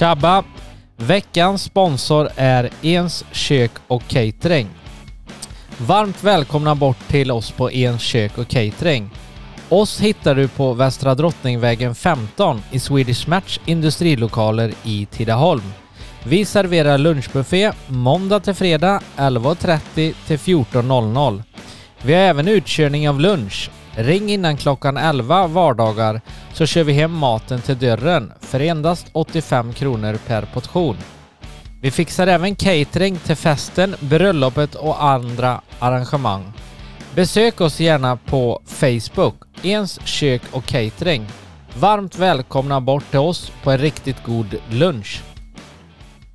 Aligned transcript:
Tjabba! 0.00 0.44
Veckans 0.96 1.62
sponsor 1.62 2.28
är 2.36 2.70
Ens 2.82 3.24
kök 3.32 3.70
och 3.86 4.02
catering. 4.08 4.68
Varmt 5.78 6.24
välkomna 6.24 6.74
bort 6.74 7.08
till 7.08 7.30
oss 7.30 7.50
på 7.50 7.72
Ens 7.72 8.02
kök 8.02 8.38
och 8.38 8.48
catering. 8.48 9.10
Oss 9.68 10.00
hittar 10.00 10.34
du 10.34 10.48
på 10.48 10.72
Västra 10.72 11.14
Drottningvägen 11.14 11.94
15 11.94 12.62
i 12.70 12.78
Swedish 12.78 13.28
Match 13.28 13.58
industrilokaler 13.66 14.72
i 14.84 15.06
Tidaholm. 15.06 15.72
Vi 16.24 16.44
serverar 16.44 16.98
lunchbuffé 16.98 17.72
måndag 17.86 18.40
till 18.40 18.54
fredag 18.54 19.00
11.30 19.16 20.14
till 20.26 20.38
14.00. 20.38 21.42
Vi 22.02 22.14
har 22.14 22.20
även 22.20 22.48
utkörning 22.48 23.08
av 23.08 23.20
lunch. 23.20 23.70
Ring 23.94 24.30
innan 24.30 24.56
klockan 24.56 24.96
11 24.96 25.46
vardagar 25.46 26.20
så 26.60 26.66
kör 26.66 26.84
vi 26.84 26.92
hem 26.92 27.12
maten 27.12 27.60
till 27.60 27.78
dörren 27.78 28.32
för 28.40 28.60
endast 28.60 29.06
85 29.12 29.72
kronor 29.72 30.18
per 30.26 30.42
portion. 30.42 30.96
Vi 31.82 31.90
fixar 31.90 32.26
även 32.26 32.56
catering 32.56 33.16
till 33.16 33.36
festen, 33.36 33.94
bröllopet 34.00 34.74
och 34.74 35.04
andra 35.04 35.60
arrangemang. 35.78 36.52
Besök 37.14 37.60
oss 37.60 37.80
gärna 37.80 38.16
på 38.16 38.62
Facebook, 38.64 39.34
Ens 39.62 40.00
kök 40.06 40.42
och 40.52 40.64
catering. 40.64 41.26
Varmt 41.78 42.18
välkomna 42.18 42.80
bort 42.80 43.10
till 43.10 43.18
oss 43.18 43.52
på 43.62 43.70
en 43.70 43.78
riktigt 43.78 44.24
god 44.24 44.56
lunch. 44.70 45.22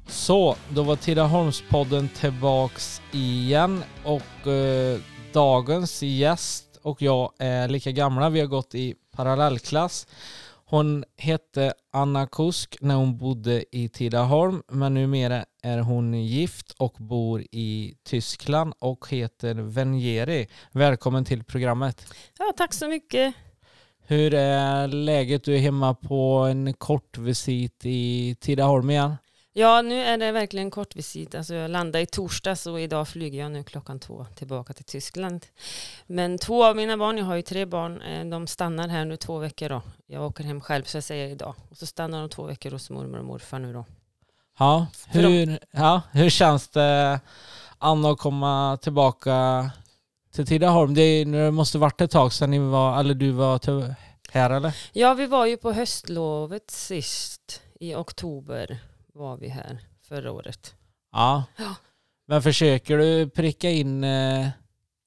Så, 0.08 0.56
då 0.70 0.84
var 0.84 0.96
Tidaholmspodden 0.96 2.10
tillbaks 2.20 3.02
igen 3.12 3.84
och 4.04 4.48
eh, 4.48 5.00
dagens 5.34 6.04
gäst 6.04 6.66
och 6.84 7.02
jag 7.02 7.32
är 7.40 7.68
lika 7.68 7.92
gamla. 7.92 8.30
Vi 8.30 8.40
har 8.40 8.48
gått 8.48 8.76
i 8.76 8.96
parallellklass. 9.16 10.08
Hon 10.68 11.04
hette 11.18 11.74
Anna 11.94 12.28
Kusk 12.28 12.78
när 12.82 12.96
hon 12.96 13.18
bodde 13.18 13.66
i 13.76 13.90
Tidaholm 13.90 14.64
men 14.68 14.94
numera 14.94 15.46
är 15.64 15.78
hon 15.78 16.14
gift 16.14 16.72
och 16.72 16.96
bor 17.00 17.42
i 17.42 17.96
Tyskland 18.04 18.74
och 18.80 19.10
heter 19.10 19.56
Venjeri. 19.56 20.48
Välkommen 20.72 21.26
till 21.26 21.44
programmet. 21.44 22.14
Ja, 22.40 22.54
tack 22.58 22.74
så 22.74 22.88
mycket. 22.88 23.36
Hur 24.08 24.34
är 24.34 24.88
läget? 24.88 25.44
Du 25.44 25.56
är 25.56 25.60
hemma 25.60 25.94
på 25.94 26.34
en 26.50 26.74
kort 26.74 27.18
visit 27.18 27.86
i 27.86 28.36
Tidaholm 28.40 28.90
igen. 28.90 29.16
Ja, 29.58 29.82
nu 29.82 30.02
är 30.02 30.18
det 30.18 30.32
verkligen 30.32 30.72
kort 30.72 30.96
visit. 30.96 31.36
Alltså 31.36 31.54
jag 31.54 31.72
landade 31.72 32.02
i 32.02 32.06
torsdags 32.06 32.68
och 32.68 32.82
idag 32.82 33.08
flyger 33.08 33.40
jag 33.40 33.52
nu 33.52 33.64
klockan 33.64 34.00
två 34.00 34.26
tillbaka 34.36 34.74
till 34.74 34.86
Tyskland. 34.86 35.46
Men 36.08 36.38
två 36.38 36.66
av 36.66 36.76
mina 36.76 36.98
barn, 36.98 37.18
jag 37.18 37.26
har 37.26 37.36
ju 37.36 37.42
tre 37.42 37.66
barn, 37.66 38.02
eh, 38.02 38.26
de 38.26 38.48
stannar 38.48 38.88
här 38.88 39.06
nu 39.06 39.18
två 39.18 39.38
veckor 39.38 39.70
då. 39.70 39.82
Jag 40.08 40.26
åker 40.26 40.44
hem 40.44 40.62
själv 40.62 40.84
så 40.84 40.98
jag 40.98 41.04
säger 41.04 41.30
idag. 41.30 41.56
Och 41.70 41.78
så 41.78 41.86
stannar 41.86 42.20
de 42.20 42.30
två 42.30 42.44
veckor 42.44 42.72
hos 42.72 42.90
mormor 42.90 43.20
och 43.20 43.26
morfar 43.26 43.60
nu 43.60 43.74
då. 43.74 43.86
Ja, 44.60 44.88
hur, 45.08 45.60
ja, 45.72 46.02
hur 46.12 46.30
känns 46.30 46.68
det 46.68 47.20
Anna 47.78 48.10
att 48.10 48.20
komma 48.20 48.78
tillbaka 48.82 49.70
till 50.34 50.48
Tidaholm? 50.48 50.94
Det, 50.94 51.24
det 51.26 51.52
måste 51.52 51.78
varit 51.78 52.02
ett 52.02 52.12
tag 52.12 52.34
sedan 52.34 52.52
ni 52.52 52.60
var, 52.60 53.00
eller 53.00 53.14
du 53.14 53.32
var 53.32 53.58
till, 53.58 53.94
här 54.32 54.50
eller? 54.50 54.76
Ja, 54.94 55.14
vi 55.14 55.26
var 55.26 55.46
ju 55.46 55.58
på 55.58 55.72
höstlovet 55.72 56.72
sist 56.72 57.62
i 57.80 57.96
oktober 57.96 58.80
var 59.16 59.38
vi 59.38 59.48
här 59.48 59.80
förra 60.02 60.32
året. 60.32 60.76
Ja. 61.12 61.44
Ja. 61.58 61.76
Men 62.26 62.42
försöker 62.42 62.98
du 62.98 63.30
pricka 63.30 63.70
in 63.70 64.04
eh, 64.04 64.48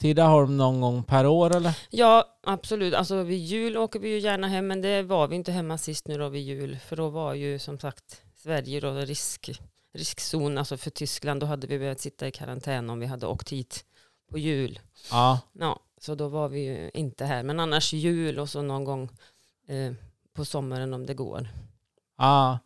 Tidaholm 0.00 0.56
någon 0.56 0.80
gång 0.80 1.02
per 1.02 1.26
år 1.26 1.56
eller? 1.56 1.78
Ja, 1.90 2.38
absolut. 2.42 2.94
Alltså 2.94 3.22
vid 3.22 3.38
jul 3.38 3.76
åker 3.76 4.00
vi 4.00 4.08
ju 4.08 4.18
gärna 4.18 4.48
hem, 4.48 4.66
men 4.66 4.80
det 4.80 5.02
var 5.02 5.28
vi 5.28 5.36
inte 5.36 5.52
hemma 5.52 5.78
sist 5.78 6.08
nu 6.08 6.18
då 6.18 6.28
vid 6.28 6.42
jul. 6.42 6.78
För 6.78 6.96
då 6.96 7.08
var 7.08 7.34
ju 7.34 7.58
som 7.58 7.78
sagt 7.78 8.22
Sverige 8.36 8.80
då 8.80 8.92
risk, 8.92 9.50
riskzon, 9.94 10.58
alltså 10.58 10.76
för 10.76 10.90
Tyskland. 10.90 11.40
Då 11.40 11.46
hade 11.46 11.66
vi 11.66 11.78
behövt 11.78 12.00
sitta 12.00 12.28
i 12.28 12.30
karantän 12.30 12.90
om 12.90 13.00
vi 13.00 13.06
hade 13.06 13.26
åkt 13.26 13.52
hit 13.52 13.84
på 14.30 14.38
jul. 14.38 14.80
Ja. 15.10 15.40
Ja, 15.52 15.80
så 16.00 16.14
då 16.14 16.28
var 16.28 16.48
vi 16.48 16.60
ju 16.60 16.90
inte 16.94 17.24
här. 17.24 17.42
Men 17.42 17.60
annars 17.60 17.92
jul 17.92 18.38
och 18.38 18.48
så 18.48 18.62
någon 18.62 18.84
gång 18.84 19.08
eh, 19.68 19.92
på 20.34 20.44
sommaren 20.44 20.94
om 20.94 21.06
det 21.06 21.14
går. 21.14 21.48
ja. 22.18 22.58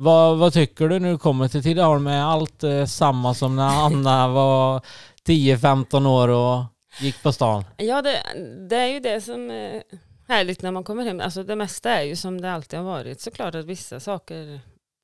Vad, 0.00 0.38
vad 0.38 0.52
tycker 0.52 0.88
du 0.88 0.98
du 0.98 1.18
kommer 1.18 1.48
till 1.48 1.62
Tidaholm? 1.62 2.06
Är 2.06 2.22
allt 2.22 2.64
eh, 2.64 2.84
samma 2.84 3.34
som 3.34 3.56
när 3.56 3.86
Anna 3.86 4.28
var 4.32 4.80
10-15 5.26 6.06
år 6.06 6.28
och 6.28 6.64
gick 7.00 7.22
på 7.22 7.32
stan? 7.32 7.64
Ja, 7.76 8.02
det, 8.02 8.22
det 8.68 8.76
är 8.76 8.86
ju 8.86 9.00
det 9.00 9.20
som 9.20 9.50
är 9.50 9.82
härligt 10.28 10.62
när 10.62 10.70
man 10.70 10.84
kommer 10.84 11.04
hem. 11.04 11.20
Alltså 11.20 11.42
det 11.42 11.56
mesta 11.56 11.90
är 11.90 12.02
ju 12.02 12.16
som 12.16 12.40
det 12.40 12.52
alltid 12.52 12.78
har 12.78 12.86
varit. 12.86 13.20
Såklart 13.20 13.54
att 13.54 13.64
vissa 13.64 14.00
saker 14.00 14.60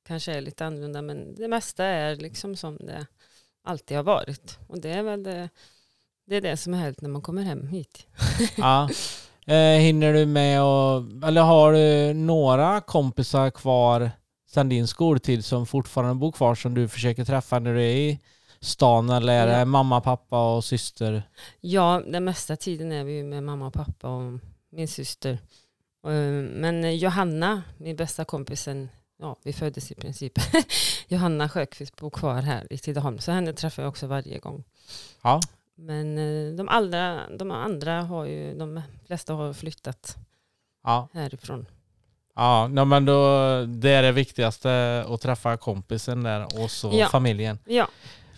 kanske 0.06 0.32
är 0.32 0.40
lite 0.40 0.66
annorlunda, 0.66 1.02
men 1.02 1.34
det 1.34 1.48
mesta 1.48 1.84
är 1.84 2.16
liksom 2.16 2.56
som 2.56 2.76
det 2.76 3.06
alltid 3.64 3.96
har 3.96 4.04
varit. 4.04 4.58
Och 4.68 4.80
det 4.80 4.90
är 4.90 5.02
väl 5.02 5.22
det, 5.22 5.48
det, 6.26 6.36
är 6.36 6.40
det 6.40 6.56
som 6.56 6.74
är 6.74 6.78
härligt 6.78 7.00
när 7.00 7.10
man 7.10 7.22
kommer 7.22 7.42
hem 7.42 7.66
hit. 7.66 8.06
Ja. 8.56 8.88
Eh, 9.46 9.78
hinner 9.78 10.12
du 10.12 10.26
med 10.26 10.62
och, 10.62 11.02
eller 11.28 11.42
har 11.42 11.72
du 11.72 12.14
några 12.14 12.80
kompisar 12.80 13.50
kvar 13.50 14.10
sedan 14.54 14.68
din 14.68 14.86
skoltid 14.86 15.44
som 15.44 15.66
fortfarande 15.66 16.14
bor 16.14 16.32
kvar 16.32 16.54
som 16.54 16.74
du 16.74 16.88
försöker 16.88 17.24
träffa 17.24 17.58
när 17.58 17.74
du 17.74 17.82
är 17.82 17.96
i 17.96 18.20
stan 18.60 19.10
eller 19.10 19.32
är 19.32 19.46
det 19.46 19.58
Ja. 19.58 19.64
mamma, 19.64 20.00
pappa 20.00 20.56
och 20.56 20.64
syster? 20.64 21.22
Ja, 21.60 22.02
den 22.06 22.24
mesta 22.24 22.56
tiden 22.56 22.92
är 22.92 23.04
vi 23.04 23.12
ju 23.16 23.24
med 23.24 23.42
mamma 23.42 23.66
och 23.66 23.72
pappa 23.74 24.08
och 24.08 24.38
min 24.70 24.88
syster. 24.88 25.32
Eh, 26.06 26.10
Men 26.60 26.98
Johanna, 26.98 27.62
min 27.78 27.96
bästa 27.96 28.24
kompisen, 28.24 28.88
ja 29.20 29.36
vi 29.42 29.52
föddes 29.52 29.90
i 29.92 29.94
princip. 29.94 30.32
Johanna 31.08 31.48
Sjöqvist 31.48 31.96
bor 31.96 32.10
kvar 32.10 32.42
här 32.42 32.66
i 32.72 32.78
Tidaholm, 32.78 33.18
så 33.18 33.32
henne 33.32 33.52
träffar 33.52 33.82
jag 33.82 33.90
också 33.90 34.06
varje 34.06 34.38
gång. 34.38 34.64
Ja. 35.22 35.40
Men 35.76 36.18
eh, 36.18 36.54
de, 36.56 36.68
allra, 36.68 37.20
de 37.38 37.50
andra 37.50 38.02
har 38.02 38.24
ju, 38.24 38.54
de 38.58 38.82
flesta 39.06 39.34
har 39.34 39.52
flyttat 39.52 40.16
Ja, 40.84 41.08
härifrån. 41.12 41.66
Ja 42.36 42.68
nej, 42.68 42.84
men 42.84 43.04
då, 43.04 43.14
det 43.66 43.90
är 43.90 44.02
det 44.02 44.12
viktigaste 44.12 45.04
att 45.08 45.20
träffa 45.20 45.56
kompisen 45.56 46.22
där 46.22 46.46
och 46.62 46.70
så 46.70 46.90
Ja. 46.94 47.08
familjen. 47.08 47.58
Ja, 47.66 47.88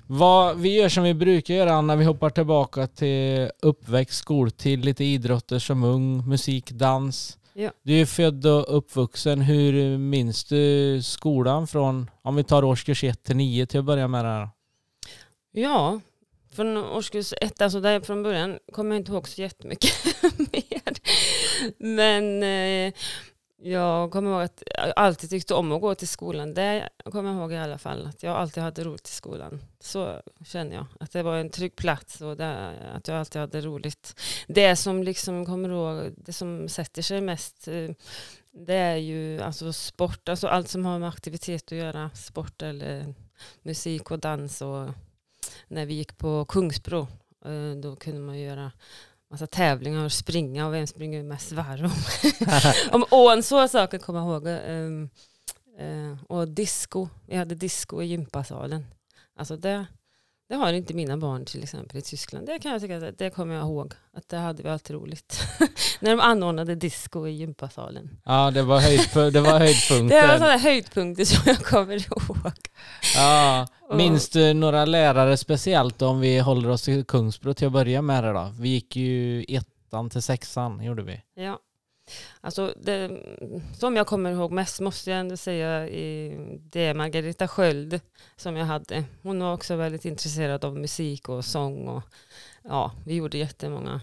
Vad 0.06 0.58
vi 0.58 0.74
gör 0.80 0.88
som 0.88 1.04
vi 1.04 1.14
brukar 1.14 1.54
göra 1.54 1.80
när 1.80 1.96
vi 1.96 2.04
hoppar 2.04 2.30
tillbaka 2.30 2.86
till 2.86 3.50
uppväxt, 3.62 4.18
skoltid, 4.18 4.84
lite 4.84 5.04
idrotter 5.04 5.58
som 5.58 5.84
ung, 5.84 6.28
musik, 6.28 6.70
dans. 6.70 7.38
Ja. 7.54 7.70
Du 7.82 8.00
är 8.00 8.06
född 8.06 8.46
och 8.46 8.76
uppvuxen. 8.78 9.40
Hur 9.40 9.98
minns 9.98 10.44
du 10.44 11.02
skolan 11.02 11.66
från, 11.66 12.10
om 12.22 12.36
vi 12.36 12.44
tar 12.44 12.64
årskurs 12.64 13.04
1 13.04 13.22
till 13.24 13.36
9 13.36 13.66
till 13.66 13.78
att 13.80 13.84
börja 13.86 14.08
med 14.08 14.24
det 14.24 14.28
här? 14.30 14.48
ja 15.52 16.00
från 16.56 16.76
årskurs 16.76 17.34
ett, 17.40 17.62
alltså 17.62 17.80
där 17.80 18.00
från 18.00 18.22
början 18.22 18.58
kommer 18.72 18.90
jag 18.90 19.00
inte 19.00 19.12
ihåg 19.12 19.28
så 19.28 19.40
jättemycket 19.42 19.92
mer. 20.38 20.92
Men 21.78 22.42
eh, 22.42 22.92
jag 23.66 24.10
kommer 24.10 24.30
ihåg 24.30 24.42
att 24.42 24.62
jag 24.66 24.92
alltid 24.96 25.30
tyckte 25.30 25.54
om 25.54 25.72
att 25.72 25.80
gå 25.80 25.94
till 25.94 26.08
skolan. 26.08 26.54
Det 26.54 26.88
kommer 27.04 27.30
jag 27.30 27.38
ihåg 27.38 27.52
i 27.52 27.56
alla 27.56 27.78
fall, 27.78 28.06
att 28.06 28.22
jag 28.22 28.36
alltid 28.36 28.62
hade 28.62 28.84
roligt 28.84 29.08
i 29.08 29.12
skolan. 29.12 29.60
Så 29.80 30.22
känner 30.44 30.76
jag, 30.76 30.86
att 31.00 31.12
det 31.12 31.22
var 31.22 31.36
en 31.36 31.50
trygg 31.50 31.76
plats 31.76 32.20
och 32.20 32.36
det, 32.36 32.72
att 32.94 33.08
jag 33.08 33.18
alltid 33.18 33.40
hade 33.40 33.60
roligt. 33.60 34.20
Det 34.46 34.76
som 34.76 35.02
liksom 35.02 35.46
kommer 35.46 35.68
ihåg, 35.68 36.14
det 36.16 36.32
som 36.32 36.68
sätter 36.68 37.02
sig 37.02 37.20
mest, 37.20 37.68
eh, 37.68 37.90
det 38.50 38.74
är 38.74 38.96
ju 38.96 39.40
alltså 39.40 39.72
sport, 39.72 40.28
alltså 40.28 40.48
allt 40.48 40.68
som 40.68 40.84
har 40.84 40.98
med 40.98 41.08
aktivitet 41.08 41.72
att 41.72 41.78
göra, 41.78 42.10
sport 42.14 42.62
eller 42.62 43.14
musik 43.62 44.10
och 44.10 44.18
dans 44.18 44.62
och 44.62 44.88
när 45.68 45.86
vi 45.86 45.94
gick 45.94 46.18
på 46.18 46.44
Kungsbro, 46.44 47.08
eh, 47.44 47.80
då 47.82 47.96
kunde 47.96 48.20
man 48.20 48.38
göra 48.38 48.72
massa 49.36 49.46
tävlingar 49.46 50.04
och 50.04 50.12
springa 50.12 50.66
och 50.66 50.74
vem 50.74 50.86
springer 50.86 51.22
mest 51.22 51.52
varv 51.52 51.90
om, 52.94 53.04
ån. 53.10 53.42
Så 53.42 53.68
saker 53.68 53.98
kommer 53.98 54.20
jag 54.20 54.28
ihåg. 54.28 54.46
Ehm, 54.46 55.10
eh, 55.78 56.22
och 56.28 56.48
disco, 56.48 57.08
vi 57.26 57.36
hade 57.36 57.54
disco 57.54 58.02
i 58.02 58.06
gympasalen. 58.06 58.86
Alltså 59.36 59.56
det, 59.56 59.86
det 60.48 60.54
har 60.54 60.72
inte 60.72 60.94
mina 60.94 61.16
barn 61.16 61.44
till 61.44 61.62
exempel 61.62 61.98
i 61.98 62.02
Tyskland. 62.02 62.46
Det 62.46 62.58
kan 62.58 62.72
jag 62.72 62.80
tycka, 62.80 62.96
att 63.08 63.18
det 63.18 63.30
kommer 63.30 63.54
jag 63.54 63.64
ihåg. 63.64 63.92
Att 64.16 64.28
det 64.28 64.36
hade 64.36 64.62
vi 64.62 64.68
alltid 64.68 64.96
roligt. 64.96 65.40
När 66.00 66.10
de 66.10 66.20
anordnade 66.20 66.74
disco 66.74 67.26
i 67.26 67.30
gympasalen. 67.30 68.10
Ja, 68.24 68.50
det 68.50 68.62
var, 68.62 68.80
höjdp- 68.80 69.14
det 69.14 69.20
var 69.20 69.30
Det 69.30 69.40
var 69.52 69.58
höjdpunkten. 69.58 70.38
sådana 70.38 70.56
höjdpunkter 70.58 71.24
som 71.24 71.42
jag 71.46 71.58
kommer 71.58 71.94
ihåg. 71.94 72.56
Ja. 73.16 73.66
Minns 73.96 74.28
du 74.28 74.54
några 74.54 74.84
lärare 74.84 75.36
speciellt 75.36 76.02
om 76.02 76.20
vi 76.20 76.38
håller 76.38 76.68
oss 76.68 76.82
till 76.82 77.04
Kungsbro 77.04 77.54
till 77.54 77.66
att 77.66 77.72
börja 77.72 78.02
med 78.02 78.24
det 78.24 78.32
då? 78.32 78.52
Vi 78.60 78.68
gick 78.68 78.96
ju 78.96 79.44
ettan 79.48 80.10
till 80.10 80.22
sexan, 80.22 80.84
gjorde 80.84 81.02
vi. 81.02 81.20
Ja. 81.36 81.58
Alltså 82.40 82.74
det, 82.76 83.22
som 83.78 83.96
jag 83.96 84.06
kommer 84.06 84.32
ihåg 84.32 84.52
mest 84.52 84.80
måste 84.80 85.10
jag 85.10 85.20
ändå 85.20 85.36
säga 85.36 85.88
i 85.88 86.36
det 86.62 86.80
är 86.80 86.94
Margareta 86.94 87.48
Sköld 87.48 88.00
som 88.36 88.56
jag 88.56 88.66
hade. 88.66 89.04
Hon 89.22 89.40
var 89.40 89.54
också 89.54 89.76
väldigt 89.76 90.04
intresserad 90.04 90.64
av 90.64 90.76
musik 90.76 91.28
och 91.28 91.44
sång 91.44 91.88
och 91.88 92.02
ja, 92.62 92.92
vi 93.04 93.14
gjorde 93.14 93.38
jättemånga 93.38 94.00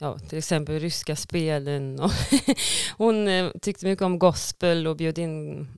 ja, 0.00 0.18
till 0.18 0.38
exempel 0.38 0.80
ryska 0.80 1.16
spelen 1.16 2.00
och 2.00 2.10
hon 2.96 3.28
eh, 3.28 3.50
tyckte 3.62 3.86
mycket 3.86 4.04
om 4.04 4.18
gospel 4.18 4.86
och 4.86 4.96
bjöd 4.96 5.18
in 5.18 5.68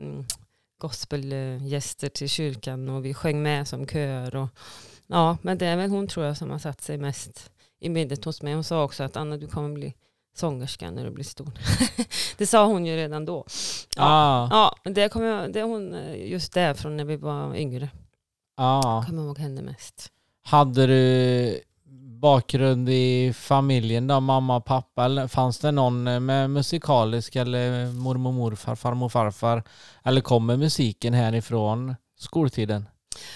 mm, 0.00 0.24
gospelgäster 0.78 2.08
till 2.08 2.28
kyrkan 2.28 2.88
och 2.88 3.04
vi 3.04 3.14
sjöng 3.14 3.42
med 3.42 3.68
som 3.68 3.86
kör. 3.86 4.36
Och, 4.36 4.48
ja, 5.06 5.38
men 5.42 5.58
det 5.58 5.66
är 5.66 5.76
väl 5.76 5.90
hon 5.90 6.08
tror 6.08 6.26
jag 6.26 6.36
som 6.36 6.50
har 6.50 6.58
satt 6.58 6.80
sig 6.80 6.98
mest 6.98 7.50
i 7.80 7.88
minnet 7.88 8.24
hos 8.24 8.42
mig. 8.42 8.54
Hon 8.54 8.64
sa 8.64 8.84
också 8.84 9.04
att 9.04 9.16
Anna 9.16 9.36
du 9.36 9.46
kommer 9.46 9.74
bli 9.74 9.94
sångerska 10.38 10.90
när 10.90 11.04
du 11.04 11.10
blir 11.10 11.24
stor. 11.24 11.52
det 12.38 12.46
sa 12.46 12.66
hon 12.66 12.86
ju 12.86 12.96
redan 12.96 13.24
då. 13.24 13.44
Ja, 13.96 14.02
Ah, 14.04 14.48
ja 14.84 14.90
det 14.90 15.08
kommer 15.08 15.48
det 15.48 15.62
hon 15.62 15.94
eh, 15.94 16.30
just 16.30 16.52
där 16.52 16.74
från 16.74 16.96
när 16.96 17.04
vi 17.04 17.16
var 17.16 17.56
yngre. 17.56 17.88
ah. 18.56 19.02
Kommer 19.04 19.22
ihåg 19.22 19.38
henne 19.38 19.62
mest. 19.62 20.12
Hade 20.44 20.86
du 20.86 21.60
bakgrund 22.20 22.88
i 22.88 23.32
familjen 23.36 24.06
då, 24.06 24.20
mamma 24.20 24.56
och 24.56 24.64
pappa? 24.64 25.04
Eller 25.04 25.28
fanns 25.28 25.58
det 25.58 25.70
någon 25.70 26.06
eh, 26.06 26.20
med 26.20 26.50
musikalisk 26.50 27.36
eller 27.36 27.92
mormor, 27.92 28.32
morfar, 28.32 28.74
farmor, 28.74 29.08
farfar? 29.08 29.62
Eller 30.04 30.20
kommer 30.20 30.56
musiken 30.56 31.14
härifrån 31.14 31.94
skoltiden? 32.18 32.88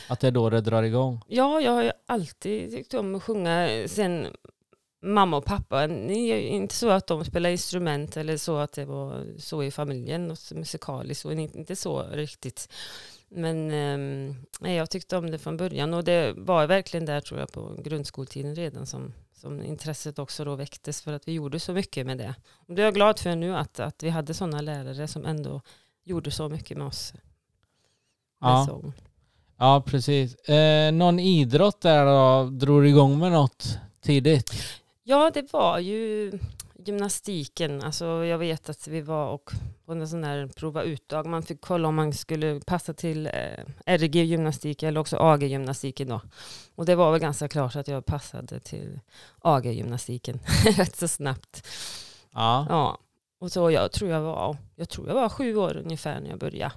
Att 0.08 0.20
det 0.20 0.26
är 0.26 0.30
då 0.30 0.50
det 0.50 0.60
drar 0.60 0.82
igång? 0.82 1.20
Ja, 1.28 1.60
jag 1.60 1.72
har 1.72 1.82
ju 1.82 1.90
alltid 2.06 2.70
tyckt 2.70 2.94
om 2.94 3.14
att 3.14 3.22
sjunga 3.22 3.68
sen 3.88 4.26
mamma 5.02 5.36
och 5.36 5.44
pappa. 5.44 5.84
Inte 5.84 6.74
så 6.74 6.90
att 6.90 7.06
de 7.06 7.24
spelar 7.24 7.50
instrument 7.50 8.16
eller 8.16 8.36
så 8.36 8.56
att 8.58 8.72
det 8.72 8.84
var 8.84 9.26
så 9.38 9.62
i 9.62 9.70
familjen, 9.70 10.30
och 10.30 10.38
så 10.38 10.54
musikaliskt, 10.54 11.24
och 11.24 11.32
inte 11.32 11.76
så 11.76 12.02
riktigt. 12.02 12.68
Men 13.28 13.70
eh, 14.62 14.76
jag 14.76 14.90
tyckte 14.90 15.16
om 15.16 15.30
det 15.30 15.38
från 15.38 15.56
början 15.56 15.94
och 15.94 16.04
det 16.04 16.32
var 16.36 16.66
verkligen 16.66 17.06
där 17.06 17.20
tror 17.20 17.40
jag 17.40 17.52
på 17.52 17.76
grundskoltiden 17.84 18.54
redan 18.54 18.86
som, 18.86 19.12
som 19.34 19.62
intresset 19.62 20.18
också 20.18 20.44
då 20.44 20.54
väcktes 20.54 21.02
för 21.02 21.12
att 21.12 21.28
vi 21.28 21.32
gjorde 21.32 21.60
så 21.60 21.72
mycket 21.72 22.06
med 22.06 22.18
det. 22.18 22.34
Och 22.52 22.74
det 22.74 22.82
är 22.82 22.84
jag 22.84 22.94
glad 22.94 23.18
för 23.18 23.36
nu 23.36 23.56
att, 23.56 23.80
att 23.80 24.02
vi 24.02 24.10
hade 24.10 24.34
sådana 24.34 24.60
lärare 24.60 25.08
som 25.08 25.26
ändå 25.26 25.60
gjorde 26.04 26.30
så 26.30 26.48
mycket 26.48 26.76
med 26.78 26.86
oss. 26.86 27.12
Med 28.40 28.50
Ja, 28.50 28.66
sång. 28.68 28.92
ja 29.58 29.82
precis. 29.86 30.34
Eh, 30.34 30.92
någon 30.92 31.18
idrott 31.18 31.80
där 31.80 32.06
då? 32.06 32.50
Drog 32.50 32.82
du 32.82 32.88
igång 32.88 33.18
med 33.18 33.32
något 33.32 33.78
tidigt? 34.02 34.52
Ja, 35.02 35.30
det 35.34 35.52
var 35.52 35.78
ju 35.78 36.32
gymnastiken. 36.84 37.82
Alltså, 37.82 38.04
jag 38.04 38.38
vet 38.38 38.68
att 38.68 38.88
vi 38.88 39.00
var 39.00 39.28
och 39.28 39.50
på 39.84 39.92
en 39.92 40.08
sån 40.08 40.20
där 40.20 40.46
prova 40.46 40.82
ut-dag. 40.82 41.26
Man 41.26 41.42
fick 41.42 41.60
kolla 41.60 41.88
om 41.88 41.94
man 41.94 42.12
skulle 42.12 42.60
passa 42.60 42.94
till 42.94 43.26
eh, 43.26 43.64
RG-gymnastik 43.86 44.82
eller 44.82 45.00
också 45.00 45.16
AG-gymnastiken 45.16 46.08
då. 46.08 46.20
Och 46.74 46.86
det 46.86 46.94
var 46.94 47.10
väl 47.12 47.20
ganska 47.20 47.48
klart 47.48 47.76
att 47.76 47.88
jag 47.88 48.06
passade 48.06 48.60
till 48.60 49.00
AG-gymnastiken 49.38 50.40
rätt 50.76 50.96
så 50.96 51.08
snabbt. 51.08 51.66
Ja. 52.32 52.66
Ja. 52.68 52.98
Och 53.40 53.52
så 53.52 53.70
jag 53.70 53.92
tror 53.92 54.10
jag 54.10 54.20
var, 54.20 54.56
jag 54.76 54.88
tror 54.88 55.08
jag 55.08 55.14
var 55.14 55.28
sju 55.28 55.56
år 55.56 55.76
ungefär 55.76 56.20
när 56.20 56.30
jag 56.30 56.38
började. 56.38 56.74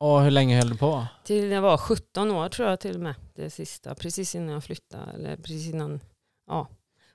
Och 0.00 0.22
hur 0.22 0.30
länge 0.30 0.56
höll 0.56 0.70
du 0.70 0.76
på? 0.76 1.06
Till 1.24 1.50
jag 1.50 1.62
var 1.62 1.76
17 1.76 2.30
år 2.30 2.48
tror 2.48 2.68
jag 2.68 2.80
till 2.80 2.94
och 2.94 3.02
med. 3.02 3.14
Det 3.34 3.50
sista, 3.50 3.94
precis 3.94 4.34
innan 4.34 4.54
jag 4.54 4.64
flyttade. 4.64 5.12
Eller 5.12 5.36
precis 5.36 5.68
innan, 5.74 6.00
ja, 6.46 6.68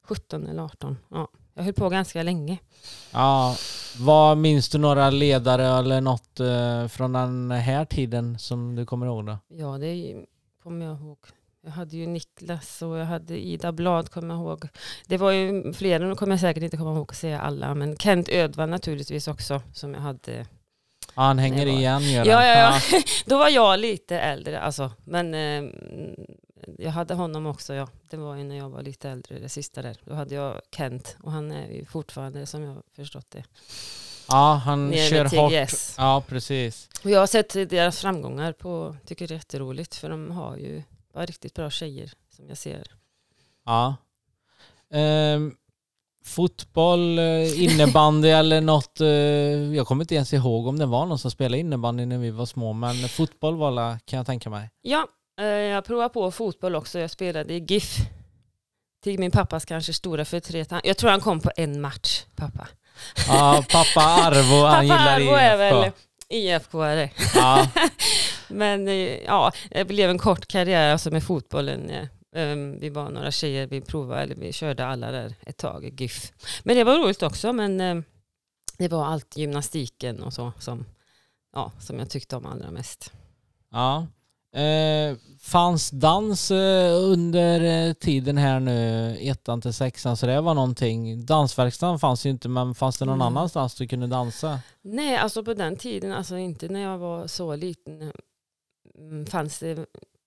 17 0.08 0.48
eller 0.48 0.64
18. 0.64 0.98
Ja. 1.10 1.28
Jag 1.54 1.64
höll 1.64 1.74
på 1.74 1.90
ganska 1.90 2.24
länge. 2.24 2.58
Ja, 3.12 3.56
vad 4.00 4.38
minns 4.38 4.70
du 4.70 4.78
några 4.78 5.10
ledare 5.10 5.68
eller 5.68 6.02
något 6.02 6.40
eh, 6.40 6.88
från 6.88 7.14
den 7.14 7.52
här 7.52 7.86
tiden 7.86 8.40
som 8.40 8.76
du 8.76 8.86
kommer 8.86 9.06
ihåg 9.06 9.26
då? 9.26 9.38
Ja, 9.48 9.78
det 9.78 10.16
kommer 10.64 10.86
jag 10.86 10.96
ihåg. 11.00 11.18
Jag 11.66 11.72
hade 11.72 11.98
ju 11.98 12.08
Niklas 12.08 12.82
och 12.82 12.98
jag 12.98 13.06
hade 13.06 13.38
Ida 13.46 13.72
Blad, 13.72 14.10
kommer 14.10 14.36
jag 14.36 14.44
ihåg. 14.44 14.68
Det 15.08 15.18
var 15.18 15.32
ju 15.32 15.74
flera, 15.74 16.08
nu 16.08 16.16
kommer 16.16 16.34
jag 16.34 16.40
säkert 16.40 16.64
inte 16.64 16.78
komma 16.78 16.96
ihåg 16.96 17.12
att 17.12 17.18
säga 17.18 17.42
alla, 17.42 17.76
men 17.76 17.98
Kent 17.98 18.30
Ödvall 18.30 18.70
naturligtvis 18.70 19.28
också, 19.28 19.62
som 19.74 19.94
jag 19.94 20.02
hade. 20.02 20.46
Ja, 21.16 21.22
han 21.22 21.40
hänger 21.40 21.66
igen 21.66 22.12
gör 22.12 22.26
Ja, 22.26 22.46
ja, 22.46 22.80
ja. 22.92 23.02
Då 23.26 23.38
var 23.38 23.50
jag 23.50 23.80
lite 23.80 24.20
äldre, 24.20 24.60
alltså. 24.60 24.92
Men 25.04 25.34
eh, 25.34 25.72
jag 26.78 26.92
hade 26.92 27.14
honom 27.14 27.46
också, 27.46 27.74
ja. 27.74 27.88
Det 28.10 28.18
var 28.18 28.36
ju 28.36 28.44
när 28.44 28.56
jag 28.58 28.70
var 28.70 28.82
lite 28.82 29.10
äldre, 29.10 29.40
det 29.40 29.50
sista 29.50 29.82
där. 29.82 29.98
Då 30.06 30.14
hade 30.14 30.36
jag 30.36 30.62
Kent 30.76 31.18
och 31.24 31.32
han 31.32 31.52
är 31.52 31.68
ju 31.72 31.86
fortfarande, 31.86 32.46
som 32.46 32.64
jag 32.64 32.84
förstått 32.96 33.32
det, 33.32 33.44
Ja, 34.30 34.54
han 34.66 34.90
nere 34.90 35.10
kör 35.10 35.26
hårt. 35.26 35.70
Ja, 35.98 36.24
precis. 36.28 36.90
Och 37.04 37.10
jag 37.10 37.20
har 37.20 37.28
sett 37.28 37.54
deras 37.54 38.00
framgångar 38.02 38.52
på, 38.52 38.96
tycker 39.06 39.28
det 39.28 39.34
är 39.34 39.36
jätteroligt, 39.36 39.96
för 39.96 40.10
de 40.10 40.32
har 40.32 40.58
ju 40.58 40.84
bara 41.14 41.26
riktigt 41.26 41.54
bra 41.54 41.70
tjejer, 41.70 42.12
som 42.36 42.48
jag 42.50 42.58
ser. 42.58 42.84
Ja. 43.66 43.96
Ehm, 44.92 45.56
fotboll, 46.26 47.20
eh, 47.20 47.64
innebandy 47.64 48.30
eller 48.40 48.62
något. 48.62 49.02
eh, 49.02 49.08
jag 49.76 49.88
kommer 49.88 50.04
inte 50.04 50.16
ens 50.16 50.34
ihåg 50.34 50.68
om 50.68 50.80
det 50.80 50.86
var 50.86 51.06
någon 51.06 51.20
som 51.20 51.32
spelade 51.32 51.60
innebandy 51.60 52.06
när 52.06 52.18
vi 52.18 52.30
var 52.32 52.46
små, 52.46 52.74
men 52.74 52.96
fotboll 53.10 53.56
var 53.56 54.00
kan 54.06 54.18
jag 54.18 54.26
tänka 54.26 54.50
mig. 54.50 54.70
Ja, 54.82 55.08
jag 55.44 55.86
provade 55.86 56.10
på 56.10 56.32
fotboll 56.32 56.76
också. 56.76 57.00
Jag 57.00 57.10
spelade 57.12 57.54
i 57.54 57.60
GIF. 57.60 57.98
Till 59.04 59.20
min 59.20 59.32
pappas 59.32 59.66
kanske 59.66 59.94
stora 59.94 60.26
förtret. 60.26 60.72
Han- 60.72 60.82
Jag 60.84 60.98
tror 60.98 61.10
han 61.10 61.22
kom 61.22 61.40
på 61.40 61.52
en 61.56 61.82
match, 61.82 62.24
pappa. 62.36 62.68
Ja, 63.28 63.64
pappa 63.72 64.02
Arvo, 64.02 64.66
han 64.66 64.74
Pappa 64.74 64.84
gillar 64.84 65.16
Arvo 65.20 65.32
är 65.36 65.58
väl 65.58 65.92
IFK. 66.30 66.82
Är 66.82 66.96
det. 66.96 67.10
Ja, 67.36 67.68
Men 68.48 68.88
eh, 68.88 68.96
ja, 69.24 69.52
det 69.72 69.86
blev 69.86 70.10
en 70.10 70.18
kort 70.20 70.48
karriär 70.48 70.92
alltså 70.92 71.12
med 71.12 71.24
fotbollen. 71.24 71.90
eh. 71.90 72.08
Ehm, 72.36 72.80
Vi 72.80 72.90
var 72.90 73.10
några 73.10 73.32
tjejer, 73.32 73.68
vi 73.68 73.82
provade, 73.82 74.22
eller 74.22 74.36
vi 74.36 74.54
körde 74.54 74.86
alla 74.86 75.12
där 75.12 75.34
ett 75.46 75.58
tag, 75.58 75.86
i 75.86 75.90
GIF. 76.04 76.32
Men 76.64 76.76
det 76.76 76.84
var 76.84 76.98
roligt 77.00 77.24
också, 77.24 77.54
men 77.54 77.82
eh, 77.82 77.96
det 78.78 78.88
var 78.88 79.06
allt 79.06 79.38
gymnastiken 79.38 80.24
och 80.24 80.34
så 80.34 80.52
som, 80.60 80.86
ja, 81.54 81.72
som 81.80 82.00
jag 82.00 82.10
tyckte 82.10 82.36
om 82.36 82.46
allra 82.46 82.72
mest. 82.72 83.12
ja. 83.72 84.08
Eh, 84.62 85.16
fanns 85.40 85.90
dans 85.92 86.52
eh, 86.52 86.94
under 86.96 87.88
eh, 87.88 87.94
tiden 87.94 88.38
här 88.38 88.60
nu, 88.60 89.18
ettan 89.22 89.62
till 89.62 89.74
sexan, 89.74 90.18
så 90.18 90.26
det 90.26 90.42
var 90.42 90.54
någonting. 90.54 91.26
Dansverkstan 91.26 92.00
fanns 92.00 92.26
ju 92.26 92.30
inte, 92.30 92.50
men 92.50 92.76
fanns 92.76 92.98
det 92.98 93.06
någon 93.06 93.16
Mm. 93.22 93.28
annanstans 93.28 93.76
du 93.76 93.88
kunde 93.88 94.08
dansa? 94.08 94.60
Nej, 94.82 95.18
alltså 95.18 95.44
på 95.44 95.54
den 95.54 95.78
tiden, 95.78 96.12
alltså 96.12 96.38
inte 96.38 96.68
när 96.68 96.80
jag 96.80 96.98
var 96.98 97.28
så 97.28 97.56
liten, 97.56 98.12
mm, 98.98 99.26
fanns 99.26 99.60
det, 99.60 99.86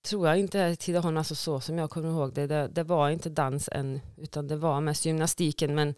tror 0.08 0.28
jag 0.28 0.38
inte 0.38 0.58
här 0.58 0.68
i 0.68 0.76
Tidaholm, 0.76 1.16
alltså 1.16 1.34
så 1.34 1.60
som 1.60 1.78
jag 1.78 1.90
kommer 1.90 2.08
ihåg 2.08 2.34
det, 2.34 2.46
det, 2.46 2.68
det 2.68 2.82
var 2.82 3.10
inte 3.10 3.30
dans 3.30 3.68
än, 3.72 4.00
utan 4.16 4.48
det 4.48 4.56
var 4.56 4.80
mest 4.80 5.04
gymnastiken, 5.06 5.74
men 5.74 5.94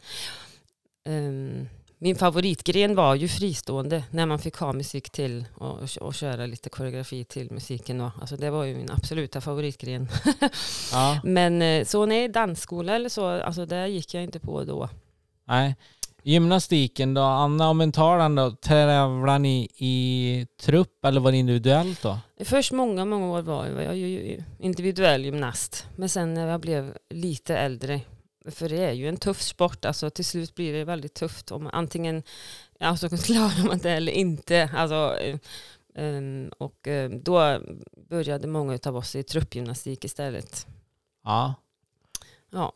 ehm, 1.08 1.68
min 2.02 2.16
favoritgren 2.16 2.94
var 2.94 3.14
ju 3.14 3.28
fristående, 3.28 4.04
när 4.10 4.26
man 4.26 4.38
fick 4.38 4.56
ha 4.56 4.72
musik 4.72 5.10
till 5.10 5.44
och, 5.54 5.78
och 6.00 6.14
köra 6.14 6.46
lite 6.46 6.68
koreografi 6.68 7.24
till 7.24 7.50
musiken. 7.52 7.98
Då. 7.98 8.12
Alltså 8.20 8.36
det 8.36 8.50
var 8.50 8.64
ju 8.64 8.76
min 8.76 8.90
absoluta 8.90 9.40
favoritgren. 9.40 10.08
Ja, 10.92 11.20
Men 11.24 11.62
eh, 11.62 11.84
så 11.84 12.06
nej, 12.06 12.28
dansskola 12.28 12.94
eller 12.94 13.08
så, 13.08 13.26
alltså 13.26 13.66
det 13.66 13.88
gick 13.88 14.14
jag 14.14 14.22
inte 14.22 14.40
på 14.40 14.64
då. 14.64 14.88
nej. 15.44 15.76
Gymnastiken 16.22 17.14
då, 17.14 17.22
Anna, 17.22 17.68
om 17.68 17.92
tar 17.92 18.18
den 18.18 18.34
då, 18.34 18.50
tävlar 18.50 19.38
ni 19.38 19.68
i 19.76 20.46
trupp 20.60 21.04
eller 21.04 21.20
var 21.20 21.32
det 21.32 21.38
individuellt 21.38 22.02
då? 22.02 22.18
Först 22.44 22.72
många, 22.72 23.04
många 23.04 23.26
år 23.26 23.42
var 23.42 23.66
jag 23.66 23.96
ju 23.96 24.42
individuell 24.58 25.24
gymnast. 25.24 25.86
Men 25.96 26.08
sen 26.08 26.34
när 26.34 26.46
jag 26.46 26.60
blev 26.60 26.96
lite 27.10 27.56
äldre, 27.56 28.00
för 28.44 28.68
det 28.68 28.84
är 28.84 28.92
ju 28.92 29.08
en 29.08 29.16
tuff 29.16 29.42
sport, 29.42 29.84
alltså 29.84 30.10
till 30.10 30.24
slut 30.24 30.54
blir 30.54 30.72
det 30.72 30.84
väldigt 30.84 31.14
tufft 31.14 31.50
om 31.50 31.70
antingen 31.72 32.22
alltså, 32.80 33.08
klarar 33.24 33.66
man 33.66 33.78
det 33.78 33.90
eller 33.90 34.12
inte. 34.12 34.70
Alltså, 34.74 35.18
eh, 35.20 35.38
ehm, 35.94 36.50
och 36.58 36.88
eh, 36.88 37.10
då 37.10 37.60
började 38.08 38.46
många 38.46 38.78
av 38.84 38.96
oss 38.96 39.16
i 39.16 39.22
truppgymnastik 39.22 40.04
istället. 40.04 40.66
Ja, 41.24 41.54
Ja, 42.50 42.72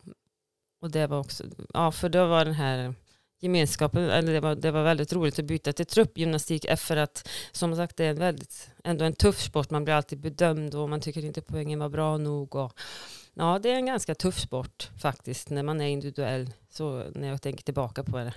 och 0.80 0.90
det 0.90 1.06
var 1.06 1.18
också, 1.18 1.44
ja 1.75 1.92
för 1.92 2.09
då 2.09 2.26
var 2.26 2.44
den 2.44 2.54
här 2.54 2.94
gemenskapen, 3.40 4.11
eller 4.11 4.33
det 4.33 4.40
var, 4.40 4.54
det 4.54 4.71
var 4.71 4.83
väldigt 4.85 5.12
roligt 5.12 5.38
att 5.38 5.44
byta 5.44 5.73
till 5.73 5.87
truppgymnastik 5.87 6.66
för 6.78 6.97
att 6.97 7.28
som 7.52 7.76
sagt 7.76 7.97
det 7.97 8.04
är 8.04 8.11
en 8.11 8.18
väldigt, 8.18 8.71
ändå 8.85 9.04
en 9.04 9.12
tuff 9.12 9.40
sport, 9.40 9.71
man 9.71 9.85
blir 9.85 9.94
alltid 9.94 10.21
bedömd 10.21 10.75
och 10.75 10.88
man 10.88 11.00
tycker 11.00 11.25
inte 11.25 11.40
poängen 11.40 11.78
var 11.78 11.88
bra 11.88 12.18
nog. 12.18 12.54
Och, 12.54 12.80
ja, 13.34 13.58
det 13.62 13.70
är 13.70 13.74
en 13.74 13.86
ganska 13.86 14.14
tuff 14.14 14.40
sport 14.40 14.90
faktiskt 15.02 15.50
när 15.50 15.62
man 15.62 15.80
är 15.80 15.86
individuell, 15.88 16.50
så 16.70 17.04
när 17.14 17.28
jag 17.28 17.42
tänker 17.42 17.64
tillbaka 17.64 18.02
på 18.04 18.18
det. 18.18 18.34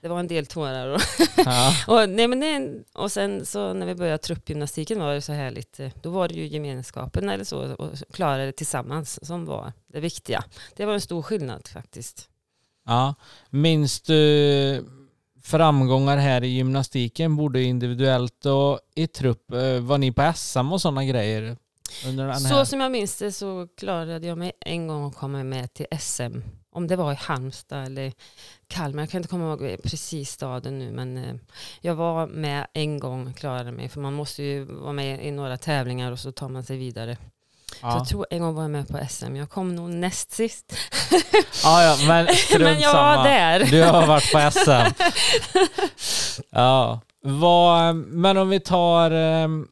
Det 0.00 0.08
var 0.08 0.20
en 0.20 0.28
del 0.28 0.46
tårar. 0.46 0.88
Och, 0.88 1.00
ja, 1.36 1.72
och, 1.88 2.08
nej, 2.08 2.28
men 2.28 2.40
det, 2.40 2.82
och 2.92 3.12
sen 3.12 3.46
så 3.46 3.72
när 3.72 3.86
vi 3.86 3.94
började 3.94 4.18
truppgymnastiken 4.18 4.98
var 5.00 5.14
det 5.14 5.20
så 5.20 5.32
härligt. 5.32 5.80
Då 6.02 6.10
var 6.10 6.28
det 6.28 6.34
ju 6.34 6.46
gemenskapen 6.46 7.28
eller 7.28 7.44
så 7.44 7.74
och 7.74 7.90
klara 8.12 8.44
det 8.44 8.52
tillsammans 8.52 9.26
som 9.26 9.44
var 9.46 9.72
det 9.86 10.00
viktiga. 10.00 10.44
Det 10.76 10.84
var 10.84 10.94
en 10.94 11.00
stor 11.00 11.22
skillnad 11.22 11.68
faktiskt. 11.68 12.28
ja. 12.86 13.14
Minns 13.50 14.00
du 14.00 14.84
framgångar 15.42 16.16
här 16.16 16.44
i 16.44 16.48
gymnastiken, 16.48 17.36
både 17.36 17.62
individuellt 17.62 18.46
och 18.46 18.80
i 18.94 19.06
trupp? 19.06 19.52
Eh, 19.52 19.78
Var 19.80 19.98
ni 19.98 20.12
på 20.12 20.32
SM 20.36 20.72
och 20.72 20.80
sådana 20.80 21.04
grejer? 21.04 21.56
Här? 22.04 22.34
Så 22.34 22.66
som 22.66 22.80
jag 22.80 22.92
minns 22.92 23.18
det 23.18 23.32
så 23.32 23.68
klarade 23.76 24.26
jag 24.26 24.38
mig 24.38 24.52
en 24.60 24.86
gång 24.86 25.08
att 25.08 25.16
komma 25.16 25.44
med 25.44 25.74
till 25.74 25.86
SM 26.00 26.40
om 26.72 26.86
det 26.86 26.96
var 26.96 27.12
i 27.12 27.14
Halmstad 27.14 27.86
eller 27.86 28.12
Kalmar, 28.68 29.02
jag 29.02 29.10
kan 29.10 29.18
inte 29.18 29.28
komma 29.28 29.44
ihåg 29.44 29.82
precis 29.82 30.30
staden 30.30 30.78
nu, 30.78 30.90
men 30.90 31.16
eh, 31.16 31.34
jag 31.80 31.94
var 31.94 32.26
med 32.26 32.66
en 32.72 32.98
gång, 32.98 33.32
klarade 33.32 33.72
mig, 33.72 33.88
för 33.88 34.00
man 34.00 34.12
måste 34.12 34.42
ju 34.42 34.64
vara 34.64 34.92
med 34.92 35.26
i 35.26 35.30
några 35.30 35.56
tävlingar 35.56 36.12
och 36.12 36.18
så 36.18 36.32
tar 36.32 36.48
man 36.48 36.64
sig 36.64 36.76
vidare. 36.76 37.16
Ja. 37.82 37.90
Så 37.90 37.98
jag 37.98 38.08
tror 38.08 38.26
en 38.30 38.40
gång 38.40 38.54
var 38.54 38.62
jag 38.62 38.70
med 38.70 38.88
på 38.88 38.98
SM, 39.08 39.36
jag 39.36 39.50
kom 39.50 39.74
nog 39.74 39.90
näst 39.90 40.32
sist. 40.32 40.76
ja, 41.64 41.82
ja, 41.82 41.96
men 42.06 42.28
men 42.58 42.80
jag 42.80 42.94
var 42.94 43.24
där. 43.24 43.64
Du 43.64 43.82
har 43.82 44.06
varit 44.06 44.32
på 44.32 44.50
SM. 44.50 45.04
ja. 46.50 47.00
Vad, 47.22 47.94
men 47.94 48.36
om 48.36 48.48
vi 48.48 48.60
tar 48.60 49.12
um, 49.12 49.68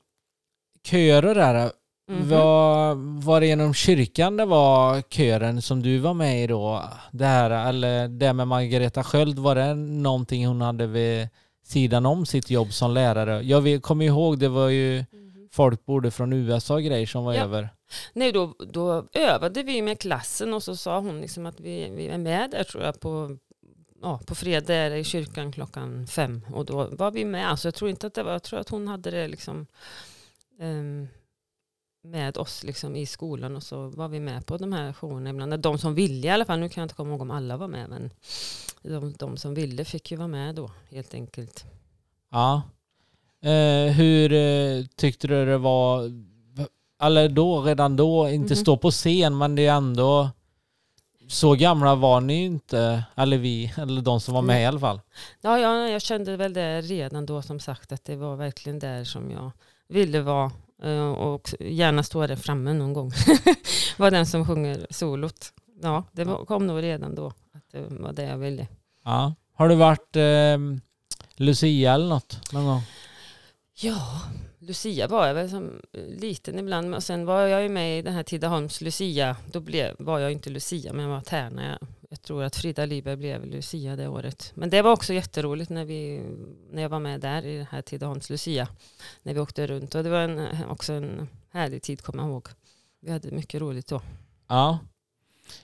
körer 0.84 1.72
där. 2.08 2.14
Mhm. 2.14 2.28
Var, 2.28 2.94
var 3.24 3.40
det 3.40 3.46
genom 3.46 3.74
kyrkan 3.74 4.36
det 4.36 4.44
var 4.44 5.02
kören 5.02 5.62
som 5.62 5.82
du 5.82 5.98
var 5.98 6.14
med 6.14 6.44
i 6.44 6.46
då? 6.46 6.82
Det 7.12 7.24
här, 7.26 7.68
eller 7.68 8.08
det 8.08 8.32
med 8.32 8.48
Margareta 8.48 9.04
Sköld, 9.04 9.38
var 9.38 9.54
det 9.54 9.74
någonting 9.74 10.46
hon 10.46 10.60
hade 10.60 10.86
vid 10.86 11.28
sidan 11.64 12.06
om 12.06 12.26
sitt 12.26 12.50
jobb 12.50 12.72
som 12.72 12.90
lärare? 12.94 13.42
Jag 13.42 13.82
kommer 13.82 14.04
ihåg, 14.04 14.38
det 14.38 14.48
var 14.48 14.68
ju 14.68 15.04
Mhm. 15.12 15.48
folk 15.52 15.84
både 15.86 16.10
från 16.10 16.32
USA 16.32 16.74
och 16.74 16.82
grejer 16.82 17.06
som 17.06 17.24
var 17.24 17.34
Ja. 17.34 17.42
över. 17.42 17.68
Nej, 18.12 18.32
då, 18.32 18.54
då 18.72 19.04
övade 19.12 19.62
vi 19.62 19.82
med 19.82 19.98
klassen 19.98 20.54
och 20.54 20.62
så 20.62 20.76
sa 20.76 20.98
hon 21.00 21.20
liksom 21.20 21.46
att 21.46 21.60
vi, 21.60 21.90
vi 21.90 22.08
är 22.08 22.18
med 22.18 22.50
där 22.50 22.64
tror 22.64 22.84
jag 22.84 23.00
på, 23.00 23.36
ja, 24.02 24.20
på 24.26 24.34
fredag 24.34 24.74
är 24.74 24.90
det 24.90 24.98
i 24.98 25.04
kyrkan 25.04 25.52
klockan 25.52 26.06
fem 26.06 26.42
och 26.54 26.64
då 26.64 26.88
var 26.92 27.10
vi 27.10 27.24
med. 27.24 27.50
Alltså 27.50 27.68
jag 27.68 27.74
tror 27.74 27.90
inte 27.90 28.06
att 28.06 28.14
det 28.14 28.22
var, 28.22 28.32
jag 28.32 28.42
tror 28.42 28.60
att 28.60 28.68
hon 28.68 28.88
hade 28.88 29.10
det 29.10 29.28
liksom 29.28 29.66
ehm, 30.60 31.08
med 32.02 32.36
oss 32.36 32.64
liksom 32.64 32.96
i 32.96 33.06
skolan 33.06 33.56
och 33.56 33.62
så 33.62 33.88
var 33.88 34.08
vi 34.08 34.20
med 34.20 34.46
på 34.46 34.56
de 34.56 34.72
här 34.72 34.92
jourerna 34.92 35.30
ibland. 35.30 35.60
De 35.60 35.78
som 35.78 35.94
ville 35.94 36.26
i 36.26 36.30
alla 36.30 36.44
fall, 36.44 36.58
nu 36.60 36.68
kan 36.68 36.80
jag 36.80 36.84
inte 36.84 36.94
komma 36.94 37.10
ihåg 37.10 37.22
om 37.22 37.30
alla 37.30 37.56
var 37.56 37.68
med 37.68 37.88
men 37.90 38.10
de, 38.82 39.12
de 39.18 39.36
som 39.36 39.54
ville 39.54 39.84
fick 39.84 40.10
ju 40.10 40.16
vara 40.16 40.28
med 40.28 40.54
då 40.54 40.70
helt 40.90 41.14
enkelt. 41.14 41.64
Ja. 42.30 42.62
Eh, 43.42 43.92
hur 43.92 44.32
eh, 44.32 44.84
tyckte 44.96 45.26
du 45.26 45.46
det 45.46 45.58
var, 45.58 46.10
eller 47.02 47.28
då, 47.28 47.62
redan 47.62 47.96
då, 47.96 48.28
inte 48.28 48.54
Mhm. 48.54 48.56
stå 48.62 48.76
på 48.76 48.90
scen, 48.90 49.38
men 49.38 49.54
det 49.54 49.66
är 49.66 49.76
ändå 49.76 50.30
så 51.28 51.54
gamla 51.54 51.94
var 51.94 52.20
ni 52.20 52.44
inte, 52.44 53.04
eller 53.14 53.38
vi, 53.38 53.72
eller 53.76 54.02
de 54.02 54.20
som 54.20 54.34
var 54.34 54.42
med 54.42 54.62
i 54.62 54.66
alla 54.66 54.80
fall. 54.80 55.00
Ja, 55.40 55.58
ja, 55.58 55.88
jag 55.88 56.02
kände 56.02 56.36
väl 56.36 56.52
det 56.52 56.80
redan 56.80 57.26
då 57.26 57.42
som 57.42 57.60
sagt 57.60 57.92
att 57.92 58.04
det 58.04 58.16
var 58.16 58.36
verkligen 58.36 58.78
där 58.78 59.04
som 59.04 59.30
jag 59.30 59.50
ville 59.88 60.20
vara 60.20 60.52
och 61.16 61.54
gärna 61.60 62.02
stå 62.02 62.26
där 62.26 62.36
framme 62.36 62.72
någon 62.72 62.92
gång. 62.92 63.12
var 63.96 64.10
den 64.10 64.26
som 64.26 64.46
sjunger 64.46 64.86
solot. 64.90 65.52
Ja, 65.82 66.04
det 66.12 66.24
var, 66.24 66.44
kom 66.44 66.66
nog 66.66 66.82
redan 66.82 67.14
då 67.14 67.26
att 67.26 67.72
det 67.72 67.86
var 67.90 68.12
det 68.12 68.22
jag 68.22 68.38
ville. 68.38 68.66
Ja. 69.04 69.34
Har 69.54 69.68
du 69.68 69.74
varit 69.74 70.16
eh, 70.16 70.58
Lucia 71.36 71.94
eller 71.94 72.08
något 72.08 72.52
någon 72.52 72.64
gång? 72.64 72.82
Ja, 73.80 74.22
Lucia 74.58 75.06
var 75.06 75.26
jag 75.26 75.34
väl 75.34 75.50
som 75.50 75.80
liten 76.08 76.58
ibland 76.58 76.94
och 76.94 77.02
sen 77.02 77.26
var 77.26 77.40
jag 77.40 77.62
ju 77.62 77.68
med 77.68 77.98
i 77.98 78.02
den 78.02 78.14
här 78.14 78.22
Tidaholms 78.22 78.80
Lucia. 78.80 79.36
Då 79.52 79.60
blev, 79.60 79.94
var 79.98 80.18
jag 80.18 80.32
inte 80.32 80.50
Lucia 80.50 80.92
men 80.92 81.04
jag 81.04 81.10
var 81.10 81.20
Tärna. 81.20 81.78
Jag, 82.10 82.22
tror 82.22 82.42
att 82.42 82.56
Frida 82.56 82.86
Lyberg 82.86 83.16
blev 83.16 83.46
Lucia 83.46 83.96
det 83.96 84.08
året. 84.08 84.52
Men 84.54 84.70
det 84.70 84.82
var 84.82 84.92
också 84.92 85.12
jätteroligt 85.12 85.70
när, 85.70 85.84
vi, 85.84 86.22
när 86.70 86.82
jag 86.82 86.88
var 86.88 87.00
med 87.00 87.20
där 87.20 87.46
i 87.46 87.56
den 87.56 87.66
här 87.70 87.82
Tidaholms 87.82 88.30
Lucia. 88.30 88.68
När 89.22 89.34
vi 89.34 89.40
åkte 89.40 89.66
runt 89.66 89.94
och 89.94 90.04
det 90.04 90.10
var 90.10 90.20
en, 90.20 90.64
också 90.68 90.92
en 90.92 91.28
härlig 91.50 91.82
tid 91.82 92.02
kommer 92.02 92.22
jag 92.22 92.30
ihåg. 92.30 92.48
Vi 93.00 93.10
hade 93.10 93.30
mycket 93.30 93.60
roligt 93.60 93.86
då. 93.86 94.02
Ja. 94.48 94.78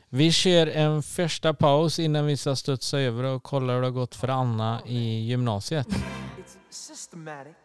Vi 0.09 0.33
kör 0.33 0.67
en 0.67 1.03
första 1.03 1.55
paus 1.55 1.99
innan 1.99 2.27
vi 2.27 2.37
ska 2.37 2.57
studsa 2.57 2.99
över 3.01 3.25
och 3.25 3.43
kolla 3.43 3.73
hur 3.73 3.81
det 3.81 3.87
har 3.87 3.93
gått 3.93 4.15
för 4.15 4.29
Anna 4.29 4.83
i 4.87 5.21
gymnasiet. 5.21 5.89
It's 5.89 6.57
systematic. 6.71 7.57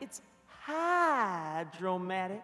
It's 0.00 0.20
hydromatic. 0.66 2.42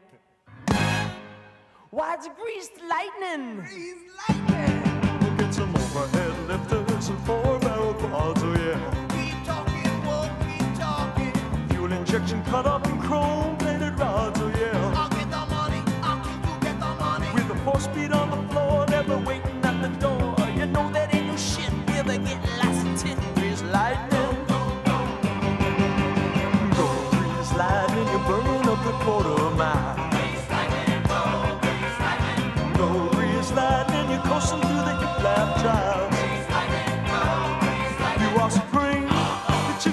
Why, 1.90 2.14
it's 2.14 2.28
greased 2.28 2.73
lightning. 2.90 3.59
Greased 3.61 3.97
lightning. 4.28 5.21
We'll 5.21 5.37
get 5.37 5.55
some 5.55 5.75
overhead 5.76 6.49
lifters 6.49 7.09
and 7.09 7.19
four 7.21 7.61
barrel 7.61 7.95
quads, 7.95 8.43
oh 8.43 8.55
yeah. 8.55 9.07
Keep 9.14 9.45
talking, 9.45 10.05
won't 10.05 10.33
keep 10.40 10.78
talking. 10.78 11.69
Fuel 11.69 11.93
injection 11.93 12.43
cut 12.45 12.66
up 12.66 12.85
in 12.88 13.00
chrome 13.00 13.45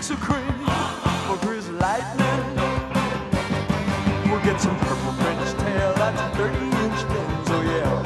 chicks 0.03 0.11
are 0.11 0.25
cream 0.25 0.65
for 1.27 1.47
grease 1.47 1.69
lightning. 1.71 2.57
We'll 4.25 4.43
get 4.45 4.61
some 4.61 4.75
purple 4.79 5.13
French 5.13 5.57
tail, 5.57 5.93
that's 5.95 6.21
a 6.21 6.29
30 6.35 6.65
inch 6.65 7.03
lens, 7.09 7.49
oh 7.49 7.65
yeah. 7.65 8.03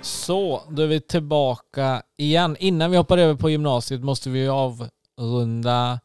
Så, 0.00 0.62
då 0.70 0.82
är 0.82 0.86
vi 0.86 1.00
tillbaka 1.00 2.02
igen. 2.16 2.56
Innan 2.60 2.90
vi 2.90 2.96
hoppar 2.96 3.18
över 3.18 3.34
på 3.34 3.50
gymnasiet 3.50 4.04
måste 4.04 4.30
vi 4.30 4.48
avrunda 4.48 6.00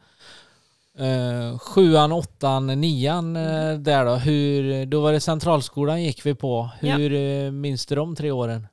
eh, 0.97 1.59
sjuan, 1.59 2.11
åttan, 2.11 2.67
nian 2.67 3.35
eh, 3.35 3.73
där 3.73 4.05
då. 4.05 4.15
Hur, 4.15 4.85
då 4.85 5.01
var 5.01 5.13
det 5.13 5.19
centralskolan 5.19 6.03
gick 6.03 6.25
vi 6.25 6.35
på. 6.35 6.69
Ja. 6.81 6.95
Hur 6.95 7.13
eh, 7.13 7.51
minns 7.51 7.85
du 7.85 7.95
de 7.95 8.15
tre 8.15 8.31
åren? 8.31 8.67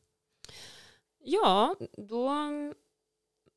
Ja, 1.25 1.75
då 2.09 2.29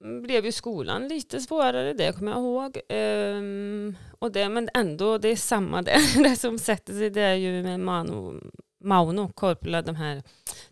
blev 0.03 0.45
ju 0.45 0.51
skolan 0.51 1.07
lite 1.07 1.39
svårare, 1.39 1.93
det 1.93 2.17
kommer 2.17 2.31
jag 2.31 2.41
ihåg. 2.41 2.79
Ehm, 2.89 3.95
och 4.19 4.31
det, 4.31 4.49
men 4.49 4.69
ändå, 4.73 5.17
det 5.17 5.27
är 5.27 5.35
samma 5.35 5.81
det. 5.81 5.99
Det 6.23 6.35
som 6.35 6.59
sätter 6.59 6.93
sig 6.93 7.09
det 7.09 7.21
är 7.21 7.35
ju 7.35 7.63
med 7.63 7.79
Mano, 7.79 8.41
Mauno 8.83 9.31
Korpela, 9.33 9.81
de 9.81 9.95
här 9.95 10.23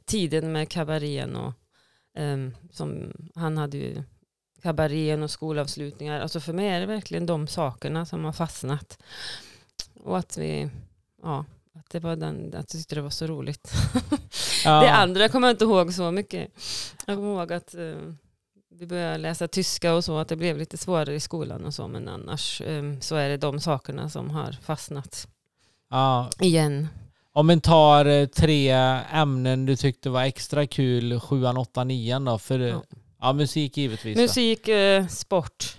tiden 0.05 0.51
med 0.51 0.69
kabarén 0.69 1.35
och 1.35 1.53
ehm, 2.17 2.55
som 2.71 3.13
han 3.35 3.57
hade 3.57 3.77
ju 3.77 4.03
kabarén 4.61 5.23
och 5.23 5.31
skolavslutningar. 5.31 6.19
Alltså 6.19 6.39
för 6.39 6.53
mig 6.53 6.67
är 6.67 6.79
det 6.79 6.85
verkligen 6.85 7.25
de 7.25 7.47
sakerna 7.47 8.05
som 8.05 8.25
har 8.25 8.33
fastnat. 8.33 9.03
Och 9.93 10.17
att 10.17 10.37
vi, 10.37 10.69
ja, 11.23 11.45
att 11.75 11.89
det 11.89 11.99
var 11.99 12.15
den, 12.15 12.47
att 12.47 12.53
jag 12.53 12.67
tyckte 12.67 12.95
det 12.95 13.01
var 13.01 13.09
så 13.09 13.27
roligt. 13.27 13.71
Ja, 14.65 14.81
Det 14.81 14.91
andra 14.91 15.29
kommer 15.29 15.47
jag 15.47 15.53
inte 15.53 15.63
ihåg 15.63 15.93
så 15.93 16.11
mycket. 16.11 16.51
Jag 17.05 17.15
kommer 17.15 17.33
ihåg 17.33 17.53
att 17.53 17.75
eh, 17.75 17.95
vi 18.81 18.87
började 18.87 19.17
läsa 19.17 19.47
tyska 19.47 19.93
och 19.93 20.03
så, 20.03 20.17
att 20.17 20.27
det 20.27 20.35
blev 20.35 20.57
lite 20.57 20.77
svårare 20.77 21.15
i 21.15 21.19
skolan 21.19 21.65
och 21.65 21.73
så, 21.73 21.87
men 21.87 22.07
annars 22.07 22.61
eh, 22.61 22.83
så 22.99 23.15
är 23.15 23.29
det 23.29 23.37
de 23.37 23.59
sakerna 23.59 24.09
som 24.09 24.29
har 24.29 24.51
fastnat 24.51 25.27
ja. 25.89 26.29
igen. 26.39 26.87
Om 27.33 27.47
man 27.47 27.61
tar 27.61 28.05
eh, 28.05 28.25
tre 28.25 28.71
ämnen 29.11 29.65
du 29.65 29.75
tyckte 29.75 30.09
var 30.09 30.23
extra 30.23 30.67
kul, 30.67 31.19
sjuan, 31.19 31.57
åttan, 31.57 31.87
nian 31.87 32.25
då? 32.25 32.37
För, 32.37 32.59
ja. 32.59 32.83
Ja. 33.19 33.33
musik 33.33 33.77
givetvis. 33.77 34.17
Musik, 34.17 34.67
eh, 34.67 35.07
sport 35.07 35.77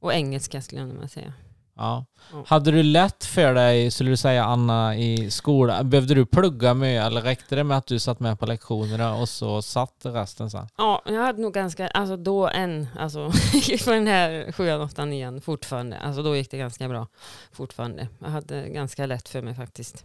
och 0.00 0.14
engelska 0.14 0.62
skulle 0.62 0.80
jag 0.80 0.88
nog 0.88 1.10
säga. 1.10 1.32
Ja. 1.76 2.04
Hade 2.46 2.70
du 2.70 2.82
lätt 2.82 3.24
för 3.24 3.54
dig, 3.54 3.90
skulle 3.90 4.10
du 4.10 4.16
säga 4.16 4.44
Anna, 4.44 4.96
i 4.96 5.30
skolan? 5.30 5.90
Behövde 5.90 6.14
du 6.14 6.26
plugga 6.26 6.74
med 6.74 7.06
eller 7.06 7.20
räckte 7.20 7.56
det 7.56 7.64
med 7.64 7.76
att 7.76 7.86
du 7.86 7.98
satt 7.98 8.20
med 8.20 8.38
på 8.38 8.46
lektionerna 8.46 9.14
och 9.14 9.28
så 9.28 9.62
satt 9.62 9.94
resten 10.02 10.50
sen? 10.50 10.68
Ja, 10.76 11.02
jag 11.06 11.22
hade 11.22 11.42
nog 11.42 11.54
ganska, 11.54 11.88
alltså 11.88 12.16
då 12.16 12.48
än, 12.48 12.86
alltså 12.98 13.30
på 13.84 13.90
den 13.90 14.06
här 14.06 14.52
7, 14.52 14.72
8, 14.72 15.04
9 15.04 15.40
fortfarande, 15.40 15.98
alltså 15.98 16.22
då 16.22 16.36
gick 16.36 16.50
det 16.50 16.58
ganska 16.58 16.88
bra 16.88 17.06
fortfarande. 17.52 18.08
Jag 18.18 18.28
hade 18.28 18.68
ganska 18.68 19.06
lätt 19.06 19.28
för 19.28 19.42
mig 19.42 19.54
faktiskt. 19.54 19.98
Så 19.98 20.04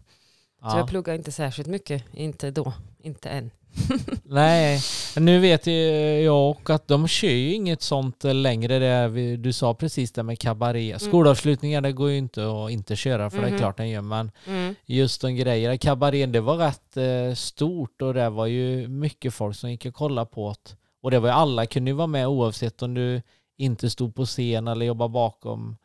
Ja. 0.61 0.77
jag 0.77 0.87
pluggade 0.87 1.17
inte 1.17 1.31
särskilt 1.31 1.67
mycket, 1.67 2.03
inte 2.13 2.51
då, 2.51 2.73
inte 2.99 3.29
än. 3.29 3.51
Nej, 4.23 4.79
nu 5.17 5.39
vet 5.39 5.67
ju 5.67 5.73
jag 6.21 6.49
också 6.51 6.73
att 6.73 6.87
de 6.87 7.07
kör 7.07 7.27
ju 7.27 7.53
inget 7.53 7.81
sånt 7.81 8.23
längre. 8.23 8.79
Det 8.79 9.37
du 9.37 9.53
sa 9.53 9.73
precis 9.73 10.11
det 10.11 10.23
med 10.23 10.39
kabaré. 10.39 10.99
Skolavslutningar 10.99 11.81
det 11.81 11.91
går 11.91 12.09
ju 12.09 12.17
inte 12.17 12.41
att 12.65 12.71
inte 12.71 12.95
köra 12.95 13.29
för 13.29 13.37
det 13.41 13.47
är 13.47 13.49
Mhm. 13.51 13.59
klart 13.59 13.77
den 13.77 13.89
gör. 13.89 14.01
Men 14.01 14.31
Mm. 14.47 14.75
just 14.85 15.21
de 15.21 15.35
grejerna. 15.35 15.77
Kabarén 15.77 16.31
det 16.31 16.41
var 16.41 16.57
rätt 16.57 16.97
eh, 16.97 17.35
stort 17.35 18.01
och 18.01 18.13
det 18.13 18.29
var 18.29 18.45
ju 18.45 18.87
mycket 18.87 19.33
folk 19.33 19.55
som 19.55 19.71
gick 19.71 19.85
och 19.85 19.93
kollade 19.93 20.25
på 20.31 20.55
det. 20.63 20.75
Och 21.01 21.11
det 21.11 21.19
var 21.19 21.29
ju 21.29 21.33
alla 21.35 21.65
kunde 21.65 21.91
ju 21.91 21.95
vara 21.95 22.07
med 22.07 22.27
oavsett 22.27 22.81
om 22.81 22.93
du 22.93 23.21
inte 23.57 23.89
stod 23.89 24.15
på 24.15 24.25
scen 24.25 24.67
eller 24.67 24.85
jobbade 24.85 25.09
bakom. 25.09 25.77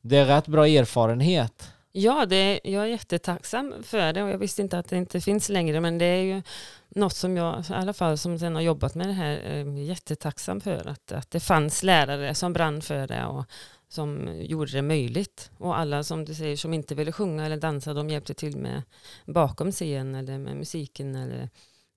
Det 0.00 0.16
är 0.16 0.24
rätt 0.24 0.46
bra 0.46 0.66
erfarenhet. 0.68 1.70
Ja, 1.92 2.26
det, 2.26 2.60
jag 2.64 2.82
är 2.82 2.86
jättetacksam 2.86 3.74
för 3.82 4.12
det 4.12 4.22
och 4.22 4.30
jag 4.30 4.38
visste 4.38 4.62
inte 4.62 4.78
att 4.78 4.88
det 4.88 4.96
inte 4.96 5.20
finns 5.20 5.48
längre 5.48 5.80
men 5.80 5.98
det 5.98 6.04
är 6.04 6.22
ju 6.22 6.42
något 6.88 7.16
som 7.16 7.36
jag 7.36 7.64
i 7.70 7.72
alla 7.72 7.92
fall 7.92 8.18
som 8.18 8.38
sen 8.38 8.54
har 8.54 8.62
jobbat 8.62 8.94
med 8.94 9.08
det 9.08 9.12
här 9.12 9.32
eh, 9.44 9.60
är 9.60 9.82
jättetacksam 9.82 10.60
för 10.60 10.88
att, 10.88 11.12
att 11.12 11.30
det 11.30 11.40
fanns 11.40 11.82
lärare 11.82 12.34
som 12.34 12.52
brann 12.52 12.82
för 12.82 13.06
det 13.06 13.26
och 13.26 13.44
som 13.88 14.28
gjorde 14.40 14.72
det 14.72 14.82
möjligt. 14.82 15.50
Och 15.58 15.78
alla 15.78 16.04
som 16.04 16.24
du 16.24 16.34
säger 16.34 16.56
som 16.56 16.74
inte 16.74 16.94
ville 16.94 17.12
sjunga 17.12 17.46
eller 17.46 17.56
dansa 17.56 17.94
de 17.94 18.10
hjälpte 18.10 18.34
till 18.34 18.56
med 18.56 18.82
bakom 19.26 19.72
scen 19.72 20.14
eller 20.14 20.38
med 20.38 20.56
musiken 20.56 21.14
eller 21.14 21.50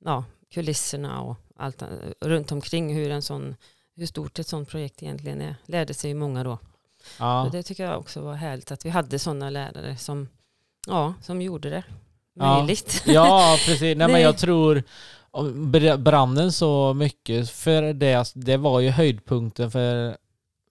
ja, 0.06 0.24
kulisserna 0.54 1.22
och 1.22 1.38
allt 1.56 1.82
eh, 1.82 1.88
runt 2.22 2.52
omkring 2.52 2.96
hur, 2.96 3.12
en 3.12 3.22
sån, 3.22 3.56
hur 3.96 4.06
stort 4.06 4.40
ett 4.40 4.48
sånt 4.48 4.70
projekt 4.70 5.04
egentligen 5.04 5.42
är. 5.42 5.56
Lärde 5.66 5.94
sig 5.94 6.14
många 6.14 6.44
då. 6.44 6.60
Ja. 7.20 7.46
Och 7.46 7.52
det 7.52 7.64
tycker 7.64 7.86
jag 7.86 8.00
också 8.00 8.22
var 8.22 8.34
härligt 8.34 8.72
att 8.72 8.86
vi 8.86 8.90
hade 8.90 9.20
sådana 9.20 9.50
lärare 9.50 9.98
som, 9.98 10.28
ja, 10.88 11.14
som 11.22 11.42
gjorde 11.42 11.70
det 11.70 11.84
Ja. 12.34 12.58
möjligt. 12.60 13.04
Ja, 13.08 13.56
precis. 13.66 13.98
Nej, 13.98 14.08
men 14.12 14.22
jag 14.22 14.38
tror 14.38 14.84
branden 15.98 16.52
så 16.52 16.94
mycket 16.94 17.50
för 17.50 17.94
det, 17.94 18.32
det 18.36 18.58
var 18.58 18.80
ju 18.80 18.90
höjdpunkten 18.90 19.72
för 19.72 20.18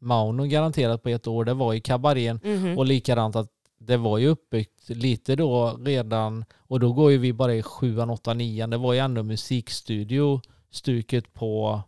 Mauno 0.00 0.44
garanterat 0.44 1.02
på 1.02 1.08
ett 1.08 1.26
år. 1.26 1.44
Det 1.44 1.54
var 1.54 1.72
ju 1.72 1.80
kabarén 1.80 2.40
Mhm. 2.44 2.78
och 2.78 2.86
likadant 2.86 3.36
att 3.36 3.48
det 3.78 3.96
var 3.96 4.18
ju 4.18 4.28
uppbyggt 4.28 4.88
lite 4.88 5.36
då 5.36 5.78
redan 5.84 6.44
och 6.56 6.80
då 6.80 6.92
går 6.92 7.10
ju 7.12 7.18
vi 7.18 7.32
bara 7.32 7.54
i 7.54 7.62
sjuan, 7.62 8.10
åttan, 8.10 8.38
nian. 8.38 8.70
Det 8.70 8.76
var 8.76 8.92
ju 8.92 8.98
ändå 8.98 9.22
musikstudio 9.22 10.40
stuket 10.70 11.34
på 11.34 11.82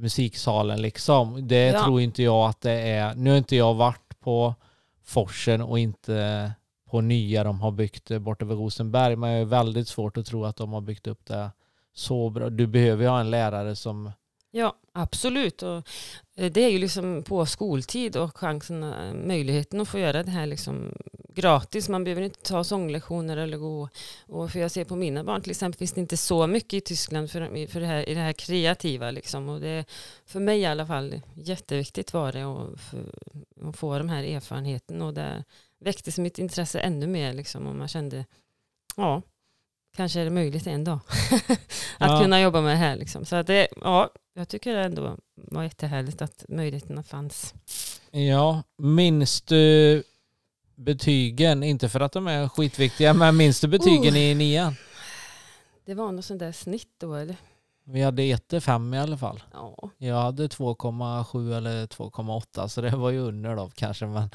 musiksalen 0.00 0.82
liksom. 0.82 1.48
Det 1.48 1.66
Ja. 1.66 1.84
tror 1.84 2.00
inte 2.00 2.22
jag 2.22 2.48
att 2.48 2.60
det 2.60 2.72
är. 2.72 3.14
Nu 3.14 3.30
har 3.30 3.36
inte 3.38 3.56
jag 3.56 3.74
varit 3.74 4.20
på 4.20 4.54
Forsen 5.04 5.62
och 5.62 5.78
inte 5.78 6.52
på 6.90 7.00
nya 7.00 7.44
de 7.44 7.60
har 7.60 7.70
byggt 7.70 8.10
bort 8.20 8.42
över 8.42 8.54
Rosenberg 8.54 9.16
men 9.16 9.30
jag 9.30 9.40
är 9.40 9.44
väldigt 9.44 9.88
svårt 9.88 10.16
att 10.16 10.26
tro 10.26 10.44
att 10.44 10.56
de 10.56 10.72
har 10.72 10.80
byggt 10.80 11.06
upp 11.06 11.26
det 11.26 11.50
så 11.94 12.30
bra. 12.30 12.50
Du 12.50 12.66
behöver 12.66 13.02
ju 13.04 13.08
ha 13.08 13.20
en 13.20 13.30
lärare 13.30 13.76
som 13.76 14.10
Ja, 14.50 14.74
absolut. 14.92 15.62
Och 15.62 15.76
eh, 16.36 16.52
det 16.52 16.60
är 16.64 16.68
ju 16.70 16.78
liksom 16.78 17.22
på 17.22 17.46
skoltid 17.46 18.16
och 18.16 18.36
chansen, 18.38 18.82
eh, 18.82 19.14
möjligheten 19.14 19.80
att 19.80 19.88
få 19.88 19.98
göra 19.98 20.22
det 20.22 20.30
här 20.30 20.46
liksom 20.46 20.94
gratis. 21.34 21.88
Man 21.88 22.04
behöver 22.04 22.22
inte 22.22 22.40
ta 22.42 22.64
sånglektioner 22.64 23.36
eller 23.36 23.56
gå. 23.58 23.88
Och 24.26 24.50
för 24.50 24.58
jag 24.58 24.70
ser 24.70 24.84
på 24.84 24.96
mina 24.96 25.24
barn 25.24 25.42
till 25.42 25.50
exempel 25.50 25.78
finns 25.78 25.92
det 25.92 26.00
inte 26.00 26.16
så 26.16 26.46
mycket 26.46 26.72
i 26.72 26.80
Tyskland 26.80 27.30
för, 27.30 27.66
för 27.66 27.80
det 27.80 27.86
här, 27.86 28.08
i 28.08 28.14
det 28.14 28.20
här 28.20 28.32
kreativa. 28.32 29.10
Liksom. 29.10 29.48
Och 29.48 29.60
det, 29.60 29.84
för 30.26 30.40
mig 30.40 30.60
i 30.60 30.66
alla 30.66 30.86
fall 30.86 31.20
jätteviktigt 31.34 32.12
var 32.12 32.32
det 32.32 32.42
att, 32.42 32.80
för, 32.80 33.04
att 33.68 33.76
få 33.76 33.98
de 33.98 34.08
här 34.08 34.24
erfarenheten. 34.24 35.02
Och 35.02 35.14
det 35.14 35.44
väcktes 35.80 36.18
mitt 36.18 36.38
intresse 36.38 36.80
ännu 36.80 37.06
mer. 37.06 37.32
Liksom, 37.32 37.66
och 37.66 37.74
man 37.74 37.88
kände, 37.88 38.24
ja, 38.96 39.22
kanske 39.96 40.20
är 40.20 40.24
det 40.24 40.30
möjligt 40.30 40.66
en 40.66 40.84
dag. 40.84 41.00
att 41.98 42.10
Ja. 42.10 42.20
kunna 42.22 42.40
jobba 42.40 42.60
med 42.60 42.72
det 42.72 42.76
här. 42.78 42.96
Liksom. 42.96 43.24
Så 43.24 43.36
att 43.36 43.46
det, 43.46 43.68
ja, 43.80 44.10
jag 44.40 44.48
tycker 44.48 44.74
det 44.74 44.84
ändå 44.84 45.16
var 45.34 45.62
jättehärligt 45.62 46.22
att 46.22 46.44
möjligheterna 46.48 47.02
fanns. 47.02 47.54
Ja, 48.10 48.62
minns 48.76 49.42
du 49.42 50.02
betygen? 50.74 51.62
Inte 51.62 51.88
för 51.88 52.00
att 52.00 52.12
de 52.12 52.26
är 52.26 52.48
skitviktiga, 52.48 53.14
men 53.14 53.36
minns 53.36 53.60
du 53.60 53.68
betygen 53.68 54.14
Oh. 54.14 54.18
i 54.18 54.34
nian? 54.34 54.74
Det 55.84 55.94
var 55.94 56.12
något 56.12 56.24
sånt 56.24 56.40
där 56.40 56.52
snitt 56.52 56.94
då 56.98 57.14
eller? 57.14 57.36
Vi 57.84 58.02
hade 58.02 58.22
1 58.22 58.54
5 58.62 58.94
i 58.94 58.98
alla 58.98 59.18
fall. 59.18 59.42
Ja. 59.52 59.90
Jag 59.98 60.16
hade 60.16 60.46
2,7 60.46 61.56
eller 61.56 61.86
2,8 61.86 62.68
så 62.68 62.80
det 62.80 62.90
var 62.90 63.10
ju 63.10 63.18
under 63.18 63.56
då 63.56 63.70
kanske. 63.74 64.06
Men... 64.06 64.30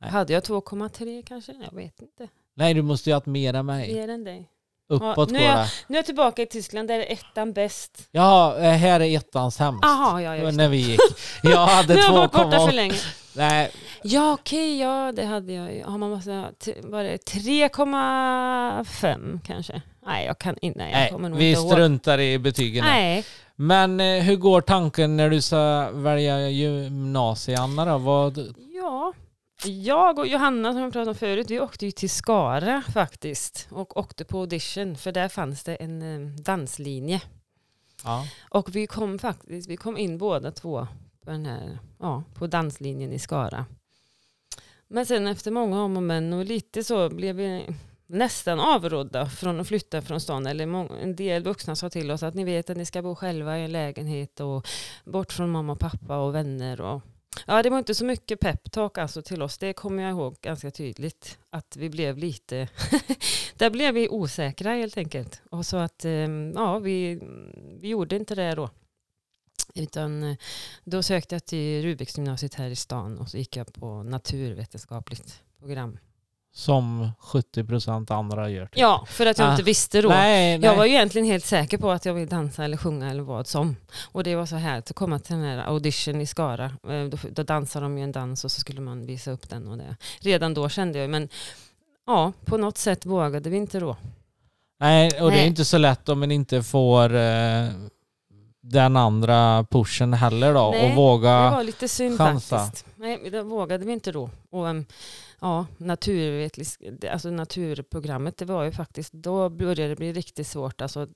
Nej. 0.00 0.10
Hade 0.10 0.32
jag 0.32 0.42
2,3 0.42 1.22
kanske? 1.26 1.52
Jag 1.52 1.76
vet 1.76 2.02
inte. 2.02 2.28
Nej, 2.54 2.74
du 2.74 2.82
måste 2.82 3.10
ju 3.10 3.14
ha 3.14 3.16
haft 3.16 3.26
mer 3.26 3.54
än 3.54 3.66
mig. 3.66 3.94
Mer 3.94 4.08
än 4.08 4.24
dig. 4.24 4.48
Uppåt 4.92 5.30
nu 5.30 5.38
går 5.38 5.44
är 5.44 5.48
jag- 5.50 5.58
det. 5.58 5.68
Nu 5.86 5.96
är 5.96 5.98
jag 5.98 6.06
tillbaka 6.06 6.42
i 6.42 6.46
Tyskland, 6.46 6.88
där 6.88 6.98
är 6.98 7.12
ettan 7.12 7.52
bäst. 7.52 8.08
Jaha, 8.12 8.56
eh, 8.58 8.70
här 8.72 9.00
är 9.00 9.16
ettan 9.16 9.52
sämst. 9.52 9.80
Jaha, 9.82 10.22
ja, 10.22 10.36
just 10.36 10.56
När 10.56 10.68
vi 10.68 10.76
gick. 10.76 11.00
Jag 11.42 11.66
hade 11.76 11.94
Nu 11.94 12.00
har 12.00 12.06
jag 12.06 12.12
varit 12.18 12.32
borta 12.32 12.50
för 12.50 12.58
2,8. 12.58 12.72
länge. 12.72 12.94
Nej, 13.36 13.70
Ja, 14.04 14.32
okej, 14.32 14.80
ja 14.80 15.12
det 15.16 15.24
hade 15.24 15.52
jag 15.52 15.74
ju. 15.74 15.84
Har 15.84 15.98
man 15.98 16.10
massa, 16.10 16.44
var 16.82 17.02
det 17.02 17.16
3,5 17.24 19.40
kanske? 19.46 19.82
Nej, 20.06 20.26
jag 20.26 20.38
kan 20.38 20.56
inte. 20.62 20.78
Nej, 20.78 20.92
jag 21.02 21.10
kommer 21.10 21.28
nog 21.28 21.38
vi 21.38 21.50
inte 21.50 21.60
ihåg. 21.60 21.72
struntar 21.72 22.20
i 22.20 22.38
betygen. 22.38 22.84
Nej, 22.84 23.24
Men 23.56 24.00
eh, 24.00 24.22
hur 24.22 24.36
går 24.36 24.60
tanken 24.60 25.16
när 25.16 25.30
du 25.30 25.40
ska 25.40 25.88
välja 25.92 26.48
gymnasie, 26.48 27.58
Anna 27.58 27.84
då? 27.84 27.98
Vad... 27.98 28.38
Ja, 28.74 29.12
jag 29.64 30.18
och 30.18 30.26
Johanna 30.26 30.72
som 30.72 30.82
jag 30.82 30.92
pratade 30.92 31.10
om 31.10 31.14
förut, 31.14 31.50
vi 31.50 31.60
åkte 31.60 31.86
ju 31.86 31.92
till 31.92 32.10
Skara 32.10 32.82
faktiskt 32.92 33.68
och 33.70 33.96
åkte 33.96 34.24
på 34.24 34.40
audition 34.40 34.96
för 34.96 35.12
där 35.12 35.28
fanns 35.28 35.64
det 35.64 35.74
en 35.74 36.02
eh, 36.02 36.36
danslinje. 36.36 37.22
Ja. 38.04 38.26
Och 38.48 38.76
vi 38.76 38.86
kom 38.86 39.18
faktiskt, 39.18 39.68
vi 39.68 39.76
kom 39.76 39.98
in 39.98 40.18
båda 40.18 40.50
två 40.50 40.86
på, 41.24 41.30
den 41.30 41.46
här, 41.46 41.78
ja, 41.98 42.24
på 42.34 42.46
danslinjen 42.46 43.12
i 43.12 43.18
Skara. 43.18 43.66
Men 44.88 45.06
sen 45.06 45.26
efter 45.26 45.50
många 45.50 45.82
om 45.82 45.96
och 45.96 46.02
men 46.02 46.32
och 46.32 46.44
lite 46.44 46.84
så 46.84 47.08
blev 47.08 47.36
vi 47.36 47.66
nästan 48.06 48.60
avrådda 48.60 49.26
från 49.26 49.60
att 49.60 49.68
flytta 49.68 50.02
från 50.02 50.20
stan. 50.20 50.46
Eller 50.46 50.92
en 51.02 51.16
del 51.16 51.42
vuxna 51.42 51.76
sa 51.76 51.90
till 51.90 52.10
oss 52.10 52.22
att 52.22 52.34
ni 52.34 52.44
vet 52.44 52.70
att 52.70 52.76
ni 52.76 52.86
ska 52.86 53.02
bo 53.02 53.14
själva 53.14 53.58
i 53.58 53.64
en 53.64 53.72
lägenhet 53.72 54.40
och 54.40 54.68
bort 55.04 55.32
från 55.32 55.50
mamma 55.50 55.72
och 55.72 55.78
pappa 55.78 56.16
och 56.16 56.34
vänner. 56.34 56.80
Och, 56.80 57.02
ja, 57.46 57.62
det 57.62 57.70
var 57.70 57.78
inte 57.78 57.94
så 57.94 58.04
mycket 58.04 58.40
peptalk 58.40 58.98
alltså 58.98 59.22
till 59.22 59.42
oss. 59.42 59.58
Det 59.58 59.72
kommer 59.72 60.02
jag 60.02 60.10
ihåg 60.10 60.36
ganska 60.42 60.70
tydligt. 60.70 61.38
Att 61.50 61.76
vi 61.76 61.90
blev 61.90 62.18
lite, 62.18 62.68
där 63.56 63.70
blev 63.70 63.94
vi 63.94 64.08
osäkra 64.08 64.74
helt 64.74 64.96
enkelt. 64.96 65.42
Och 65.50 65.66
så 65.66 65.76
att, 65.76 66.04
ehm, 66.04 66.52
ja, 66.54 66.78
vi, 66.78 67.20
vi 67.80 67.88
gjorde 67.88 68.16
inte 68.16 68.34
det 68.34 68.54
då. 68.54 68.70
Utan 69.74 70.22
eh, 70.22 70.36
då 70.84 71.02
sökte 71.02 71.34
jag 71.34 71.44
till 71.44 71.82
Rubiksgymnasiet 71.82 72.54
här 72.54 72.70
i 72.70 72.76
stan 72.76 73.18
och 73.18 73.28
så 73.28 73.38
gick 73.38 73.56
jag 73.56 73.72
på 73.72 74.02
naturvetenskapligt 74.02 75.42
program. 75.58 75.98
Som 76.54 77.10
70% 77.20 78.12
andra 78.14 78.48
gör. 78.48 78.66
typ. 78.66 78.78
Ja, 78.78 79.04
för 79.08 79.26
att 79.26 79.38
jag 79.38 79.48
Ah. 79.48 79.50
inte 79.50 79.62
visste 79.62 80.00
då. 80.02 80.08
Nej, 80.08 80.58
nej. 80.58 80.68
Jag 80.70 80.76
var 80.76 80.84
ju 80.84 80.90
egentligen 80.92 81.26
helt 81.26 81.44
säker 81.44 81.78
på 81.78 81.90
att 81.90 82.04
jag 82.04 82.14
vill 82.14 82.28
dansa 82.28 82.64
eller 82.64 82.76
sjunga 82.76 83.10
eller 83.10 83.22
vad 83.22 83.46
som. 83.46 83.76
Och 84.12 84.24
det 84.24 84.34
var 84.36 84.46
så 84.46 84.56
här 84.56 84.78
att 84.78 84.94
komma 84.94 85.18
till 85.18 85.36
den 85.36 85.44
här 85.44 85.58
audition 85.66 86.20
i 86.20 86.26
Skara. 86.26 86.64
Eh, 86.64 87.04
Då, 87.04 87.16
då 87.30 87.42
dansade 87.42 87.84
de 87.84 87.98
ju 87.98 88.04
en 88.04 88.12
dans 88.12 88.44
och 88.44 88.50
så 88.52 88.60
skulle 88.60 88.80
man 88.80 89.06
visa 89.06 89.30
upp 89.30 89.48
den. 89.48 89.68
Och 89.68 89.78
det. 89.78 89.96
Redan 90.20 90.54
då 90.54 90.68
kände 90.68 90.98
jag, 90.98 91.10
men 91.10 91.28
ja, 92.06 92.32
på 92.44 92.56
något 92.56 92.78
sätt 92.78 93.06
vågade 93.06 93.50
vi 93.50 93.56
inte 93.56 93.80
då. 93.80 93.96
nej, 94.80 95.06
och 95.20 95.30
det 95.30 95.36
är 95.36 95.38
Nej. 95.40 95.46
inte 95.46 95.64
så 95.64 95.78
lätt 95.78 96.08
om 96.08 96.20
man 96.20 96.30
inte 96.30 96.62
får 96.62 97.14
eh, 97.14 97.68
den 98.62 98.96
andra 98.96 99.66
pushen 99.70 100.12
heller 100.14 100.54
då. 100.54 100.70
Nej, 100.70 100.90
och 100.90 100.96
våga... 100.96 101.30
Det 101.44 101.50
var 101.50 101.62
lite 101.64 101.88
synd 101.88 102.18
chansa. 102.18 102.58
faktiskt. 102.58 102.86
Nej, 102.96 103.30
det 103.30 103.42
vågade 103.42 103.84
vi 103.84 103.92
inte 103.92 104.12
då. 104.12 104.30
Och 104.50 104.68
em, 104.68 104.86
ja, 105.42 105.66
alltså 107.10 107.30
naturprogrammet, 107.30 108.36
det 108.36 108.44
var 108.44 108.64
ju 108.64 108.72
faktiskt, 108.72 109.12
då 109.12 109.48
började 109.48 109.88
det 109.88 109.96
bli 109.96 110.12
riktigt 110.12 110.46
svårt. 110.46 110.80
Alltså, 110.80 111.06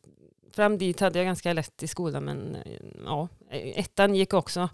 fram 0.52 0.78
dit 0.78 1.00
hade 1.00 1.18
jag 1.18 1.26
ganska 1.26 1.52
lätt 1.52 1.82
i 1.82 1.86
skolan, 1.88 2.24
men 2.24 2.54
eh, 2.54 2.72
ja, 3.04 3.28
ettan 3.50 4.14
gick 4.14 4.34
också 4.34 4.68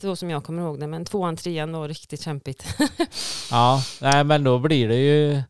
så 0.00 0.16
som 0.16 0.30
jag 0.30 0.44
kommer 0.44 0.62
ihåg 0.62 0.80
det, 0.80 0.86
men 0.86 1.04
tvåan, 1.04 1.36
trean 1.36 1.72
var 1.72 1.88
riktigt 1.88 2.20
kämpigt. 2.22 2.66
Ja, 3.50 3.82
nej 4.00 4.24
men 4.24 4.44
då 4.44 4.58
blir 4.58 4.88
det 4.88 4.96
ju 4.96 5.42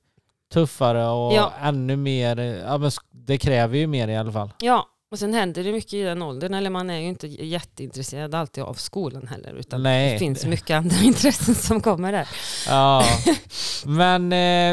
tuffare 0.53 1.07
och 1.09 1.33
Ja. 1.35 1.53
ännu 1.61 1.97
mer. 1.97 2.37
Ja, 2.37 2.79
men 2.79 2.90
det 3.11 3.38
kräver 3.38 3.79
ju 3.79 3.87
mer 3.87 4.09
i 4.09 4.16
alla 4.16 4.33
fall. 4.33 4.51
ja, 4.61 4.87
och 5.14 5.18
sen 5.18 5.35
händer 5.35 5.64
det 5.64 5.72
mycket 5.72 5.94
i 5.94 6.03
den 6.03 6.22
åldern, 6.22 6.55
eller 6.55 6.70
man 6.70 6.90
är 6.90 6.98
ju 6.98 7.09
inte 7.09 7.27
jätteintresserad 7.27 8.35
alltid 8.35 8.62
av 8.64 8.74
skolan 8.74 9.29
heller, 9.29 9.55
utan 9.55 9.83
Nej. 9.83 10.12
det 10.12 10.18
finns 10.18 10.46
mycket 10.46 10.77
andra 10.77 10.96
intressen 11.03 11.55
som 11.55 11.81
kommer 11.81 12.12
där. 12.12 12.29
Ja, 12.68 13.05
men 13.85 14.33
eh, 14.33 14.72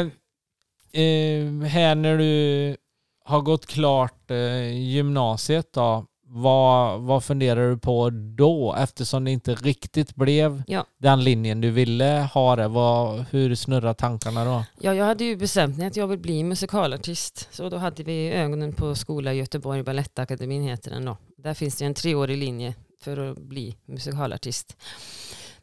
eh, 1.02 1.68
här 1.68 1.94
när 1.94 2.18
du 2.18 2.76
har 3.24 3.40
gått 3.40 3.66
klart 3.66 4.30
eh, 4.30 4.78
gymnasiet 4.78 5.72
då, 5.72 6.06
vad, 6.34 7.00
vad 7.00 7.24
funderar 7.24 7.70
du 7.70 7.78
på 7.78 8.10
då? 8.10 8.74
Eftersom 8.78 9.24
det 9.24 9.30
inte 9.30 9.54
riktigt 9.54 10.14
blev 10.14 10.62
Ja. 10.66 10.86
den 10.98 11.24
linjen 11.24 11.60
du 11.60 11.70
ville 11.70 12.28
ha 12.34 12.56
det. 12.56 12.68
Vad, 12.68 13.24
hur 13.30 13.54
snurrar 13.54 13.94
tankarna 13.94 14.44
då? 14.44 14.64
Ja, 14.80 14.94
jag 14.94 15.04
hade 15.04 15.24
ju 15.24 15.36
bestämt 15.36 15.78
mig 15.78 15.86
att 15.86 15.96
jag 15.96 16.06
vill 16.06 16.18
bli 16.18 16.44
musikalartist. 16.44 17.48
Så 17.52 17.68
då 17.68 17.76
hade 17.76 18.02
vi 18.02 18.30
ögonen 18.30 18.72
på 18.72 18.94
skola 18.94 19.32
i 19.34 19.36
Göteborg, 19.36 19.82
Balettakademin 19.82 20.62
heter 20.62 20.90
den 20.90 21.04
då. 21.04 21.16
Där 21.36 21.54
finns 21.54 21.76
det 21.76 21.84
en 21.84 21.94
treårig 21.94 22.38
linje 22.38 22.74
för 23.02 23.30
att 23.30 23.38
bli 23.38 23.76
musikalartist. 23.86 24.76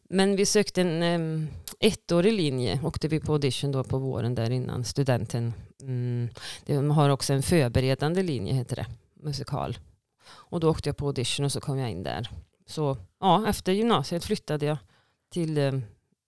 Men 0.09 0.35
vi 0.35 0.45
sökte 0.45 0.81
en 0.81 1.03
um, 1.21 1.47
ettårig 1.79 2.33
linje, 2.33 2.79
åkte 2.83 3.07
vi 3.07 3.19
på 3.19 3.31
audition 3.33 3.71
då 3.71 3.83
på 3.83 3.97
våren 3.97 4.35
där 4.35 4.49
innan 4.49 4.83
studenten. 4.83 5.53
Mm, 5.81 6.29
de 6.65 6.91
har 6.91 7.09
också 7.09 7.33
en 7.33 7.43
förberedande 7.43 8.23
linje 8.23 8.53
heter 8.53 8.75
det, 8.75 8.85
musikal. 9.23 9.77
Och 10.31 10.59
då 10.59 10.69
åkte 10.69 10.89
jag 10.89 10.97
på 10.97 11.05
audition 11.05 11.45
och 11.45 11.51
så 11.51 11.59
kom 11.59 11.77
jag 11.77 11.91
in 11.91 12.03
där. 12.03 12.29
Så 12.67 12.97
ja, 13.19 13.47
efter 13.47 13.71
gymnasiet 13.71 14.23
flyttade 14.23 14.65
jag 14.65 14.77
till, 15.31 15.57
eh, 15.57 15.73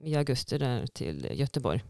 i 0.03 0.15
augusti 0.15 0.57
där 0.57 0.87
till 0.87 1.27
Göteborg. 1.31 1.83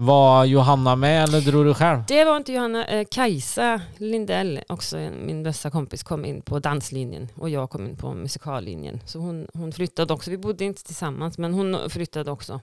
Var 0.00 0.44
Johanna 0.44 0.96
med 0.96 1.24
eller 1.24 1.40
drog 1.40 1.64
du 1.64 1.74
själv? 1.74 2.02
Det 2.08 2.24
var 2.24 2.36
inte 2.36 2.52
Johanna, 2.52 2.86
eh, 2.86 3.06
Kajsa 3.10 3.80
Lindell, 3.96 4.60
också 4.68 4.96
min 4.96 5.42
bästa 5.42 5.70
kompis, 5.70 6.02
kom 6.02 6.24
in 6.24 6.42
på 6.42 6.58
danslinjen 6.58 7.28
och 7.36 7.50
jag 7.50 7.70
kom 7.70 7.86
in 7.86 7.96
på 7.96 8.14
musikallinjen. 8.14 9.00
Så 9.06 9.18
hon, 9.18 9.46
hon 9.54 9.72
flyttade 9.72 10.12
också, 10.12 10.30
vi 10.30 10.38
bodde 10.38 10.64
inte 10.64 10.84
tillsammans, 10.84 11.38
men 11.38 11.54
hon 11.54 11.90
flyttade 11.90 12.30
också 12.30 12.60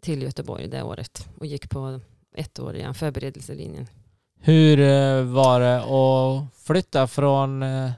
till 0.00 0.22
Göteborg 0.22 0.68
det 0.68 0.82
året 0.82 1.28
och 1.38 1.46
gick 1.46 1.70
på 1.70 2.00
ettåriga 2.34 2.94
förberedelselinjen. 2.94 3.86
Hur 4.42 4.80
eh, 4.80 5.22
var 5.22 5.60
det 5.60 5.76
att 5.76 6.54
flytta 6.66 7.06
från 7.06 7.62
eh, 7.62 7.90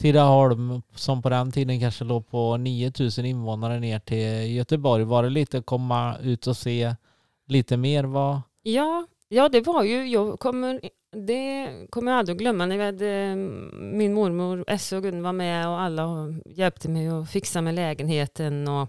Tidaholm 0.00 0.82
som 0.94 1.22
på 1.22 1.28
den 1.28 1.52
tiden 1.52 1.80
kanske 1.80 2.04
låg 2.04 2.30
på 2.30 2.56
9000 2.56 3.24
invånare 3.24 3.80
ner 3.80 3.98
till 3.98 4.56
Göteborg? 4.56 5.04
Var 5.04 5.22
det 5.22 5.30
lite 5.30 5.58
att 5.58 5.66
komma 5.66 6.16
ut 6.22 6.46
och 6.46 6.56
se 6.56 6.94
lite 7.48 7.76
mer? 7.76 8.04
Vad? 8.04 8.40
Ja, 8.62 9.06
ja 9.28 9.48
det 9.48 9.60
var 9.60 9.82
ju, 9.82 10.08
jag 10.08 10.40
kommer, 10.40 10.80
det 11.26 11.68
kommer 11.90 12.12
jag 12.12 12.18
aldrig 12.18 12.34
att 12.34 12.40
glömma 12.40 12.66
när 12.66 12.78
vi 12.78 12.84
hade, 12.84 13.08
eh, 13.08 13.36
min 13.80 14.14
mormor 14.14 14.64
Esse 14.66 14.96
och 14.96 15.02
Gun 15.02 15.22
var 15.22 15.32
med 15.32 15.68
och 15.68 15.80
alla 15.80 16.34
hjälpte 16.46 16.88
mig 16.88 17.08
att 17.08 17.30
fixa 17.30 17.60
med 17.60 17.74
lägenheten 17.74 18.68
och 18.68 18.88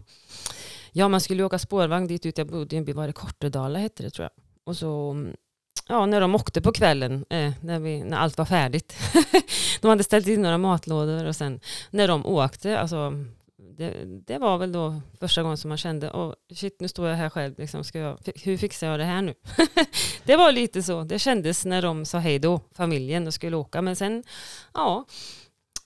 ja, 0.91 1.07
man 1.07 1.21
skulle 1.21 1.41
ju 1.41 1.45
åka 1.45 1.59
spårvagn 1.59 2.07
dit 2.07 2.25
ut, 2.25 2.37
jag 2.37 2.47
bodde 2.47 2.75
i 2.75 2.79
en 2.79 2.85
by, 2.85 2.93
var 2.93 3.07
det 3.07 3.13
Kortedala 3.13 3.79
hette 3.79 4.03
det 4.03 4.09
tror 4.09 4.23
jag. 4.23 4.43
Och 4.65 4.77
så, 4.77 5.09
mm, 5.09 5.35
ja, 5.87 6.05
när 6.05 6.21
de 6.21 6.35
åkte 6.35 6.61
på 6.61 6.71
kvällen, 6.71 7.25
eh, 7.29 7.51
när, 7.61 7.79
vi, 7.79 8.03
när 8.03 8.17
allt 8.17 8.37
var 8.37 8.45
färdigt. 8.45 8.95
de 9.81 9.87
hade 9.87 10.03
ställt 10.03 10.27
in 10.27 10.41
några 10.41 10.57
matlådor 10.57 11.25
och 11.25 11.35
sen 11.35 11.59
när 11.89 12.07
de 12.07 12.25
åkte, 12.25 12.79
alltså 12.79 13.25
det, 13.77 13.93
det 14.05 14.37
var 14.37 14.57
väl 14.57 14.71
då 14.71 15.01
första 15.19 15.43
gången 15.43 15.57
som 15.57 15.69
man 15.69 15.77
kände, 15.77 16.09
oh, 16.09 16.33
shit 16.53 16.77
nu 16.79 16.87
står 16.87 17.07
jag 17.07 17.15
här 17.15 17.29
själv, 17.29 17.53
liksom, 17.57 17.83
ska 17.83 17.99
jag, 17.99 18.17
hur 18.43 18.57
fixar 18.57 18.87
jag 18.87 18.99
det 18.99 19.05
här 19.05 19.21
nu? 19.21 19.33
det 20.23 20.35
var 20.35 20.51
lite 20.51 20.83
så, 20.83 21.03
det 21.03 21.19
kändes 21.19 21.65
när 21.65 21.81
de 21.81 22.05
sa 22.05 22.17
hej 22.17 22.39
då, 22.39 22.61
familjen, 22.71 23.27
och 23.27 23.33
skulle 23.33 23.55
åka. 23.55 23.81
Men 23.81 23.95
sen, 23.95 24.23
ja, 24.73 25.05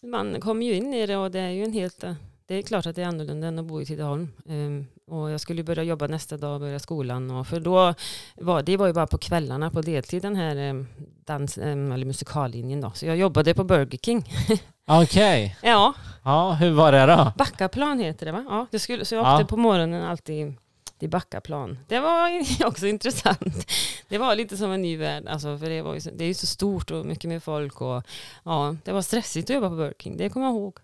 man 0.02 0.42
kommer 0.42 0.66
ju 0.66 0.74
in 0.74 0.94
i 0.94 1.06
det 1.06 1.18
och 1.18 1.32
det 1.32 1.40
är 1.40 1.50
ju 1.50 1.64
en 1.64 1.74
helt, 1.74 2.04
eh, 2.04 2.14
det 2.46 2.56
är 2.56 2.62
klart 2.62 2.86
att 2.86 2.96
det 2.96 3.02
är 3.02 3.08
annorlunda 3.08 3.48
än 3.48 3.60
att 3.60 3.66
bo 3.66 3.82
i 3.82 3.86
Tidaholm. 3.86 4.28
Um, 4.46 4.88
och 5.08 5.32
jag 5.32 5.42
skulle 5.42 5.64
börja 5.64 5.84
jobba 5.84 6.08
nästa 6.08 6.38
dag 6.38 6.54
och 6.54 6.60
börja 6.60 6.80
skolan. 6.80 7.32
Och 7.32 7.48
för 7.48 7.60
då 7.60 7.94
var, 8.36 8.62
det 8.62 8.78
var 8.78 8.88
ju 8.88 8.94
bara 8.94 9.08
på 9.08 9.18
kvällarna 9.18 9.70
på 9.72 9.82
deltid 9.82 10.22
den 10.22 10.36
här 10.36 10.70
um, 10.70 10.88
dans, 11.26 11.58
um, 11.58 11.92
eller 11.92 12.06
musikallinjen 12.06 12.82
då. 12.82 12.92
Så 12.96 13.06
jag 13.06 13.18
jobbade 13.18 13.54
på 13.54 13.64
Burger 13.64 13.98
King. 13.98 14.34
Okej. 14.88 15.58
ja, 15.64 15.94
Ja, 16.24 16.52
hur 16.54 16.72
var 16.72 16.92
det 16.92 17.06
då? 17.06 17.32
Backaplan 17.38 18.00
heter 18.00 18.26
det 18.26 18.32
va? 18.32 18.46
Ja, 18.50 18.68
det 18.72 18.80
skulle, 18.80 19.06
så 19.06 19.16
jag 19.16 19.26
Ja. 19.26 19.34
åkte 19.34 19.46
på 19.46 19.58
morgonen 19.58 20.04
alltid 20.04 20.54
till 21.00 21.10
Backaplan. 21.10 21.80
Det 21.88 22.00
var 22.00 22.30
också 22.68 22.88
intressant. 22.88 23.72
Det 24.10 24.18
var 24.18 24.36
lite 24.36 24.58
som 24.58 24.72
en 24.72 24.82
ny 24.82 24.98
värld, 24.98 25.28
alltså, 25.28 25.58
för 25.58 25.70
det, 25.70 25.82
var 25.82 25.94
ju 25.94 26.02
så, 26.02 26.10
det 26.16 26.24
är 26.24 26.28
ju 26.28 26.34
så 26.34 26.48
stort 26.48 26.92
och 26.92 27.06
mycket 27.06 27.30
mer 27.30 27.40
folk. 27.40 27.82
Och, 27.82 28.04
ja, 28.44 28.76
det 28.84 28.92
var 28.92 29.02
stressigt 29.02 29.50
att 29.50 29.54
jobba 29.54 29.70
på 29.70 29.76
Burger 29.76 29.94
King, 30.00 30.18
det 30.18 30.30
kommer 30.30 30.46
jag 30.46 30.56
ihåg. 30.56 30.78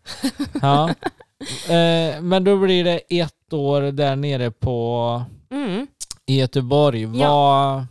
Ja. 0.62 0.90
Eh, 1.70 2.22
men 2.22 2.44
då 2.44 2.58
blir 2.58 2.84
det 2.84 3.02
ett 3.10 3.54
år 3.54 3.82
där 3.82 4.16
nere 4.16 4.52
på 4.52 5.24
Mm. 5.50 5.88
i 6.26 6.40
Göteborg. 6.40 7.02
Ja. 7.02 7.28
Vad 7.28 7.86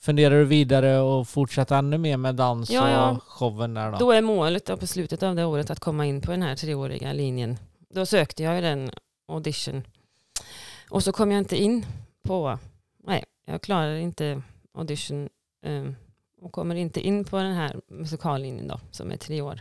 funderar 0.00 0.34
du 0.38 0.44
vidare 0.44 0.98
och 0.98 1.28
fortsätta 1.28 1.76
ännu 1.76 1.98
mer 1.98 2.16
med 2.16 2.34
dans 2.34 2.70
Ja, 2.70 2.90
ja. 2.90 3.10
och 3.10 3.22
showen 3.22 3.74
där 3.74 3.90
då? 3.92 3.98
Då 3.98 4.10
är 4.10 4.22
målet 4.22 4.66
då 4.66 4.76
på 4.76 4.86
slutet 4.86 5.22
av 5.22 5.34
det 5.36 5.44
året 5.44 5.70
att 5.70 5.80
komma 5.80 6.06
in 6.06 6.20
på 6.20 6.30
den 6.30 6.42
här 6.42 6.56
treåriga 6.56 7.12
linjen. 7.12 7.58
Då 7.94 8.06
sökte 8.06 8.42
jag 8.42 8.54
ju 8.54 8.60
den 8.60 8.90
audition. 9.28 9.82
Och 10.90 11.02
så 11.02 11.12
kom 11.12 11.30
jag 11.32 11.38
inte 11.38 11.56
in 11.56 11.86
på, 12.22 12.58
nej, 13.04 13.24
jag 13.46 13.62
klarar 13.62 13.96
inte 13.96 14.42
audition 14.74 15.28
eh, 15.64 15.84
och 16.40 16.52
kommer 16.52 16.74
inte 16.74 17.00
in 17.00 17.24
på 17.24 17.36
den 17.36 17.52
här 17.54 17.80
musikallinjen 17.88 18.68
då, 18.68 18.80
som 18.90 19.12
är 19.12 19.16
tre 19.16 19.40
år. 19.42 19.60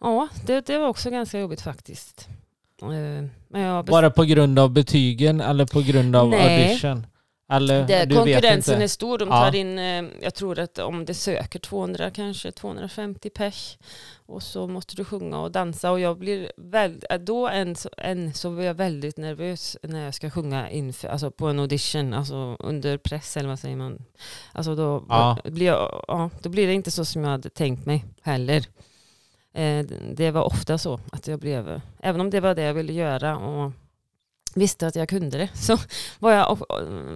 Ja, 0.00 0.28
det, 0.46 0.66
det 0.66 0.78
var 0.78 0.88
också 0.88 1.10
ganska 1.10 1.38
jobbigt 1.38 1.60
faktiskt. 1.60 2.28
Eh, 2.82 3.24
det 4.02 4.10
på 4.10 4.24
grund 4.24 4.58
av 4.58 4.70
betygen 4.70 5.40
eller 5.40 5.66
på 5.66 5.80
grund 5.80 6.16
av 6.16 6.28
Nej. 6.28 6.64
audition? 6.66 7.06
Eller 7.48 7.86
det, 7.86 8.14
konkurrensen 8.14 8.82
är 8.82 8.86
stor. 8.88 9.18
De 9.18 9.28
Ja. 9.28 9.44
tar 9.44 9.54
in, 9.54 9.78
eh, 9.78 10.04
jag 10.22 10.34
tror 10.34 10.58
att 10.58 10.78
om 10.78 11.04
det 11.04 11.14
söker 11.14 11.58
200, 11.58 12.10
kanske 12.10 12.52
250 12.52 13.30
pers. 13.30 13.78
Och 14.26 14.42
så 14.42 14.66
måste 14.66 14.96
du 14.96 15.04
sjunga 15.04 15.40
och 15.40 15.50
dansa. 15.52 15.90
Och 15.90 16.00
jag 16.00 16.18
blir 16.18 16.52
väldigt, 16.56 17.04
då 17.20 17.48
än 17.48 17.76
så, 17.76 17.88
än 17.98 18.34
så 18.34 18.50
var 18.50 18.62
jag 18.62 18.74
väldigt 18.74 19.16
nervös 19.16 19.76
när 19.82 20.04
jag 20.04 20.14
ska 20.14 20.30
sjunga 20.30 20.70
inför, 20.70 21.08
alltså 21.08 21.30
på 21.30 21.46
en 21.46 21.58
audition, 21.58 22.12
alltså 22.14 22.56
under 22.58 22.98
press 22.98 23.36
eller 23.36 23.48
vad 23.48 23.58
säger 23.58 23.76
man. 23.76 24.04
Alltså 24.52 24.74
då, 24.74 25.04
Ja. 25.08 25.38
blir, 25.44 25.66
jag, 25.66 26.04
ja, 26.08 26.30
då 26.42 26.48
blir 26.48 26.66
det 26.66 26.72
inte 26.72 26.90
så 26.90 27.04
som 27.04 27.24
jag 27.24 27.30
hade 27.30 27.50
tänkt 27.50 27.86
mig 27.86 28.04
heller. 28.22 28.66
Eh, 29.54 29.84
det 30.14 30.30
var 30.30 30.42
ofta 30.42 30.78
så 30.78 31.00
att 31.12 31.26
jag 31.28 31.40
blev, 31.40 31.80
även 32.00 32.20
om 32.20 32.30
det 32.30 32.40
var 32.40 32.54
det 32.54 32.62
jag 32.62 32.74
ville 32.74 32.92
göra 32.92 33.38
och 33.38 33.72
visste 34.54 34.86
att 34.86 34.96
jag 34.96 35.08
kunde 35.08 35.38
det, 35.38 35.48
så 35.54 35.76
var 36.18 36.32
jag, 36.32 36.58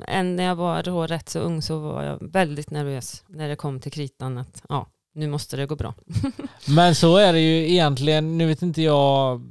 än 0.09 0.37
när 0.37 0.45
jag 0.45 0.57
var 0.57 0.83
då 0.83 1.07
rätt 1.07 1.29
så 1.29 1.39
ung 1.39 1.63
så 1.63 1.79
var 1.79 2.03
jag 2.05 2.19
väldigt 2.33 2.71
nervös 2.71 3.25
när 3.27 3.49
det 3.49 3.57
kom 3.57 3.81
till 3.81 3.93
kritan 3.93 4.39
att 4.39 4.63
ja, 4.69 4.87
nu 5.15 5.27
måste 5.29 5.57
det 5.57 5.67
gå 5.67 5.77
bra. 5.77 5.95
Men 6.69 6.95
så 6.95 7.17
är 7.17 7.33
det 7.33 7.41
ju 7.41 7.73
egentligen, 7.73 8.39
nu 8.39 8.47
vet 8.47 8.63
inte 8.63 8.83
jag 8.83 9.43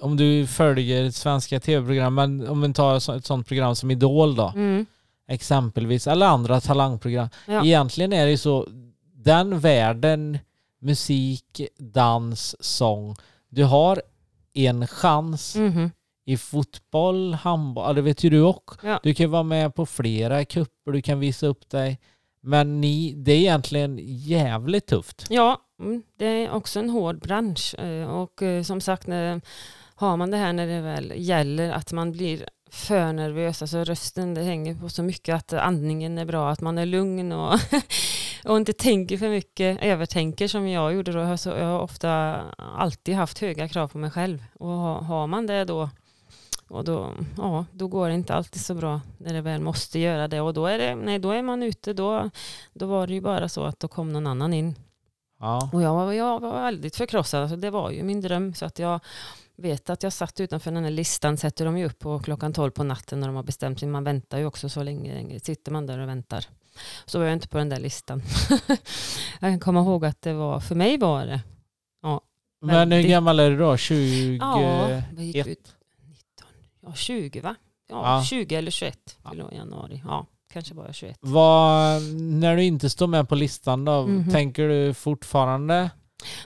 om 0.00 0.16
du 0.16 0.46
följer 0.46 1.10
svenska 1.10 1.60
tv-program, 1.60 2.14
men 2.14 2.48
om 2.48 2.60
vi 2.62 2.72
tar 2.72 3.16
ett 3.16 3.26
sånt 3.26 3.46
program 3.48 3.76
som 3.76 3.90
Idol 3.90 4.34
då, 4.34 4.52
Mm. 4.56 4.86
exempelvis, 5.28 6.06
eller 6.06 6.26
andra 6.26 6.60
talangprogram. 6.60 7.28
Ja. 7.46 7.64
Egentligen 7.64 8.12
är 8.12 8.24
det 8.24 8.30
ju 8.30 8.36
så, 8.38 8.66
den 9.14 9.58
världen, 9.60 10.38
musik, 10.80 11.60
dans, 11.78 12.56
sång, 12.64 13.16
du 13.48 13.64
har 13.64 14.02
en 14.54 14.86
chans 14.86 15.56
Mhm. 15.56 15.90
i 16.26 16.36
fotboll, 16.36 17.34
handboll, 17.34 17.94
det 17.94 18.02
vet 18.02 18.24
ju 18.24 18.30
du 18.30 18.40
också. 18.42 18.86
Ja. 18.86 19.00
Du 19.02 19.14
kan 19.14 19.30
vara 19.30 19.42
med 19.42 19.74
på 19.74 19.86
flera 19.86 20.44
kupper, 20.44 20.92
du 20.92 21.02
kan 21.02 21.20
visa 21.20 21.46
upp 21.46 21.68
dig. 21.70 21.98
Men 22.44 22.80
ni, 22.80 23.14
det 23.16 23.32
är 23.32 23.38
egentligen 23.38 23.98
jävligt 24.02 24.86
tufft. 24.86 25.26
Ja, 25.28 25.60
mm, 25.80 26.02
det 26.18 26.26
är 26.26 26.50
också 26.50 26.78
en 26.80 26.90
hård 26.90 27.20
bransch. 27.20 27.74
Eh, 27.78 28.08
och 28.08 28.42
eh, 28.42 28.62
som 28.62 28.80
sagt, 28.80 29.06
när, 29.06 29.40
har 29.94 30.16
man 30.16 30.30
det 30.30 30.36
här 30.36 30.52
när 30.52 30.66
det 30.66 30.80
väl 30.80 31.12
gäller 31.16 31.72
att 31.72 31.92
man 31.92 32.12
blir 32.12 32.48
för 32.70 33.12
nervös, 33.12 33.62
alltså 33.62 33.84
rösten 33.84 34.34
det 34.34 34.42
hänger 34.42 34.74
på 34.74 34.88
så 34.88 35.02
mycket 35.02 35.34
att 35.34 35.52
andningen 35.52 36.18
är 36.18 36.24
bra, 36.24 36.50
att 36.50 36.60
man 36.60 36.78
är 36.78 36.86
lugn 36.86 37.32
och, 37.32 37.58
och 38.44 38.56
inte 38.56 38.72
tänker 38.72 39.18
för 39.18 39.28
mycket, 39.28 39.78
övertänker 39.82 40.48
som 40.48 40.68
jag 40.68 40.94
gjorde 40.94 41.12
då. 41.12 41.36
Så 41.36 41.48
jag 41.48 41.66
har 41.66 41.80
ofta 41.80 42.10
alltid 42.58 43.14
haft 43.14 43.38
höga 43.38 43.68
krav 43.68 43.88
på 43.88 43.98
mig 43.98 44.10
själv 44.10 44.44
och 44.54 44.68
har 45.04 45.26
man 45.26 45.46
det 45.46 45.64
då 45.64 45.90
och 46.74 46.84
då, 46.84 47.12
ja, 47.36 47.64
då 47.72 47.88
går 47.88 48.08
det 48.08 48.14
inte 48.14 48.34
alltid 48.34 48.64
så 48.64 48.74
bra 48.74 49.00
när 49.18 49.34
det 49.34 49.40
väl 49.40 49.60
måste 49.60 49.98
göra 49.98 50.28
det 50.28 50.40
och 50.40 50.54
då 50.54 50.66
är, 50.66 50.78
det, 50.78 50.94
nej, 50.94 51.18
då 51.18 51.30
är 51.30 51.42
man 51.42 51.62
ute, 51.62 51.92
då, 51.92 52.30
då 52.72 52.86
var 52.86 53.06
det 53.06 53.14
ju 53.14 53.20
bara 53.20 53.48
så 53.48 53.64
att 53.64 53.80
då 53.80 53.88
kom 53.88 54.12
någon 54.12 54.26
annan 54.26 54.52
in 54.54 54.74
Ja. 55.40 55.70
och 55.72 55.82
jag 55.82 55.94
var, 55.94 56.12
jag 56.12 56.40
var 56.40 56.62
väldigt 56.62 56.96
förkrossad. 56.96 57.42
Alltså 57.42 57.56
det 57.56 57.70
var 57.70 57.90
ju 57.90 58.02
min 58.02 58.20
dröm. 58.20 58.54
Så 58.54 58.64
att 58.64 58.78
jag 58.78 59.00
vet 59.56 59.90
att 59.90 60.02
jag 60.02 60.12
satt 60.12 60.40
utanför 60.40 60.70
den 60.70 60.84
här 60.84 60.90
listan. 60.90 61.36
Sätter 61.36 61.64
de 61.64 61.78
ju 61.78 61.86
upp 61.86 61.98
på 61.98 62.18
klockan 62.18 62.52
12 62.52 62.70
på 62.70 62.84
natten 62.84 63.20
när 63.20 63.26
de 63.26 63.36
har 63.36 63.42
bestämt 63.42 63.80
sig. 63.80 63.88
Man 63.88 64.04
väntar 64.04 64.38
ju 64.38 64.46
också 64.46 64.68
så 64.68 64.82
länge. 64.82 65.40
Sitter 65.40 65.72
man 65.72 65.86
där 65.86 65.98
och 65.98 66.08
väntar. 66.08 66.44
Så 67.06 67.18
var 67.18 67.26
jag 67.26 67.32
inte 67.32 67.48
på 67.48 67.58
den 67.58 67.68
där 67.68 67.80
listan. 67.80 68.22
jag 69.40 69.50
kan 69.50 69.60
komma 69.60 69.80
ihåg 69.80 70.04
att 70.04 70.22
det 70.22 70.32
var, 70.32 70.60
för 70.60 70.74
mig 70.74 70.98
var 70.98 71.26
det. 71.26 71.40
Men 72.60 72.92
hur 72.92 73.02
gammal 73.02 73.40
är 73.40 73.50
du 73.50 73.58
då? 73.58 73.76
20? 73.76 74.38
Ja, 74.40 75.02
vad 75.12 75.24
gick 75.24 75.46
ut? 75.46 75.73
19, 76.86 76.92
ja 76.92 76.94
20 76.96 77.40
va? 77.40 77.54
Ja, 77.88 78.16
Ja. 78.18 78.24
20 78.24 78.54
eller 78.56 78.70
21 78.70 79.16
Ja. 79.24 79.30
jag 79.34 79.52
januari. 79.52 80.02
Ja, 80.06 80.26
kanske 80.52 80.74
bara 80.74 80.92
21. 80.92 81.16
Vad, 81.20 82.02
när 82.16 82.56
du 82.56 82.62
inte 82.64 82.90
står 82.90 83.06
med 83.06 83.28
på 83.28 83.34
listan 83.34 83.84
då, 83.84 84.06
Mhm. 84.06 84.30
tänker 84.32 84.68
du 84.68 84.94
fortfarande 84.94 85.90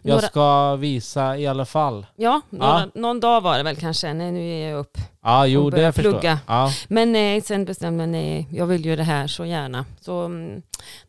jag 0.03 0.15
Några, 0.15 0.27
ska 0.29 0.77
visa 0.77 1.37
i 1.39 1.47
alla 1.47 1.65
fall? 1.65 2.07
ja, 2.17 2.41
några, 2.51 2.91
någon 2.95 3.21
dag 3.21 3.41
var 3.41 3.57
det 3.59 3.63
väl 3.65 3.77
kanske. 3.77 4.15
Nej, 4.15 4.33
nu 4.33 4.41
är 4.51 4.69
jag 4.71 4.79
upp. 4.79 4.99
Ja, 5.23 5.47
jo 5.47 5.71
det 5.71 5.93
förstår 5.93 6.11
plugga. 6.11 6.29
jag. 6.29 6.39
Ja. 6.47 6.71
Men 6.89 7.13
nej, 7.13 7.41
sen 7.41 7.65
bestämde 7.65 8.03
jag 8.03 8.09
nej, 8.11 8.49
jag 8.53 8.67
vill 8.67 8.85
ju 8.85 8.97
det 8.97 9.03
här 9.03 9.27
så 9.27 9.45
gärna. 9.45 9.85
Så 10.01 10.21
mm, 10.25 10.63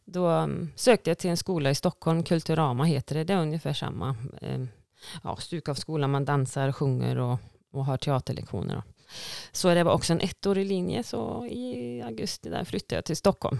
då 0.05 0.27
mm, 0.27 0.69
sökte 0.75 1.09
jag 1.09 1.17
till 1.17 1.29
en 1.29 1.37
skola 1.37 1.69
i 1.69 1.75
Stockholm, 1.75 2.23
Kulturama 2.23 2.83
heter 2.83 3.15
det. 3.15 3.23
Det 3.23 3.33
är 3.33 3.37
ungefär 3.41 3.73
samma. 3.73 4.15
eh, 4.41 4.59
Ja, 5.23 5.35
Stukavskola, 5.35 6.07
man 6.07 6.25
dansar, 6.25 6.71
sjunger 6.71 7.17
och, 7.17 7.37
och 7.73 7.85
har 7.85 7.97
teaterlektioner. 7.97 8.75
Då. 8.75 8.81
Så 9.51 9.73
det 9.73 9.83
var 9.83 9.91
också 9.93 10.13
en 10.13 10.21
ettårig 10.21 10.65
linje, 10.65 11.03
så 11.03 11.45
i 11.45 12.01
augusti 12.05 12.49
där 12.49 12.63
flyttade 12.63 12.95
jag 12.95 13.05
till 13.05 13.17
Stockholm. 13.17 13.57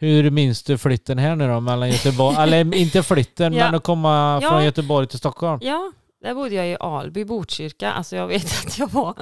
Hur 0.00 0.30
minns 0.30 0.62
du 0.62 0.78
flytten 0.78 1.18
här 1.18 1.36
nu 1.36 1.48
då 1.48 1.60
mellan 1.60 1.90
Göteborg, 1.90 2.36
eller 2.40 2.74
inte 2.74 3.02
flytten 3.02 3.52
Ja. 3.52 3.64
men 3.64 3.74
att 3.74 3.82
komma 3.84 4.38
Ja. 4.42 4.50
från 4.50 4.64
Göteborg 4.64 5.06
till 5.06 5.18
Stockholm? 5.18 5.60
Ja, 5.62 5.92
där 6.22 6.34
bodde 6.34 6.54
jag 6.54 6.68
i 6.68 6.76
Alby, 6.80 7.24
Botkyrka. 7.24 7.92
Alltså 7.92 8.16
jag 8.16 8.26
vet 8.26 8.44
att 8.66 8.78
jag 8.78 8.88
var 8.92 9.14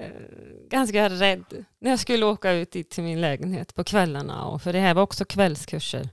eh, 0.00 0.06
ganska 0.70 1.08
rädd 1.08 1.44
när 1.80 1.90
jag 1.90 2.00
skulle 2.00 2.26
åka 2.26 2.52
ut 2.52 2.70
dit 2.72 2.90
till 2.90 3.04
min 3.04 3.20
lägenhet 3.20 3.74
på 3.74 3.84
kvällarna. 3.84 4.44
Och 4.44 4.62
för 4.62 4.72
det 4.72 4.78
här 4.80 4.94
var 4.94 5.02
också 5.02 5.24
kvällskurser. 5.24 6.08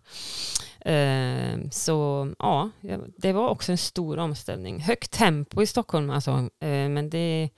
Eh, 0.86 1.70
så 1.72 2.28
ja, 2.40 2.70
det 3.18 3.34
var 3.34 3.50
också 3.50 3.72
en 3.72 3.78
stor 3.78 4.18
omställning. 4.20 4.80
Högt 4.80 5.12
tempo 5.12 5.62
i 5.62 5.68
Stockholm 5.68 6.10
alltså. 6.10 6.32
Eh, 6.60 6.68
men 6.90 7.10
det, 7.10 7.50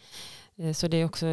så 0.74 0.88
det 0.88 0.98
är 0.98 1.06
också 1.06 1.26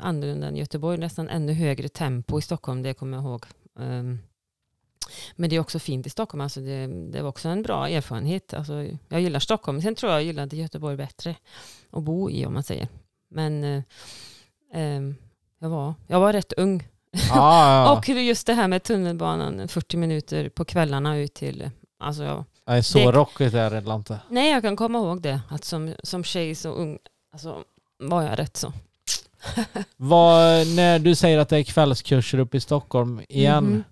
annorlunda 0.00 0.46
än 0.46 0.56
Göteborg. 0.56 0.98
Nästan 0.98 1.28
ännu 1.28 1.52
högre 1.52 1.88
tempo 1.88 2.38
i 2.38 2.42
Stockholm, 2.42 2.82
det 2.82 2.94
kommer 2.94 3.16
jag 3.16 3.24
ihåg. 3.24 3.44
Eh, 3.78 4.02
men 5.36 5.50
det 5.50 5.56
är 5.56 5.60
också 5.60 5.78
fint 5.78 6.06
i 6.06 6.10
Stockholm. 6.10 6.40
Alltså 6.40 6.60
det, 6.60 6.86
det 6.86 7.22
var 7.22 7.28
också 7.28 7.48
en 7.48 7.62
bra 7.62 7.88
erfarenhet. 7.88 8.54
Alltså 8.54 8.86
jag 9.08 9.20
gillar 9.20 9.40
Stockholm. 9.40 9.82
Sen 9.82 9.94
tror 9.94 10.12
jag 10.12 10.20
jag 10.20 10.26
gillade 10.26 10.56
Göteborg 10.56 10.96
bättre 10.96 11.36
att 11.90 12.02
bo 12.02 12.30
i 12.30 12.46
om 12.46 12.54
man 12.54 12.62
säger. 12.62 12.88
Men 13.30 13.64
eh, 13.64 13.82
ehm, 14.72 15.14
jag, 15.58 15.68
var, 15.68 15.94
jag 16.06 16.20
var 16.20 16.32
rätt 16.32 16.52
ung. 16.52 16.88
Ja. 17.28 17.92
Och 17.98 18.08
just 18.08 18.46
det 18.46 18.54
här 18.54 18.68
med 18.68 18.82
tunnelbanan, 18.82 19.68
40 19.68 19.96
minuter 19.96 20.48
på 20.48 20.64
kvällarna 20.64 21.18
ut 21.18 21.34
till... 21.34 21.70
Alltså 21.98 22.22
jag, 22.22 22.44
Nej, 22.66 22.82
så 22.82 22.98
det- 22.98 23.12
rockigt 23.12 23.54
är 23.54 23.70
det 23.70 23.94
inte. 23.94 24.20
nej, 24.28 24.50
jag 24.50 24.62
kan 24.62 24.76
komma 24.76 24.98
ihåg 24.98 25.22
det. 25.22 25.40
Att 25.48 25.64
som, 25.64 25.94
som 26.02 26.24
tjej 26.24 26.54
så 26.54 26.68
ung 26.72 26.98
alltså, 27.32 27.64
var 28.08 28.22
jag 28.22 28.38
rätt 28.38 28.56
så. 28.56 28.72
Vad, 29.96 30.66
när 30.66 30.98
du 30.98 31.14
säger 31.14 31.38
att 31.38 31.48
det 31.48 31.58
är 31.58 31.62
kvällskurser 31.62 32.38
uppe 32.38 32.56
i 32.56 32.60
Stockholm 32.60 33.20
igen, 33.28 33.64
Mhm. 33.64 33.84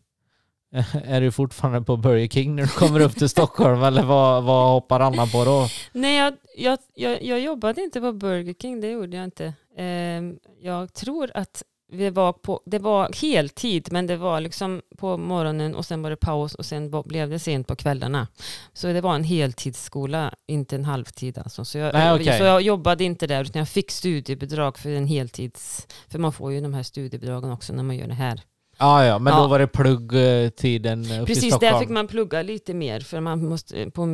är 1.05 1.21
du 1.21 1.33
fortfarande 1.33 1.81
på 1.83 1.97
Burger 1.97 2.29
King 2.29 2.57
när 2.57 2.63
du 2.63 2.69
kommer 2.69 3.01
upp 3.01 3.17
till 3.17 3.29
Stockholm 3.29 3.83
eller 3.83 4.03
vad, 4.03 4.45
vad 4.45 4.71
hoppar 4.73 5.01
Anna 5.01 5.27
på 5.27 5.45
då? 5.45 5.67
Nej, 5.93 6.17
jag, 6.17 6.35
jag, 6.57 6.79
jag, 6.95 7.23
jag 7.23 7.41
jobbade 7.41 7.83
inte 7.83 8.01
på 8.01 8.13
Burger 8.13 8.55
King, 8.55 8.81
det 8.81 8.91
gjorde 8.91 9.17
jag 9.17 9.25
inte. 9.25 9.55
Ehm, 9.77 10.39
jag 10.61 10.93
tror 10.95 11.31
att 11.35 11.63
vi 11.93 12.11
var 12.11 12.33
på, 12.33 12.61
det 12.67 12.79
var 12.79 13.11
heltid, 13.23 13.89
men 13.93 14.07
det 14.07 14.17
var 14.17 14.41
liksom 14.41 14.83
på 14.99 15.17
morgonen 15.17 15.75
och 15.75 15.87
sen 15.87 16.03
var 16.03 16.11
det 16.11 16.17
paus 16.17 16.55
och 16.55 16.67
sen 16.67 17.03
blev 17.05 17.31
det 17.31 17.39
sent 17.39 17.67
på 17.67 17.77
kvällarna. 17.77 18.27
Så 18.73 18.87
det 18.87 19.01
var 19.01 19.15
en 19.15 19.25
heltidsskola, 19.25 20.35
inte 20.47 20.77
en 20.77 20.85
halvtid 20.85 21.39
alltså. 21.39 21.65
Så 21.65 21.79
jag, 21.79 21.93
Nej, 21.95 22.13
okej. 22.15 22.39
så 22.39 22.45
jag 22.45 22.63
jobbade 22.63 23.05
inte 23.05 23.27
där, 23.27 23.43
utan 23.45 23.59
jag 23.59 23.69
fick 23.69 23.91
studiebidrag 23.91 24.79
för 24.79 24.91
en 24.91 25.07
heltids... 25.07 25.87
För 26.09 26.19
man 26.19 26.33
får 26.33 26.53
ju 26.53 26.61
de 26.61 26.75
här 26.75 26.83
studiebidragen 26.83 27.51
också 27.51 27.73
när 27.73 27.83
man 27.83 27.97
gör 27.97 28.07
det 28.07 28.15
här. 28.15 28.41
Ja, 28.79 29.05
ja, 29.05 29.19
men 29.19 29.33
Ja. 29.35 29.41
då 29.41 29.47
var 29.49 29.59
det 29.59 29.67
pluggtiden 29.67 31.05
uppe 31.05 31.15
i 31.23 31.27
Precis, 31.27 31.55
Stockholm. 31.55 31.73
där 31.73 31.81
fick 31.81 31.89
man 31.89 32.09
plugga 32.09 32.43
lite 32.43 32.75
mer 32.75 33.01
för 33.01 33.21
man, 33.21 33.45
måste, 33.49 33.91
på, 33.91 34.07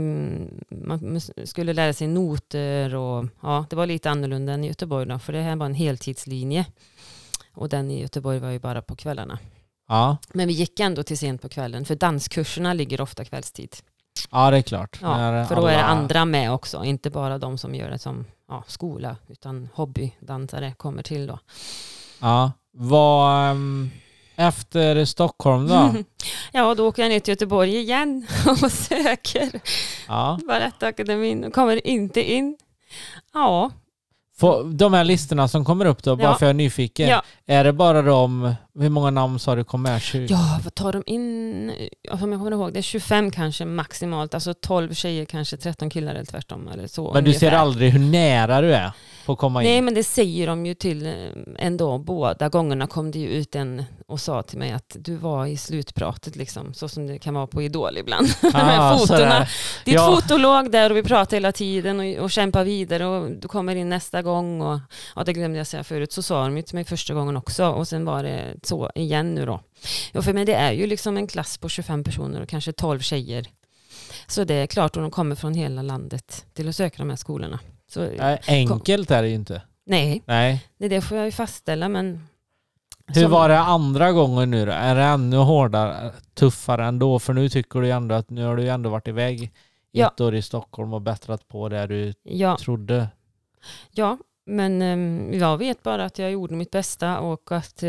man 0.71 1.21
skulle 1.45 1.73
lära 1.73 1.93
sig 1.93 2.07
noter 2.09 2.95
och 2.95 3.27
ja, 3.43 3.67
det 3.71 3.77
var 3.77 3.87
lite 3.87 4.11
annorlunda 4.11 4.53
än 4.53 4.65
i 4.65 4.69
Göteborg 4.69 5.07
då, 5.07 5.19
för 5.19 5.33
det 5.33 5.41
här 5.41 5.57
var 5.57 5.67
en 5.67 5.75
heltidslinje. 5.75 6.67
Och 7.57 7.69
den 7.69 7.91
i 7.91 8.01
Göteborg 8.01 8.39
var 8.39 8.51
ju 8.51 8.59
bara 8.59 8.83
på 8.83 8.97
kvällarna. 8.97 9.39
Ja. 9.89 10.17
Men 10.33 10.49
vi 10.49 10.55
gick 10.55 10.81
ändå 10.81 11.03
till 11.03 11.19
sent 11.19 11.43
på 11.43 11.49
kvällen, 11.49 11.85
för 11.85 11.95
danskurserna 11.95 12.73
ligger 12.73 13.01
ofta 13.01 13.25
kvällstid. 13.25 13.77
ja, 14.31 14.51
det 14.51 14.57
är 14.57 14.63
klart. 14.63 14.99
Ja, 15.03 15.17
När 15.17 15.45
för 15.45 15.57
då 15.57 15.67
är 15.67 15.77
det 15.77 15.85
andra 15.85 16.25
med 16.25 16.53
också, 16.53 16.85
inte 16.85 17.11
bara 17.11 17.39
de 17.39 17.59
som 17.59 17.75
gör 17.75 17.91
det 17.91 17.99
som 17.99 18.25
ja, 18.49 18.65
skola, 18.67 19.17
utan 19.29 19.69
hobbydansare 19.75 20.75
kommer 20.77 21.03
till 21.03 21.27
då. 21.27 21.39
Ja. 22.21 22.53
Vad, 22.73 23.51
ehm, 23.51 23.91
efter 24.37 25.05
Stockholm 25.05 25.69
då? 25.69 25.95
ja, 26.53 26.75
då 26.75 26.89
åker 26.89 27.03
jag 27.03 27.09
ner 27.09 27.21
till 27.21 27.33
Göteborg 27.33 27.77
igen 27.77 28.27
och 28.63 28.73
söker 28.73 29.61
Ja. 30.09 30.39
Balettakademin 30.49 31.45
och 31.45 31.53
kommer 31.55 31.87
inte 31.87 32.33
in. 32.33 32.57
Ja, 33.33 33.71
Få, 34.39 34.63
de 34.63 34.93
här 34.95 35.05
listorna 35.05 35.49
som 35.49 35.65
kommer 35.65 35.85
upp 35.85 36.03
då, 36.03 36.17
bara 36.17 36.35
för 36.35 36.47
jag 36.47 36.51
är 36.51 36.55
nyfiken. 36.55 37.09
Ja. 37.09 37.23
Är 37.47 37.65
det 37.65 37.73
bara 37.73 38.03
de, 38.03 38.55
hur 38.79 38.89
många 38.89 39.11
namn 39.11 39.39
sa 39.39 39.55
du 39.55 39.65
kom 39.65 39.83
med? 39.83 40.03
20? 40.03 40.27
Ja, 40.31 40.61
vad 40.65 40.75
tar 40.75 40.93
de 40.93 41.03
in? 41.07 41.73
Ja, 42.03 42.19
Som 42.19 42.33
jag 42.33 42.41
kommer 42.41 42.53
ihåg, 42.53 42.73
det 42.73 42.81
är 42.81 42.83
25 42.83 43.31
kanske 43.31 43.65
maximalt. 43.65 44.35
Alltså 44.35 44.55
12 44.55 44.95
tjejer, 44.95 45.25
kanske 45.25 45.57
13 45.57 45.91
killar 45.91 46.15
eller 46.15 46.25
tvärtom. 46.25 46.69
Eller 46.69 46.87
så, 46.87 47.11
Men 47.15 47.25
du 47.25 47.33
ser 47.33 47.53
aldrig 47.53 47.91
hur 47.93 48.01
nära 48.11 48.61
du 48.61 48.75
är 48.75 48.93
på 49.27 49.33
att 49.33 49.39
komma 49.39 49.63
in? 49.63 49.71
Nej, 49.71 49.81
men 49.83 49.95
det 49.95 50.05
säger 50.05 50.47
de 50.47 50.67
ju 50.67 50.75
till 50.75 51.07
eh, 51.07 51.13
ändå. 51.59 51.99
Båda 51.99 52.49
gångerna 52.49 52.87
kom 52.87 53.11
det 53.11 53.19
ju 53.19 53.29
ut 53.29 53.55
en 53.55 53.85
och 54.09 54.21
sa 54.21 54.43
till 54.43 54.59
mig 54.59 54.73
att 54.73 54.97
du 54.99 55.17
var 55.17 55.47
i 55.47 55.57
slutpratet, 55.57 56.37
liksom, 56.37 56.75
så 56.75 56.89
som 56.89 57.07
det 57.07 57.19
kan 57.19 57.35
vara 57.35 57.47
på 57.47 57.63
Idol 57.63 57.99
ibland. 57.99 58.27
Ah, 58.55 58.99
fotona. 58.99 59.47
Ditt 59.85 59.95
Ja. 59.95 60.15
foto 60.21 60.37
låg 60.37 60.71
där 60.71 60.91
och 60.91 60.97
vi 60.97 61.03
pratade 61.03 61.37
hela 61.37 61.53
tiden 61.53 62.01
och, 62.01 62.25
och 62.25 62.31
kämpar 62.31 62.65
vidare 62.65 63.07
och 63.07 63.31
du 63.31 63.49
kommer 63.49 63.77
in 63.77 63.89
nästa 63.89 64.23
gång. 64.23 64.61
Och, 64.61 64.79
ja, 65.17 65.25
det 65.25 65.33
glömde 65.33 65.59
jag 65.59 65.67
säga 65.67 65.85
förut, 65.85 66.13
så 66.13 66.23
sa 66.23 66.43
de 66.45 66.57
ju 66.57 66.63
till 66.63 66.75
mig 66.75 66.85
första 66.85 67.15
gången 67.15 67.37
också 67.37 67.67
och 67.67 67.89
sen 67.89 68.05
var 68.05 68.23
det 68.23 68.45
så 68.67 68.91
igen 68.95 69.35
nu 69.35 69.47
då. 69.47 69.61
Ja, 70.13 70.23
för 70.23 70.33
mig 70.33 70.45
det 70.45 70.55
är 70.55 70.73
ju 70.73 70.87
liksom 70.87 71.17
en 71.17 71.27
klass 71.27 71.59
på 71.59 71.69
25 71.69 72.05
personer 72.05 72.41
och 72.43 72.49
kanske 72.49 72.73
12 72.73 73.01
tjejer. 73.01 73.47
Så 74.27 74.45
det 74.45 74.55
är 74.55 74.67
klart 74.67 74.97
att 74.97 75.03
de 75.03 75.11
kommer 75.11 75.35
från 75.35 75.55
hela 75.55 75.83
landet 75.83 76.47
till 76.55 76.69
att 76.69 76.77
söka 76.77 76.97
de 76.99 77.09
här 77.11 77.17
skolorna. 77.17 77.61
Så, 77.89 78.09
Nej, 78.19 78.41
Enkelt 78.49 79.11
är 79.11 79.23
det 79.23 79.29
ju 79.29 79.35
inte. 79.35 79.63
nej, 79.87 80.23
Nej. 80.27 80.67
det, 80.79 80.89
det 80.89 81.01
får 81.01 81.17
jag 81.17 81.27
ju 81.27 81.33
fastställa 81.33 81.89
men... 81.89 82.27
Hur 83.07 83.23
som- 83.23 83.31
var 83.31 83.49
det 83.49 83.59
andra 83.59 84.13
gången 84.13 84.51
nu 84.51 84.67
då? 84.67 84.73
Är 84.73 84.95
det 84.95 85.03
ännu 85.03 85.37
hårdare, 85.37 86.13
tuffare 86.35 86.85
ändå? 86.87 87.19
För 87.19 87.33
nu 87.33 87.49
tycker 87.49 87.81
du 87.81 87.87
ju 87.87 87.93
ändå 87.93 88.15
att 88.15 88.31
nu 88.31 88.45
har 88.45 88.57
du 88.57 88.63
ju 88.63 88.69
ändå 88.69 88.91
varit 88.91 89.09
iväg 89.09 89.53
Ja. 89.93 90.07
ett 90.07 90.21
år 90.21 90.35
i 90.35 90.43
Stockholm 90.43 90.93
och 90.93 91.03
bättrat 91.03 91.49
på 91.49 91.69
det 91.69 91.87
du 91.87 92.15
Ja, 92.23 92.57
trodde. 92.61 93.09
Ja, 93.91 94.19
men 94.47 94.83
um, 94.83 95.33
jag 95.39 95.57
vet 95.59 95.83
bara 95.83 96.05
att 96.05 96.19
jag 96.19 96.31
gjorde 96.33 96.55
mitt 96.55 96.71
bästa 96.71 97.21
och 97.21 97.53
att 97.53 97.83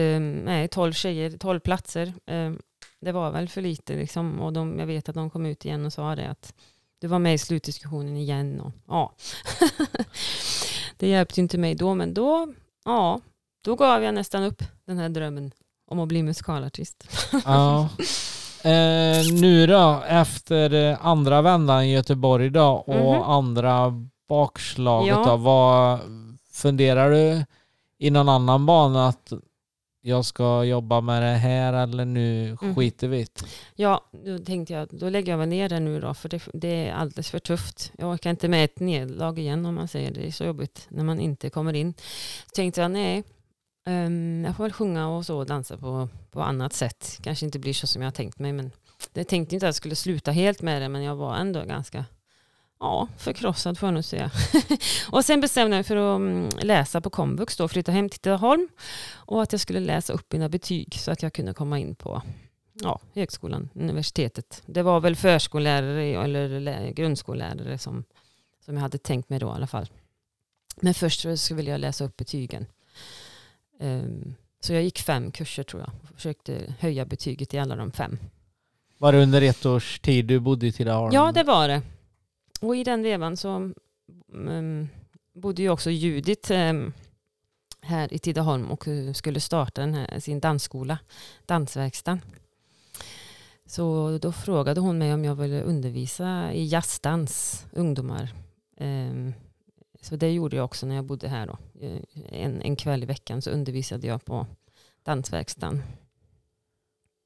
nej, 0.43 0.67
12 0.67 0.93
tjejer, 0.93 1.37
12 1.37 1.59
platser, 1.59 2.13
um, 2.31 2.59
det 3.01 3.11
var 3.11 3.31
väl 3.31 3.49
för 3.49 3.61
lite 3.61 3.93
liksom. 3.95 4.41
Och 4.41 4.53
de, 4.53 4.79
jag 4.79 4.87
vet 4.87 5.09
att 5.09 5.15
de 5.15 5.29
kom 5.29 5.45
ut 5.45 5.65
igen 5.65 5.85
och 5.85 5.93
sa 5.93 6.15
det 6.15 6.27
att 6.29 6.53
du 7.01 7.07
var 7.07 7.19
med 7.19 7.33
i 7.33 7.37
slutdiskussionen 7.37 8.17
igen. 8.17 8.61
Och, 8.61 8.71
ja. 8.87 9.13
det 10.97 11.07
hjälpte 11.07 11.39
inte 11.41 11.57
mig 11.57 11.75
då, 11.75 11.93
men 11.93 12.13
då, 12.13 12.47
ja, 12.85 13.19
då 13.65 13.75
gav 13.75 14.03
jag 14.03 14.13
nästan 14.13 14.43
upp 14.43 14.63
den 14.85 14.97
här 14.97 15.09
drömmen 15.09 15.51
om 15.91 15.99
att 15.99 16.07
bli 16.07 16.23
musikalartist. 16.23 17.09
Ja. 17.45 17.89
Eh, 18.61 19.23
nu 19.41 19.67
då, 19.67 20.03
efter 20.07 20.73
eh, 20.73 21.05
andra 21.05 21.41
vändan 21.41 21.83
i 21.83 21.93
Göteborg 21.93 22.49
då 22.49 22.67
och 22.67 23.15
Mhm. 23.15 23.21
andra 23.21 23.93
bakslaget 24.29 25.07
Ja. 25.17 25.23
då, 25.25 25.37
vad 25.37 25.99
funderar 26.57 27.11
du 27.11 27.45
i 27.97 28.09
någon 28.09 28.29
annan 28.29 28.65
bana 28.65 29.07
att 29.07 29.33
jag 30.01 30.25
ska 30.25 30.63
jobba 30.63 31.01
med 31.01 31.23
det 31.23 31.37
här 31.37 31.73
eller 31.73 32.05
nu 32.05 32.57
Mhm. 32.61 32.75
skiter 32.75 33.07
vi 33.07 33.17
det? 33.17 33.41
Ja, 33.75 34.01
då 34.25 34.37
tänkte 34.39 34.73
jag, 34.73 34.87
då 34.91 35.09
lägger 35.09 35.31
jag 35.33 35.37
väl 35.37 35.49
ner 35.49 35.69
det 35.69 35.79
nu 35.79 35.99
då, 35.99 36.13
för 36.13 36.29
det, 36.29 36.41
det 36.53 36.87
är 36.87 36.93
alldeles 36.93 37.29
för 37.29 37.39
tufft. 37.39 37.91
Jag 37.97 38.09
orkar 38.13 38.29
inte 38.29 38.47
med 38.47 38.65
ett 38.65 38.79
nederlag 38.79 39.39
igen 39.39 39.65
om 39.65 39.75
man 39.75 39.87
säger 39.87 40.11
det. 40.11 40.19
Det 40.19 40.27
är 40.27 40.31
så 40.31 40.43
jobbigt 40.43 40.85
när 40.89 41.03
man 41.03 41.19
inte 41.19 41.49
kommer 41.49 41.73
in. 41.73 41.93
Så 42.45 42.49
tänkte 42.55 42.81
jag, 42.81 42.91
nej, 42.91 43.23
ehm, 43.87 44.43
jag 44.47 44.55
får 44.55 44.63
väl 44.63 44.73
sjunga 44.73 45.07
och 45.09 45.25
så 45.25 45.37
och 45.37 45.45
dansa 45.45 45.77
på, 45.77 46.09
på 46.31 46.41
annat 46.41 46.73
sätt. 46.73 47.17
Kanske 47.23 47.45
inte 47.45 47.59
blir 47.59 47.73
så 47.73 47.87
som 47.87 48.01
jag 48.01 48.13
tänkt 48.13 48.39
mig, 48.39 48.53
men 48.53 48.71
jag 49.13 49.27
tänkte 49.27 49.55
inte 49.55 49.65
att 49.65 49.67
jag 49.67 49.75
skulle 49.75 49.95
sluta 49.95 50.31
helt 50.31 50.61
med 50.61 50.81
det, 50.81 50.89
men 50.89 51.03
jag 51.03 51.15
var 51.15 51.35
ändå 51.35 51.63
ganska 51.63 52.05
Ja, 52.79 53.07
förkrossad 53.17 53.77
får 53.77 53.87
jag 53.87 53.93
nog 53.93 54.03
säga. 54.03 54.31
och 55.11 55.25
sen 55.25 55.41
bestämde 55.41 55.75
jag 55.75 55.79
mig 55.79 55.83
för 55.83 55.95
att 55.95 56.19
mm, 56.19 56.49
läsa 56.61 57.01
på 57.01 57.09
komvux 57.09 57.57
då, 57.57 57.67
flytta 57.67 57.91
hem 57.91 58.09
till 58.09 58.19
Tidaholm 58.19 58.67
och 59.15 59.43
att 59.43 59.51
jag 59.51 59.61
skulle 59.61 59.79
läsa 59.79 60.13
upp 60.13 60.33
mina 60.33 60.49
betyg 60.49 60.93
så 60.93 61.11
att 61.11 61.23
jag 61.23 61.33
kunde 61.33 61.53
komma 61.53 61.79
in 61.79 61.95
på 61.95 62.21
ja, 62.73 62.99
högskolan, 63.15 63.69
universitetet. 63.73 64.63
Det 64.65 64.81
var 64.81 64.99
väl 64.99 65.15
förskollärare 65.15 66.03
eller 66.23 66.59
lä- 66.59 66.91
grundskollärare 66.91 67.77
som, 67.77 68.03
som 68.65 68.75
jag 68.75 68.81
hade 68.81 68.97
tänkt 68.97 69.29
mig 69.29 69.39
då 69.39 69.47
i 69.47 69.51
alla 69.51 69.67
fall. 69.67 69.87
Men 70.75 70.93
först 70.93 71.19
så 71.21 71.37
skulle 71.37 71.71
jag 71.71 71.79
läsa 71.79 72.03
upp 72.03 72.17
betygen. 72.17 72.65
Ehm, 73.79 74.35
så 74.59 74.73
jag 74.73 74.83
gick 74.83 74.99
fem 74.99 75.31
kurser 75.31 75.63
tror 75.63 75.81
jag 75.81 75.91
och 76.09 76.15
försökte 76.15 76.73
höja 76.79 77.05
betyget 77.05 77.53
i 77.53 77.59
alla 77.59 77.75
de 77.75 77.91
fem. 77.91 78.19
Var 78.97 79.11
det 79.11 79.23
under 79.23 79.41
ett 79.41 79.65
års 79.65 79.99
tid 79.99 80.25
du 80.25 80.39
bodde 80.39 80.67
i 80.67 80.71
Tidaholm? 80.71 81.13
Ja, 81.13 81.31
det 81.31 81.43
var 81.43 81.67
det. 81.67 81.81
Och 82.61 82.75
i 82.75 82.83
den 82.83 83.03
vevan 83.03 83.37
så 83.37 83.71
um, 84.33 84.89
bodde 85.33 85.61
ju 85.61 85.69
också 85.69 85.89
Judit 85.89 86.51
um, 86.51 86.57
ehm, 86.57 86.93
här 87.81 88.13
i 88.13 88.19
Tidaholm 88.19 88.71
och 88.71 88.87
eh, 88.87 89.13
skulle 89.13 89.39
starta 89.39 89.81
den 89.81 89.93
här, 89.93 90.19
sin 90.19 90.39
dansskola, 90.39 90.99
dansverkstan. 91.45 92.21
Så 93.65 94.17
då 94.21 94.31
frågade 94.31 94.81
hon 94.81 94.97
mig 94.97 95.13
om 95.13 95.25
jag 95.25 95.35
ville 95.35 95.61
undervisa 95.61 96.53
i 96.53 96.65
jazzdans, 96.65 97.65
ungdomar. 97.71 98.29
Um, 98.79 99.33
så 100.01 100.15
det 100.15 100.31
gjorde 100.31 100.55
jag 100.55 100.65
också 100.65 100.85
när 100.85 100.95
jag 100.95 101.05
bodde 101.05 101.27
här 101.27 101.47
då. 101.47 101.57
Eh, 101.81 102.01
en, 102.31 102.61
en 102.61 102.75
kväll 102.75 103.03
i 103.03 103.05
veckan 103.05 103.41
så 103.41 103.49
undervisade 103.49 104.07
jag 104.07 104.25
på 104.25 104.47
dansverkstan. 105.03 105.83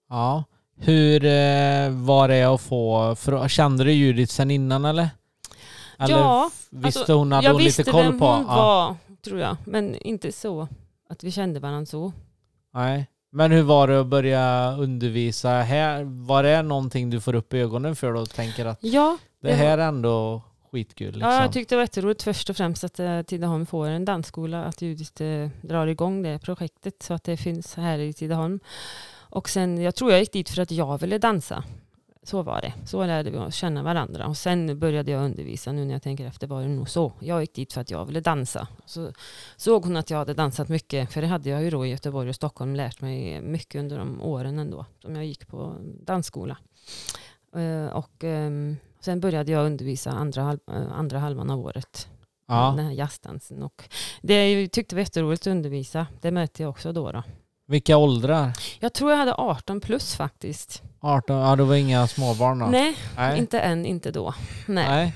Ja. 0.09 0.43
Hur 0.75 1.25
eh, 1.25 1.89
var 1.89 2.27
det 2.27 2.43
att 2.43 2.61
få, 2.61 3.15
för, 3.15 3.47
kände 3.47 3.83
du 3.83 3.91
Judith 3.91 4.33
sen 4.33 4.51
innan 4.51 4.85
eller? 4.85 5.09
Eller 6.01 6.17
Ja, 6.17 6.49
visste 6.69 6.99
alltså, 6.99 7.13
hon, 7.13 7.31
hade 7.31 7.47
jag 7.47 7.53
hon 7.53 7.61
visste 7.63 7.81
lite 7.81 7.91
koll 7.91 8.03
vem 8.03 8.19
på? 8.19 8.25
hon 8.27 8.45
Ja. 8.47 8.55
var, 8.55 8.95
tror 9.21 9.39
jag. 9.39 9.57
Men 9.65 9.95
inte 9.95 10.31
så. 10.31 10.67
att 11.09 11.23
vi 11.23 11.31
kände 11.31 11.59
varandra 11.59 11.85
så. 11.85 12.11
Nej. 12.73 13.07
Men 13.33 13.51
hur 13.51 13.61
var 13.63 13.87
det 13.87 13.99
att 14.01 14.07
börja 14.07 14.71
undervisa 14.77 15.49
här? 15.49 16.03
Var 16.03 16.43
det 16.43 16.61
någonting 16.61 17.09
du 17.09 17.21
får 17.21 17.35
upp 17.35 17.53
ögonen 17.53 17.95
för 17.95 18.13
då 18.13 18.21
och 18.21 18.29
tänker 18.29 18.65
att 18.65 18.77
Ja, 18.81 19.17
det 19.41 19.53
här 19.53 19.77
är 19.77 19.87
ändå 19.87 20.41
skitkul? 20.71 21.07
Liksom? 21.13 21.31
Ja, 21.31 21.41
jag 21.41 21.53
tyckte 21.53 21.75
det 21.75 21.77
var 21.77 21.83
jätteroligt 21.83 22.23
först 22.23 22.49
och 22.49 22.57
främst 22.57 22.83
att 22.83 22.99
eh, 22.99 23.21
Tidaholm 23.21 23.65
får 23.65 23.87
en 23.87 24.05
dansskola, 24.05 24.63
att 24.63 24.81
Judit 24.81 25.21
eh, 25.21 25.49
drar 25.61 25.87
igång 25.87 26.23
det 26.23 26.39
projektet 26.39 27.03
så 27.03 27.13
att 27.13 27.23
det 27.23 27.37
finns 27.37 27.75
här 27.75 27.99
i 27.99 28.13
Tidaholm. 28.13 28.59
Och 29.13 29.49
sen, 29.49 29.81
jag 29.81 29.95
tror 29.95 30.11
jag 30.11 30.19
gick 30.19 30.33
dit 30.33 30.49
för 30.49 30.61
att 30.61 30.71
jag 30.71 30.97
ville 31.01 31.17
dansa. 31.17 31.63
Så 32.23 32.41
var 32.41 32.61
det. 32.61 32.73
Så 32.85 33.05
lärde 33.05 33.31
vi 33.31 33.37
oss 33.37 33.55
känna 33.55 33.83
varandra. 33.83 34.27
Och 34.27 34.37
sen 34.37 34.79
började 34.79 35.11
jag 35.11 35.23
undervisa. 35.25 35.71
Nu 35.71 35.85
när 35.85 35.93
jag 35.93 36.01
tänker 36.01 36.25
efter 36.25 36.47
var 36.47 36.61
det 36.61 36.67
nog 36.67 36.89
så. 36.89 37.13
Jag 37.19 37.41
gick 37.41 37.53
dit 37.55 37.73
för 37.73 37.81
att 37.81 37.91
jag 37.91 38.05
ville 38.05 38.19
dansa. 38.19 38.67
Så 38.85 39.11
såg 39.57 39.83
hon 39.85 39.97
att 39.97 40.09
jag 40.09 40.17
hade 40.17 40.33
dansat 40.33 40.69
mycket. 40.69 41.11
För 41.11 41.21
det 41.21 41.27
hade 41.27 41.49
jag 41.49 41.63
ju 41.63 41.69
då 41.69 41.85
i 41.85 41.89
Göteborg 41.89 42.29
och 42.29 42.35
Stockholm 42.35 42.75
lärt 42.75 43.01
mig 43.01 43.41
mycket 43.41 43.79
under 43.79 43.97
de 43.97 44.21
åren 44.21 44.59
ändå. 44.59 44.85
Som 45.01 45.15
jag 45.15 45.25
gick 45.25 45.47
på 45.47 45.75
dansskola. 45.81 46.57
Eh, 47.55 47.85
Och 47.95 48.23
ehm, 48.23 48.77
sen 48.99 49.19
började 49.19 49.51
jag 49.51 49.65
undervisa 49.65 50.11
andra, 50.11 50.41
halv, 50.43 50.59
eh, 50.71 50.91
andra 50.91 51.19
halvan 51.19 51.49
av 51.49 51.59
året. 51.59 52.07
ja. 52.47 52.73
Den 52.77 52.85
här 52.85 52.93
jazzdansen. 52.93 53.63
Och 53.63 53.83
det 54.21 54.67
tyckte 54.67 54.95
var 54.95 54.99
jätteroligt 54.99 55.41
att 55.41 55.51
undervisa. 55.51 56.07
Det 56.21 56.31
märkte 56.31 56.63
jag 56.63 56.69
också 56.69 56.91
då. 56.91 57.11
då. 57.11 57.23
Vilka 57.67 57.97
åldrar? 57.97 58.53
Jag 58.79 58.93
tror 58.93 59.11
jag 59.11 59.17
hade 59.17 59.33
18 59.35 59.81
plus 59.81 60.15
faktiskt. 60.15 60.83
18? 61.01 61.37
Ja, 61.37 61.55
det 61.55 61.63
var 61.63 61.75
inga 61.75 62.07
småbarn 62.07 62.59
då? 62.59 62.65
Nej, 62.65 62.95
Nej. 63.17 63.37
inte 63.37 63.59
än, 63.59 63.85
inte 63.85 64.11
då. 64.11 64.33
Nej. 64.65 64.87
Nej. 64.87 65.13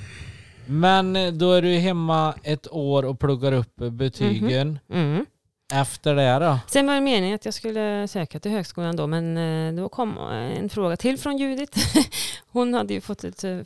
Men 0.66 1.16
eh, 1.16 1.32
då 1.32 1.52
är 1.52 1.62
du 1.62 1.78
hemma 1.78 2.34
ett 2.44 2.68
år 2.72 3.06
och 3.06 3.20
pluggar 3.20 3.52
upp 3.52 3.76
betygen. 3.76 4.80
Mm. 4.90 5.26
Efter 5.74 6.16
det 6.16 6.40
då? 6.40 6.60
Sen 6.68 6.88
var 6.88 6.94
det 6.94 7.02
meningen 7.02 7.36
att 7.36 7.46
jag 7.46 7.54
skulle 7.54 8.08
söka 8.08 8.40
till 8.40 8.52
högskolan 8.52 8.96
då, 8.96 9.08
men 9.08 9.38
eh, 9.38 9.74
då 9.74 9.90
kom 9.90 10.18
en 10.58 10.70
fråga 10.70 10.98
till 10.98 11.18
från 11.18 11.38
Judit. 11.38 11.76
Hon 12.52 12.74
hade 12.74 12.94
ju 12.94 13.02
fått 13.02 13.24
ett, 13.24 13.44
eh, 13.44 13.60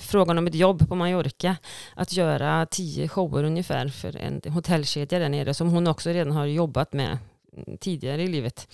frågan 0.00 0.38
om 0.38 0.46
ett 0.46 0.54
jobb 0.54 0.88
på 0.88 0.94
Mallorca, 0.94 1.56
att 1.94 2.12
göra 2.12 2.66
tio 2.66 3.08
shower 3.08 3.44
ungefär 3.44 3.88
för 3.88 4.16
en 4.16 4.40
hotellkedja 4.48 5.18
där 5.18 5.28
nere, 5.28 5.54
som 5.54 5.68
hon 5.68 5.86
också 5.86 6.10
redan 6.10 6.32
har 6.32 6.46
jobbat 6.46 6.92
med 6.92 7.06
mm, 7.06 7.18
tidigare 7.80 8.22
i 8.22 8.26
livet. 8.26 8.68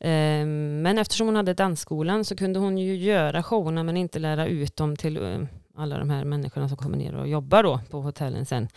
Ehm, 0.00 0.82
men 0.82 0.98
eftersom 0.98 1.26
hon 1.26 1.36
hade 1.36 1.54
dansskolan 1.54 2.24
så 2.24 2.36
kunde 2.36 2.58
hon 2.58 2.78
ju 2.78 2.96
göra 2.96 3.42
showerna 3.42 3.82
men 3.82 3.96
inte 3.96 4.18
lära 4.18 4.46
ut 4.46 4.76
dem 4.76 4.96
till 4.96 5.16
eh, 5.16 5.38
alla 5.76 5.98
de 5.98 6.10
här 6.10 6.24
människorna 6.24 6.68
som 6.68 6.76
kommer 6.76 6.98
ner 6.98 7.14
och 7.14 7.28
jobbar 7.28 7.62
då 7.62 7.80
på 7.90 8.00
hotellen 8.00 8.46
sen. 8.46 8.68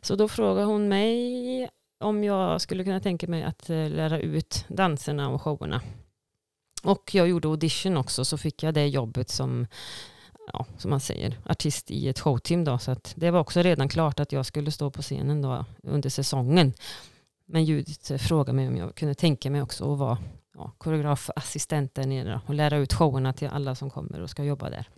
Så 0.00 0.16
då 0.16 0.28
frågade 0.28 0.66
hon 0.66 0.88
mig 0.88 1.68
om 2.00 2.24
jag 2.24 2.60
skulle 2.60 2.84
kunna 2.84 3.00
tänka 3.00 3.26
mig 3.26 3.42
att 3.42 3.70
eh, 3.70 3.90
lära 3.90 4.20
ut 4.20 4.64
danserna 4.68 5.28
och 5.28 5.42
showerna. 5.42 5.80
Och 6.82 7.14
jag 7.14 7.28
gjorde 7.28 7.48
audition 7.48 7.96
också 7.96 8.24
så 8.24 8.38
fick 8.38 8.62
jag 8.62 8.74
det 8.74 8.86
jobbet 8.86 9.28
som, 9.30 9.66
ja, 10.52 10.66
som 10.78 10.90
man 10.90 11.00
säger, 11.00 11.38
artist 11.46 11.90
i 11.90 12.08
ett 12.08 12.20
showteam. 12.20 12.64
Då, 12.64 12.78
så 12.78 12.90
att 12.90 13.12
det 13.16 13.30
var 13.30 13.40
också 13.40 13.62
redan 13.62 13.88
klart 13.88 14.20
att 14.20 14.32
jag 14.32 14.46
skulle 14.46 14.70
stå 14.70 14.90
på 14.90 15.02
scenen 15.02 15.42
då 15.42 15.64
under 15.82 16.10
säsongen. 16.10 16.72
Men 17.52 17.64
Judith 17.64 18.12
eh, 18.12 18.18
frågade 18.18 18.52
mig 18.52 18.68
om 18.68 18.76
jag 18.76 18.94
kunde 18.94 19.14
tänka 19.14 19.50
mig 19.50 19.62
också 19.62 19.92
att 19.92 19.98
vara 19.98 20.18
ja, 20.54 20.72
koreografassistent 20.78 21.94
där 21.94 22.06
nere 22.06 22.40
och 22.46 22.54
lära 22.54 22.76
ut 22.76 22.92
showerna 22.92 23.32
till 23.32 23.48
alla 23.48 23.74
som 23.74 23.90
kommer 23.90 24.20
och 24.20 24.30
ska 24.30 24.44
jobba 24.44 24.70
där. 24.70 24.88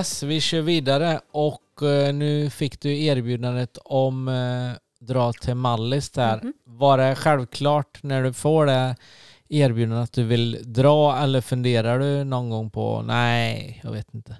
Yes, 0.00 0.22
vi 0.22 0.40
kör 0.40 0.60
vidare 0.60 1.20
och 1.30 1.82
eh, 1.82 2.14
nu 2.14 2.50
fick 2.50 2.80
du 2.80 3.04
erbjudandet 3.04 3.78
om 3.84 4.28
eh, 4.28 5.06
dra 5.06 5.32
till 5.32 5.54
Mallis 5.54 6.10
där. 6.10 6.40
Mhm. 6.42 6.52
Var 6.64 6.98
det 6.98 7.14
självklart 7.14 8.02
när 8.02 8.22
du 8.22 8.32
får 8.32 8.66
det 8.66 8.96
erbjudandet 9.48 10.04
att 10.04 10.12
du 10.12 10.24
vill 10.24 10.58
dra 10.62 11.18
eller 11.18 11.40
funderar 11.40 11.98
du 11.98 12.24
någon 12.24 12.50
gång 12.50 12.70
på 12.70 13.02
nej, 13.02 13.80
jag 13.84 13.92
vet 13.92 14.14
inte. 14.14 14.36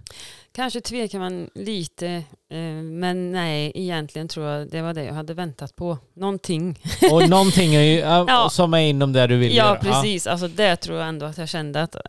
Kanske 0.52 0.80
tvekar 0.80 1.18
man 1.18 1.50
lite, 1.54 2.06
eh, 2.48 2.58
men 2.82 3.32
nej, 3.32 3.72
egentligen 3.74 4.28
tror 4.28 4.46
jag 4.46 4.70
det 4.70 4.82
var 4.82 4.94
det 4.94 5.04
jag 5.04 5.14
hade 5.14 5.34
väntat 5.34 5.76
på. 5.76 5.98
Någonting. 6.14 6.78
Och 7.12 7.28
någonting 7.28 7.74
är 7.74 7.82
ju, 7.82 7.98
ja, 7.98 8.48
som 8.52 8.74
är 8.74 8.78
inom 8.78 9.12
det 9.12 9.26
du 9.26 9.36
vill 9.36 9.56
Ja, 9.56 9.64
göra. 9.64 9.78
precis. 9.80 10.26
Alltså 10.26 10.48
det 10.48 10.76
tror 10.76 10.98
jag 10.98 11.08
ändå 11.08 11.26
att 11.26 11.38
jag 11.38 11.48
kände 11.48 11.82
att 11.82 11.94
eh, 11.94 12.00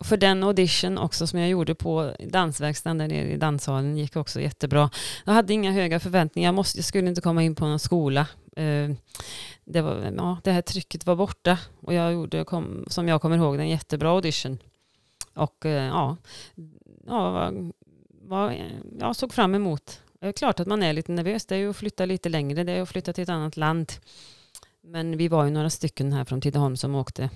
för 0.00 0.16
den 0.16 0.42
audition 0.44 0.98
också 0.98 1.26
som 1.26 1.38
jag 1.38 1.48
gjorde 1.48 1.74
på 1.74 2.14
dansverkstaden 2.28 2.98
där 2.98 3.08
nere 3.08 3.28
i 3.32 3.36
danssalen 3.36 3.96
gick 3.96 4.16
också 4.16 4.40
jättebra. 4.40 4.90
Jag 5.24 5.32
hade 5.32 5.52
inga 5.52 5.72
höga 5.72 6.00
förväntningar. 6.00 6.48
Jag, 6.48 6.54
måste, 6.54 6.78
jag 6.78 6.84
skulle 6.84 7.08
inte 7.08 7.20
komma 7.20 7.42
in 7.42 7.54
på 7.54 7.66
någon 7.66 7.78
skola. 7.78 8.26
Eh, 8.56 8.90
Det, 9.64 9.80
var, 9.82 10.12
ja, 10.16 10.38
det 10.44 10.52
här 10.52 10.62
trycket 10.62 11.06
var 11.06 11.16
borta 11.16 11.58
och 11.82 11.94
jag 11.94 12.12
gjorde, 12.12 12.44
kom, 12.44 12.84
som 12.88 13.08
jag 13.08 13.22
kommer 13.22 13.36
ihåg, 13.36 13.56
en 13.56 13.68
jättebra 13.68 14.10
audition. 14.10 14.58
Och 15.34 15.56
ja, 15.64 16.16
ja 17.06 17.30
var, 17.30 17.72
var, 18.22 18.70
jag 19.00 19.16
såg 19.16 19.32
fram 19.32 19.54
emot. 19.54 20.00
Det 20.20 20.26
är 20.26 20.32
klart 20.32 20.60
att 20.60 20.66
man 20.66 20.82
är 20.82 20.92
lite 20.92 21.12
nervös. 21.12 21.46
Det 21.46 21.54
är 21.54 21.58
ju 21.58 21.70
att 21.70 21.76
flytta 21.76 22.04
lite 22.04 22.28
längre. 22.28 22.64
Det 22.64 22.72
är 22.72 22.82
att 22.82 22.88
flytta 22.88 23.12
till 23.12 23.22
ett 23.22 23.28
annat 23.28 23.56
land. 23.56 23.92
Men 24.82 25.16
vi 25.16 25.28
var 25.28 25.44
ju 25.44 25.50
några 25.50 25.70
stycken 25.70 26.12
här 26.12 26.24
från 26.24 26.40
Tidaholm 26.40 26.76
som 26.76 26.94
åkte. 26.94 27.30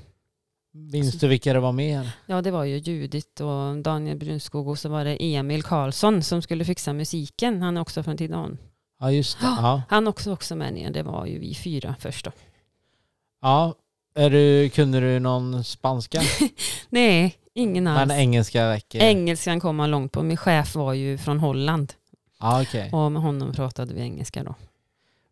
Minns 0.72 1.18
du 1.18 1.29
vilka 1.29 1.53
det 1.53 1.61
var 1.61 1.72
med? 1.72 2.11
Ja, 2.27 2.42
det 2.42 2.50
var 2.50 2.64
ju 2.64 2.77
Judit 2.77 3.40
och 3.40 3.77
Daniel 3.77 4.16
Brunskog 4.18 4.68
och 4.68 4.79
så 4.79 4.88
var 4.88 5.05
det 5.05 5.35
Emil 5.35 5.62
Karlsson 5.62 6.22
som 6.22 6.42
skulle 6.42 6.64
fixa 6.64 6.92
musiken. 6.92 7.62
Han 7.62 7.77
är 7.77 7.81
också 7.81 8.03
från 8.03 8.16
Tidaholm. 8.16 8.59
Ja, 9.00 9.11
just 9.12 9.40
det. 9.40 9.46
Ja. 9.46 9.83
Han 9.88 10.09
också 10.09 10.33
också 10.33 10.57
med 10.57 10.74
ner. 10.74 10.90
Det 10.90 11.03
var 11.03 11.27
ju 11.27 11.38
vi 11.38 11.55
fyra 11.55 11.94
först 11.98 12.24
då. 12.24 12.33
ja. 13.42 13.74
Är 14.16 14.31
du, 14.31 14.70
kunde 14.70 15.00
du 15.00 15.18
någon 15.18 15.64
spanska? 15.64 16.22
Nej, 16.88 17.37
ingen 17.55 17.87
alls. 17.87 18.09
Men 18.09 18.19
engelska 18.19 18.71
räcker? 18.71 19.01
Engelskan 19.01 19.61
kom 19.61 19.77
man 19.77 19.90
långt 19.90 20.12
på. 20.12 20.23
Min 20.23 20.37
chef 20.37 20.75
var 20.75 20.93
ju 20.93 21.19
från 21.19 21.38
Holland 21.40 21.93
Ja, 22.40 22.62
okej. 22.62 22.90
och 22.93 23.12
med 23.12 23.23
honom 23.23 23.53
pratade 23.53 23.95
vi 23.95 24.01
engelska 24.01 24.45
då. 24.45 24.55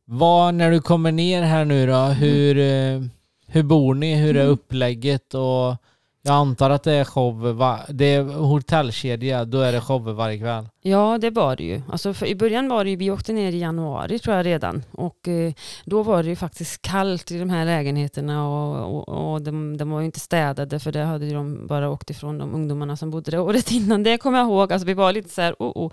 Vad, 0.05 0.55
när 0.55 0.70
du 0.70 0.81
kommer 0.81 1.12
ner 1.12 1.43
här 1.43 1.64
nu 1.64 1.87
då, 1.87 1.95
Mm. 1.97 2.16
hur, 2.16 2.59
eh, 2.59 3.03
hur 3.47 3.62
bor 3.62 3.95
ni? 3.95 4.14
Hur 4.14 4.37
är 4.37 4.47
upplägget? 4.47 5.35
Och 5.35 5.77
jag 6.25 6.35
antar 6.35 6.70
att 6.70 6.83
det 6.83 6.93
är 6.93 7.05
show, 7.05 7.55
va, 7.57 7.81
det 7.89 8.14
är 8.14 8.23
hotellkedja, 8.23 9.45
då 9.45 9.61
är 9.61 9.73
det 9.73 9.81
show 9.81 10.03
varje 10.03 10.39
kväll. 10.39 10.68
Ja, 10.83 11.18
det 11.20 11.31
var 11.31 11.57
det 11.57 11.64
ju. 11.64 11.83
Alltså 11.89 12.14
för 12.14 12.27
I 12.27 12.35
början 12.35 12.68
var 12.68 12.85
det 12.85 12.91
ju, 12.91 12.97
vi 12.97 13.11
åkte 13.11 13.33
ner 13.33 13.53
i 13.53 13.59
januari 13.59 14.18
tror 14.18 14.37
jag 14.37 14.47
redan. 14.47 14.83
Och 14.93 15.29
eh, 15.29 15.53
då 15.85 16.03
var 16.03 16.23
det 16.23 16.29
ju 16.29 16.37
faktiskt 16.37 16.83
kallt 16.83 17.31
i 17.31 17.39
de 17.39 17.51
här 17.51 17.64
lägenheterna 17.64 18.49
och, 18.49 19.09
och, 19.09 19.33
och 19.33 19.43
de, 19.43 19.77
de 19.77 19.91
var 19.91 20.01
ju 20.01 20.07
inte 20.07 20.20
städade 20.20 20.81
för 20.81 20.93
det 20.93 21.05
hade 21.05 21.27
ju 21.27 21.35
de 21.35 21.66
bara 21.66 21.91
åkt 21.91 22.11
ifrån 22.11 22.39
de 22.39 22.55
ungdomarna 22.55 22.97
som 22.97 23.11
bodde 23.11 23.31
där 23.31 23.41
året 23.41 23.70
innan. 23.70 24.03
Det 24.03 24.18
kommer 24.18 24.39
jag 24.39 24.47
ihåg. 24.47 24.73
Alltså 24.73 24.87
vi 24.87 24.95
var 24.95 25.12
lite 25.12 25.29
så 25.29 25.41
här, 25.43 25.57
oh, 25.59 25.87
oh. 25.87 25.93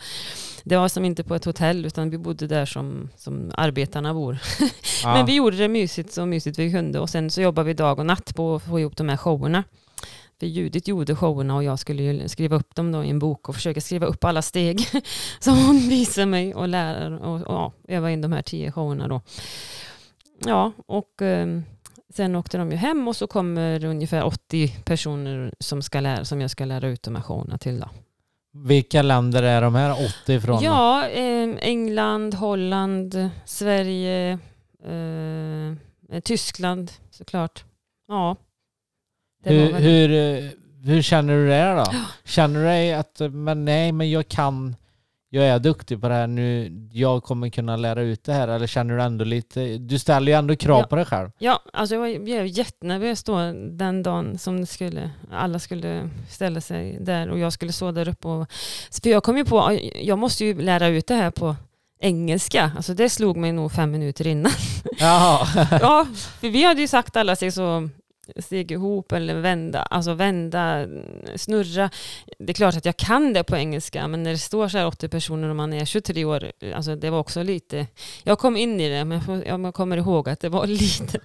Det 0.63 0.77
var 0.77 0.87
som 0.87 1.05
inte 1.05 1.23
på 1.23 1.35
ett 1.35 1.45
hotell 1.45 1.85
utan 1.85 2.09
vi 2.09 2.17
bodde 2.17 2.47
där 2.47 2.65
som, 2.65 3.09
som 3.17 3.51
arbetarna 3.55 4.13
bor. 4.13 4.37
Ja. 5.03 5.13
Men 5.13 5.25
vi 5.25 5.35
gjorde 5.35 5.57
det 5.57 5.67
mysigt 5.67 6.13
så 6.13 6.25
mysigt 6.25 6.59
vi 6.59 6.71
kunde 6.71 6.99
och 6.99 7.09
sen 7.09 7.31
så 7.31 7.41
jobbade 7.41 7.67
vi 7.67 7.73
dag 7.73 7.99
och 7.99 8.05
natt 8.05 8.35
på 8.35 8.55
att 8.55 8.63
få 8.63 8.79
ihop 8.79 8.97
de 8.97 9.09
här 9.09 9.17
showerna. 9.17 9.63
För 10.39 10.45
Judith 10.45 10.89
gjorde 10.89 11.15
showerna 11.15 11.55
och 11.55 11.63
jag 11.63 11.79
skulle 11.79 12.03
ju 12.03 12.27
skriva 12.27 12.55
upp 12.55 12.75
dem 12.75 12.91
då 12.91 13.03
i 13.03 13.09
en 13.09 13.19
bok 13.19 13.49
och 13.49 13.55
försöka 13.55 13.81
skriva 13.81 14.07
upp 14.07 14.23
alla 14.23 14.41
steg 14.41 14.79
som 15.39 15.57
hon 15.57 15.77
visade 15.77 16.25
mig 16.25 16.55
och 16.55 16.67
lära 16.67 17.19
och, 17.19 17.35
och 17.35 17.41
ja, 17.47 17.73
öva 17.87 18.11
in 18.11 18.21
de 18.21 18.31
här 18.31 18.41
tio 18.41 18.71
showerna 18.71 19.07
då. 19.07 19.21
Ja, 20.45 20.71
och 20.85 21.21
eh, 21.21 21.59
sen 22.13 22.35
åkte 22.35 22.57
de 22.57 22.71
ju 22.71 22.77
hem 22.77 23.07
och 23.07 23.15
så 23.15 23.27
kommer 23.27 23.85
ungefär 23.85 24.23
80 24.23 24.67
personer 24.85 25.53
som, 25.59 25.81
ska 25.81 25.99
lära, 25.99 26.25
som 26.25 26.41
jag 26.41 26.51
ska 26.51 26.65
lära 26.65 26.87
ut 26.87 27.03
de 27.03 27.15
här 27.15 27.23
showerna 27.23 27.57
till. 27.57 27.79
Då. 27.79 27.89
Vilka 28.53 29.01
länder 29.01 29.43
är 29.43 29.61
de 29.61 29.75
här 29.75 29.91
80 30.23 30.33
ifrån? 30.33 30.63
Ja, 30.63 31.07
eh, 31.07 31.49
England, 31.59 32.33
Holland, 32.33 33.29
Sverige, 33.45 34.39
eh, 34.83 36.19
Tyskland 36.23 36.91
såklart. 37.11 37.63
Ja. 38.07 38.35
Hur, 39.43 39.73
hur, 39.73 40.09
hur 40.85 41.01
känner 41.01 41.33
du 41.33 41.47
det 41.47 41.73
då? 41.75 41.85
Känner 42.25 42.59
du 42.59 42.65
dig 42.65 42.93
att, 42.93 43.21
men 43.31 43.65
nej 43.65 43.91
men 43.91 44.11
jag 44.11 44.27
kan, 44.27 44.75
jag 45.29 45.45
är 45.45 45.59
duktig 45.59 46.01
på 46.01 46.07
det 46.07 46.13
här 46.13 46.27
nu, 46.27 46.71
jag 46.91 47.23
kommer 47.23 47.49
kunna 47.49 47.75
lära 47.77 48.01
ut 48.01 48.23
det 48.23 48.33
här 48.33 48.47
eller 48.47 48.67
känner 48.67 48.97
du 48.97 49.03
ändå 49.03 49.25
lite, 49.25 49.77
du 49.77 49.99
ställer 49.99 50.31
ju 50.31 50.37
ändå 50.37 50.55
krav 50.55 50.79
Ja. 50.79 50.87
på 50.87 50.95
dig 50.95 51.05
själv. 51.05 51.29
Ja, 51.37 51.59
alltså 51.73 51.95
jag 51.95 51.99
var, 51.99 52.07
jag 52.07 52.37
var 52.39 52.43
jättenervös 52.45 53.23
då 53.23 53.37
den 53.71 54.03
dagen 54.03 54.37
som 54.37 54.65
skulle, 54.65 55.09
alla 55.31 55.59
skulle 55.59 56.09
ställa 56.29 56.61
sig 56.61 56.97
där 57.01 57.29
och 57.29 57.39
jag 57.39 57.53
skulle 57.53 57.71
stå 57.71 57.91
där 57.91 58.09
uppe. 58.09 58.27
Och, 58.27 58.47
för 59.03 59.09
jag 59.09 59.23
kom 59.23 59.37
ju 59.37 59.45
på, 59.45 59.79
jag 60.01 60.19
måste 60.19 60.45
ju 60.45 60.61
lära 60.61 60.87
ut 60.87 61.07
det 61.07 61.15
här 61.15 61.31
på 61.31 61.55
engelska. 62.01 62.71
Alltså 62.75 62.93
det 62.93 63.09
slog 63.09 63.37
mig 63.37 63.51
nog 63.51 63.71
fem 63.71 63.91
minuter 63.91 64.27
innan. 64.27 64.51
Jaha. 64.99 65.47
ja, 65.81 66.07
för 66.41 66.49
vi 66.49 66.63
hade 66.63 66.81
ju 66.81 66.87
sagt 66.87 67.15
alla 67.15 67.35
sig 67.35 67.51
så 67.51 67.89
steg 68.37 68.71
ihop 68.71 69.11
eller 69.11 69.35
vända, 69.35 69.81
alltså 69.81 70.13
vända, 70.13 70.87
snurra. 71.35 71.89
Det 72.39 72.51
är 72.51 72.53
klart 72.53 72.77
att 72.77 72.85
jag 72.85 72.97
kan 72.97 73.33
det 73.33 73.43
på 73.43 73.57
engelska, 73.57 74.07
men 74.07 74.23
när 74.23 74.31
det 74.31 74.37
står 74.37 74.67
så 74.67 74.77
här 74.77 74.87
80 74.87 75.07
personer 75.07 75.49
och 75.49 75.55
man 75.55 75.73
är 75.73 75.85
23 75.85 76.25
år, 76.25 76.51
alltså 76.75 76.95
det 76.95 77.09
var 77.09 77.19
också 77.19 77.43
lite, 77.43 77.87
jag 78.23 78.39
kom 78.39 78.57
in 78.57 78.79
i 78.79 78.89
det, 78.89 79.05
men 79.05 79.43
jag 79.45 79.73
kommer 79.73 79.97
ihåg 79.97 80.29
att 80.29 80.39
det 80.39 80.49
var 80.49 80.67
lite 80.79 81.19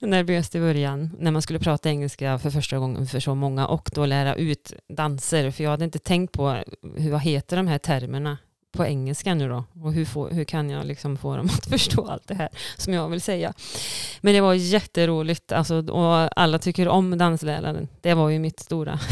nervöst 0.00 0.54
i 0.54 0.60
början 0.60 1.10
när 1.18 1.30
man 1.30 1.42
skulle 1.42 1.58
prata 1.58 1.88
engelska 1.88 2.38
för 2.38 2.50
första 2.50 2.78
gången 2.78 3.06
för 3.06 3.20
så 3.20 3.34
många 3.34 3.66
och 3.66 3.90
då 3.94 4.06
lära 4.06 4.34
ut 4.34 4.72
danser, 4.88 5.50
för 5.50 5.64
jag 5.64 5.70
hade 5.70 5.84
inte 5.84 5.98
tänkt 5.98 6.32
på 6.32 6.62
hur, 6.96 7.10
vad 7.10 7.20
heter 7.20 7.56
de 7.56 7.66
här 7.66 7.78
termerna 7.78 8.38
på 8.72 8.84
engelska 8.86 9.34
nu 9.34 9.48
då? 9.48 9.64
Och 9.82 9.92
hur, 9.92 10.04
får, 10.04 10.30
hur 10.30 10.44
kan 10.44 10.70
jag 10.70 10.86
liksom 10.86 11.16
få 11.16 11.36
dem 11.36 11.46
att 11.58 11.66
förstå 11.66 12.06
allt 12.08 12.28
det 12.28 12.34
här 12.34 12.48
som 12.76 12.92
jag 12.94 13.08
vill 13.08 13.20
säga? 13.20 13.52
Men 14.20 14.34
det 14.34 14.40
var 14.40 14.54
jätteroligt 14.54 15.52
alltså, 15.52 15.74
och 15.90 16.40
alla 16.40 16.58
tycker 16.58 16.88
om 16.88 17.18
dansläraren. 17.18 17.88
Det 18.00 18.14
var 18.14 18.28
ju 18.28 18.38
mitt 18.38 18.60
stora. 18.60 18.98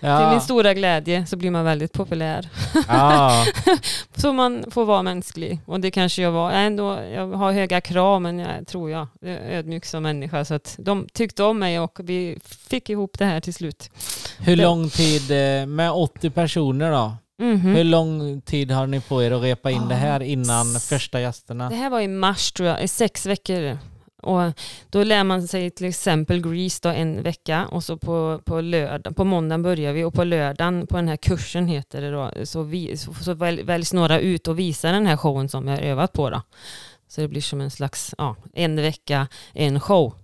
Till 0.00 0.10
min 0.10 0.10
Ja. 0.32 0.40
stora 0.40 0.74
glädje 0.74 1.26
så 1.26 1.36
blir 1.36 1.50
man 1.50 1.64
väldigt 1.64 1.92
populär. 1.92 2.48
ja. 2.88 3.44
Så 4.16 4.32
man 4.32 4.64
får 4.70 4.84
vara 4.84 5.02
mänsklig. 5.02 5.60
Och 5.66 5.80
det 5.80 5.90
kanske 5.90 6.22
jag 6.22 6.32
var. 6.32 6.52
Jag, 6.52 6.66
ändå, 6.66 7.00
jag 7.14 7.28
har 7.28 7.52
höga 7.52 7.80
krav 7.80 8.22
men 8.22 8.38
jag 8.38 8.66
tror 8.66 8.90
jag 8.90 9.06
är 9.22 9.38
ödmjuk 9.50 9.84
som 9.84 10.02
människa. 10.02 10.44
Så 10.44 10.54
att 10.54 10.74
de 10.78 11.06
tyckte 11.12 11.42
om 11.42 11.58
mig 11.58 11.80
och 11.80 11.98
vi 12.02 12.38
fick 12.44 12.90
ihop 12.90 13.18
det 13.18 13.24
här 13.24 13.40
till 13.40 13.54
slut. 13.54 13.90
Hur 14.38 14.56
lång 14.56 14.88
tid, 14.88 15.30
eh, 15.30 15.66
med 15.66 15.92
80 15.92 16.30
personer 16.30 16.90
då, 16.92 17.12
Mhm. 17.38 17.74
hur 17.74 17.84
lång 17.84 18.40
tid 18.40 18.70
har 18.70 18.86
ni 18.86 19.00
på 19.00 19.22
er 19.22 19.30
att 19.30 19.42
repa 19.42 19.70
in 19.70 19.88
det 19.88 19.94
här 19.94 20.20
Ah, 20.20 20.24
innan 20.24 20.76
s- 20.76 20.88
första 20.88 21.20
gästerna? 21.20 21.68
Det 21.68 21.74
här 21.76 21.90
var 21.90 22.00
i 22.00 22.08
mars 22.08 22.52
tror 22.52 22.68
jag, 22.68 22.82
i 22.84 22.88
sex 22.88 23.26
veckor. 23.26 23.78
Och 24.22 24.42
då 24.90 25.02
lär 25.04 25.24
man 25.24 25.48
sig 25.48 25.70
till 25.70 25.86
exempel 25.86 26.40
Grease 26.42 26.80
då 26.82 26.88
en 26.88 27.22
vecka 27.22 27.66
och 27.66 27.84
så 27.84 27.96
på, 27.96 28.40
på, 28.44 28.60
lördag, 28.60 29.16
på 29.16 29.24
måndagen 29.24 29.62
börjar 29.62 29.92
vi 29.92 30.04
och 30.04 30.14
på 30.14 30.24
lördagen 30.24 30.86
på 30.86 30.96
den 30.96 31.08
här 31.08 31.16
kursen 31.16 31.66
heter 31.68 32.00
det 32.00 32.10
då, 32.10 32.30
så, 32.44 32.62
vi, 32.62 32.96
så, 32.96 33.14
så 33.14 33.34
väl, 33.34 33.62
väljs 33.64 33.92
några 33.92 34.20
ut 34.20 34.48
och 34.48 34.58
visar 34.58 34.92
den 34.92 35.06
här 35.06 35.16
showen 35.16 35.48
som 35.48 35.68
jag 35.68 35.76
har 35.76 35.82
övat 35.82 36.12
på 36.12 36.30
då. 36.30 36.42
Så 37.08 37.20
det 37.20 37.28
blir 37.28 37.40
som 37.40 37.60
en 37.60 37.70
slags, 37.70 38.14
ja, 38.18 38.36
en 38.54 38.76
vecka, 38.76 39.28
en 39.52 39.80
show. 39.80 40.14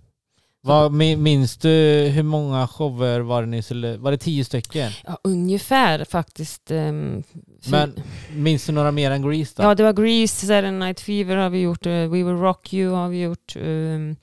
Vad, 0.63 0.91
mi- 0.91 1.15
minns 1.17 1.57
du 1.57 1.69
hur 2.13 2.23
många 2.23 2.67
shower 2.67 3.19
var 3.19 3.41
det 3.41 3.47
ni 3.47 3.61
skulle, 3.61 3.97
var 3.97 4.11
det 4.11 4.17
tio 4.17 4.45
stycken? 4.45 4.91
Ja, 5.05 5.17
ungefär 5.23 6.05
faktiskt. 6.05 6.67
för- 6.67 7.71
Men 7.71 7.95
minns 8.35 8.65
du 8.65 8.71
några 8.71 8.91
mer 8.91 9.11
än 9.11 9.21
Grease 9.21 9.53
då? 9.57 9.63
Ja, 9.63 9.75
det 9.75 9.83
var 9.83 9.93
Grease, 9.93 10.45
Saturday 10.45 10.71
Night 10.71 10.99
Fever 10.99 11.35
har 11.35 11.49
vi 11.49 11.61
gjort, 11.61 11.85
eh, 11.85 11.91
We 11.91 12.07
Will 12.07 12.25
Rock 12.37 12.73
You 12.73 12.93
har 12.93 13.09
vi 13.09 13.21
gjort. 13.21 13.55
ehm, 13.55 14.15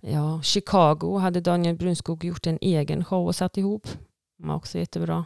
ja, 0.00 0.42
Chicago 0.42 1.18
hade 1.18 1.40
Daniel 1.40 1.76
Brunskog 1.76 2.24
gjort 2.24 2.46
en 2.46 2.58
egen 2.60 3.04
show 3.04 3.26
och 3.26 3.36
satt 3.36 3.56
ihop. 3.56 3.88
Den 4.38 4.48
var 4.48 4.54
också 4.56 4.78
jättebra. 4.78 5.24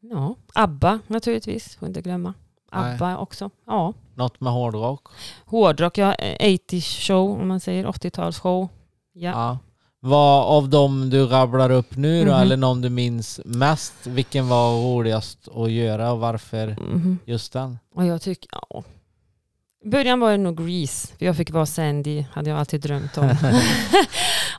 Ja, 0.00 0.36
ABBA 0.54 1.00
naturligtvis, 1.06 1.76
får 1.76 1.88
inte 1.88 2.00
glömma. 2.02 2.34
Nej. 2.72 2.92
ABBA 2.94 3.16
också. 3.18 3.50
Ja, 3.66 3.92
Något 4.14 4.40
med 4.40 4.52
hårdrock? 4.52 5.08
hårdrock, 5.46 5.98
ja, 5.98 6.14
eh, 6.14 6.54
80 6.54 6.80
show 6.80 7.40
om 7.40 7.48
man 7.48 7.60
säger, 7.60 7.84
80-talsshow. 7.86 8.68
Ja. 9.12 9.30
Ja. 9.30 9.58
Vad 10.00 10.44
av 10.46 10.68
dem 10.68 11.10
du 11.10 11.26
rabblar 11.26 11.70
upp 11.70 11.96
nu 11.96 12.24
då, 12.24 12.32
Mhm. 12.32 12.40
eller 12.42 12.56
någon 12.56 12.80
du 12.80 12.88
minns 12.90 13.40
mest, 13.44 14.06
vilken 14.06 14.48
var 14.48 14.72
roligast 14.82 15.48
att 15.54 15.70
göra 15.70 16.12
och 16.12 16.18
varför 16.20 16.66
Mhm. 16.80 17.18
just 17.24 17.52
den? 17.52 17.78
Och 17.94 18.06
jag 18.06 18.22
tycker, 18.22 18.50
ja. 18.70 18.82
I 19.84 19.88
början 19.88 20.20
var 20.20 20.30
det 20.30 20.36
nog 20.36 20.56
Grease, 20.66 21.08
för 21.18 21.26
jag 21.26 21.36
fick 21.36 21.50
vara 21.50 21.66
Sandy, 21.66 22.24
hade 22.32 22.50
jag 22.50 22.58
alltid 22.58 22.80
drömt 22.80 23.18
om. 23.18 23.28
ja, 23.42 24.04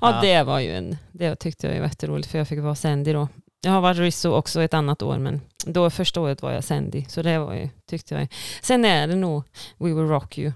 Ja. 0.02 0.22
det 0.22 0.44
var 0.44 0.60
ju 0.60 0.76
en, 0.78 0.98
det 1.12 1.36
tyckte 1.36 1.68
jag 1.68 1.76
var 1.80 1.88
jätteroligt, 1.88 2.28
för 2.32 2.38
jag 2.38 2.48
fick 2.48 2.60
vara 2.60 2.76
Sandy 2.76 3.14
då. 3.14 3.28
Jag 3.62 3.72
har 3.72 3.82
varit 3.82 3.98
Rizzo 3.98 4.30
också 4.32 4.62
ett 4.62 4.74
annat 4.74 5.02
år, 5.02 5.18
men 5.18 5.42
då 5.66 5.90
första 5.90 6.22
året 6.22 6.42
var 6.42 6.52
jag 6.52 6.64
Sandy, 6.64 7.06
så 7.08 7.22
det 7.22 7.40
var 7.40 7.54
ju, 7.54 7.70
tyckte 7.90 8.16
jag. 8.16 8.28
Sen 8.62 8.86
är 8.86 9.08
det 9.08 9.16
nog 9.16 9.44
We 9.78 9.86
Will 9.88 10.08
Rock 10.08 10.38
You 10.38 10.52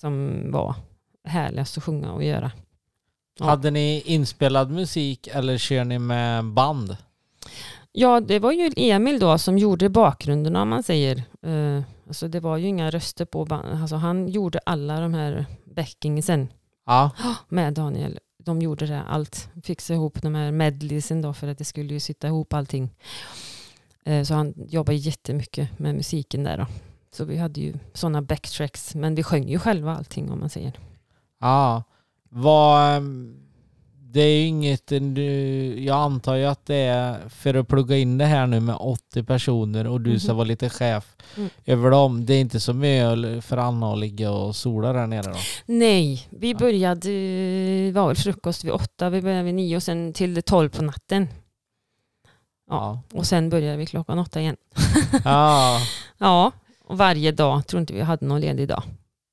som 0.00 0.42
var 0.52 0.74
härligast 1.24 1.78
att 1.78 1.84
sjunga 1.84 2.12
och 2.12 2.24
göra. 2.24 2.50
Ja. 3.38 3.46
Hade 3.46 3.70
ni 3.70 4.02
inspelad 4.06 4.70
musik 4.70 5.26
eller 5.26 5.58
kör 5.58 5.84
ni 5.84 5.98
med 5.98 6.44
band? 6.44 6.96
Ja, 7.92 8.20
det 8.20 8.38
var 8.38 8.52
ju 8.52 8.70
Emil 8.76 9.18
då 9.18 9.38
som 9.38 9.58
gjorde 9.58 9.88
bakgrunden 9.88 10.56
om 10.56 10.68
man 10.68 10.82
säger. 10.82 11.22
Uh, 11.46 11.82
alltså 12.06 12.28
det 12.28 12.40
var 12.40 12.56
ju 12.56 12.66
inga 12.66 12.90
röster 12.90 13.24
på 13.24 13.44
band. 13.44 13.82
Alltså 13.82 13.96
han 13.96 14.28
gjorde 14.28 14.60
alla 14.66 15.00
de 15.00 15.14
här 15.14 15.46
backingsen 15.64 16.48
Ja. 16.86 17.10
med 17.48 17.74
Daniel. 17.74 18.18
De 18.38 18.62
gjorde 18.62 18.86
det 18.86 19.02
allt. 19.02 19.48
Fixade 19.62 19.96
ihop 19.96 20.22
de 20.22 20.34
här 20.34 20.52
medleysen 20.52 21.22
då 21.22 21.34
för 21.34 21.48
att 21.48 21.58
det 21.58 21.64
skulle 21.64 21.94
ju 21.94 22.00
sitta 22.00 22.26
ihop 22.26 22.52
allting. 22.52 22.90
Eh, 24.04 24.24
så 24.24 24.34
han 24.34 24.54
jobbade 24.56 24.96
jättemycket 24.96 25.78
med 25.78 25.94
musiken 25.94 26.44
där 26.44 26.58
då. 26.58 26.66
Så 27.12 27.24
vi 27.24 27.36
hade 27.36 27.60
ju 27.60 27.74
sådana 27.92 28.22
backtracks. 28.22 28.94
Men 28.94 29.14
vi 29.14 29.22
sjöng 29.22 29.48
ju 29.48 29.58
själva 29.58 29.96
allting 29.96 30.30
om 30.30 30.40
man 30.40 30.50
säger. 30.50 30.72
Ja. 31.40 31.82
Vad, 32.28 32.96
ehm, 32.96 33.47
det 34.10 34.20
är 34.20 34.40
ju 34.40 34.46
inget, 34.46 34.86
du- 34.86 35.84
jag 35.84 35.96
antar 35.96 36.34
ju 36.34 36.44
att 36.44 36.66
det 36.66 36.74
är 36.76 37.28
för 37.28 37.54
att 37.54 37.68
plugga 37.68 37.96
in 37.96 38.18
det 38.18 38.24
här 38.24 38.46
nu 38.46 38.60
med 38.60 38.76
80 38.78 39.22
personer 39.22 39.86
och 39.86 40.00
du 40.00 40.18
ska 40.18 40.28
Mhm. 40.28 40.36
vara 40.36 40.44
lite 40.48 40.68
chef 40.70 41.16
Mm. 41.36 41.50
över 41.66 41.90
dem. 41.90 42.26
Det 42.26 42.34
är 42.34 42.40
inte 42.40 42.60
så 42.60 42.72
mycket 42.72 43.44
för 43.44 43.56
Anna 43.56 43.92
att 43.92 43.98
ligga 43.98 44.30
och 44.30 44.56
sola 44.56 44.92
där 44.92 45.06
nere 45.06 45.22
då? 45.32 45.38
Nej, 45.66 46.26
vi 46.30 46.54
började, 46.54 47.00
det 47.86 47.92
var 47.94 48.06
väl 48.06 48.16
frukost 48.16 48.64
vid 48.64 48.72
åtta, 48.72 49.10
vi 49.10 49.22
började 49.22 49.42
vid 49.42 49.54
nio 49.54 49.76
och 49.76 49.82
sen 49.82 50.12
till 50.12 50.42
tolv 50.42 50.68
på 50.68 50.82
natten. 50.84 51.28
Ja, 52.70 53.00
och 53.14 53.26
sen 53.26 53.50
började 53.50 53.76
vi 53.76 53.86
klockan 53.86 54.18
åtta 54.18 54.40
igen. 54.40 54.56
Ja. 55.24 55.78
Ja, 56.20 56.52
och 56.84 56.98
varje 56.98 57.32
dag, 57.32 57.66
tror 57.66 57.80
inte 57.80 57.92
vi 57.92 58.00
hade 58.00 58.26
någon 58.26 58.40
ledig 58.40 58.68
dag. 58.68 58.82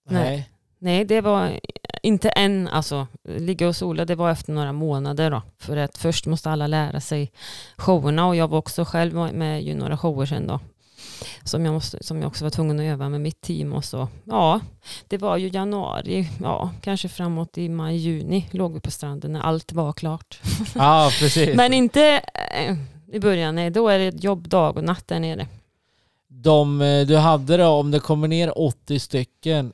Nej. 0.09 0.23
Nej. 0.23 0.49
Nej, 0.79 1.05
det 1.05 1.21
var 1.21 1.59
inte 2.05 2.29
än, 2.29 2.67
alltså 2.67 3.07
ligga 3.23 3.67
och 3.67 3.75
sola, 3.75 4.05
det 4.05 4.15
var 4.15 4.31
efter 4.31 4.53
några 4.53 4.71
månader 4.71 5.31
då. 5.31 5.41
För 5.57 5.77
att 5.77 5.97
först 5.97 6.25
måste 6.25 6.49
alla 6.49 6.67
lära 6.67 7.01
sig 7.01 7.31
showerna 7.77 8.27
och 8.27 8.35
jag 8.35 8.47
var 8.47 8.57
också 8.57 8.85
själv 8.85 9.13
med 9.33 9.63
i 9.63 9.73
några 9.73 9.97
shower 9.97 10.25
sen 10.25 10.47
då. 10.47 10.59
Som 11.43 11.65
jag, 11.65 11.73
måste, 11.73 12.03
som 12.03 12.21
jag 12.21 12.27
också 12.27 12.43
var 12.43 12.49
tvungen 12.49 12.79
att 12.79 12.83
öva 12.83 13.09
med 13.09 13.21
mitt 13.21 13.41
team 13.41 13.73
och 13.73 13.85
så. 13.85 14.07
Ja, 14.23 14.59
det 15.07 15.17
var 15.17 15.37
ju 15.37 15.47
januari, 15.47 16.29
ja, 16.41 16.71
kanske 16.81 17.09
framåt 17.09 17.57
i 17.57 17.69
maj, 17.69 17.97
juni 17.97 18.49
låg 18.51 18.73
vi 18.73 18.79
på 18.79 18.91
stranden 18.91 19.33
när 19.33 19.41
allt 19.41 19.73
var 19.73 19.93
klart. 19.93 20.39
Ja, 20.75 21.11
precis. 21.19 21.55
Men 21.55 21.73
inte 21.73 22.21
eh, 22.57 22.75
i 23.11 23.19
början, 23.19 23.55
nej, 23.55 23.69
då 23.69 23.89
är 23.89 23.99
det 23.99 24.23
jobb 24.23 24.49
dag 24.49 24.77
och 24.77 24.83
natt 24.83 25.07
där 25.07 25.19
nere. 25.19 25.47
De 26.27 26.81
eh, 26.81 27.05
du 27.05 27.17
hade 27.17 27.57
då, 27.57 27.67
om 27.67 27.91
det 27.91 27.99
kommer 27.99 28.27
ner 28.27 28.59
80 28.59 28.99
stycken, 28.99 29.73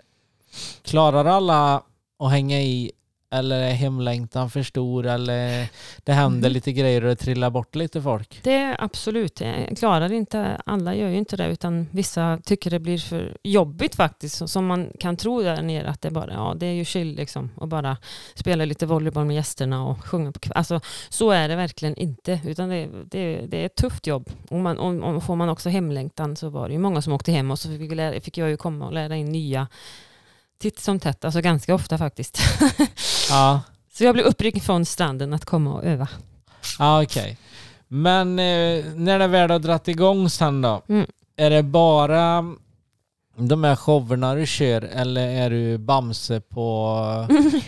klarar 0.83 1.25
alla 1.25 1.83
att 2.21 2.31
hänga 2.31 2.61
i 2.61 2.91
Eller 3.33 3.61
är 3.61 3.73
hemlängtan 3.73 4.49
för 4.49 4.63
stor? 4.63 5.05
Eller 5.05 5.67
det 6.03 6.13
händer 6.13 6.37
Mm. 6.49 6.53
lite 6.53 6.71
grejer 6.73 7.01
och 7.01 7.09
det 7.09 7.15
trillar 7.15 7.49
bort 7.49 7.75
lite 7.75 8.01
folk? 8.01 8.39
Det 8.43 8.53
är 8.53 8.75
absolut, 8.83 9.41
jag 9.41 9.77
klarar 9.77 10.11
inte, 10.11 10.61
alla 10.65 10.95
gör 10.95 11.09
ju 11.09 11.17
inte 11.17 11.37
det 11.37 11.47
utan 11.47 11.87
vissa 11.91 12.39
tycker 12.45 12.69
det 12.69 12.79
blir 12.79 12.97
för 12.97 13.37
jobbigt 13.43 13.95
faktiskt. 13.95 14.49
Som 14.49 14.65
man 14.65 14.89
kan 14.99 15.17
tro 15.17 15.41
där 15.41 15.61
nere 15.61 15.89
att 15.89 16.01
det 16.01 16.11
bara, 16.11 16.33
ja 16.33 16.55
det 16.59 16.65
är 16.65 16.71
ju 16.73 16.85
chill 16.85 17.15
liksom 17.15 17.49
och 17.55 17.67
bara 17.67 17.97
spela 18.35 18.65
lite 18.65 18.85
volleyboll 18.85 19.25
med 19.25 19.35
gästerna 19.35 19.85
och 19.87 20.05
sjunga 20.05 20.31
på 20.31 20.39
kväll. 20.39 20.53
Alltså 20.57 20.79
så 21.09 21.31
är 21.31 21.47
det 21.49 21.55
verkligen 21.55 21.95
inte 21.95 22.39
utan 22.45 22.69
det, 22.69 22.89
det, 23.05 23.45
det 23.47 23.61
är 23.61 23.65
ett 23.65 23.75
tufft 23.75 24.07
jobb. 24.07 24.29
Och, 24.49 24.59
man, 24.59 24.77
och, 24.77 25.15
och 25.15 25.23
får 25.23 25.35
man 25.35 25.49
också 25.49 25.69
hemlängtan 25.69 26.35
så 26.35 26.49
var 26.49 26.67
det 26.67 26.73
ju 26.73 26.79
många 26.79 27.01
som 27.01 27.13
åkte 27.13 27.31
hem 27.31 27.51
och 27.51 27.59
så 27.59 27.69
fick, 27.69 27.91
lära, 27.91 28.21
fick 28.21 28.37
jag 28.37 28.49
ju 28.49 28.57
komma 28.57 28.85
och 28.85 28.93
lära 28.93 29.15
in 29.15 29.31
nya 29.31 29.67
titt 30.61 30.79
som 30.79 30.99
tätt, 30.99 31.25
alltså 31.25 31.41
ganska 31.41 31.75
ofta 31.75 31.97
faktiskt. 31.97 32.37
Ja, 33.29 33.61
så 33.93 34.03
jag 34.03 34.13
blev 34.13 34.25
uppryckt 34.25 34.65
från 34.65 34.85
stranden 34.85 35.33
att 35.33 35.45
komma 35.45 35.73
och 35.73 35.83
öva. 35.85 36.07
ja 36.79 37.03
okej. 37.03 37.37
Men 37.87 38.39
eh, 38.39 38.85
när 38.95 39.19
det 39.19 39.27
väl 39.27 39.51
har 39.51 39.59
dragit 39.59 39.87
igång 39.87 40.29
sen 40.29 40.61
då? 40.61 40.81
Mm. 40.89 41.05
Är 41.35 41.49
det 41.49 41.63
bara 41.63 42.55
de 43.35 43.63
här 43.63 43.75
showerna 43.75 44.35
du 44.35 44.45
kör 44.45 44.81
eller 44.81 45.27
är 45.27 45.49
du 45.49 45.77
Bamse 45.77 46.41
på 46.41 46.97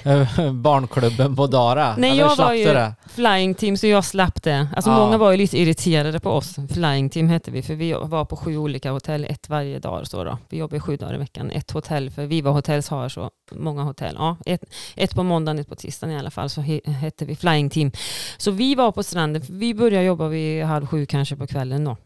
eh, 0.04 0.52
barnklubben 0.54 1.36
på 1.36 1.48
Dara? 1.48 1.96
Nej, 1.98 2.12
eller 2.12 2.22
jag 2.22 2.36
var 2.36 2.54
ju- 2.54 2.66
det? 2.66 2.94
Flying 3.10 3.56
Team, 3.56 3.78
så 3.78 3.88
jag 3.88 4.06
slapp 4.06 4.44
det. 4.44 4.68
Alltså 4.76 4.92
Ja. 4.92 4.98
många 5.00 5.18
var 5.18 5.32
ju 5.32 5.38
lite 5.38 5.58
irriterade 5.58 6.20
på 6.20 6.30
oss. 6.32 6.56
Flying 6.74 7.10
Team 7.10 7.30
hette 7.30 7.52
vi, 7.52 7.62
för 7.62 7.74
vi 7.76 7.94
var 7.94 8.26
på 8.26 8.36
sju 8.36 8.58
olika 8.58 8.92
hotell, 8.92 9.26
ett 9.30 9.50
varje 9.50 9.80
dag. 9.80 10.08
Så 10.08 10.24
då. 10.24 10.38
Vi 10.50 10.58
jobbade 10.58 10.80
sju 10.80 10.98
dagar 10.98 11.16
i 11.16 11.18
veckan, 11.18 11.52
ett 11.52 11.72
hotell, 11.72 12.10
för 12.10 12.26
Viva 12.26 12.52
Hotels 12.52 12.90
har 12.90 13.10
så 13.10 13.30
många 13.52 13.84
hotell. 13.84 14.16
Ja, 14.18 14.38
ett, 14.46 14.62
ett 14.96 15.16
på 15.16 15.24
måndagen, 15.24 15.60
ett 15.60 15.70
på 15.70 15.76
tisdagen 15.76 16.16
i 16.16 16.20
alla 16.20 16.32
fall, 16.32 16.50
så 16.50 16.62
he, 16.62 16.82
hette 16.92 17.26
vi 17.26 17.36
Flying 17.36 17.70
Team. 17.70 17.92
Så 18.38 18.52
vi 18.52 18.76
var 18.76 18.92
på 18.92 19.04
stranden, 19.04 19.42
vi 19.50 19.74
började 19.74 20.06
jobba 20.06 20.28
vid 20.28 20.64
halv 20.64 20.88
sju 20.88 21.06
kanske 21.06 21.36
på 21.36 21.48
kvällen 21.48 21.84
då. 21.86 21.98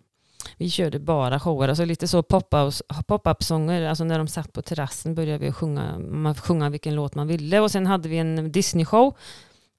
Vi 0.58 0.70
körde 0.70 1.00
bara 1.00 1.40
shower, 1.40 1.68
alltså 1.68 1.86
lite 1.86 2.08
så 2.08 2.22
pop-up- 2.24 2.82
pop-up-sånger, 3.08 3.90
alltså 3.90 4.04
när 4.04 4.18
de 4.18 4.28
satt 4.28 4.54
på 4.54 4.62
terrassen 4.62 5.16
började 5.16 5.46
vi 5.46 5.52
sjunga, 5.52 6.00
man 6.00 6.36
sjunga 6.36 6.70
vilken 6.70 6.96
låt 6.96 7.16
man 7.16 7.28
ville 7.28 7.60
och 7.60 7.72
sen 7.72 7.88
hade 7.88 8.10
vi 8.10 8.18
en 8.18 8.52
Disney-show 8.52 9.14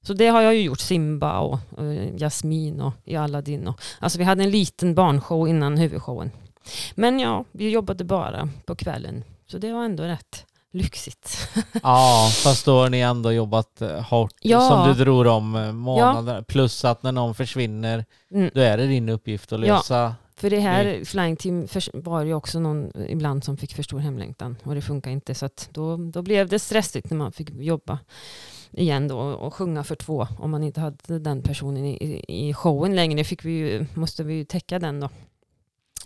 så 0.01 0.13
det 0.13 0.27
har 0.27 0.41
jag 0.41 0.55
ju 0.55 0.61
gjort, 0.61 0.79
Simba 0.79 1.39
och 1.39 1.59
uh, 1.81 2.15
Jasmin 2.17 2.81
och 2.81 2.93
i 3.05 3.15
Aladdin. 3.15 3.67
Och, 3.67 3.81
alltså 3.99 4.17
vi 4.19 4.23
hade 4.23 4.43
en 4.43 4.51
liten 4.51 4.95
barnshow 4.95 5.47
innan 5.47 5.77
huvudshowen. 5.77 6.31
Men 6.95 7.19
ja, 7.19 7.45
vi 7.51 7.69
jobbade 7.69 8.03
bara 8.03 8.49
på 8.65 8.75
kvällen. 8.75 9.23
Så 9.51 9.57
det 9.57 9.73
var 9.73 9.85
ändå 9.85 10.03
rätt 10.03 10.45
lyxigt. 10.73 11.49
Ja, 11.83 12.29
fast 12.43 12.65
då 12.65 12.79
har 12.79 12.89
ni 12.89 12.99
ändå 12.99 13.31
jobbat 13.31 13.81
eh, 13.81 14.01
hårt 14.01 14.33
Ja. 14.41 14.69
som 14.69 14.87
du 14.87 15.03
drog 15.03 15.25
om 15.27 15.55
eh, 15.55 15.71
månader. 15.71 16.41
Plus 16.41 16.85
att 16.85 17.03
när 17.03 17.11
någon 17.11 17.35
försvinner, 17.35 18.05
Mm. 18.33 18.51
då 18.53 18.61
är 18.61 18.77
det 18.77 18.87
din 18.87 19.09
uppgift 19.09 19.53
att 19.53 19.65
Ja. 19.65 20.13
För 20.39 20.49
det 20.49 20.59
här 20.59 20.85
Mm. 20.85 21.05
Flying 21.05 21.35
Team 21.35 21.67
var 21.93 22.23
ju 22.23 22.33
också 22.33 22.59
någon 22.59 22.91
ibland 23.07 23.43
som 23.43 23.57
fick 23.57 23.73
för 23.73 23.83
stor 23.83 23.99
hemlängtan 23.99 24.55
och 24.63 24.75
det 24.75 24.81
funkar 24.81 25.11
inte. 25.11 25.35
Så 25.35 25.45
att 25.45 25.69
då, 25.71 25.97
då 25.97 26.21
blev 26.21 26.47
det 26.47 26.59
stressigt 26.59 27.09
när 27.09 27.17
man 27.17 27.31
fick 27.31 27.49
jobba 27.49 27.99
igen 28.71 29.07
då 29.07 29.19
och 29.19 29.53
sjunga 29.53 29.83
för 29.83 29.95
två. 29.95 30.27
Om 30.39 30.51
man 30.51 30.63
inte 30.63 30.79
hade 30.81 31.19
den 31.19 31.41
personen 31.43 31.85
i, 31.85 31.91
i, 31.91 32.47
i 32.49 32.53
showen 32.53 32.95
längre 32.95 33.23
fick 33.23 33.45
vi 33.45 33.51
ju, 33.51 33.85
måste 33.93 34.23
vi 34.23 34.33
ju 34.33 34.45
täcka 34.45 34.79
den 34.79 34.99
då. 34.99 35.09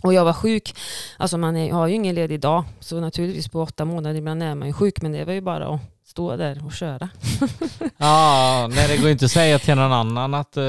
Och 0.04 0.14
jag 0.14 0.24
var 0.24 0.32
sjuk, 0.32 0.74
alltså 1.16 1.38
man 1.38 1.56
är, 1.56 1.72
har 1.72 1.86
ju 1.86 1.94
ingen 1.94 2.14
ledig 2.14 2.40
dag, 2.40 2.64
så 2.80 3.00
naturligtvis 3.00 3.48
på 3.48 3.62
åtta 3.62 3.84
månader 3.84 4.16
ibland 4.16 4.42
är 4.42 4.54
man 4.54 4.68
ju 4.68 4.74
sjuk, 4.74 5.02
men 5.02 5.12
det 5.12 5.24
var 5.24 5.32
ju 5.32 5.40
bara 5.40 5.74
att 5.74 5.80
stå 6.06 6.36
där 6.36 6.66
och 6.66 6.72
köra. 6.72 7.08
Ja, 7.96 8.68
nej 8.70 8.88
det 8.88 8.96
går 8.96 9.10
inte 9.10 9.24
att 9.24 9.30
säga 9.30 9.58
till 9.58 9.74
någon 9.74 9.92
annan 9.92 10.34
att 10.34 10.56
eh, 10.56 10.64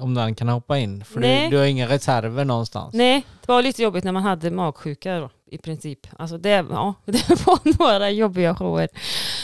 om 0.00 0.14
den 0.14 0.34
kan 0.34 0.48
hoppa 0.48 0.78
in. 0.78 1.04
För 1.04 1.20
du, 1.20 1.48
du 1.50 1.58
har 1.58 1.64
inga 1.64 1.88
reserver 1.88 2.44
någonstans. 2.44 2.94
Nej, 2.94 3.24
det 3.46 3.52
var 3.52 3.62
lite 3.62 3.82
jobbigt 3.82 4.04
när 4.04 4.12
man 4.12 4.22
hade 4.22 4.50
magsjuka 4.50 5.20
då, 5.20 5.30
i 5.50 5.58
princip. 5.58 6.06
Alltså 6.18 6.38
det, 6.38 6.66
ja, 6.70 6.94
det 7.04 7.46
var 7.46 7.78
några 7.78 8.10
jobbiga 8.10 8.54
shower. 8.54 8.88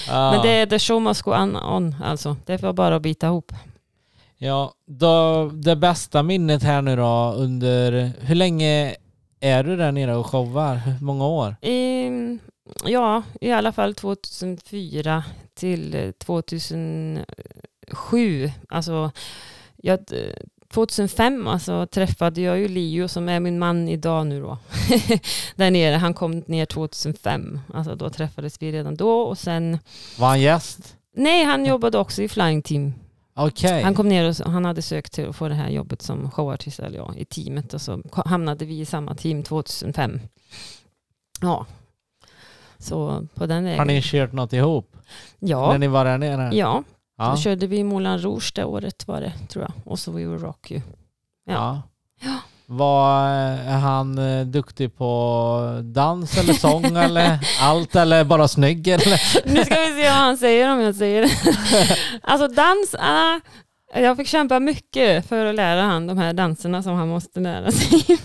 Ja. 0.08 0.30
Men 0.30 0.42
det 0.42 0.50
är 0.50 0.66
the 0.66 0.78
show 0.78 1.02
must 1.02 1.22
go 1.22 1.30
on, 1.30 1.56
on 1.56 1.94
alltså. 2.04 2.36
Det 2.46 2.62
var 2.62 2.72
bara 2.72 2.96
att 2.96 3.02
bita 3.02 3.26
ihop. 3.26 3.52
Ja, 4.36 4.72
då, 4.86 5.44
det 5.54 5.76
bästa 5.76 6.22
minnet 6.22 6.62
här 6.62 6.82
nu 6.82 6.96
då 6.96 7.34
under, 7.36 8.12
hur 8.20 8.34
länge 8.34 8.96
är 9.44 9.62
du 9.62 9.76
där 9.76 9.92
nere 9.92 10.16
och 10.16 10.26
showar? 10.26 10.76
Hur 10.76 11.00
många 11.04 11.26
år? 11.26 11.56
Ehm, 11.62 12.38
ja, 12.84 13.22
i 13.40 13.52
alla 13.52 13.72
fall 13.72 13.94
2004 13.94 15.24
till 15.54 15.94
eh, 15.94 16.10
2007. 16.10 17.24
Alltså, 18.68 19.10
jag, 19.76 19.98
eh, 20.12 20.36
2005 20.74 21.46
alltså, 21.46 21.86
träffade 21.86 22.40
jag 22.40 22.58
ju 22.58 22.68
Leo 22.68 23.08
som 23.08 23.28
är 23.28 23.40
min 23.40 23.58
man 23.58 23.88
idag 23.88 24.26
nu 24.26 24.40
då. 24.40 24.58
Där 25.56 25.70
nere. 25.70 25.96
Han 25.96 26.14
kom 26.14 26.38
ner 26.46 26.66
2005. 26.66 27.60
Alltså 27.74 27.94
då 27.94 28.10
träffades 28.10 28.62
vi 28.62 28.72
redan 28.72 28.96
då 28.96 29.20
och 29.20 29.38
sen 29.38 29.78
Var 30.18 30.28
han 30.28 30.40
gäst? 30.40 30.96
Nej, 31.16 31.44
han 31.44 31.66
jobbade 31.66 31.98
också 31.98 32.22
i 32.22 32.28
Flying 32.28 32.62
Team. 32.62 32.92
Okej. 33.36 33.82
Han 33.82 33.94
kom 33.94 34.08
ner 34.08 34.28
och 34.46 34.50
han 34.52 34.64
hade 34.64 34.82
sökt 34.82 35.12
till 35.12 35.28
att 35.28 35.36
få 35.36 35.48
det 35.48 35.54
här 35.54 35.68
jobbet 35.70 36.02
som 36.02 36.30
showartist 36.30 36.78
eller 36.80 36.98
ja, 36.98 37.14
i 37.16 37.24
teamet 37.24 37.74
och 37.74 37.80
så 37.80 38.02
hamnade 38.24 38.64
vi 38.64 38.80
i 38.80 38.84
samma 38.84 39.14
team 39.14 39.42
2005. 39.42 40.20
Ja, 41.40 41.66
så 42.78 43.26
på 43.34 43.46
den 43.46 43.64
vägen. 43.64 43.78
Har 43.78 43.86
ni 43.86 44.00
kört 44.02 44.32
något 44.32 44.52
ihop? 44.52 44.96
När 45.38 45.50
Ja, 45.50 45.78
ni 45.78 45.86
var 45.86 46.04
där 46.04 46.18
nere? 46.18 46.56
ja. 46.56 46.82
Ja. 47.16 47.30
då 47.30 47.36
körde 47.36 47.66
vi 47.66 47.84
Moulin 47.84 48.18
Rouge 48.18 48.52
det 48.54 48.64
året 48.64 49.06
var 49.08 49.20
det 49.20 49.32
tror 49.48 49.64
jag. 49.64 49.72
Och 49.92 49.98
så 49.98 50.10
var 50.12 50.18
vi 50.18 50.24
Rock 50.26 50.70
ju. 50.70 50.80
Ja. 51.46 51.82
Ja. 52.20 52.38
Var, 52.66 53.56
han 53.70 54.18
eh, 54.18 54.46
duktig 54.46 54.96
på 54.96 55.80
dans 55.84 56.38
eller 56.38 56.52
sång 56.52 56.84
eller 56.96 57.38
allt 57.60 57.96
eller 57.96 58.24
bara 58.24 58.48
snygg 58.48 58.88
eller? 58.88 59.20
Nu 59.54 59.64
ska 59.64 59.74
vi 59.74 60.02
se 60.02 60.08
vad 60.08 60.18
han 60.18 60.36
säger 60.36 60.72
om 60.72 60.80
jag 60.80 60.94
säger 60.94 61.22
det. 61.22 61.30
Alltså 62.22 62.48
dans, 62.48 62.94
ah, 62.98 63.40
jag 63.94 64.16
fick 64.16 64.28
kämpa 64.28 64.60
mycket 64.60 65.28
för 65.28 65.46
att 65.46 65.54
lära 65.54 65.82
han 65.82 66.06
de 66.06 66.18
här 66.18 66.32
danserna 66.32 66.82
som 66.82 66.94
han 66.94 67.08
måste 67.08 67.40
lära 67.40 67.70
sig. 67.70 68.18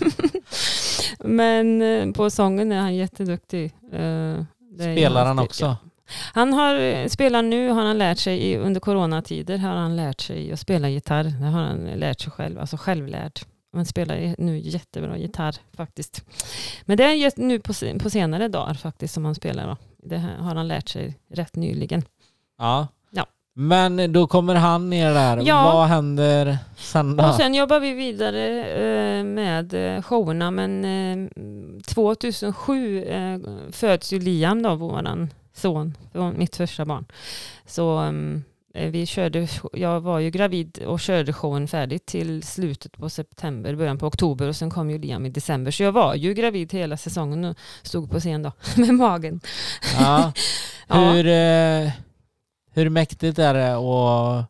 Men 1.18 1.82
eh, 1.82 2.12
på 2.12 2.30
sången 2.30 2.72
är 2.72 2.80
han 2.80 2.94
jätteduktig. 2.94 3.72
Eh, 3.92 4.00
är 4.00 4.94
Spelar 4.94 5.26
han 5.26 5.38
också? 5.38 5.76
Han 6.32 6.52
har, 6.52 7.08
spelar 7.08 7.42
nu, 7.42 7.68
har 7.68 7.82
han 7.82 7.98
lärt 7.98 8.18
sig, 8.18 8.56
under 8.56 8.80
coronatider 8.80 9.58
har 9.58 9.74
han 9.74 9.96
lärt 9.96 10.20
sig 10.20 10.52
att 10.52 10.60
spela 10.60 10.88
gitarr. 10.88 11.24
Det 11.24 11.46
har 11.46 11.62
han 11.62 11.76
lärt 11.76 12.20
sig 12.20 12.32
själv, 12.32 12.60
alltså 12.60 12.76
självlärd. 12.76 13.40
Han 13.72 13.86
spelar 13.86 14.34
nu 14.38 14.58
jättebra 14.58 15.16
gitarr 15.18 15.56
faktiskt. 15.76 16.24
Men 16.84 16.96
det 16.96 17.04
är 17.04 17.40
nu 17.40 17.58
på, 17.58 17.72
på 18.02 18.10
senare 18.10 18.48
dagar 18.48 18.74
faktiskt 18.74 19.14
som 19.14 19.24
han 19.24 19.34
spelar. 19.34 19.66
Då. 19.66 19.76
Det 20.02 20.18
har 20.18 20.54
han 20.54 20.68
lärt 20.68 20.88
sig 20.88 21.18
rätt 21.30 21.56
nyligen. 21.56 22.02
Ja. 22.58 22.88
Ja. 23.10 23.26
Men 23.54 24.12
då 24.12 24.26
kommer 24.26 24.54
han 24.54 24.90
ner 24.90 25.14
där. 25.14 25.42
Ja. 25.44 25.72
Vad 25.74 25.86
händer 25.86 26.58
sen 26.76 27.16
då? 27.16 27.24
Och 27.24 27.34
sen 27.34 27.54
jobbar 27.54 27.80
vi 27.80 27.94
vidare 27.94 28.64
eh, 28.64 29.24
med 29.24 29.74
eh, 29.74 30.02
showerna 30.02 30.50
men 30.50 30.84
eh, 30.84 31.82
2007 31.86 33.04
eh, 33.04 33.38
föds 33.72 34.12
ju 34.12 34.20
Liam 34.20 34.62
då, 34.62 34.74
våran 34.74 35.30
son, 35.52 35.94
mitt 36.36 36.56
första 36.56 36.84
barn. 36.84 37.06
Så 37.66 37.98
mm, 37.98 38.44
vi 38.74 39.06
körde, 39.06 39.48
jag 39.72 40.00
var 40.00 40.18
ju 40.18 40.30
gravid 40.30 40.78
och 40.86 41.00
körde 41.00 41.32
showen 41.32 41.68
färdigt 41.68 42.06
till 42.06 42.42
slutet 42.42 42.92
på 42.96 43.08
september, 43.10 43.74
början 43.74 43.98
på 43.98 44.06
oktober 44.06 44.48
och 44.48 44.56
sen 44.56 44.70
kom 44.70 44.90
ju 44.90 44.98
Liam 44.98 45.26
i 45.26 45.28
december. 45.28 45.70
Så 45.70 45.82
jag 45.82 45.92
var 45.92 46.14
ju 46.14 46.34
gravid 46.34 46.72
hela 46.72 46.96
säsongen 46.96 47.44
och 47.44 47.56
stod 47.82 48.10
på 48.10 48.20
scen 48.20 48.42
då 48.42 48.52
med 48.76 48.94
magen. 48.94 49.40
Ja. 50.00 50.32
Ja. 50.92 51.10
Hur, 51.12 51.26
eh, 51.26 51.90
hur 52.72 52.88
mäktigt 52.88 53.38
är 53.38 53.54
det 53.54 53.74
att 53.74 54.46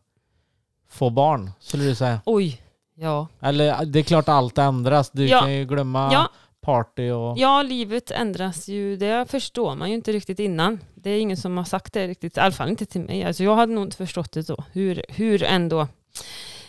få 0.89 1.09
barn, 1.09 1.51
skulle 1.59 1.83
du 1.83 1.95
säga? 1.95 2.21
Oj, 2.25 2.61
ja. 2.95 3.27
Eller 3.39 3.85
det 3.85 3.99
är 3.99 4.03
klart 4.03 4.29
allt 4.29 4.57
ändras. 4.57 5.09
Du 5.11 5.27
Ja. 5.27 5.39
kan 5.39 5.53
ju 5.53 5.65
glömma 5.65 6.09
Ja, 6.13 6.29
party 6.61 7.09
och... 7.11 7.37
Ja, 7.37 7.61
livet 7.63 8.11
ändras 8.11 8.67
ju. 8.67 8.97
Det 8.97 9.25
förstår 9.31 9.75
man 9.75 9.89
ju 9.89 9.95
inte 9.95 10.11
riktigt 10.11 10.39
innan. 10.39 10.79
Det 11.03 11.09
är 11.09 11.19
ingen 11.19 11.37
som 11.37 11.57
har 11.57 11.65
sagt 11.65 11.93
det 11.93 12.07
riktigt, 12.07 12.37
i 12.37 12.39
alla 12.39 12.51
fall 12.51 12.69
inte 12.69 12.85
till 12.85 13.01
mig. 13.01 13.23
Alltså 13.23 13.43
jag 13.43 13.55
hade 13.55 13.73
nog 13.73 13.83
inte 13.83 13.97
förstått 13.97 14.31
det 14.31 14.47
då. 14.47 14.63
Hur, 14.71 15.03
hur 15.09 15.43
ändå 15.43 15.87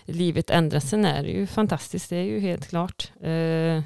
livet 0.05 0.51
ändras. 0.51 0.91
Sen 0.91 1.05
är 1.05 1.22
det 1.22 1.28
ju 1.28 1.47
fantastiskt, 1.47 2.11
det 2.11 2.16
är 2.16 2.22
ju 2.22 2.41
helt 2.41 2.68
klart. 2.68 3.12
Eh, 3.22 3.83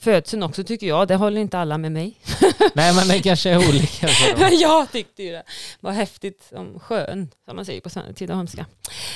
födseln 0.00 0.42
också 0.42 0.64
tycker 0.64 0.86
jag, 0.86 1.08
det 1.08 1.16
håller 1.16 1.40
inte 1.40 1.58
alla 1.58 1.78
med 1.78 1.92
mig. 1.92 2.18
Nej 2.74 2.94
men 2.94 3.08
det 3.08 3.22
kanske 3.22 3.50
är 3.50 3.68
olika. 3.68 4.08
jag 4.50 4.92
tyckte 4.92 5.22
ju 5.22 5.32
det 5.32 5.42
var 5.80 5.92
häftigt 5.92 6.48
som 6.48 6.80
skön, 6.80 7.28
som 7.44 7.56
man 7.56 7.64
säger 7.64 7.80
på 7.80 7.90
tidaholmska. 8.14 8.66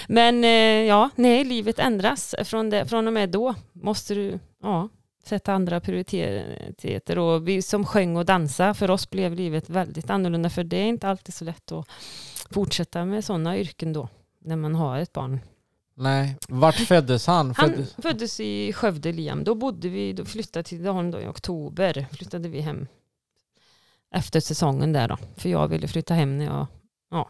Men 0.09 0.44
eh, 0.44 0.50
ja, 0.86 1.11
nej, 1.14 1.44
livet 1.44 1.78
ändras. 1.78 2.34
Från, 2.44 2.70
det, 2.70 2.86
från 2.86 3.07
och 3.07 3.12
med 3.12 3.28
då 3.30 3.55
måste 3.72 4.14
du 4.14 4.38
ja, 4.62 4.88
sätta 5.26 5.52
andra 5.52 5.80
prioriteter. 5.80 7.18
Och 7.18 7.48
vi 7.48 7.62
som 7.62 7.86
sjöng 7.86 8.16
och 8.16 8.24
dansa, 8.24 8.74
för 8.74 8.90
oss 8.90 9.10
blev 9.10 9.34
livet 9.34 9.70
väldigt 9.70 10.10
annorlunda, 10.10 10.50
för 10.50 10.64
det 10.64 10.76
är 10.76 10.86
inte 10.86 11.08
alltid 11.08 11.34
så 11.34 11.44
lätt 11.44 11.72
att 11.72 11.88
fortsätta 12.50 13.04
med 13.04 13.24
sådana 13.24 13.58
yrken 13.58 13.92
då, 13.92 14.08
när 14.38 14.56
man 14.56 14.74
har 14.74 14.98
ett 14.98 15.12
barn. 15.12 15.40
Nej. 15.96 16.36
Vart 16.48 16.74
föddes 16.74 17.26
han? 17.26 17.54
Han 17.56 17.86
Föddes... 18.02 18.40
i 18.40 18.72
Skövde, 18.72 19.12
Liam. 19.12 19.44
Då 19.44 19.54
bodde 19.54 19.88
vi, 19.88 20.12
då 20.12 20.24
flyttade 20.24 20.62
till 20.62 20.78
Tidaholm 20.78 21.10
då 21.10 21.20
i 21.20 21.26
oktober. 21.26 22.06
Flyttade 22.12 22.48
vi 22.48 22.60
hem 22.60 22.86
efter 24.14 24.40
säsongen 24.40 24.92
där 24.92 25.08
då. 25.08 25.18
För 25.36 25.48
jag 25.48 25.68
ville 25.68 25.88
flytta 25.88 26.14
hem 26.14 26.38
när 26.38 26.44
jag 26.44 26.66
ja, 27.10 27.28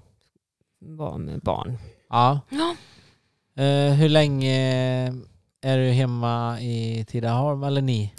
var 0.79 1.19
med 1.19 1.41
barn. 1.41 1.79
Ja. 2.09 2.41
Ja. 2.49 2.77
Eh, 3.63 3.93
hur 3.93 4.09
länge 4.09 5.13
är 5.65 5.79
du 5.79 5.91
hemma 5.91 6.61
i 6.61 7.05
Tidaholm, 7.09 7.63
eller 7.63 7.83
ni? 7.83 8.13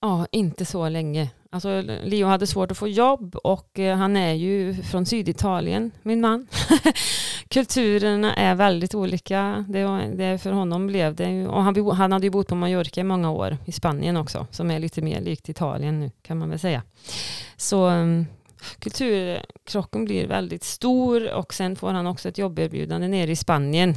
Ja, 0.00 0.26
inte 0.30 0.64
så 0.64 0.88
länge. 0.88 1.30
Alltså, 1.50 1.82
Leo 2.04 2.26
hade 2.26 2.46
svårt 2.46 2.70
att 2.70 2.78
få 2.78 2.88
jobb 2.88 3.36
och 3.36 3.78
eh, 3.78 3.96
han 3.96 4.16
är 4.16 4.32
ju 4.32 4.74
från 4.74 5.06
Syditalien, 5.06 5.90
min 6.02 6.20
man. 6.20 6.46
Kulturerna 7.48 8.34
är 8.34 8.54
väldigt 8.54 8.94
olika. 8.94 9.64
Det, 9.68 9.82
det 10.14 10.38
för 10.38 10.52
honom 10.52 10.86
blev 10.86 11.14
det 11.14 11.30
ju, 11.30 11.46
och 11.48 11.62
han, 11.62 11.90
han 11.90 12.12
hade 12.12 12.26
ju 12.26 12.30
bott 12.30 12.48
på 12.48 12.54
Mallorca 12.54 13.00
i 13.00 13.04
många 13.04 13.30
år, 13.30 13.56
i 13.64 13.72
Spanien 13.72 14.16
också, 14.16 14.46
som 14.50 14.70
är 14.70 14.78
lite 14.78 15.02
mer 15.02 15.20
likt 15.20 15.48
Italien 15.48 16.00
nu 16.00 16.10
kan 16.22 16.38
man 16.38 16.50
väl 16.50 16.58
säga. 16.58 16.82
Så 17.56 17.88
um, 17.88 18.26
kulturkrocken 18.78 20.04
blir 20.04 20.26
väldigt 20.26 20.64
stor 20.64 21.32
och 21.32 21.54
sen 21.54 21.76
får 21.76 21.92
han 21.92 22.06
också 22.06 22.28
ett 22.28 22.38
jobberbjudande 22.38 23.08
nere 23.08 23.30
i 23.30 23.36
Spanien. 23.36 23.94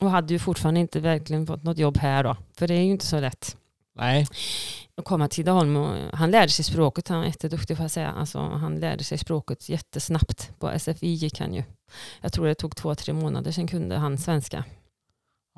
Och 0.00 0.10
hade 0.10 0.32
ju 0.32 0.38
fortfarande 0.38 0.80
inte 0.80 1.00
verkligen 1.00 1.46
fått 1.46 1.62
något 1.62 1.78
jobb 1.78 1.98
här 1.98 2.24
då, 2.24 2.36
för 2.56 2.68
det 2.68 2.74
är 2.74 2.82
ju 2.82 2.90
inte 2.90 3.06
så 3.06 3.20
lätt 3.20 3.56
Nej. 3.96 4.26
att 4.96 5.04
komma 5.04 5.28
till 5.28 5.36
Tidaholm. 5.36 5.76
Och 5.76 5.96
han 6.12 6.30
lärde 6.30 6.48
sig 6.48 6.64
språket, 6.64 7.08
han 7.08 7.18
var 7.18 7.26
jätteduktig 7.26 7.76
får 7.76 7.84
jag 7.84 7.90
säga. 7.90 8.12
Alltså, 8.12 8.38
han 8.38 8.80
lärde 8.80 9.04
sig 9.04 9.18
språket 9.18 9.68
jättesnabbt. 9.68 10.50
På 10.58 10.78
SFI 10.78 11.08
gick 11.08 11.40
han 11.40 11.54
ju. 11.54 11.62
Jag 12.20 12.32
tror 12.32 12.46
det 12.46 12.54
tog 12.54 12.76
två, 12.76 12.94
tre 12.94 13.12
månader 13.12 13.52
sen 13.52 13.66
kunde 13.66 13.96
han 13.96 14.18
svenska. 14.18 14.64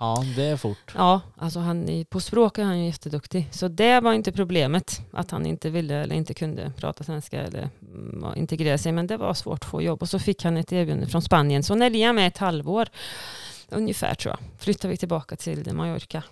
Ja, 0.00 0.24
det 0.36 0.44
är 0.44 0.56
fort. 0.56 0.94
Ja, 0.94 1.20
alltså 1.36 1.60
han, 1.60 2.04
på 2.10 2.20
språk 2.20 2.58
är 2.58 2.64
han 2.64 2.78
ju 2.78 2.86
jätteduktig. 2.86 3.48
Så 3.50 3.68
det 3.68 4.00
var 4.00 4.12
inte 4.12 4.32
problemet, 4.32 5.00
att 5.12 5.30
han 5.30 5.46
inte 5.46 5.70
ville 5.70 5.94
eller 5.94 6.14
inte 6.14 6.34
kunde 6.34 6.72
prata 6.76 7.04
svenska 7.04 7.40
eller 7.40 7.70
mm, 7.82 8.24
integrera 8.36 8.78
sig. 8.78 8.92
Men 8.92 9.06
det 9.06 9.16
var 9.16 9.34
svårt 9.34 9.64
att 9.64 9.70
få 9.70 9.82
jobb. 9.82 10.02
Och 10.02 10.08
så 10.08 10.18
fick 10.18 10.44
han 10.44 10.56
ett 10.56 10.72
erbjudande 10.72 11.06
från 11.06 11.22
Spanien. 11.22 11.62
Så 11.62 11.74
när 11.74 11.90
Liam 11.90 12.18
är 12.18 12.26
ett 12.26 12.38
halvår, 12.38 12.88
ungefär 13.70 14.14
tror 14.14 14.34
jag, 14.40 14.60
flyttar 14.60 14.88
vi 14.88 14.96
tillbaka 14.96 15.36
till 15.36 15.72
Mallorca. 15.72 16.22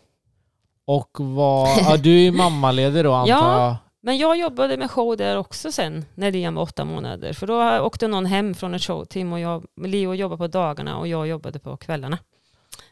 Och 0.87 1.11
vad... 1.21 1.69
Ja, 1.79 1.97
du 1.97 2.27
är 2.27 2.33
mammaledig 2.33 3.05
då 3.05 3.13
antar 3.15 3.31
Ja. 3.35 3.65
jag? 3.67 3.77
Men 4.03 4.19
jag 4.19 4.39
jobbade 4.39 4.77
med 4.77 4.91
show 4.91 5.17
där 5.17 5.37
också 5.37 5.73
sen 5.73 6.05
när 6.15 6.33
Liam 6.33 6.55
var 6.55 6.63
åtta 6.63 6.85
månader. 6.85 7.33
För 7.33 7.47
då 7.47 7.79
åkte 7.81 8.09
någon 8.09 8.27
hem 8.27 8.55
från 8.55 8.75
ett 8.75 8.83
showteam 8.83 9.33
och 9.33 9.41
jag, 9.41 9.65
Leo 9.87 10.15
jobbade 10.15 10.39
på 10.39 10.47
dagarna 10.47 10.99
och 10.99 11.09
jag 11.09 11.27
jobbade 11.29 11.59
på 11.59 11.77
kvällarna. 11.77 12.19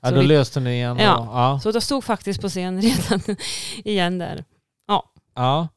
Ja, 0.00 0.08
Så 0.08 0.14
då 0.14 0.20
vi- 0.20 0.26
löste 0.26 0.60
ni 0.60 0.70
igen. 0.70 0.96
Ja. 1.00 1.28
ja. 1.32 1.60
Så 1.62 1.72
då 1.72 1.80
stod 1.80 2.04
faktiskt 2.04 2.40
på 2.40 2.48
scen 2.48 2.80
redan 2.82 3.20
igen 3.84 4.18
där. 4.18 4.44
ja. 5.34 5.68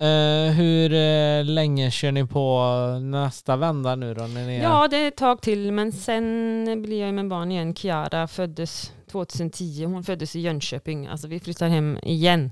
Eh, 0.00 0.52
hur 0.52 0.92
eh, 0.92 1.44
länge 1.44 1.90
kör 1.90 2.12
ni 2.12 2.26
på 2.26 2.64
nästa 3.02 3.56
vända 3.56 3.96
nu 3.96 4.14
då? 4.14 4.22
När 4.22 4.46
ni 4.46 4.56
är... 4.56 4.62
Ja, 4.62 4.88
det 4.88 4.96
är 4.96 5.08
ett 5.08 5.16
tag 5.16 5.42
till 5.42 5.72
men 5.72 5.92
sen 5.92 6.82
blir 6.82 7.00
jag 7.00 7.14
med 7.14 7.28
barn 7.28 7.52
igen. 7.52 7.74
Kiara 7.74 8.28
föddes 8.28 8.92
2010. 9.12 9.84
Hon 9.84 10.04
föddes 10.04 10.36
i 10.36 10.40
Jönköping. 10.40 11.06
Alltså 11.06 11.28
vi 11.28 11.40
flyttar 11.40 11.68
hem 11.68 11.98
igen. 12.02 12.50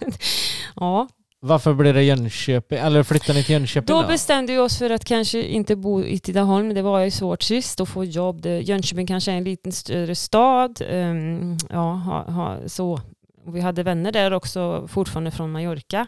ja, 0.76 1.08
Varför 1.40 1.74
blir 1.74 1.94
det 1.94 2.02
Jönköping? 2.02 2.78
Eller 2.78 3.02
flyttar 3.02 3.34
ni 3.34 3.44
till 3.44 3.52
Jönköping 3.52 3.96
Då 3.96 4.02
då? 4.02 4.08
bestämde 4.08 4.52
vi 4.52 4.58
oss 4.58 4.78
för 4.78 4.90
att 4.90 5.04
kanske 5.04 5.42
inte 5.42 5.76
bo 5.76 6.02
i 6.02 6.18
Tidaholm. 6.18 6.74
Det 6.74 6.82
var 6.82 7.00
ju 7.00 7.10
svårt 7.10 7.42
sist 7.42 7.80
att 7.80 7.88
få 7.88 8.04
jobb. 8.04 8.46
Jönköping 8.46 9.06
kanske 9.06 9.32
är 9.32 9.36
en 9.36 9.44
liten 9.44 9.72
större 9.72 10.14
stad. 10.14 10.82
Ehm, 10.90 11.56
ja, 11.70 11.92
ha, 11.92 12.30
ha, 12.30 12.58
så. 12.66 13.00
Och 13.46 13.56
vi 13.56 13.60
hade 13.60 13.82
vänner 13.82 14.12
där 14.12 14.32
också, 14.32 14.88
fortfarande 14.88 15.30
från 15.30 15.52
Mallorca. 15.52 16.06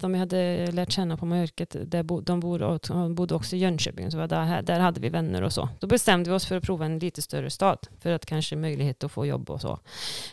De 0.00 0.12
vi 0.12 0.18
hade 0.18 0.72
lärt 0.72 0.92
känna 0.92 1.16
på 1.16 1.26
Mallorca, 1.26 1.66
där 1.84 2.02
bo, 2.02 2.20
de 2.20 2.40
bodde, 2.40 2.64
och- 2.66 3.10
bodde 3.10 3.34
också 3.34 3.56
i 3.56 3.58
Jönköping. 3.58 4.10
Så 4.10 4.18
var 4.18 4.28
där, 4.28 4.62
där 4.62 4.80
hade 4.80 5.00
vi 5.00 5.08
vänner 5.08 5.42
och 5.42 5.52
så. 5.52 5.68
Då 5.80 5.86
bestämde 5.86 6.30
vi 6.30 6.36
oss 6.36 6.46
för 6.46 6.56
att 6.56 6.64
prova 6.64 6.86
en 6.86 6.98
lite 6.98 7.22
större 7.22 7.50
stad. 7.50 7.78
För 8.00 8.10
att 8.12 8.26
kanske 8.26 8.56
möjlighet 8.56 9.04
att 9.04 9.12
få 9.12 9.26
jobb 9.26 9.50
och 9.50 9.60
så 9.60 9.78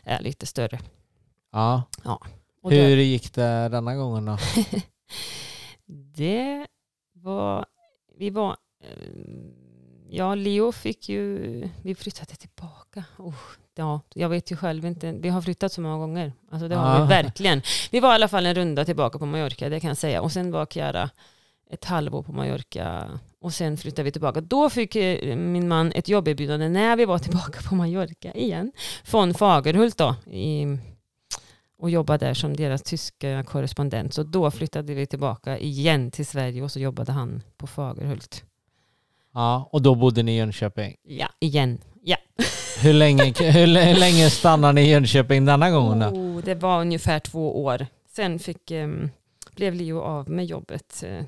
är 0.03 0.21
lite 0.21 0.45
större. 0.45 0.79
Ja. 1.51 1.83
Och 2.61 2.71
Hur 2.71 2.97
gick 2.97 3.33
det 3.33 3.69
denna 3.69 3.95
gången 3.95 4.25
då? 4.25 4.37
Det 6.15 6.67
var, 7.13 7.65
vi 8.17 8.29
var, 8.29 8.57
eh, 8.83 9.09
ja 10.09 10.35
Leo 10.35 10.71
fick 10.71 11.09
ju, 11.09 11.39
vi 11.83 11.95
flyttade 11.95 12.35
tillbaka. 12.35 13.03
Oh, 13.17 13.35
ja, 13.77 14.01
jag 14.13 14.29
vet 14.29 14.51
ju 14.51 14.55
själv 14.55 14.85
inte, 14.85 15.11
vi 15.11 15.29
har 15.29 15.41
flyttat 15.41 15.71
så 15.71 15.81
många 15.81 15.97
gånger. 15.97 16.33
Alltså 16.51 16.67
det 16.67 16.75
har 16.75 16.95
Ja. 16.95 17.01
vi 17.01 17.07
verkligen. 17.09 17.61
Vi 17.91 17.99
var 17.99 18.11
i 18.11 18.15
alla 18.15 18.27
fall 18.27 18.45
en 18.45 18.55
runda 18.55 18.85
tillbaka 18.85 19.19
på 19.19 19.25
Mallorca, 19.25 19.69
det 19.69 19.79
kan 19.79 19.87
jag 19.87 19.97
säga. 19.97 20.21
Och 20.21 20.31
sen 20.31 20.51
var 20.51 20.65
Chiara 20.65 21.09
ett 21.71 21.85
halvår 21.85 22.23
på 22.23 22.31
Mallorca 22.31 23.09
och 23.41 23.53
sen 23.53 23.77
flyttade 23.77 24.03
vi 24.03 24.11
tillbaka. 24.11 24.41
Då 24.41 24.69
fick 24.69 24.95
eh, 24.95 25.35
min 25.37 25.67
man 25.67 25.91
ett 25.91 26.09
jobberbjudande 26.09 26.69
när 26.69 26.95
vi 26.95 27.05
var 27.05 27.19
tillbaka 27.19 27.61
på 27.69 27.75
Mallorca 27.75 28.31
igen. 28.31 28.71
Från 29.03 29.33
Fagerhult 29.33 29.97
då. 29.97 30.15
I, 30.31 30.65
och 31.79 31.89
jobbade 31.89 32.25
där 32.25 32.33
som 32.33 32.55
deras 32.55 32.81
tyska 32.83 33.43
korrespondent. 33.43 34.13
Så 34.13 34.23
då 34.23 34.51
flyttade 34.51 34.93
vi 34.93 35.05
tillbaka 35.05 35.57
igen 35.59 36.11
till 36.11 36.25
Sverige 36.25 36.61
och 36.63 36.71
så 36.71 36.79
jobbade 36.79 37.11
han 37.11 37.43
på 37.57 37.67
Fagerhult. 37.67 38.43
Ja, 39.33 39.69
och 39.71 39.81
då 39.81 39.95
bodde 39.95 40.23
ni 40.23 40.31
i 40.31 40.37
Jönköping. 40.37 40.95
Ja, 41.03 41.27
igen. 41.39 41.77
Ja. 42.03 42.17
Hur 42.85 42.93
länge, 42.93 43.33
hur 43.51 43.95
länge 43.95 44.29
stannar 44.29 44.73
ni 44.73 44.81
i 44.81 44.89
Jönköping 44.89 45.45
denna 45.45 45.71
gången 45.71 45.99
då? 45.99 46.05
Oh, 46.05 46.41
det 46.43 46.55
var 46.55 46.81
ungefär 46.81 47.19
två 47.19 47.63
år. 47.63 47.87
Sen 48.15 48.39
fick, 48.39 48.71
em, 48.71 49.09
blev 49.55 49.73
Leo 49.73 50.01
av 50.01 50.29
med 50.29 50.45
jobbet 50.45 51.03
eh, 51.07 51.23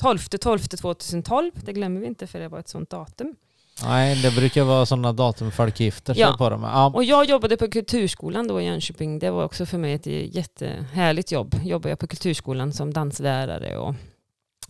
12 0.00 0.18
12 0.18 0.58
2012. 0.58 1.50
Det 1.54 1.72
glömmer 1.72 2.00
vi 2.00 2.06
inte 2.06 2.26
för 2.26 2.40
det 2.40 2.48
var 2.48 2.58
ett 2.58 2.68
sånt 2.68 2.90
datum. 2.90 3.36
Nej, 3.84 4.22
det 4.22 4.30
brukar 4.30 4.64
vara 4.64 4.86
sådana 4.86 5.12
datum 5.12 5.50
folk 5.52 5.80
gifter 5.80 6.14
sig 6.14 6.20
Ja. 6.20 6.34
på 6.38 6.50
dem. 6.50 6.62
Ja. 6.62 6.86
Och 6.94 7.04
jag 7.04 7.24
jobbade 7.24 7.56
på 7.56 7.68
Kulturskolan 7.70 8.48
då 8.48 8.60
i 8.60 8.64
Jönköping. 8.64 9.18
Det 9.18 9.30
var 9.30 9.44
också 9.44 9.66
för 9.66 9.78
mig 9.78 9.92
ett 9.92 10.06
jättehärligt 10.06 11.32
jobb. 11.32 11.54
Jobbade 11.64 11.88
jag 11.88 11.98
på 11.98 12.06
Kulturskolan 12.06 12.72
som 12.72 12.92
danslärare 12.92 13.76
och 13.78 13.94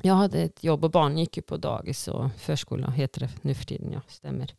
jag 0.03 0.15
hade 0.15 0.39
ett 0.39 0.65
jobb 0.65 0.85
och 0.85 0.91
barn 0.91 1.19
gick 1.19 1.37
ju 1.37 1.43
på 1.43 1.57
dagis 1.57 2.09
och 2.09 2.29
förskola 2.39 2.91
heter 2.91 3.21
det 3.21 3.29
nu 3.43 3.55
för 3.55 3.65
tiden. 3.65 3.93
Ja, 3.93 4.01
stämmer. 4.09 4.55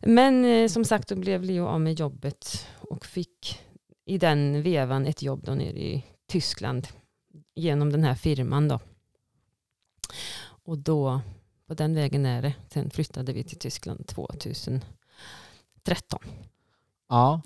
Men 0.00 0.44
eh, 0.44 0.68
som 0.68 0.84
sagt 0.84 1.08
då 1.08 1.14
blev 1.16 1.42
Leo 1.44 1.66
av 1.66 1.80
med 1.80 1.98
jobbet 2.00 2.66
och 2.80 3.06
fick 3.06 3.60
i 4.06 4.18
den 4.18 4.62
vevan 4.62 5.06
ett 5.06 5.22
jobb 5.22 5.40
då 5.44 5.54
nere 5.54 5.78
i 5.78 6.04
Tyskland 6.28 6.88
genom 7.54 7.92
den 7.92 8.04
här 8.04 8.14
firman 8.14 8.68
då. 8.68 8.80
Och 10.64 10.78
då, 10.78 11.20
på 11.68 11.74
den 11.74 11.94
vägen 11.94 12.26
är 12.26 12.42
det. 12.42 12.54
Sen 12.72 12.90
flyttade 12.90 13.32
vi 13.32 13.44
till 13.44 13.58
Tyskland 13.58 14.06
2013. 14.06 14.82
Ja. 17.08 17.40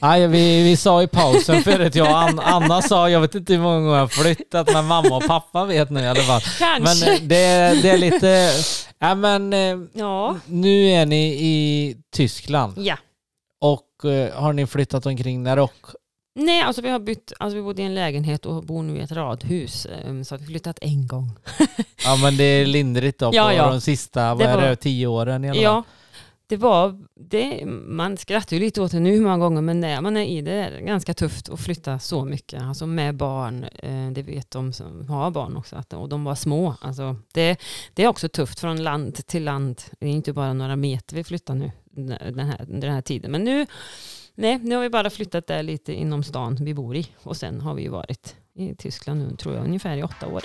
Nej, 0.00 0.26
vi, 0.28 0.62
vi 0.64 0.76
sa 0.76 1.02
i 1.02 1.06
pausen 1.06 1.62
förut, 1.62 1.94
jag 1.94 2.10
och 2.10 2.18
An- 2.18 2.38
Anna 2.40 2.82
sa, 2.82 3.10
jag 3.10 3.20
vet 3.20 3.34
inte 3.34 3.52
hur 3.52 3.60
många 3.60 3.78
gånger 3.80 3.92
jag 3.94 4.00
har 4.00 4.06
flyttat, 4.08 4.72
men 4.72 4.86
mamma 4.86 5.16
och 5.16 5.26
pappa 5.26 5.64
vet 5.64 5.90
nu 5.90 6.00
i 6.00 6.06
alla 6.06 6.20
fall. 6.22 6.40
Men 6.60 6.84
Kanske. 6.86 7.14
eh, 7.14 7.20
det, 7.22 7.82
det 7.82 7.90
är 7.90 7.98
lite, 7.98 8.50
ja 8.98 9.14
men 9.14 9.52
eh, 9.52 9.76
ja. 9.92 10.36
nu 10.46 10.86
är 10.88 11.06
ni 11.06 11.26
i 11.26 11.96
Tyskland 12.12 12.74
Ja. 12.78 12.96
och 13.60 14.04
eh, 14.10 14.34
har 14.34 14.52
ni 14.52 14.66
flyttat 14.66 15.06
omkring 15.06 15.44
där 15.44 15.58
och? 15.58 15.86
Nej, 16.38 16.62
alltså 16.62 16.82
vi 16.82 16.88
har 16.88 16.98
bytt, 16.98 17.32
alltså 17.38 17.56
vi 17.56 17.62
bodde 17.62 17.82
i 17.82 17.84
en 17.84 17.94
lägenhet 17.94 18.46
och 18.46 18.64
bor 18.64 18.82
nu 18.82 18.96
i 18.96 19.00
ett 19.00 19.12
radhus. 19.12 19.86
eh, 19.86 20.22
Så 20.22 20.34
att 20.34 20.40
vi 20.40 20.46
flyttat 20.46 20.78
en 20.82 21.06
gång. 21.06 21.30
Ja 22.04 22.16
men 22.16 22.36
det 22.36 22.44
är 22.44 22.66
lindrigt 22.66 23.18
då 23.18 23.30
på 23.30 23.36
Ja, 23.36 23.52
ja. 23.52 23.70
de 23.70 23.80
sista, 23.80 24.34
vad 24.34 24.38
Det 24.46 24.50
är 24.50 24.68
det, 24.70 24.76
tio 24.76 25.06
åren 25.06 25.44
i 25.44 25.48
alla 25.48 25.54
fall? 25.54 25.62
Ja, 25.62 25.82
det 26.48 26.56
var, 26.56 27.04
det, 27.14 27.66
man 27.66 28.16
skrattar 28.16 28.56
ju 28.56 28.60
lite 28.60 28.82
åt 28.82 28.92
det 28.92 29.00
nu 29.00 29.10
hur 29.10 29.20
många 29.20 29.38
gånger, 29.38 29.62
men 29.62 29.80
när 29.80 30.00
man 30.00 30.16
är 30.16 30.24
i 30.24 30.42
det 30.42 30.52
är 30.52 30.70
det 30.70 30.80
ganska 30.80 31.14
tufft 31.14 31.48
att 31.48 31.60
flytta 31.60 31.98
så 31.98 32.24
mycket. 32.24 32.62
Alltså 32.62 32.86
med 32.86 33.16
barn, 33.16 33.64
eh, 33.64 34.10
det 34.12 34.22
vet 34.22 34.50
de 34.50 34.72
som 34.72 35.08
har 35.08 35.30
barn 35.30 35.56
också, 35.56 35.76
att, 35.76 35.92
och 35.92 36.08
de 36.08 36.24
var 36.24 36.34
små. 36.34 36.74
Alltså 36.80 37.16
det, 37.32 37.60
det 37.94 38.04
är 38.04 38.08
också 38.08 38.28
tufft 38.28 38.60
från 38.60 38.82
land 38.82 39.26
till 39.26 39.44
land. 39.44 39.82
Det 40.00 40.06
är 40.06 40.10
inte 40.10 40.32
bara 40.32 40.52
några 40.52 40.76
meter 40.76 41.16
vi 41.16 41.24
flyttar 41.24 41.54
nu 41.54 41.72
den 42.32 42.38
här, 42.38 42.64
den 42.68 42.92
här 42.92 43.02
tiden. 43.02 43.30
Men 43.30 43.44
nu, 43.44 43.66
nej, 44.34 44.58
nu 44.58 44.74
har 44.74 44.82
vi 44.82 44.90
bara 44.90 45.10
flyttat 45.10 45.46
där 45.46 45.62
lite 45.62 45.92
inom 45.92 46.22
stan 46.22 46.56
vi 46.60 46.74
bor 46.74 46.96
i. 46.96 47.08
Och 47.22 47.36
sen 47.36 47.60
har 47.60 47.74
vi 47.74 47.82
ju 47.82 47.88
varit 47.88 48.36
i 48.54 48.74
Tyskland 48.74 49.20
nu, 49.20 49.36
tror 49.36 49.54
jag, 49.54 49.64
ungefär 49.64 49.96
i 49.96 50.02
åtta 50.02 50.26
år. 50.26 50.44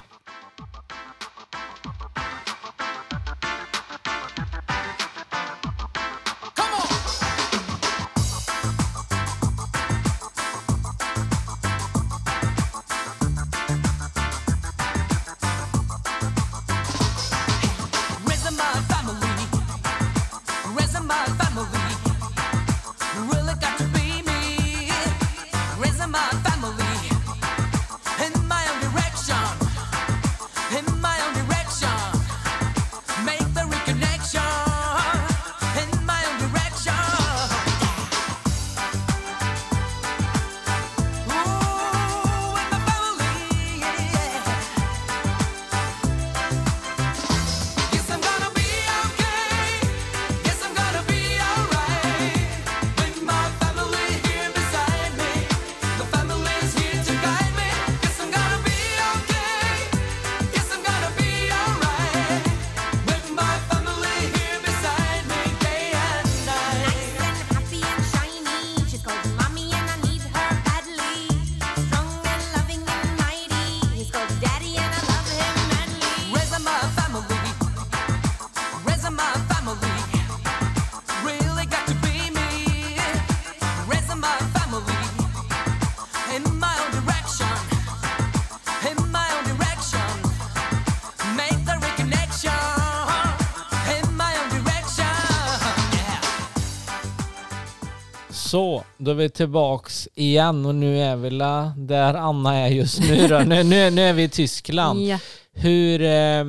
Så, 98.52 98.84
då 98.98 99.12
är 99.12 99.16
vi 99.16 99.30
tillbaks 99.30 100.10
igen 100.16 100.66
och 100.66 100.76
nu 100.76 101.00
är 101.02 101.16
vi 101.16 101.30
la 101.30 101.74
där 101.78 102.14
Anna 102.14 102.56
är 102.56 102.68
just 102.68 103.00
nu 103.00 103.28
då. 103.28 103.40
Nu, 103.40 103.64
nu, 103.64 103.90
nu 103.92 104.02
är 104.02 104.14
vi 104.14 104.24
i 104.24 104.30
Tyskland. 104.30 105.02
Ja. 105.02 105.20
Hur 105.54 106.02
eh, 106.02 106.46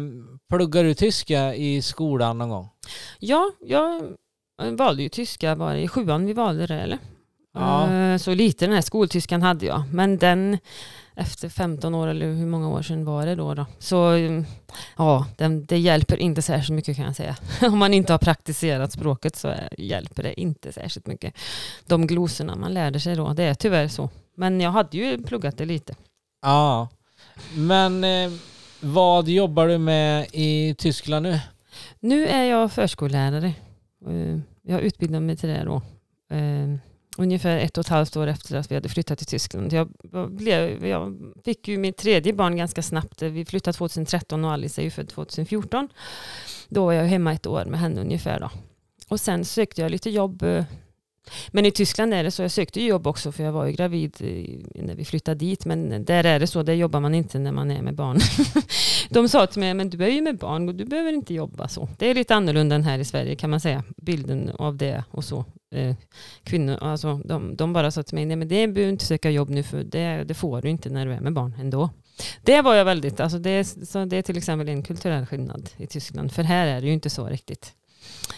pluggar 0.51 0.85
du 0.85 0.95
tyska 0.95 1.55
i 1.55 1.83
skolan 1.83 2.39
någon 2.39 2.49
gång? 2.49 2.69
ja, 3.19 3.51
jag 3.61 4.03
valde 4.59 5.03
ju 5.03 5.09
tyska 5.09 5.57
bara 5.57 5.79
i 5.79 5.89
sjuan 5.89 6.27
vi 6.27 6.33
valde 6.33 6.67
det 6.67 6.75
eller? 6.81 6.99
Ja. 7.55 7.93
Eh, 7.93 8.17
Så 8.17 8.35
lite 8.35 8.67
den 8.67 8.75
här 8.75 8.83
skoltyskan 8.83 9.43
hade 9.43 9.67
jag. 9.67 9.83
Men 9.93 10.19
den 10.19 10.59
efter 11.17 11.49
15 11.49 11.95
år 11.95 12.09
eller 12.09 12.27
hur 12.27 12.47
många 12.47 12.69
år 12.69 12.83
sedan 12.83 13.05
var 13.05 13.27
det 13.27 13.35
då? 13.35 13.55
då 13.55 13.67
så 13.79 14.05
mm, 14.09 14.45
ja, 14.97 15.27
den, 15.37 15.65
det 15.67 15.79
hjälper 15.79 16.17
inte 16.17 16.43
särskilt 16.43 16.77
mycket 16.77 16.97
kan 16.97 17.05
jag 17.05 17.17
säga. 17.17 17.37
Om 17.63 17.79
man 17.79 17.95
inte 17.95 18.13
har 18.13 18.19
praktiserat 18.19 18.93
språket 18.93 19.37
så 19.37 19.55
hjälper 19.79 20.23
det 20.23 20.41
inte 20.41 20.73
särskilt 20.73 21.07
mycket. 21.07 21.35
De 21.87 22.07
glosorna 22.07 22.57
man 22.57 22.75
lärde 22.75 23.01
sig 23.01 23.17
då, 23.17 23.33
det 23.33 23.43
är 23.45 23.55
tyvärr 23.55 23.89
så. 23.89 24.11
Men 24.37 24.61
jag 24.61 24.71
hade 24.71 24.97
ju 24.97 25.23
pluggat 25.23 25.59
det 25.59 25.65
lite. 25.65 25.95
Ja. 26.43 26.89
Men 27.55 28.05
eh, 28.05 28.31
vad 28.81 29.29
jobbar 29.29 29.69
du 29.69 29.79
med 29.79 30.27
i 30.33 30.75
Tyskland 30.79 31.23
nu? 31.23 31.41
Nu 32.01 32.27
är 32.27 32.45
jag 32.45 32.73
förskollärare. 32.73 33.47
Eh, 34.09 34.39
Jag 34.63 34.81
utbildade 34.81 35.21
mig 35.21 35.37
till 35.37 35.49
det 35.49 35.65
då. 35.65 35.83
Ungefär 37.19 37.59
ett 37.59 37.79
och 37.79 37.85
ett 37.85 37.89
halvt 37.89 38.17
år 38.17 38.27
efter 38.27 38.57
att 38.57 38.71
vi 38.71 38.75
hade 38.75 38.89
flyttat 38.89 39.19
till 39.19 39.27
Tyskland. 39.27 39.73
Jag, 39.73 39.89
blev, 40.31 40.87
jag 40.87 41.33
fick 41.45 41.69
ju 41.69 41.79
mitt 41.79 41.97
tredje 41.97 42.33
barn 42.33 42.57
ganska 42.57 42.83
snabbt. 42.83 43.23
Vi 43.23 43.45
flyttade 43.45 43.77
2013 43.79 44.45
och 44.45 44.53
Alice 44.53 44.81
är 44.81 44.85
ju 44.85 44.91
född 44.91 45.09
2014. 45.09 45.89
Då 46.69 46.85
var 46.85 46.93
jag 46.93 47.05
hemma 47.05 47.33
ett 47.33 47.47
år 47.47 47.65
med 47.65 47.81
henne 47.81 48.01
ungefär. 48.01 48.41
Då. 48.41 48.51
Och 49.09 49.21
sen 49.21 49.45
sökte 49.45 49.81
jag 49.81 49.91
lite 49.91 50.11
jobb. 50.11 50.43
Eh, 50.43 50.65
men 51.49 51.67
i 51.67 51.71
Tyskland 51.71 52.15
är 52.15 52.25
det 52.25 52.31
så, 52.31 52.43
jag 52.43 52.51
sökte 52.51 52.81
ju 52.81 52.87
jobb 52.89 53.07
också 53.07 53.33
för 53.33 53.45
jag 53.45 53.53
var 53.53 53.67
ju 53.67 53.73
gravid 53.73 54.17
eh, 54.21 54.83
när 54.83 54.95
vi 54.95 55.05
flyttade 55.05 55.39
dit. 55.39 55.65
Men 55.65 56.05
där 56.05 56.25
är 56.25 56.41
det 56.41 56.47
så, 56.47 56.63
där 56.63 56.75
jobbar 56.75 57.01
man 57.01 57.15
inte 57.15 57.39
när 57.39 57.53
man 57.53 57.71
är 57.71 57.83
med 57.83 57.95
barn. 57.95 58.19
De 59.11 59.29
sa 59.29 59.47
till 59.47 59.61
mig, 59.61 59.75
men 59.75 59.91
du 59.91 60.05
är 60.05 60.09
ju 60.09 60.23
med 60.23 60.39
barn 60.39 60.69
och 60.69 60.75
du 60.75 60.85
behöver 60.85 61.13
inte 61.13 61.35
jobba 61.35 61.69
så. 61.69 61.89
Det 61.99 62.07
är 62.07 62.15
lite 62.15 62.35
annorlunda 62.35 62.75
än 62.75 62.85
här 62.85 62.99
i 62.99 63.05
Sverige 63.05 63.37
kan 63.37 63.51
man 63.51 63.61
säga, 63.61 63.85
bilden 63.97 64.51
av 64.59 64.77
det 64.77 65.05
och 65.11 65.25
så. 65.25 65.45
Eh, 65.73 65.95
kvinnor, 66.45 66.79
alltså, 66.81 67.21
de, 67.25 67.57
de 67.57 67.73
bara 67.73 67.91
sa 67.91 68.03
till 68.03 68.15
mig, 68.15 68.25
nej 68.25 68.37
men 68.37 68.49
det 68.49 68.55
behöver 68.69 68.75
du 68.75 68.89
inte 68.89 69.05
söka 69.05 69.31
jobb 69.31 69.51
nu 69.51 69.63
för 69.63 69.85
det, 69.85 70.25
det 70.25 70.35
får 70.35 70.63
du 70.63 70.69
inte 70.71 70.91
när 70.91 71.07
du 71.07 71.13
är 71.13 71.21
med 71.21 71.33
barn 71.33 71.55
ändå. 71.61 71.91
Det 72.43 72.63
var 72.63 72.75
jag 72.75 72.85
väldigt, 72.85 73.21
alltså 73.21 73.39
det, 73.39 73.65
så 73.65 74.05
det 74.05 74.17
är 74.17 74.23
till 74.23 74.37
exempel 74.39 74.69
en 74.69 74.83
kulturell 74.83 75.27
skillnad 75.27 75.71
i 75.77 75.87
Tyskland, 75.87 76.33
för 76.33 76.43
här 76.43 76.67
är 76.67 76.81
det 76.81 76.87
ju 76.87 76.93
inte 76.93 77.11
så 77.11 77.27
riktigt 77.27 77.73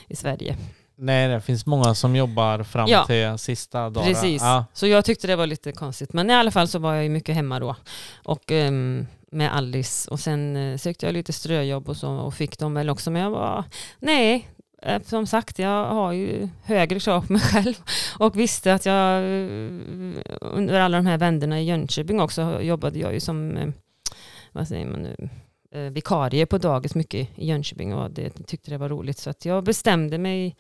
i 0.09 0.17
Sverige. 0.17 0.57
Nej, 0.97 1.29
det 1.29 1.41
finns 1.41 1.67
många 1.67 1.95
som 1.95 2.17
jobbar 2.17 2.63
fram 2.63 2.89
Ja. 2.89 3.05
till 3.07 3.39
sista 3.39 3.91
dagen. 3.91 4.05
Precis, 4.07 4.43
Ja. 4.43 4.65
så 4.73 4.87
jag 4.87 5.05
tyckte 5.05 5.27
det 5.27 5.37
var 5.37 5.47
lite 5.47 5.73
konstigt. 5.73 6.13
Men 6.13 6.31
i 6.31 6.35
alla 6.35 6.51
fall 6.51 6.69
så 6.69 6.79
var 6.79 6.95
jag 6.95 7.03
ju 7.05 7.11
mycket 7.11 7.35
hemma 7.35 7.61
då. 7.61 7.77
Och 8.25 8.53
ehm, 8.53 9.07
med 9.31 9.55
Alice. 9.57 10.11
Och 10.11 10.21
sen 10.21 10.57
eh, 10.57 10.77
sökte 10.79 11.07
jag 11.07 11.13
lite 11.13 11.33
ströjobb 11.33 11.89
och 11.89 11.97
så 11.97 12.11
och 12.11 12.35
fick 12.35 12.59
dem 12.59 12.75
väl 12.75 12.91
också. 12.91 13.11
Men 13.11 13.23
jag 13.23 13.31
var, 13.31 13.65
nej, 13.99 14.49
som 15.05 15.27
sagt 15.27 15.59
jag 15.59 15.87
har 15.87 16.13
ju 16.13 16.49
högre 16.63 17.01
krav 17.01 17.27
på 17.27 17.33
mig 17.33 17.43
själv. 17.43 17.75
Och 18.19 18.39
visste 18.39 18.75
att 18.75 18.87
jag 18.87 19.19
eh, 19.19 19.71
under 20.41 20.81
alla 20.81 20.97
de 20.97 21.07
här 21.07 21.19
vänderna 21.19 21.61
i 21.61 21.65
Jönköping 21.65 22.21
också 22.21 22.63
jobbade 22.63 22.99
jag 22.99 23.15
ju 23.15 23.21
som, 23.21 23.57
eh, 23.57 23.69
vad 24.53 24.69
säger 24.69 24.87
man 24.87 25.03
nu, 25.03 25.29
eh, 25.73 25.91
vikarie 25.91 26.47
på 26.47 26.59
dagis 26.59 26.95
mycket 26.95 27.29
i 27.39 27.47
Jönköping 27.47 27.95
och 27.95 28.11
det 28.11 28.47
tyckte 28.47 28.71
det 28.71 28.79
var 28.79 28.89
roligt. 28.89 29.19
Så 29.19 29.31
att 29.31 29.45
jag 29.45 29.65
bestämde 29.65 30.19
mig 30.19 30.57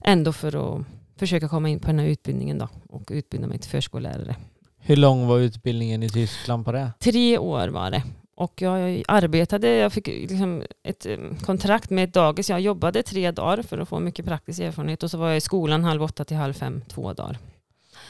ändå 0.00 0.32
för 0.32 0.76
att 0.76 0.86
försöka 1.16 1.48
komma 1.48 1.68
in 1.68 1.80
på 1.80 1.86
den 1.86 1.98
här 1.98 2.06
utbildningen 2.06 2.58
då 2.58 2.68
och 2.88 3.10
utbilda 3.10 3.46
mig 3.46 3.58
till 3.58 3.70
förskollärare. 3.70 4.36
Hur 4.78 4.96
lång 4.96 5.26
var 5.26 5.38
utbildningen 5.38 6.02
i 6.02 6.08
Tyskland 6.08 6.64
på 6.64 6.72
det? 6.72 6.92
Tre 6.98 7.38
år 7.38 7.68
var 7.68 7.90
det. 7.90 8.02
Och 8.36 8.62
jag 8.62 9.02
arbetade, 9.08 9.68
jag 9.68 9.92
fick 9.92 10.06
liksom 10.06 10.62
ett 10.82 11.06
eh, 11.06 11.16
kontrakt 11.44 11.90
med 11.90 12.04
ett 12.04 12.14
dagis. 12.14 12.50
Jag 12.50 12.60
jobbade 12.60 13.02
tre 13.02 13.30
dagar 13.30 13.62
för 13.62 13.78
att 13.78 13.88
få 13.88 13.98
mycket 14.00 14.24
praktisk 14.26 14.60
erfarenhet 14.60 15.02
och 15.02 15.10
så 15.10 15.18
var 15.18 15.28
jag 15.28 15.36
i 15.36 15.40
skolan 15.40 15.84
halv 15.84 16.02
åtta 16.02 16.24
till 16.24 16.36
halv 16.36 16.52
fem 16.52 16.82
två 16.88 17.12
dagar. 17.12 17.38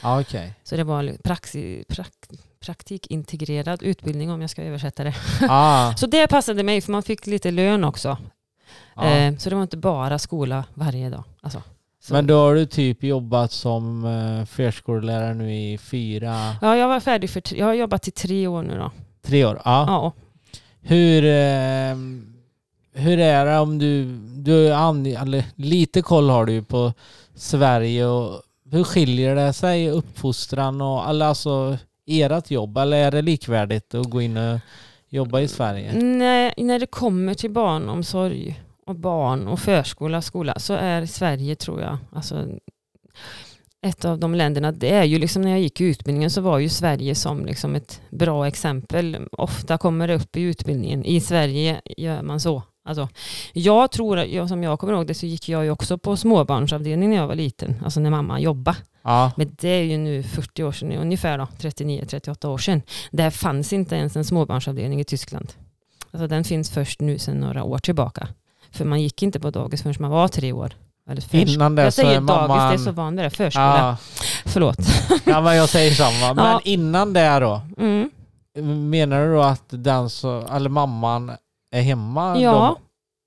Ja, 0.03 0.21
okej. 0.21 0.53
Så 0.63 0.75
det 0.75 0.83
var 0.83 1.03
li- 1.03 1.17
praxi, 1.23 1.83
prak, 1.87 2.11
praktikintegrerad 2.59 3.83
utbildning 3.83 4.31
om 4.31 4.41
jag 4.41 4.49
ska 4.49 4.63
översätta 4.63 5.03
det. 5.03 5.13
Ah, 5.49 5.93
Så 5.95 6.07
det 6.07 6.27
passade 6.27 6.63
mig 6.63 6.81
för 6.81 6.91
man 6.91 7.03
fick 7.03 7.27
lite 7.27 7.51
lön 7.51 7.83
också. 7.83 8.17
ja. 8.95 9.03
Eh, 9.05 9.35
så 9.37 9.49
det 9.49 9.55
var 9.55 9.63
inte 9.63 9.77
bara 9.77 10.19
skola 10.19 10.63
varje 10.73 11.09
dag. 11.09 11.23
Alltså, 11.41 11.61
så. 12.03 12.13
Men 12.13 12.27
då 12.27 12.35
har 12.37 12.55
du 12.55 12.65
typ 12.65 13.03
jobbat 13.03 13.51
som 13.51 14.05
eh, 14.05 14.45
förskollärare 14.45 15.33
nu 15.33 15.55
i 15.55 15.77
fyra, 15.77 16.55
Ja, 16.61 16.77
jag 16.77 16.87
var 16.87 16.99
färdig 16.99 17.29
för, 17.29 17.41
jag 17.55 17.65
har 17.65 17.73
jobbat 17.73 18.07
i 18.07 18.11
tre 18.11 18.47
år 18.47 18.63
nu 18.63 18.77
då. 18.77 18.91
Tre 19.25 19.45
år? 19.45 19.61
Ja. 19.65 19.85
Ja, 19.87 20.13
Hur, 20.81 21.25
eh, 21.25 21.95
hur 22.93 23.19
är 23.19 23.45
det 23.45 23.59
om 23.59 23.79
du, 23.79 24.05
du 24.35 24.67
eller, 24.67 25.43
lite 25.55 26.01
koll 26.01 26.29
har 26.29 26.45
du 26.45 26.63
på 26.63 26.93
Sverige 27.35 28.05
och 28.05 28.41
hur 28.71 28.83
skiljer 28.83 29.35
det 29.35 29.53
sig 29.53 29.89
uppfostran 29.89 30.81
och 30.81 31.07
alla, 31.07 31.27
alltså 31.27 31.77
ert 32.07 32.51
jobb 32.51 32.77
eller 32.77 32.97
är 32.97 33.11
det 33.11 33.21
likvärdigt 33.21 33.95
att 33.95 34.09
gå 34.09 34.21
in 34.21 34.37
och 34.37 34.59
jobba 35.09 35.39
i 35.39 35.47
Sverige? 35.47 35.93
när, 35.93 36.53
när 36.57 36.79
det 36.79 36.85
kommer 36.85 37.33
till 37.33 37.51
barnomsorg 37.51 38.61
och 38.85 38.95
barn 38.95 39.47
och 39.47 39.59
förskola, 39.59 40.21
skola 40.21 40.59
så 40.59 40.73
är 40.73 41.05
Sverige 41.05 41.55
tror 41.55 41.81
jag, 41.81 41.97
alltså 42.11 42.45
ett 43.85 44.05
av 44.05 44.19
de 44.19 44.35
länderna, 44.35 44.71
det 44.71 44.89
är 44.89 45.03
ju 45.03 45.19
liksom 45.19 45.41
när 45.41 45.51
jag 45.51 45.59
gick 45.59 45.81
i 45.81 45.83
utbildningen 45.83 46.29
så 46.31 46.41
var 46.41 46.59
ju 46.59 46.69
Sverige 46.69 47.15
som 47.15 47.45
liksom 47.45 47.75
ett 47.75 48.01
bra 48.09 48.47
exempel. 48.47 49.17
Ofta 49.31 49.77
kommer 49.77 50.07
det 50.07 50.15
upp 50.15 50.37
i 50.37 50.41
utbildningen, 50.41 51.05
i 51.05 51.21
Sverige 51.21 51.81
gör 51.97 52.21
man 52.21 52.39
så. 52.39 52.63
Alltså, 52.87 53.07
jag 53.53 53.91
tror, 53.91 54.19
att- 54.19 54.27
jag, 54.29 54.49
som 54.49 54.63
jag 54.63 54.79
kommer 54.79 54.93
ihåg 54.93 55.07
det 55.07 55.13
så 55.13 55.25
gick 55.25 55.49
jag 55.49 55.63
ju 55.63 55.71
också 55.71 55.97
på 55.97 56.17
småbarnsavdelning 56.17 57.09
när 57.09 57.17
jag 57.17 57.27
var 57.27 57.35
liten, 57.35 57.75
alltså 57.83 57.99
när 57.99 58.09
mamma 58.09 58.39
jobbade. 58.39 58.77
Ja, 59.03 59.31
Men 59.37 59.55
det 59.59 59.69
är 59.69 59.83
ju 59.83 59.97
nu 59.97 60.23
40 60.23 60.63
år 60.63 60.71
sedan, 60.71 60.91
ungefär 60.91 61.37
då, 61.37 61.47
39-38 61.59 62.47
år 62.47 62.57
sedan. 62.57 62.81
Där 63.11 63.29
fanns 63.29 63.73
inte 63.73 63.95
ens 63.95 64.15
en 64.15 64.25
småbarnsavdelning 64.25 64.99
i 64.99 65.03
Tyskland. 65.03 65.53
Alltså 66.11 66.27
den 66.27 66.43
finns 66.43 66.69
först 66.69 67.01
nu 67.01 67.17
sedan 67.19 67.39
några 67.39 67.63
år 67.63 67.77
tillbaka. 67.77 68.27
För 68.71 68.85
man 68.85 69.01
gick 69.01 69.23
inte 69.23 69.39
på 69.39 69.49
dagis 69.51 69.81
förrän 69.83 69.95
man 69.99 70.11
var 70.11 70.27
tre 70.27 70.53
år. 70.53 70.73
Eller 71.09 71.21
försk- 71.21 71.53
innan 71.53 71.75
det 71.75 71.83
jag 71.83 71.93
så 71.93 72.01
säger 72.01 72.11
är 72.17 72.21
dagis, 72.21 72.27
mamman... 72.27 72.67
det 72.69 72.73
är 72.73 72.77
så 72.77 72.91
van 72.91 73.15
vid 73.15 73.25
det. 73.25 73.29
Förskola. 73.29 73.77
ja, 73.77 73.97
Förlåt. 74.45 74.77
ja, 75.25 75.41
men 75.41 75.55
jag 75.55 75.69
säger 75.69 75.91
samma. 75.91 76.33
Men 76.33 76.45
Ja. 76.45 76.61
innan 76.63 77.13
det 77.13 77.39
då? 77.39 77.61
Mm. 77.77 78.09
Menar 78.89 79.25
du 79.25 79.33
då 79.33 79.41
att 79.41 79.63
den 79.69 80.09
så, 80.09 80.47
eller 80.47 80.69
mamman 80.69 81.31
är 81.71 81.81
hemma? 81.81 82.39
Ja. 82.39 82.51
De, 82.51 82.75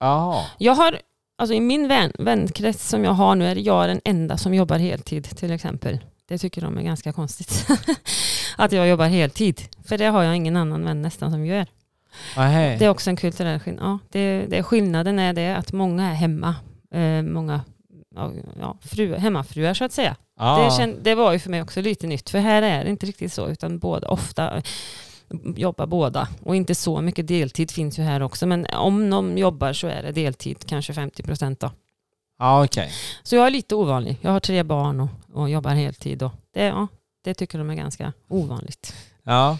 jaha. 0.06 0.44
Jag 0.58 0.74
har, 0.74 0.98
alltså 1.38 1.54
i 1.54 1.60
min 1.60 1.88
vän, 1.88 2.12
vänkrets 2.18 2.88
som 2.88 3.04
jag 3.04 3.12
har 3.12 3.34
nu 3.34 3.46
är 3.46 3.56
jag 3.56 3.88
den 3.88 4.00
enda 4.04 4.38
som 4.38 4.54
jobbar 4.54 4.78
heltid 4.78 5.24
till 5.36 5.50
exempel. 5.50 5.98
Det 6.28 6.38
tycker 6.38 6.62
de 6.62 6.78
är 6.78 6.82
ganska 6.82 7.12
konstigt. 7.12 7.66
att 8.56 8.72
jag 8.72 8.88
jobbar 8.88 9.06
heltid. 9.06 9.60
För 9.88 9.98
det 9.98 10.06
har 10.06 10.22
jag 10.22 10.36
ingen 10.36 10.56
annan 10.56 10.84
vän 10.84 11.02
nästan 11.02 11.30
som 11.30 11.46
gör. 11.46 11.66
Nähä. 12.36 12.76
Det 12.78 12.84
är 12.84 12.88
också 12.88 13.10
en 13.10 13.16
kulturell 13.16 13.60
skillnad. 13.60 13.84
Ja, 13.84 13.98
det, 14.12 14.46
det, 14.46 14.62
skillnaden 14.62 15.18
är 15.18 15.32
det 15.32 15.56
att 15.56 15.72
många 15.72 16.10
är 16.10 16.14
hemma. 16.14 16.54
Eh, 16.94 17.22
många 17.22 17.60
ja, 18.60 18.76
fru, 18.82 19.16
hemmafruar 19.16 19.74
så 19.74 19.84
att 19.84 19.92
säga. 19.92 20.16
ja. 20.38 20.64
Det, 20.64 20.76
känd, 20.76 20.96
det 21.02 21.14
var 21.14 21.32
ju 21.32 21.38
för 21.38 21.50
mig 21.50 21.62
också 21.62 21.80
lite 21.80 22.06
nytt. 22.06 22.30
För 22.30 22.38
här 22.38 22.62
är 22.62 22.84
det 22.84 22.90
inte 22.90 23.06
riktigt 23.06 23.32
så. 23.32 23.48
Utan 23.48 23.78
båda, 23.78 24.08
ofta 24.08 24.62
jobbar 25.56 25.86
båda. 25.86 26.28
Och 26.42 26.56
inte 26.56 26.74
så 26.74 27.00
mycket 27.00 27.26
deltid 27.28 27.70
finns 27.70 27.98
ju 27.98 28.02
här 28.02 28.22
också. 28.22 28.46
Men 28.46 28.66
om 28.66 29.10
de 29.10 29.38
jobbar 29.38 29.72
så 29.72 29.86
är 29.86 30.02
det 30.02 30.12
deltid. 30.12 30.66
Kanske 30.66 30.92
50 30.94 31.22
procent 31.22 31.60
då. 31.60 31.70
ja, 32.38 32.64
okej. 32.64 32.92
Så 33.22 33.36
jag 33.36 33.46
är 33.46 33.50
lite 33.50 33.74
ovanlig. 33.74 34.16
Jag 34.20 34.30
har 34.30 34.40
tre 34.40 34.62
barn 34.62 35.00
och, 35.00 35.08
och 35.32 35.50
jobbar 35.50 35.70
heltid. 35.70 36.22
Och 36.22 36.32
det, 36.54 36.64
ja, 36.64 36.86
det 37.24 37.34
tycker 37.34 37.58
de 37.58 37.70
är 37.70 37.74
ganska 37.74 38.12
ovanligt. 38.28 38.94
Ja. 39.22 39.58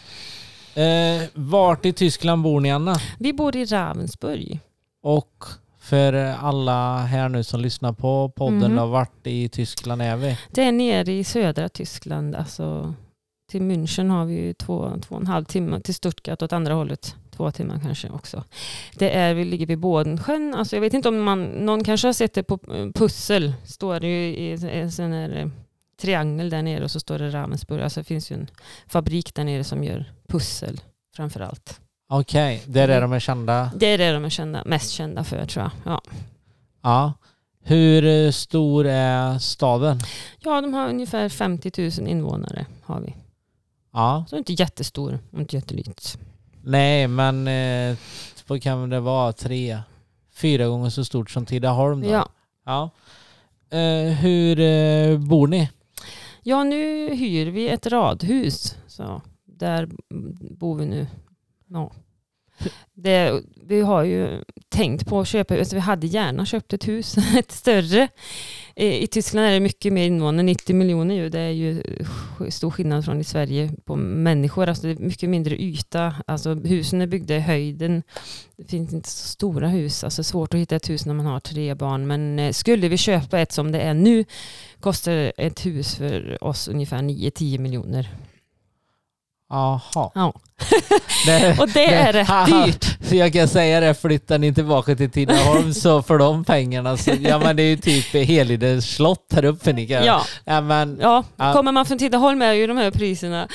Eh, 0.75 1.23
vart 1.35 1.87
i 1.87 1.93
Tyskland 1.93 2.43
bor 2.43 2.61
ni 2.61 2.71
Anna? 2.71 2.97
Vi 3.19 3.33
bor 3.33 3.57
i 3.57 3.65
Ravensburg. 3.65 4.61
Och 5.03 5.45
för 5.89 6.13
alla 6.13 6.99
här 6.99 7.29
nu 7.29 7.45
som 7.45 7.61
lyssnar 7.61 7.93
på 7.93 8.33
podden 8.37 8.77
då, 8.77 8.87
vart 8.87 9.27
i 9.27 9.49
Tyskland 9.49 10.03
är 10.03 10.17
vi? 10.17 10.39
Det 10.51 10.63
är 10.63 10.73
nere 10.73 11.13
i 11.13 11.25
södra 11.25 11.69
Tyskland. 11.69 12.35
Alltså, 12.35 12.95
till 13.51 13.63
München 13.63 14.11
har 14.11 14.25
vi 14.25 14.35
ju 14.35 14.55
två, 14.55 14.93
två 15.03 15.15
och 15.15 15.21
en 15.21 15.27
halv 15.27 15.45
timme. 15.45 15.81
Till 15.81 15.95
Stuttgart 15.95 16.43
åt 16.43 16.53
andra 16.53 16.75
hållet. 16.75 17.17
Två 17.31 17.51
timmar 17.51 17.81
kanske 17.83 18.11
också. 18.11 18.45
Det 18.95 19.17
är, 19.17 19.35
vi 19.35 19.45
ligger 19.45 19.67
vid 19.67 19.79
Bodensjön. 19.79 20.55
Alltså, 20.55 20.77
jag 20.77 20.81
vet 20.81 20.95
inte 20.95 21.09
om 21.09 21.23
man, 21.23 21.45
någon 21.45 21.85
kanske 21.85 22.09
har 22.09 22.13
sett 22.13 22.35
det 22.35 22.43
på 22.43 22.59
eh, 22.75 22.87
pussel. 22.95 23.53
Står 23.65 24.01
det 24.01 24.07
ju 24.07 24.37
i 24.37 24.59
en 24.73 24.93
sån 24.93 25.13
här 25.13 25.37
eh, 25.37 25.49
triangel 26.01 26.51
där 26.51 26.63
nere 26.63 26.85
och 26.85 26.91
så 26.91 27.01
står 27.01 27.19
det 27.19 27.31
Ravensburg. 27.31 27.83
Alltså 27.83 28.01
det 28.01 28.05
finns 28.05 28.31
ju 28.31 28.35
en 28.35 28.51
fabrik 28.87 29.35
där 29.35 29.45
nere 29.45 29.65
som 29.65 29.85
gör 29.85 30.13
pussel 30.29 30.81
framför 31.17 31.41
allt. 31.41 31.81
Okej, 32.11 32.63
det 32.67 32.81
är 32.81 32.89
det 32.89 32.97
Mm. 32.97 33.11
de 33.11 33.17
är 33.17 33.21
kända. 33.21 33.71
Det 33.77 33.87
är 33.87 33.99
det 33.99 34.13
de 34.13 34.25
är 34.25 34.29
kända, 34.29 34.63
mest 34.67 34.91
kända 34.91 35.25
för 35.25 35.47
tror 35.47 35.63
jag. 35.65 35.93
Ja. 35.93 36.03
Ja. 36.83 37.13
Hur 37.63 38.05
eh, 38.05 38.31
stor 38.31 38.87
är 38.87 39.39
staden? 39.39 39.99
ja, 40.39 40.61
de 40.61 40.75
har 40.75 40.89
ungefär 40.89 41.29
50 41.29 42.01
000 42.01 42.09
invånare. 42.09 42.67
har 42.85 43.01
vi. 43.01 43.15
Ja. 43.93 44.25
Så 44.29 44.37
inte 44.37 44.53
jättestor 44.53 45.19
och 45.33 45.41
inte 45.41 45.57
jättelytt. 45.57 46.19
Nej, 46.63 47.09
men 47.09 47.49
eh, 47.49 47.97
vad 48.47 48.63
kan 48.63 48.91
det 48.91 49.01
vara? 49.01 49.33
Tre, 49.33 49.79
fyra 50.35 50.67
gånger 50.67 50.91
så 50.91 51.05
stort 51.05 51.31
som 51.31 51.47
Tidaholm 51.47 52.01
då? 52.01 52.09
Ja. 52.09 52.29
ja. 52.65 52.91
Eh, 53.79 54.13
hur 54.13 54.61
eh, 54.61 55.19
bor 55.19 55.47
ni? 55.47 55.71
ja, 56.43 56.65
nu 56.65 57.15
hyr 57.15 57.47
vi 57.47 57.69
ett 57.69 57.87
radhus. 57.87 58.77
Så 58.87 59.23
där 59.45 59.89
bor 60.51 60.75
vi 60.77 60.87
nu. 60.87 61.07
Ja. 61.69 61.93
Det, 62.95 63.43
vi 63.67 63.81
har 63.81 64.05
ju 64.05 64.45
tänkt 64.69 65.07
på 65.07 65.21
att 65.21 65.29
köpa, 65.29 65.59
alltså 65.59 65.77
vi 65.77 65.81
hade 65.81 66.07
gärna 66.07 66.47
köpt 66.47 66.73
ett 66.73 66.89
hus, 66.89 67.17
ett 67.39 67.53
större. 67.53 68.09
I, 68.77 69.03
I 69.03 69.07
Tyskland 69.07 69.47
är 69.47 69.53
det 69.53 69.61
mycket 69.61 69.93
mer 69.93 70.07
invånare, 70.07 70.43
90 70.43 70.77
miljoner 70.77 71.15
ju. 71.15 71.29
Det 71.29 71.41
är 71.41 71.51
ju 71.51 71.83
stor 72.49 72.71
skillnad 72.71 73.05
från 73.05 73.21
i 73.21 73.25
Sverige 73.25 73.71
på 73.85 73.97
människor. 73.97 74.69
Alltså 74.69 74.87
det 74.87 74.93
är 74.93 74.97
mycket 74.97 75.31
mindre 75.31 75.63
yta. 75.63 76.15
Alltså 76.27 76.55
husen 76.55 77.01
är 77.01 77.07
byggda 77.07 77.37
i 77.37 77.41
höjden. 77.41 78.03
Det 78.57 78.65
finns 78.65 78.93
inte 78.93 79.09
så 79.09 79.29
stora 79.29 79.69
hus. 79.69 80.05
Alltså 80.05 80.25
svårt 80.25 80.55
att 80.55 80.61
hitta 80.61 80.77
ett 80.77 80.91
hus 80.91 81.07
när 81.07 81.15
man 81.15 81.27
har 81.27 81.41
tre 81.41 81.75
barn. 81.75 82.07
Men 82.07 82.39
eh, 82.39 82.53
skulle 82.53 82.89
vi 82.89 82.97
köpa 82.97 83.41
ett 83.41 83.53
som 83.53 83.73
det 83.73 83.81
är 83.81 83.95
nu 83.95 84.25
kostar 84.81 85.33
ett 85.37 85.67
hus 85.67 85.95
för 85.95 86.45
oss 86.45 86.69
ungefär 86.69 86.99
9-10 86.99 87.59
miljoner. 87.59 88.09
Jaha. 89.51 90.11
Ja. 90.15 90.33
Det, 91.27 91.59
Och 91.61 91.69
det 91.69 91.95
är 91.95 92.13
rätt 92.13 92.29
Haha. 92.29 92.67
dyrt. 92.67 92.99
Så 93.09 93.15
jag 93.15 93.33
kan 93.33 93.49
säga 93.49 93.81
det, 93.81 93.95
flyttar 93.95 94.39
ni 94.39 94.55
tillbaka 94.55 94.97
till 94.97 95.11
Tidaholm 95.11 95.75
så 95.75 96.03
för 96.03 96.19
de 96.19 96.45
pengarna 96.45 96.97
så, 96.97 97.11
ja 97.21 97.39
men 97.39 97.57
det 97.57 97.63
är 97.63 97.69
ju 97.71 97.77
typ 97.77 98.13
Helidens 98.29 98.95
slott 98.95 99.33
här 99.33 99.45
uppe 99.45 99.73
ni 99.73 99.87
kan. 99.87 100.05
Ja. 100.05 100.23
ja 100.45 100.61
men, 100.61 100.99
Ja, 101.01 101.25
kommer 101.37 101.73
man 101.73 101.87
från 101.87 101.99
Tidaholm 101.99 102.43
är 102.43 102.53
ju 102.53 102.67
de 102.67 102.77
här 102.77 102.91
priserna. 102.91 103.49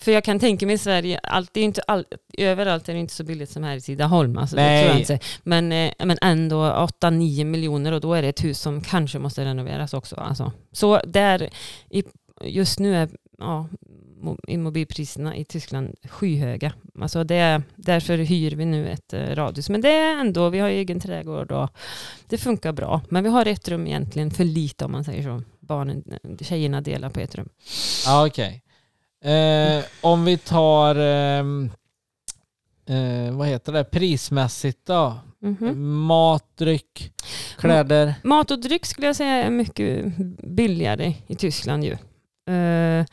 För 0.00 0.12
jag 0.12 0.24
kan 0.24 0.38
tänka 0.40 0.66
mig 0.66 0.74
i 0.74 0.78
Sverige, 0.78 1.18
allt, 1.22 1.50
det 1.54 1.60
är 1.60 1.64
inte 1.64 1.82
all, 1.86 2.04
överallt 2.38 2.88
är 2.88 2.92
det 2.92 2.98
inte 3.00 3.14
så 3.14 3.24
billigt 3.24 3.50
som 3.50 3.64
här 3.64 3.76
i 3.76 3.80
Tidaholm. 3.80 4.38
Alltså, 4.38 4.56
det 4.56 4.62
Nej. 4.62 4.82
tror 4.82 4.90
jag 4.92 5.00
inte. 5.00 5.18
Men, 5.42 5.72
eh, 5.72 5.92
men 5.98 6.18
ändå 6.22 6.88
8-9 7.02 7.44
miljoner 7.44 7.92
och 7.92 8.00
då 8.00 8.14
är 8.14 8.22
det 8.22 8.28
ett 8.28 8.44
hus 8.44 8.60
som 8.60 8.80
kanske 8.80 9.18
måste 9.18 9.44
renoveras 9.44 9.94
också. 9.94 10.16
Alltså. 10.16 10.52
Så 10.72 11.00
där, 11.06 11.50
just 12.44 12.78
nu 12.78 12.96
är 12.96 13.08
ja, 13.38 13.68
immobilpriserna 14.48 15.36
i 15.36 15.44
Tyskland 15.44 15.94
skyhöga. 16.10 16.72
Alltså 17.00 17.24
det, 17.24 17.34
är- 17.36 17.62
därför 17.76 18.18
hyr 18.18 18.50
vi 18.56 18.64
nu 18.64 18.88
ett 18.88 19.12
eh, 19.12 19.20
radhus. 19.34 19.68
Men 19.68 19.80
det 19.80 19.88
är 19.92 20.20
ändå, 20.20 20.48
vi 20.48 20.58
har 20.58 20.68
egen 20.68 21.00
trädgård 21.00 21.52
och 21.52 21.70
det 22.28 22.38
funkar 22.38 22.72
bra. 22.72 23.00
Men 23.08 23.24
vi 23.24 23.30
har 23.30 23.46
ett 23.46 23.68
rum 23.68 23.86
egentligen 23.86 24.30
för 24.30 24.44
lite 24.44 24.84
om 24.84 24.92
man 24.92 25.04
säger 25.04 25.22
så. 25.22 25.42
Barnen, 25.60 26.04
tjejerna 26.40 26.80
delar 26.80 27.10
på 27.10 27.20
ett 27.20 27.34
rum. 27.34 27.48
ja 28.06 28.26
okej. 28.26 28.62
Eh, 29.24 29.84
om 30.00 30.24
vi 30.24 30.38
tar, 30.38 30.94
ehm, 30.96 31.70
eh, 32.88 33.36
vad 33.36 33.46
heter 33.48 33.72
det, 33.72 33.84
prismässigt 33.84 34.86
då? 34.86 35.14
Mhm. 35.40 35.82
Mat, 36.06 36.44
dryck, 36.58 37.12
kläder. 37.58 38.14
Mat 38.24 38.50
och 38.50 38.60
dryck 38.60 38.86
skulle 38.86 39.06
jag 39.06 39.16
säga 39.16 39.30
är 39.44 39.50
mycket 39.50 40.04
billigare 40.42 41.14
i 41.26 41.34
Tyskland 41.34 41.84
ju. 41.84 41.96
Eh, 42.46 43.06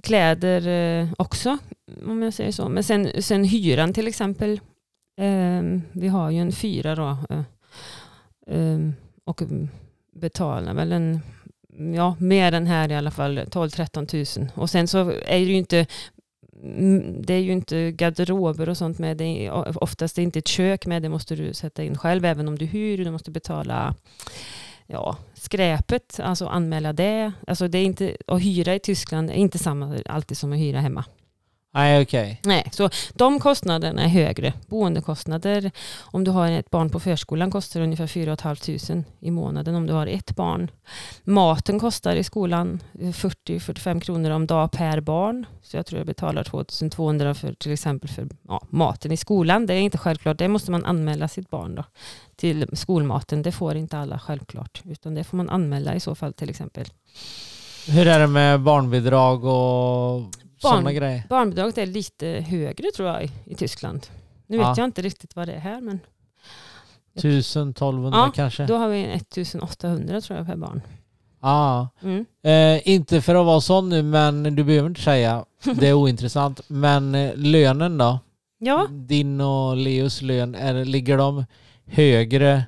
kläder 0.00 0.68
eh, 0.68 1.08
också, 1.18 1.58
om 2.06 2.22
jag 2.22 2.34
säger 2.34 2.52
så. 2.52 2.68
Men 2.68 2.84
sen, 2.84 3.22
sen 3.22 3.44
hyran 3.44 3.92
till 3.92 4.08
exempel. 4.08 4.60
Eh, 5.20 5.62
vi 5.92 6.08
har 6.08 6.30
ju 6.30 6.38
en 6.38 6.52
fyra 6.52 6.94
då. 6.94 7.16
eh, 7.30 7.42
eh, 8.56 8.78
och 9.24 9.42
betalar 10.12 10.74
väl 10.74 10.92
en, 10.92 11.20
ja 11.94 12.16
mer 12.20 12.52
än 12.52 12.66
här 12.66 12.92
i 12.92 12.94
alla 12.96 13.10
fall, 13.10 13.38
12-13 13.38 14.06
tusen. 14.06 14.50
Och 14.54 14.70
sen 14.70 14.88
så 14.88 15.10
är 15.10 15.38
det 15.38 15.38
ju 15.38 15.54
inte 15.54 15.86
mm, 16.62 17.22
det 17.22 17.34
är 17.34 17.38
ju 17.40 17.52
inte 17.52 17.92
garderober 17.92 18.68
och 18.68 18.76
sånt 18.76 18.98
med. 18.98 19.16
Det 19.16 19.46
är, 19.46 19.82
oftast 19.82 20.18
är 20.18 20.22
inte 20.22 20.38
ett 20.38 20.48
kök 20.48 20.86
med. 20.86 21.02
Det 21.02 21.08
måste 21.08 21.36
du 21.36 21.54
sätta 21.54 21.84
in 21.84 21.98
själv 21.98 22.24
även 22.24 22.48
om 22.48 22.58
du 22.58 22.66
hyr. 22.66 23.04
Du 23.04 23.10
måste 23.10 23.30
betala 23.30 23.94
ja, 24.86 25.16
skräpet, 25.46 26.20
alltså 26.22 26.46
anmäla 26.46 26.92
det. 26.92 27.32
Alltså 27.46 27.68
det 27.68 27.78
är 27.78 27.84
inte, 27.84 28.16
att 28.26 28.42
hyra 28.42 28.74
i 28.74 28.78
Tyskland 28.78 29.30
är 29.30 29.34
inte 29.34 29.58
samma 29.58 29.98
alltid 30.06 30.36
som 30.36 30.52
att 30.52 30.58
hyra 30.58 30.80
hemma. 30.80 31.04
Nej 31.76 32.02
okej. 32.02 32.40
Nej, 32.44 32.68
så 32.72 32.90
de 33.14 33.40
kostnaderna 33.40 34.02
är 34.02 34.08
högre. 34.08 34.52
Boendekostnader, 34.66 35.70
om 36.00 36.24
du 36.24 36.30
har 36.30 36.50
ett 36.50 36.70
barn 36.70 36.90
på 36.90 37.00
förskolan 37.00 37.50
kostar 37.50 37.80
ungefär 37.80 38.06
4 38.06 38.36
500 38.36 39.04
i 39.20 39.30
månaden 39.30 39.74
om 39.74 39.86
du 39.86 39.92
har 39.92 40.06
ett 40.06 40.36
barn. 40.36 40.70
Maten 41.24 41.80
kostar 41.80 42.16
i 42.16 42.24
skolan 42.24 42.82
eh, 43.00 43.06
40-45 43.06 44.00
kronor 44.00 44.30
om 44.30 44.46
dag 44.46 44.72
per 44.72 45.00
barn. 45.00 45.46
Så 45.62 45.76
jag 45.76 45.86
tror 45.86 45.98
jag 45.98 46.06
betalar 46.06 46.44
2200 46.44 47.34
för 47.34 47.52
till 47.52 47.72
exempel 47.72 48.10
för 48.10 48.28
ja, 48.48 48.62
maten 48.70 49.12
i 49.12 49.16
skolan. 49.16 49.66
Det 49.66 49.74
är 49.74 49.80
inte 49.80 49.98
självklart, 49.98 50.38
det 50.38 50.48
måste 50.48 50.70
man 50.70 50.84
anmäla 50.84 51.28
sitt 51.28 51.50
barn 51.50 51.74
då, 51.74 51.84
till 52.36 52.66
skolmaten. 52.72 53.42
Det 53.42 53.52
får 53.52 53.76
inte 53.76 53.98
alla 53.98 54.18
självklart, 54.18 54.82
utan 54.84 55.14
det 55.14 55.24
får 55.24 55.36
man 55.36 55.48
anmäla 55.48 55.94
i 55.94 56.00
så 56.00 56.14
fall 56.14 56.32
till 56.32 56.50
exempel. 56.50 56.86
Hur 57.88 58.06
är 58.06 58.18
det 58.18 58.26
med 58.26 58.60
barnbidrag 58.60 59.44
och 59.44 60.22
grejer? 60.92 61.22
Barnbidraget 61.28 61.78
är 61.78 61.86
lite 61.86 62.26
högre 62.26 62.90
tror 62.96 63.08
jag 63.08 63.30
i, 63.44 63.54
Tyskland. 63.54 64.06
Nu 64.46 64.56
Ja. 64.56 64.68
vet 64.68 64.78
jag 64.78 64.84
inte 64.84 65.02
riktigt 65.02 65.36
vad 65.36 65.48
det 65.48 65.54
är 65.54 65.60
här 65.60 65.80
men 65.80 66.00
1000, 67.16 67.70
1200 67.70 68.18
Ja, 68.18 68.32
kanske? 68.34 68.66
Då 68.66 68.76
har 68.76 68.88
vi 68.88 69.04
1800 69.04 70.20
tror 70.20 70.38
jag 70.38 70.46
per 70.46 70.56
barn. 70.56 70.82
Ja. 71.40 71.88
Mm. 72.02 72.26
Eh, 72.42 72.88
inte 72.88 73.22
för 73.22 73.34
att 73.34 73.46
vara 73.46 73.60
sån 73.60 73.88
nu, 73.88 74.02
men 74.02 74.42
du 74.56 74.64
behöver 74.64 74.88
inte 74.88 75.00
säga. 75.00 75.44
Det 75.74 75.88
är 75.88 75.92
ointressant. 75.92 76.60
Men 76.68 77.14
eh, 77.14 77.30
lönen 77.36 77.98
då? 77.98 78.18
Ja, 78.58 78.86
Din 78.90 79.40
och 79.40 79.76
Leos 79.76 80.22
lön, 80.22 80.54
är, 80.54 80.84
ligger 80.84 81.18
de 81.18 81.44
högre 81.86 82.64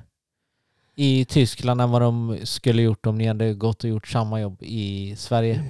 i 0.95 1.25
Tyskland 1.25 1.81
än 1.81 1.91
vad 1.91 2.01
de 2.01 2.37
skulle 2.43 2.81
gjort 2.81 3.05
om 3.05 3.17
ni 3.17 3.27
hade 3.27 3.53
gått 3.53 3.83
och 3.83 3.89
gjort 3.89 4.07
samma 4.07 4.41
jobb 4.41 4.57
i 4.61 5.15
Sverige? 5.17 5.63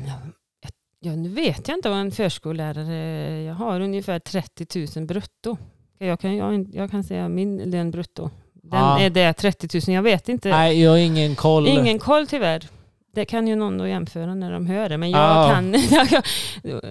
Ja, 0.99 1.15
nu 1.15 1.29
vet 1.29 1.67
jag 1.67 1.77
inte 1.77 1.89
vad 1.89 1.99
en 1.99 2.11
förskollärare... 2.11 3.41
Jag 3.41 3.53
har 3.53 3.79
ungefär 3.81 4.19
30 4.19 4.87
000 4.99 5.05
brutto. 5.05 5.57
Jag 5.99 6.19
kan, 6.19 6.35
jag, 6.35 6.67
jag 6.73 6.91
kan 6.91 7.03
säga 7.03 7.29
min 7.29 7.57
lön 7.57 7.91
brutto. 7.91 8.29
Den 8.53 8.79
Ja. 8.79 8.99
är 8.99 9.09
det 9.09 9.33
30 9.33 9.79
000. 9.87 9.95
Jag 9.95 10.01
vet 10.03 10.29
inte. 10.29 10.49
Nej, 10.49 10.81
jag 10.83 10.91
har 10.91 10.97
ingen 10.97 11.35
koll. 11.35 11.67
Ingen 11.67 11.99
koll 11.99 12.27
tyvärr. 12.27 12.67
Det 13.13 13.25
kan 13.25 13.47
ju 13.47 13.55
någon 13.55 13.77
då 13.77 13.87
jämföra 13.87 14.35
när 14.35 14.51
de 14.51 14.67
hör 14.67 14.89
det. 14.89 14.97
Men 14.97 15.09
jag, 15.11 15.19
Ja. 15.21 15.49
kan, 15.53 15.75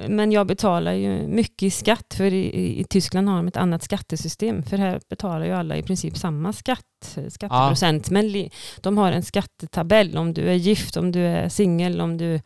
men 0.16 0.32
jag 0.32 0.46
betalar 0.46 0.92
ju 0.92 1.26
mycket 1.28 1.62
i 1.62 1.70
skatt. 1.70 2.14
För 2.16 2.32
i, 2.32 2.80
i- 2.80 2.84
Tyskland 2.84 3.28
har 3.28 3.36
de 3.36 3.48
ett 3.48 3.56
annat 3.56 3.82
skattesystem. 3.82 4.62
För 4.62 4.76
här 4.76 5.00
betalar 5.10 5.46
ju 5.46 5.52
alla 5.52 5.76
i 5.76 5.82
princip 5.82 6.16
samma 6.16 6.52
skatt, 6.52 7.18
skatteprocent. 7.28 8.10
Men 8.10 8.28
li, 8.28 8.50
de 8.80 8.98
har 8.98 9.12
en 9.12 9.22
skattetabell 9.22 10.16
om 10.16 10.34
du 10.34 10.48
är 10.48 10.54
gift, 10.54 10.96
om 10.96 11.12
du 11.12 11.20
är 11.26 11.48
singel, 11.48 12.00
om 12.00 12.16
du... 12.18 12.40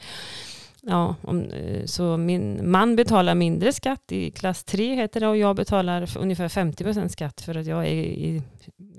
Ja, 0.86 1.14
om, 1.22 1.44
eh, 1.44 1.84
så 1.84 2.16
min 2.16 2.70
man 2.70 2.96
betalar 2.96 3.34
mindre 3.34 3.72
skatt 3.72 4.12
i 4.12 4.30
klass 4.30 4.64
3 4.64 4.94
heter 4.94 5.20
det 5.20 5.28
och 5.28 5.36
jag 5.36 5.56
betalar 5.56 6.08
ungefär 6.18 6.48
50% 6.48 7.08
skatt 7.08 7.40
för 7.40 7.54
att 7.54 7.66
jag 7.66 7.86
är 7.86 7.92
i, 7.92 8.42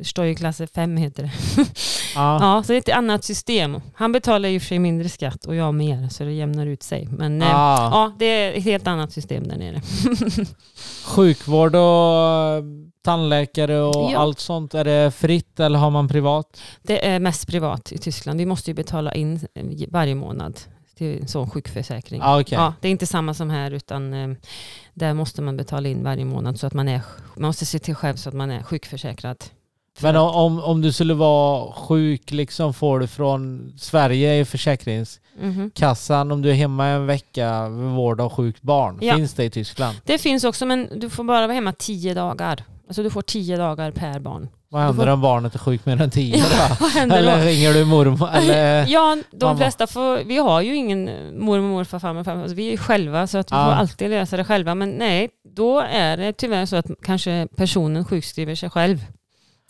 står 0.03 0.25
i 0.25 0.36
klass 0.36 0.61
5 0.75 0.97
heter 0.97 1.23
det. 1.23 1.31
Ja. 1.57 1.63
Ja, 2.15 2.63
så 2.63 2.71
det 2.71 2.75
är 2.75 2.79
ett 2.91 2.97
annat 2.97 3.23
system. 3.23 3.81
Han 3.95 4.11
betalar 4.11 4.49
ju 4.49 4.59
för 4.59 4.67
sig 4.67 4.79
mindre 4.79 5.09
skatt 5.09 5.45
och 5.45 5.55
jag 5.55 5.73
mer, 5.73 6.09
så 6.09 6.23
det 6.23 6.31
jämnar 6.31 6.65
ut 6.65 6.84
sig. 6.84 7.07
Men 7.11 7.41
eh, 7.41 7.47
Ja. 7.47 7.89
ja, 7.91 8.11
det 8.19 8.25
är 8.25 8.51
ett 8.53 8.63
helt 8.63 8.88
annat 8.88 9.11
system 9.11 9.47
där 9.47 9.57
nere. 9.57 9.81
Sjukvård 11.05 11.75
och 11.75 12.63
tandläkare 13.05 13.81
och 13.81 14.11
Ja. 14.11 14.17
allt 14.17 14.39
sånt, 14.39 14.73
är 14.73 14.84
det 14.84 15.11
fritt 15.15 15.59
eller 15.59 15.79
har 15.79 15.89
man 15.91 16.07
privat? 16.07 16.61
Det 16.81 17.07
är 17.07 17.19
mest 17.19 17.47
privat 17.47 17.91
i 17.91 17.97
Tyskland. 17.97 18.39
Vi 18.39 18.45
måste 18.45 18.69
ju 18.71 18.75
betala 18.75 19.13
in 19.13 19.39
eh, 19.55 19.65
varje 19.91 20.15
månad 20.15 20.59
till 20.95 21.21
en 21.21 21.27
sån 21.27 21.49
sjukförsäkring. 21.49 22.21
Ja, 22.21 22.41
okej. 22.41 22.55
Ja, 22.57 22.73
det 22.81 22.87
är 22.87 22.91
inte 22.91 23.07
samma 23.07 23.33
som 23.33 23.49
här, 23.49 23.71
utan 23.71 24.13
eh, 24.13 24.37
där 24.93 25.13
måste 25.13 25.41
man 25.41 25.57
betala 25.57 25.89
in 25.89 26.03
varje 26.03 26.25
månad 26.25 26.59
så 26.59 26.67
att 26.67 26.73
man 26.73 26.87
är, 26.87 27.01
man 27.35 27.47
måste 27.47 27.65
se 27.65 27.79
till 27.79 27.95
själv 27.95 28.15
så 28.15 28.29
att 28.29 28.35
man 28.35 28.51
är 28.51 28.63
sjukförsäkrad. 28.63 29.43
För 29.97 30.07
Men 30.07 30.15
att- 30.15 30.35
om, 30.35 30.59
om 30.63 30.81
du 30.81 30.91
skulle 30.91 31.13
vara 31.13 31.71
sjuk, 31.73 32.31
liksom 32.31 32.73
får 32.73 32.99
du 32.99 33.07
från 33.07 33.73
Sverige 33.77 34.39
i 34.39 34.45
Försäkringskassan, 34.45 36.27
Mhm. 36.27 36.31
om 36.31 36.41
du 36.41 36.49
är 36.49 36.53
hemma 36.53 36.87
en 36.87 37.05
vecka 37.05 37.69
vid 37.69 37.87
vård 37.89 38.21
av 38.21 38.29
sjukt 38.29 38.61
barn, 38.61 38.97
Ja. 39.01 39.15
finns 39.15 39.33
det 39.33 39.43
i 39.43 39.49
Tyskland? 39.49 39.97
Det 40.05 40.17
finns 40.17 40.43
också, 40.43 40.65
men 40.65 40.99
du 40.99 41.09
får 41.09 41.23
bara 41.23 41.41
vara 41.47 41.53
hemma 41.53 41.73
tio 41.73 42.13
dagar. 42.13 42.63
Alltså 42.87 43.03
du 43.03 43.09
får 43.09 43.21
tio 43.21 43.57
dagar 43.57 43.91
per 43.91 44.19
barn. 44.19 44.47
Vad 44.74 44.82
händer 44.82 45.07
om 45.07 45.21
barnet 45.21 45.55
är 45.55 45.59
sjukt 45.59 45.86
mer 45.86 46.01
än 46.01 46.09
tio 46.11 46.43
händer 46.93 47.17
Eller 47.17 47.38
då? 47.38 47.43
ringer 47.45 47.74
du 47.74 47.86
mormor? 47.86 48.30
Eller? 48.34 48.86
Ja, 48.88 49.17
de 49.32 49.45
mamma? 49.45 49.57
flesta 49.57 49.88
får, 49.88 50.24
vi 50.24 50.38
har 50.38 50.61
ju 50.61 50.76
ingen 50.76 51.05
mormor, 51.39 51.69
morfar, 51.69 51.99
farmor, 51.99 52.24
farmor. 52.24 52.41
Alltså, 52.41 52.55
vi 52.55 52.74
är 52.74 52.78
själva 52.78 53.28
så 53.28 53.38
att 53.38 53.51
vi 53.51 53.55
Ja. 53.55 53.65
får 53.65 53.71
alltid 53.71 54.09
lösa 54.09 54.38
det 54.38 54.43
själva. 54.43 54.76
Men 54.76 54.89
nej, 54.91 55.30
då 55.55 55.80
är 55.80 56.17
det 56.17 56.34
tyvärr 56.34 56.65
så 56.65 56.76
att 56.76 56.86
kanske 57.03 57.47
personen 57.55 58.05
sjukskriver 58.05 58.55
sig 58.55 58.69
själv. 58.69 59.05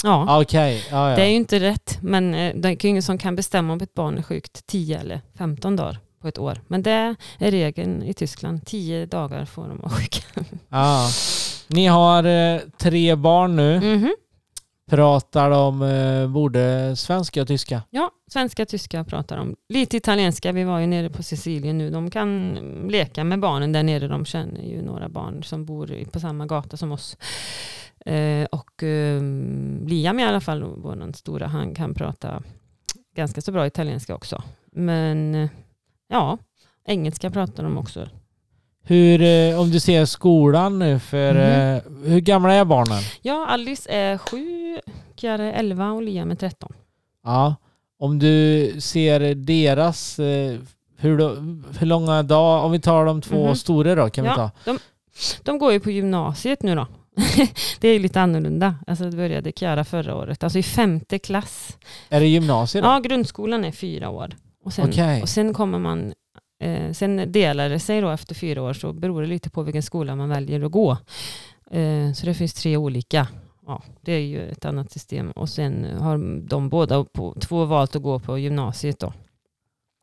Ja, 0.04 0.26
Ah, 0.30 0.41
Okej, 0.41 0.86
ja, 0.91 1.10
ja. 1.10 1.16
det 1.16 1.22
är 1.22 1.28
ju 1.30 1.36
inte 1.36 1.60
rätt. 1.60 1.97
Men 2.01 2.34
eh, 2.36 2.56
det 2.56 2.68
är 2.70 2.84
ju 2.84 2.89
ingen 2.89 3.04
som 3.04 3.18
kan 3.18 3.36
bestämma 3.36 3.74
om 3.74 3.82
ett 3.82 3.93
barn 3.93 4.18
är 4.18 4.22
sjukt 4.22 4.68
10 4.68 4.99
eller 4.99 5.22
15 5.38 5.76
dagar 5.76 5.97
på 6.22 6.28
ett 6.28 6.38
år. 6.39 6.62
Men 6.68 6.84
det 6.84 6.91
är 6.91 7.51
regeln 7.51 8.04
i 8.04 8.14
Tyskland. 8.14 8.66
10 8.66 9.06
dagar 9.06 9.45
får 9.45 9.68
de 9.68 9.78
vara 9.78 9.89
sjuka. 9.91 10.45
Ja. 10.70 11.10
Ni 11.68 11.86
har 11.88 12.24
eh, 12.24 12.60
tre 12.78 13.16
barn 13.16 13.56
nu. 13.56 13.80
Mhm. 13.80 14.14
Pratar 14.90 15.50
de 15.50 15.82
eh, 15.82 16.28
både 16.28 16.96
svenska 16.96 17.42
och 17.42 17.48
tyska? 17.48 17.84
Ja, 17.90 18.12
svenska, 18.32 18.64
och 18.64 18.68
tyska 18.70 19.04
pratar 19.04 19.38
de. 19.38 19.56
Lite 19.70 19.98
italienska. 19.98 20.52
Vi 20.52 20.64
var 20.64 20.80
ju 20.80 20.88
nere 20.88 21.10
på 21.10 21.24
Sicilien 21.24 21.78
nu. 21.78 21.90
De 21.90 22.10
kan 22.12 22.54
leka 22.90 23.24
med 23.24 23.40
barnen 23.40 23.72
där 23.72 23.84
nere. 23.84 24.08
De 24.08 24.26
känner 24.26 24.62
ju 24.62 24.82
några 24.82 25.10
barn 25.10 25.44
som 25.44 25.66
bor 25.66 26.06
på 26.12 26.20
samma 26.20 26.46
gata 26.46 26.78
som 26.78 26.92
oss. 26.92 27.18
Eh, 28.06 28.46
och 28.52 28.84
eh, 28.84 29.22
Liam 29.86 30.20
i 30.20 30.24
alla 30.24 30.42
fall, 30.42 30.64
vår 30.64 31.14
stora, 31.14 31.48
han 31.48 31.76
kan 31.76 31.94
prata 31.94 32.44
ganska 33.16 33.42
så 33.42 33.52
bra 33.52 33.68
italienska 33.68 34.16
också. 34.16 34.44
Men 34.72 35.36
eh, 35.36 35.50
ja, 36.08 36.38
engelska 36.86 37.32
pratar 37.32 37.64
de 37.64 37.78
också. 37.78 38.10
Hur, 38.86 39.22
eh, 39.22 39.60
om 39.60 39.72
du 39.72 39.80
ser 39.80 40.06
skolan 40.06 40.80
nu 40.80 41.00
för, 41.00 41.36
eh, 41.36 41.82
hur 42.06 42.20
gamla 42.20 42.54
är 42.54 42.66
barnen? 42.66 43.02
Ja, 43.22 43.46
Alice 43.48 43.90
är 43.92 44.18
sju, 44.18 44.78
Chiara 45.16 45.44
är 45.44 45.54
elva 45.60 45.92
och 45.92 46.02
Liam 46.02 46.32
är 46.32 46.36
tretton. 46.36 46.74
Ja. 47.24 47.56
Om 48.00 48.20
du 48.20 48.76
ser 48.82 49.36
deras, 49.36 50.20
eh, 50.20 50.60
hur, 50.98 51.18
då, 51.18 51.30
hur 51.80 51.86
långa 51.88 52.24
dagar, 52.24 52.64
om 52.64 52.72
vi 52.72 52.80
tar 52.82 53.06
de 53.06 53.22
två 53.22 53.46
Mhm. 53.46 53.56
stora 53.56 53.96
då 53.96 54.10
kan 54.10 54.24
vi 54.24 54.30
ta. 54.30 54.42
Ja, 54.42 54.52
de, 54.66 54.80
de 55.44 55.58
går 55.60 55.72
ju 55.74 55.80
på 55.80 55.92
gymnasiet 55.92 56.64
nu 56.64 56.76
då. 56.76 56.88
det 57.80 57.88
är 57.88 57.94
ju 57.94 58.00
lite 58.00 58.22
annorlunda. 58.22 58.76
Alltså 58.88 59.04
det 59.10 59.18
började 59.18 59.52
Chiara 59.56 59.84
förra 59.84 60.16
året. 60.16 60.44
Alltså 60.44 60.60
i 60.60 60.64
femte 60.64 61.20
klass. 61.20 61.78
Är 62.10 62.20
det 62.20 62.28
gymnasiet 62.28 62.84
då? 62.84 62.90
Ja, 62.90 63.00
grundskolan 63.00 63.66
är 63.66 63.72
fyra 63.72 64.10
år. 64.10 64.30
Och 64.66 64.74
sen, 64.74 64.90
Okej. 64.90 65.22
och 65.22 65.30
sen 65.30 65.54
kommer 65.54 65.80
man 65.80 66.14
eh, 66.64 66.91
sen 66.91 67.32
delar 67.32 67.70
det 67.70 67.80
sig 67.80 68.01
då 68.01 68.09
efter 68.09 68.36
fyra 68.36 68.61
år 68.61 68.74
så 68.74 68.93
beror 68.93 69.22
det 69.22 69.28
lite 69.28 69.49
på 69.49 69.64
vilken 69.64 69.84
skola 69.84 70.16
man 70.16 70.30
väljer 70.30 70.66
att 70.66 70.72
gå. 70.72 70.97
Eh, 71.72 72.14
så 72.14 72.26
det 72.26 72.34
finns 72.34 72.53
tre 72.53 72.78
olika. 72.78 73.28
Ja, 73.66 73.82
det 74.01 74.11
är 74.11 74.20
ju 74.20 74.49
ett 74.49 74.66
annat 74.66 74.91
system. 74.91 75.32
Och 75.32 75.49
sen 75.49 75.86
har 75.99 76.41
de 76.47 76.70
båda 76.70 77.03
på, 77.03 77.36
två 77.39 77.66
valt 77.66 77.95
att 77.95 78.01
gå 78.01 78.20
på 78.20 78.39
gymnasiet 78.39 78.99
då. 78.99 79.14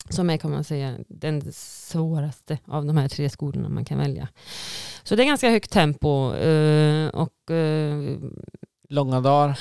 Som 0.08 0.30
är 0.30 0.36
kan 0.36 0.50
man 0.50 0.64
säga 0.64 0.94
den 1.08 1.52
svåraste 1.52 2.58
av 2.64 2.84
de 2.84 2.96
här 2.96 3.08
tre 3.08 3.30
skolorna 3.30 3.68
man 3.68 3.84
kan 3.84 3.98
välja. 3.98 4.28
Så 5.02 5.16
det 5.16 5.22
är 5.22 5.26
ganska 5.26 5.50
högt 5.50 5.70
tempo. 5.70 6.34
Eh, 6.34 7.08
och 7.08 7.50
eh, 7.50 8.18
Långa 8.93 9.20
dagar? 9.20 9.59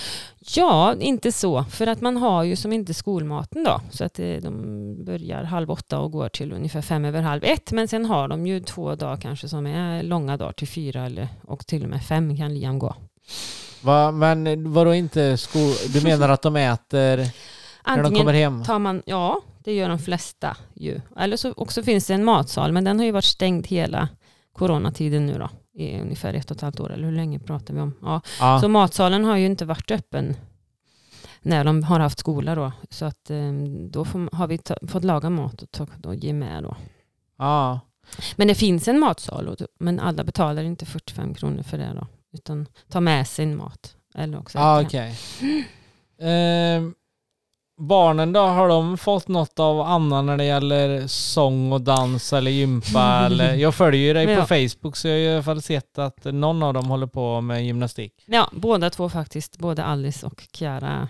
Ja, 0.55 0.95
inte 0.99 1.31
så. 1.31 1.63
För 1.63 1.87
att 1.87 2.01
man 2.01 2.17
har 2.17 2.43
ju 2.43 2.55
som 2.55 2.73
inte 2.73 2.93
skolmaten 2.93 3.63
då. 3.63 3.81
Så 3.91 4.03
att 4.05 4.19
eh, 4.19 4.33
de 4.33 5.05
börjar 5.05 5.43
halv 5.43 5.71
åtta 5.71 5.99
och 5.99 6.11
går 6.11 6.29
till 6.29 6.53
ungefär 6.53 6.81
fem 6.81 7.05
över 7.05 7.21
halv 7.21 7.43
ett. 7.43 7.71
Men 7.71 7.87
sen 7.87 8.05
har 8.05 8.27
de 8.27 8.47
ju 8.47 8.59
två 8.59 8.95
dagar 8.95 9.17
kanske 9.17 9.49
som 9.49 9.65
är 9.67 10.03
långa 10.03 10.37
dagar 10.37 10.51
till 10.51 10.67
fyra 10.67 11.05
eller, 11.05 11.27
och 11.43 11.67
till 11.67 11.83
och 11.83 11.89
med 11.89 12.03
fem 12.03 12.37
kan 12.37 12.53
Liam 12.53 12.79
gå. 12.79 12.95
Va, 13.81 14.11
men 14.11 14.73
vadå 14.73 14.93
inte 14.93 15.37
skol... 15.37 15.73
Du 15.93 16.01
menar 16.01 16.29
att 16.29 16.41
de 16.41 16.55
äter 16.55 17.17
när 17.17 17.17
de 17.17 17.31
Antingen 17.83 18.19
kommer 18.19 18.33
hem? 18.33 18.63
tar 18.63 18.79
man, 18.79 19.01
ja 19.05 19.41
det 19.63 19.73
gör 19.73 19.89
de 19.89 19.99
flesta 19.99 20.57
ju. 20.73 21.01
Eller 21.17 21.37
så 21.37 21.53
också 21.57 21.83
finns 21.83 22.07
det 22.07 22.13
en 22.13 22.23
matsal 22.23 22.71
men 22.71 22.83
den 22.83 22.99
har 22.99 23.05
ju 23.05 23.11
varit 23.11 23.25
stängd 23.25 23.67
hela 23.67 24.09
coronatiden 24.53 25.25
nu 25.25 25.37
då. 25.37 25.49
I 25.79 26.01
ungefär 26.01 26.33
ett 26.33 26.51
och 26.51 26.57
ett 26.57 26.61
halvt 26.61 26.79
år 26.79 26.91
eller 26.91 27.07
hur 27.07 27.15
länge 27.15 27.39
pratar 27.39 27.73
vi 27.73 27.79
om? 27.81 27.93
Ja, 28.01 28.21
Ja. 28.39 28.59
Så 28.61 28.67
matsalen 28.67 29.25
har 29.25 29.37
ju 29.37 29.45
inte 29.45 29.65
varit 29.65 29.91
öppen 29.91 30.35
när 31.41 31.63
de 31.63 31.83
har 31.83 31.99
haft 31.99 32.19
skola 32.19 32.55
då. 32.55 32.71
Så 32.89 33.05
att 33.05 33.29
eh, 33.29 33.51
då 33.91 34.05
får, 34.05 34.35
har 34.35 34.47
vi 34.47 34.57
ta, 34.57 34.75
fått 34.87 35.03
laga 35.03 35.29
mat 35.29 35.61
och, 35.61 35.71
ta, 35.71 35.87
och 36.03 36.15
ge 36.15 36.33
med 36.33 36.63
då. 36.63 36.75
ja. 37.37 37.79
Men 38.35 38.47
det 38.47 38.55
finns 38.55 38.87
en 38.87 38.99
matsal, 38.99 39.47
och, 39.47 39.57
men 39.79 39.99
alla 39.99 40.23
betalar 40.23 40.63
inte 40.63 40.85
45 40.85 41.33
kronor 41.33 41.63
för 41.63 41.77
det 41.77 41.91
då. 41.95 42.07
Utan 42.33 42.67
ta 42.87 42.99
med 42.99 43.27
sin 43.27 43.55
mat. 43.57 43.95
Eller 44.15 44.39
också 44.39 44.57
Ja. 44.57 44.83
Ehm, 46.21 46.95
barnen 47.79 48.33
då, 48.33 48.39
har 48.39 48.69
de 48.69 48.97
fått 48.97 49.27
något 49.27 49.59
av 49.59 49.81
Anna 49.81 50.21
när 50.21 50.37
det 50.37 50.45
gäller 50.45 51.07
sång 51.07 51.71
och 51.71 51.81
dans 51.81 52.33
eller 52.33 52.51
gympa? 52.51 53.01
eller, 53.25 53.53
jag 53.53 53.75
följer 53.75 54.01
ju 54.01 54.13
dig 54.13 54.25
på 54.25 54.31
Ja. 54.31 54.45
Facebook 54.45 54.95
så 54.95 55.07
jag 55.07 55.15
har 55.15 55.19
i 55.19 55.33
alla 55.33 55.43
fall 55.43 55.61
sett 55.61 55.97
att 55.97 56.25
någon 56.25 56.63
av 56.63 56.73
dem 56.73 56.85
håller 56.85 57.07
på 57.07 57.41
med 57.41 57.65
gymnastik. 57.65 58.13
Ja, 58.25 58.49
båda 58.51 58.89
två 58.89 59.09
faktiskt. 59.09 59.57
Både 59.57 59.83
Alice 59.83 60.25
och 60.25 60.43
Chiara. 60.53 61.07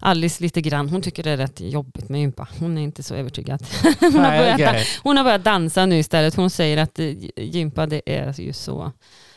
Alice 0.00 0.42
lite 0.42 0.60
grann. 0.60 0.88
Hon 0.88 1.02
tycker 1.02 1.22
det 1.22 1.30
är 1.30 1.36
rätt 1.36 1.60
jobbigt 1.60 2.08
med 2.08 2.20
gympa. 2.20 2.48
Hon 2.58 2.78
är 2.78 2.82
inte 2.82 3.02
så 3.02 3.14
övertygad. 3.14 3.66
hon, 4.00 4.14
har 4.14 4.38
börjat, 4.38 4.86
hon 5.02 5.16
har 5.16 5.24
börjat 5.24 5.44
dansa 5.44 5.86
nu 5.86 5.98
istället. 5.98 6.34
Hon 6.34 6.50
säger 6.50 6.76
att 6.76 6.98
eh, 6.98 7.12
gympa 7.36 7.86
det 7.86 8.02
är 8.06 8.40
ju 8.40 8.52
så, 8.52 8.92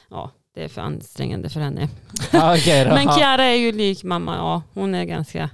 ja, 0.09 0.31
det 0.55 0.63
är 0.63 0.67
för 0.67 0.81
ansträngande 0.81 1.49
för 1.49 1.59
henne. 1.59 1.89
Då. 2.31 2.37
Men 2.93 3.13
Chiara 3.13 3.45
är 3.45 3.55
ju 3.55 3.71
lik 3.71 4.03
mamma, 4.03 4.35
ja, 4.35 4.61
hon 4.73 4.95
är 4.95 5.03
ganska 5.03 5.49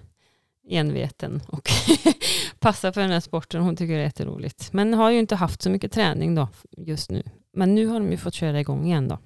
enveten 0.70 1.42
och 1.48 1.70
passar 2.60 2.92
för 2.92 3.02
den 3.02 3.12
här 3.12 3.20
sporten. 3.20 3.62
Hon 3.62 3.76
tycker 3.76 3.94
det 3.94 4.00
är 4.00 4.04
jätteroligt. 4.04 4.74
Men 4.74 4.94
har 4.94 5.12
ju 5.12 5.20
inte 5.20 5.36
haft 5.36 5.62
så 5.62 5.70
mycket 5.70 5.92
träning 5.92 6.36
då 6.36 6.48
just 6.78 7.12
nu. 7.12 7.24
Men 7.54 7.76
nu 7.76 7.88
har 7.88 8.00
de 8.00 8.12
ju 8.12 8.18
fått 8.18 8.34
köra 8.34 8.60
igång 8.60 8.86
igen 8.86 9.08
då. 9.08 9.18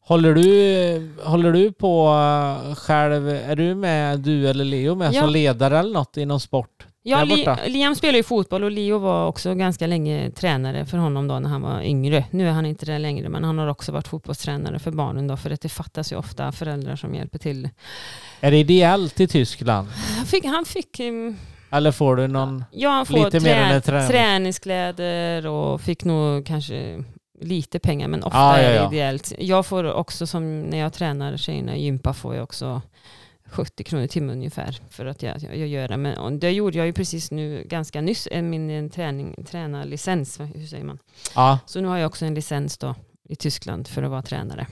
Håller 0.00 0.34
du, 0.34 1.10
håller 1.22 1.52
du 1.52 1.72
på 1.72 2.08
eh, 2.08 2.74
själv, 2.74 3.28
är 3.28 3.56
du 3.56 3.74
med, 3.74 4.20
du 4.20 4.48
eller 4.48 4.64
Leo 4.64 4.94
med 4.94 5.14
Ja. 5.14 5.20
som 5.20 5.30
ledare 5.30 5.78
eller 5.78 5.92
något 5.92 6.16
inom 6.16 6.40
sport? 6.40 6.86
Ja. 7.08 7.56
Liam 7.66 7.94
spelar 7.94 8.16
ju 8.16 8.22
fotboll 8.22 8.64
och 8.64 8.70
Leo 8.70 8.98
var 8.98 9.26
också 9.26 9.54
ganska 9.54 9.86
länge 9.86 10.30
tränare 10.30 10.86
för 10.86 10.98
honom 10.98 11.28
då 11.28 11.38
när 11.38 11.48
han 11.48 11.62
var 11.62 11.82
yngre. 11.82 12.24
Nu 12.30 12.48
är 12.48 12.52
han 12.52 12.66
inte 12.66 12.86
det 12.86 12.98
längre 12.98 13.28
men 13.28 13.44
han 13.44 13.58
har 13.58 13.66
också 13.66 13.92
varit 13.92 14.08
fotbollstränare 14.08 14.78
för 14.78 14.90
barnen 14.90 15.26
då 15.26 15.36
för 15.36 15.50
att 15.50 15.60
det 15.60 15.68
fattas 15.68 16.12
ju 16.12 16.16
ofta 16.16 16.52
föräldrar 16.52 16.96
som 16.96 17.14
hjälper 17.14 17.38
till. 17.38 17.68
Är 18.40 18.50
det 18.50 18.56
ideellt 18.56 19.20
i 19.20 19.26
Tyskland? 19.28 19.88
Han 20.16 20.26
fick, 20.26 20.44
han 20.44 20.64
fick 20.64 21.00
um, 21.00 21.36
Eller 21.70 21.92
får 21.92 22.16
du 22.16 22.26
någon? 22.26 22.64
Ja, 22.72 22.90
han 22.90 23.06
får 23.06 23.24
Lite 23.24 23.40
mer 23.40 23.80
tränare. 23.80 24.08
träningskläder 24.08 25.46
och 25.46 25.80
fick 25.80 26.04
nog 26.04 26.46
kanske 26.46 27.04
lite 27.40 27.78
pengar 27.78 28.08
men 28.08 28.22
ofta 28.22 28.38
Ja, 28.38 28.62
ja, 28.62 28.68
är 28.68 28.80
det 28.80 28.96
ideellt. 28.96 29.32
Jag 29.38 29.66
får 29.66 29.92
också 29.92 30.26
som 30.26 30.62
när 30.62 30.78
jag 30.78 30.92
tränar 30.92 31.36
tjejerna 31.36 31.76
i 31.76 31.82
gympa 31.84 32.12
får 32.14 32.34
jag 32.34 32.42
också 32.44 32.82
70 33.56 33.84
kronor 33.84 34.04
i 34.04 34.08
timmen 34.08 34.30
ungefär 34.36 34.78
för 34.90 35.06
att 35.06 35.22
jag, 35.22 35.42
jag 35.42 35.56
gör 35.68 35.88
det. 35.88 35.96
Men 35.96 36.38
det 36.38 36.50
gjorde 36.50 36.78
jag 36.78 36.86
ju 36.86 36.92
precis 36.92 37.30
nu 37.30 37.64
ganska 37.66 38.00
nyss, 38.00 38.26
eh, 38.26 38.42
min 38.42 38.70
eh, 38.70 38.90
träning, 38.90 39.44
tränarlicens, 39.50 40.40
hur 40.40 40.66
säger 40.66 40.84
man? 40.84 40.98
Ja. 41.34 41.58
Så 41.66 41.80
nu 41.80 41.88
har 41.88 41.96
jag 41.98 42.06
också 42.06 42.24
en 42.26 42.34
licens 42.34 42.78
då 42.78 42.94
i 43.28 43.36
Tyskland 43.36 43.88
för 43.88 44.02
att 44.02 44.10
vara 44.10 44.22
tränare. 44.22 44.66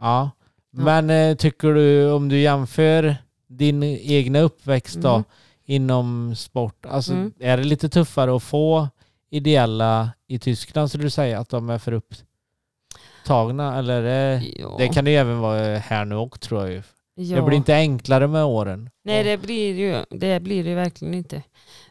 ja. 0.00 0.30
Ja. 0.74 0.82
Men 0.82 1.10
eh, 1.10 1.36
tycker 1.36 1.68
du, 1.74 2.10
om 2.12 2.28
du 2.28 2.38
jämför 2.40 3.16
din 3.48 3.82
egna 3.82 4.40
uppväxt 4.40 4.96
då 4.96 5.08
Mm. 5.14 5.24
inom 5.64 6.36
sport, 6.36 6.86
alltså 6.86 7.12
Mm. 7.12 7.32
är 7.40 7.56
det 7.56 7.64
lite 7.64 7.88
tuffare 7.88 8.36
att 8.36 8.42
få 8.42 8.88
ideella 9.30 10.10
i 10.26 10.38
Tyskland 10.38 10.90
så 10.90 10.98
du 10.98 11.10
säger 11.10 11.36
att 11.36 11.48
de 11.48 11.70
är 11.70 11.78
för 11.78 11.92
upptagna 11.92 13.78
eller 13.78 14.02
det, 14.02 14.42
Ja. 14.56 14.74
det 14.78 14.88
kan 14.88 15.04
det 15.04 15.10
ju 15.10 15.16
även 15.16 15.38
vara 15.38 15.78
här 15.78 16.04
nu 16.04 16.14
också 16.16 16.38
tror 16.38 16.60
jag 16.60 16.70
ju. 16.72 16.82
Ja. 17.14 17.36
Det 17.36 17.42
blir 17.42 17.56
inte 17.56 17.74
enklare 17.74 18.26
med 18.26 18.44
åren. 18.44 18.90
Nej 19.04 19.24
det 19.24 19.38
blir 19.38 19.74
ju 19.74 20.04
det 20.10 20.40
blir 20.40 20.64
det 20.64 20.74
verkligen 20.74 21.14
inte. 21.14 21.42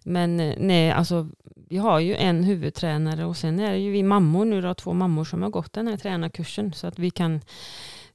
Men 0.03 0.39
eh, 0.39 0.55
nej, 0.57 0.91
alltså 0.91 1.27
vi 1.69 1.77
har 1.77 1.99
ju 1.99 2.15
en 2.15 2.43
huvudtränare 2.43 3.25
och 3.25 3.37
sen 3.37 3.59
är 3.59 3.71
det 3.71 3.77
ju 3.77 3.91
vi 3.91 4.03
mammor 4.03 4.45
nu 4.45 4.61
då, 4.61 4.73
två 4.73 4.93
mammor 4.93 5.23
som 5.23 5.41
har 5.41 5.49
gått 5.49 5.73
den 5.73 5.87
här 5.87 5.97
tränarkursen 5.97 6.73
så 6.73 6.87
att 6.87 6.99
vi 6.99 7.09
kan 7.09 7.41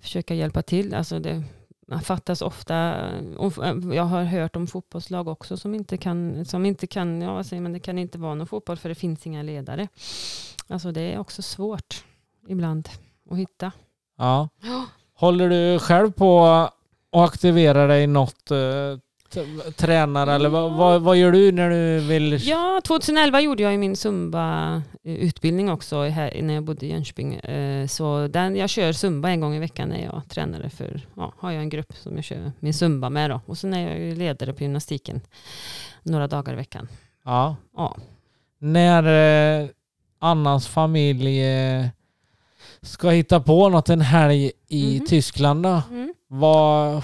försöka 0.01 0.35
hjälpa 0.35 0.63
till. 0.63 0.95
Alltså 0.95 1.19
det 1.19 1.43
fattas 2.03 2.43
ofta, 2.43 3.09
och 3.37 3.53
jag 3.95 4.05
har 4.05 4.25
hört 4.25 4.57
om 4.57 4.67
fotbollslag 4.67 5.29
också 5.29 5.57
som 5.57 5.75
inte 5.75 5.97
kan, 5.97 6.45
som 6.45 6.67
inte 6.67 6.87
kan, 6.87 7.23
ja 7.23 7.35
vad 7.35 7.47
säger 7.47 7.63
man, 7.63 7.73
det 7.73 7.81
kan 7.81 7.99
inte 7.99 8.19
vara 8.19 8.35
någon 8.35 8.47
fotboll 8.47 8.77
för 8.77 8.89
det 8.89 8.95
finns 8.95 9.27
inga 9.27 9.43
ledare. 9.43 9.89
Alltså 10.69 10.93
det 10.93 11.01
är 11.01 11.19
också 11.19 11.43
svårt 11.43 12.05
ibland 12.49 12.89
att 13.31 13.39
hitta. 13.39 13.73
Ja. 14.19 14.49
Håller 15.15 15.49
du 15.49 15.79
själv 15.79 16.13
på 16.13 16.71
att 17.13 17.29
aktivera 17.29 17.87
dig 17.87 18.07
något 18.07 18.51
eh, 18.51 18.57
T- 19.35 19.73
Tränar 19.77 20.27
eller 20.27 20.49
vad, 20.49 20.73
vad, 20.73 21.03
vad 21.03 21.17
gör 21.17 21.33
du 21.33 21.53
när 21.53 21.71
du 21.71 21.99
vill? 22.01 22.49
Ja, 22.49 22.81
2011 22.85 23.41
gjorde 23.41 23.63
jag 23.63 23.79
min 23.79 23.97
Zumba-utbildning 23.97 25.71
också 25.71 26.03
här, 26.03 26.43
när 26.43 26.55
jag 26.55 26.65
bodde 26.65 26.87
i 26.87 26.91
Jönköping. 26.91 27.35
Eh, 27.35 27.87
Så 27.87 28.29
den, 28.29 28.57
jag 28.57 28.71
kör 28.71 28.93
Zumba 28.93 29.29
en 29.29 29.41
gång 29.41 29.55
i 29.55 29.59
veckan 29.59 29.89
när 29.89 30.03
jag 30.05 30.23
tränare 30.29 30.71
för, 30.71 31.01
ja, 31.17 31.33
har 31.39 31.51
jag 31.51 31.63
en 31.63 31.69
grupp 31.69 31.93
som 31.97 32.15
jag 32.17 32.25
kör 32.25 32.53
min 32.61 32.75
Zumba 32.75 33.11
med 33.11 33.31
då. 33.31 33.41
Och 33.47 33.59
sen 33.59 33.75
är 33.75 33.89
jag 33.91 33.99
ju 34.01 34.15
ledare 34.15 34.53
på 34.53 34.63
gymnastiken 34.63 35.21
några 36.03 36.27
dagar 36.27 36.53
i 36.53 36.57
veckan. 36.57 36.89
Ja. 37.25 37.57
Ja. 37.77 37.97
När 38.59 39.61
eh, 39.63 39.69
Annas 40.19 40.67
familj 40.69 41.43
eh, 41.45 41.87
ska 42.83 43.11
hitta 43.11 43.41
på 43.41 43.69
något 43.69 43.89
en 43.89 44.01
helg 44.01 44.51
i 44.69 44.97
Mhm. 44.99 45.07
Tyskland 45.07 45.63
då? 45.63 45.83
Mm. 45.91 46.06
Vad, 46.29 47.03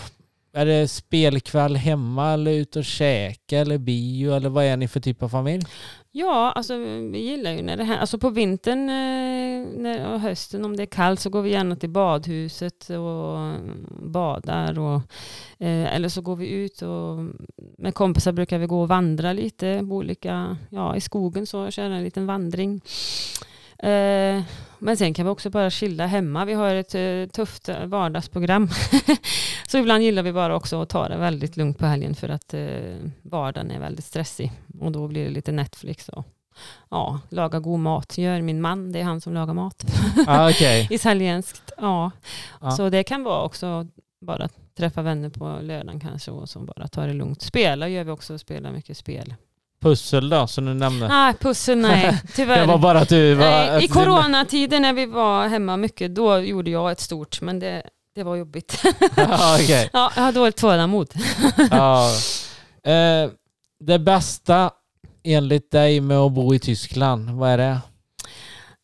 är 0.52 0.66
det 0.66 0.88
spelkväll 0.88 1.76
hemma 1.76 2.32
eller 2.32 2.52
ut 2.52 2.76
och 2.76 2.84
käka 2.84 3.58
eller 3.58 3.78
bio 3.78 4.34
eller 4.34 4.48
vad 4.48 4.64
är 4.64 4.76
ni 4.76 4.88
för 4.88 5.00
typ 5.00 5.22
av 5.22 5.28
familj? 5.28 5.64
Ja, 6.14 6.52
alltså 6.52 6.76
vi 6.76 7.18
gillar 7.18 7.52
ju 7.52 7.62
när 7.62 7.76
det 7.76 7.84
här, 7.84 7.98
alltså 7.98 8.18
på 8.18 8.30
vintern 8.30 8.88
eh, 8.88 9.68
när, 9.82 10.12
och 10.12 10.20
hösten 10.20 10.64
om 10.64 10.76
det 10.76 10.82
är 10.82 10.86
kallt 10.86 11.20
så 11.20 11.30
går 11.30 11.42
vi 11.42 11.50
gärna 11.50 11.76
till 11.76 11.90
badhuset 11.90 12.90
och 12.90 13.54
badar 14.10 14.78
och 14.78 14.96
eh, 15.58 15.94
eller 15.94 16.08
så 16.08 16.20
går 16.20 16.36
vi 16.36 16.48
ut 16.48 16.82
och 16.82 17.18
med 17.78 17.94
kompisar 17.94 18.32
brukar 18.32 18.58
vi 18.58 18.66
gå 18.66 18.82
och 18.82 18.88
vandra 18.88 19.32
lite 19.32 19.78
på 19.78 19.94
olika, 19.94 20.56
ja 20.70 20.96
i 20.96 21.00
skogen 21.00 21.46
så 21.46 21.70
köra 21.70 21.94
en 21.94 22.04
liten 22.04 22.26
vandring. 22.26 22.80
Eh, 23.82 24.42
men 24.78 24.96
sen 24.96 25.14
kan 25.14 25.26
vi 25.26 25.30
också 25.30 25.50
bara 25.50 25.70
chilla 25.70 26.06
hemma. 26.06 26.44
Vi 26.44 26.52
har 26.52 26.74
ett 26.74 26.94
eh, 26.94 27.32
tufft 27.32 27.68
eh, 27.68 27.86
vardagsprogram. 27.86 28.68
så 29.68 29.78
ibland 29.78 30.02
gillar 30.02 30.22
vi 30.22 30.32
bara 30.32 30.56
också 30.56 30.82
att 30.82 30.88
ta 30.88 31.08
det 31.08 31.16
väldigt 31.16 31.56
lugnt 31.56 31.78
på 31.78 31.86
helgen 31.86 32.14
för 32.14 32.28
att 32.28 32.54
vardagen 33.22 33.70
är 33.70 33.80
väldigt 33.80 34.04
stressig. 34.04 34.52
Och 34.80 34.92
då 34.92 35.08
blir 35.08 35.24
det 35.24 35.30
lite 35.30 35.52
Netflix 35.52 36.08
och 36.08 36.26
ja, 36.88 37.20
laga 37.28 37.60
god 37.60 37.80
mat. 37.80 38.18
Gör 38.18 38.42
min 38.42 38.60
man, 38.60 38.92
det 38.92 39.00
är 39.00 39.04
han 39.04 39.20
som 39.20 39.34
lagar 39.34 39.54
mat. 39.54 39.84
Ah, 40.26 40.50
Okej. 40.50 40.88
Italienskt, 40.90 41.72
ja. 41.76 42.10
Ja. 42.60 42.70
Så 42.70 42.88
det 42.88 43.04
kan 43.04 43.24
vara 43.24 43.42
också 43.42 43.86
bara 44.20 44.48
träffa 44.76 45.02
vänner 45.02 45.28
på 45.28 45.58
lördagen 45.62 46.00
kanske 46.00 46.30
och 46.30 46.48
så 46.48 46.60
bara 46.60 46.88
ta 46.88 47.06
det 47.06 47.12
lugnt. 47.12 47.42
Spela 47.42 47.88
gör 47.88 48.04
vi 48.04 48.10
också, 48.10 48.38
spela 48.38 48.72
mycket 48.72 48.96
spel. 48.96 49.34
Pussel 49.82 50.28
då 50.28 50.46
som 50.46 50.64
du 50.64 50.74
nämnde. 50.74 51.08
Nej, 51.08 51.34
pussel 51.40 51.78
nej, 51.78 52.20
tyvärr. 52.34 52.60
Det 52.60 52.66
var 52.66 52.78
bara 52.78 52.98
att 53.00 53.08
du 53.08 53.34
var... 53.34 53.46
Nej, 53.46 53.84
I 53.84 53.88
coronatiden 53.88 54.82
när 54.82 54.92
vi 54.92 55.06
var 55.06 55.48
hemma 55.48 55.76
mycket, 55.76 56.14
då 56.14 56.38
gjorde 56.38 56.70
jag 56.70 56.92
ett 56.92 57.00
stort, 57.00 57.40
men 57.40 57.58
det, 57.58 57.82
det 58.14 58.22
var 58.22 58.36
jobbigt. 58.36 58.82
Ja, 59.16 59.56
okej. 59.62 59.90
ja, 59.92 60.12
jag 60.16 60.22
har 60.22 60.32
dåligt 60.32 60.56
tålamod. 60.56 61.08
Ja. 61.70 62.10
Eh, 62.92 63.30
det 63.80 63.98
bästa 63.98 64.70
enligt 65.24 65.70
dig 65.70 66.00
med 66.00 66.18
att 66.18 66.32
bo 66.32 66.54
i 66.54 66.58
Tyskland, 66.58 67.30
vad 67.30 67.50
är 67.50 67.58
det? 67.58 67.80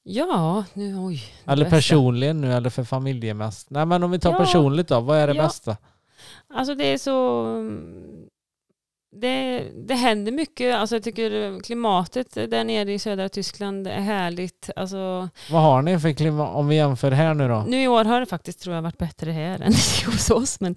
Ja, 0.02 0.64
nu 0.74 0.96
oj. 0.98 1.22
Eller 1.46 1.64
bästa. 1.64 1.76
personligen 1.76 2.40
nu 2.40 2.52
eller 2.52 2.70
för 2.70 2.84
familjemässigt? 2.84 3.70
Nej 3.70 3.86
men 3.86 4.02
om 4.02 4.10
vi 4.10 4.18
tar 4.18 4.32
Ja. 4.32 4.38
personligt 4.38 4.88
då, 4.88 5.00
vad 5.00 5.18
är 5.18 5.26
det 5.26 5.34
Ja. 5.34 5.42
bästa? 5.42 5.76
Alltså 6.54 6.74
det 6.74 6.84
är 6.84 6.98
så... 6.98 7.44
Det, 9.10 9.64
det 9.88 9.94
händer 9.94 10.32
mycket. 10.32 10.74
Alltså 10.74 10.96
jag 10.96 11.02
tycker 11.02 11.60
klimatet 11.62 12.34
där 12.34 12.64
nere 12.64 12.92
i 12.92 12.98
södra 12.98 13.28
Tyskland 13.28 13.86
är 13.86 14.00
härligt. 14.00 14.70
Alltså, 14.76 15.28
Vad 15.50 15.62
har 15.62 15.82
ni 15.82 15.98
för 15.98 16.12
klimat 16.12 16.54
om 16.54 16.68
vi 16.68 16.76
jämför 16.76 17.10
här 17.10 17.34
nu 17.34 17.48
då? 17.48 17.64
nu 17.68 17.82
i 17.82 17.88
år 17.88 18.04
har 18.04 18.20
det 18.20 18.26
faktiskt 18.26 18.60
tror 18.60 18.74
jag 18.74 18.82
varit 18.82 18.98
bättre 18.98 19.30
här 19.30 19.60
än 19.60 19.72
hos 20.06 20.30
oss. 20.30 20.60
Men, 20.60 20.74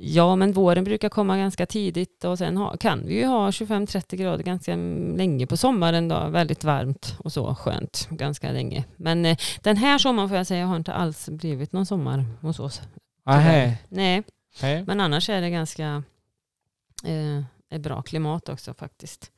ja, 0.00 0.36
men 0.36 0.52
våren 0.52 0.84
brukar 0.84 1.08
komma 1.08 1.38
ganska 1.38 1.66
tidigt 1.66 2.24
och 2.24 2.38
sen 2.38 2.56
ha, 2.56 2.76
kan 2.76 3.06
vi 3.06 3.14
ju 3.14 3.26
ha 3.26 3.50
25-30 3.50 4.16
grader 4.16 4.44
ganska 4.44 4.76
länge 5.16 5.46
på 5.46 5.56
sommaren. 5.56 6.08
Då, 6.08 6.28
väldigt 6.28 6.64
varmt 6.64 7.16
och 7.18 7.32
så 7.32 7.54
skönt 7.54 8.08
ganska 8.10 8.52
länge. 8.52 8.84
Men 8.96 9.26
eh, 9.26 9.36
den 9.62 9.76
här 9.76 9.98
sommaren 9.98 10.28
får 10.28 10.38
jag 10.38 10.46
säga 10.46 10.66
har 10.66 10.76
inte 10.76 10.92
alls 10.92 11.28
blivit 11.28 11.72
någon 11.72 11.86
sommar 11.86 12.24
hos 12.40 12.60
oss. 12.60 12.80
Nej. 13.26 13.78
Nej, 13.88 14.22
Nej. 14.62 14.84
men 14.86 15.00
annars 15.00 15.30
är 15.30 15.40
det 15.40 15.50
ganska 15.50 16.02
eh, 17.04 17.78
bra 17.78 18.02
klimat 18.02 18.48
också 18.48 18.74
faktiskt. 18.74 19.30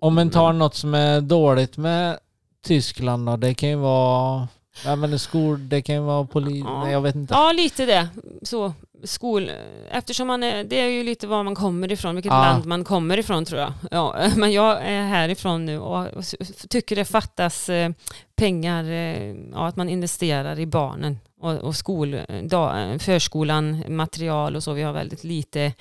Om 0.00 0.14
man 0.14 0.30
tar 0.30 0.46
Men- 0.52 0.58
något 0.58 0.74
som 0.74 0.94
är 0.94 1.20
dåligt 1.20 1.76
med 1.76 2.18
Tyskland 2.64 3.26
då, 3.26 3.36
det 3.36 3.54
kan 3.54 3.68
ju 3.68 3.76
vara... 3.76 4.48
Ja 4.84 4.96
men 4.96 5.18
skol, 5.18 5.68
det 5.68 5.82
kan 5.82 5.94
ju 5.94 6.00
vara 6.00 6.24
polis... 6.26 6.64
Ja. 6.66 6.90
Jag 6.90 7.00
vet 7.00 7.14
inte. 7.14 7.34
Ja, 7.34 7.52
lite 7.52 7.86
det. 7.86 8.08
Så, 8.42 8.72
skol, 9.04 9.50
eftersom 9.90 10.26
man 10.26 10.42
är, 10.42 10.64
det 10.64 10.80
är 10.80 10.88
ju 10.88 11.02
lite 11.02 11.26
var 11.26 11.42
man 11.42 11.54
kommer 11.54 11.92
ifrån, 11.92 12.14
vilket 12.14 12.32
Ja. 12.32 12.40
land 12.40 12.66
man 12.66 12.84
kommer 12.84 13.18
ifrån 13.18 13.44
tror 13.44 13.60
jag. 13.60 13.72
Ja, 13.90 14.16
men 14.36 14.52
jag 14.52 14.82
är 14.82 15.02
härifrån 15.06 15.64
nu 15.66 15.78
och 15.78 16.24
tycker 16.68 16.96
det 16.96 17.04
fattas 17.04 17.68
eh, 17.68 17.90
pengar, 18.36 18.84
eh, 18.84 19.34
ja, 19.52 19.66
att 19.66 19.76
man 19.76 19.88
investerar 19.88 20.58
i 20.58 20.66
barnen 20.66 21.18
och, 21.40 21.52
och 21.52 21.76
skol, 21.76 22.20
da, 22.44 22.74
förskolan, 22.98 23.84
material 23.88 24.56
och 24.56 24.62
så. 24.62 24.72
Vi 24.72 24.82
har 24.82 24.92
väldigt 24.92 25.24
lite 25.24 25.72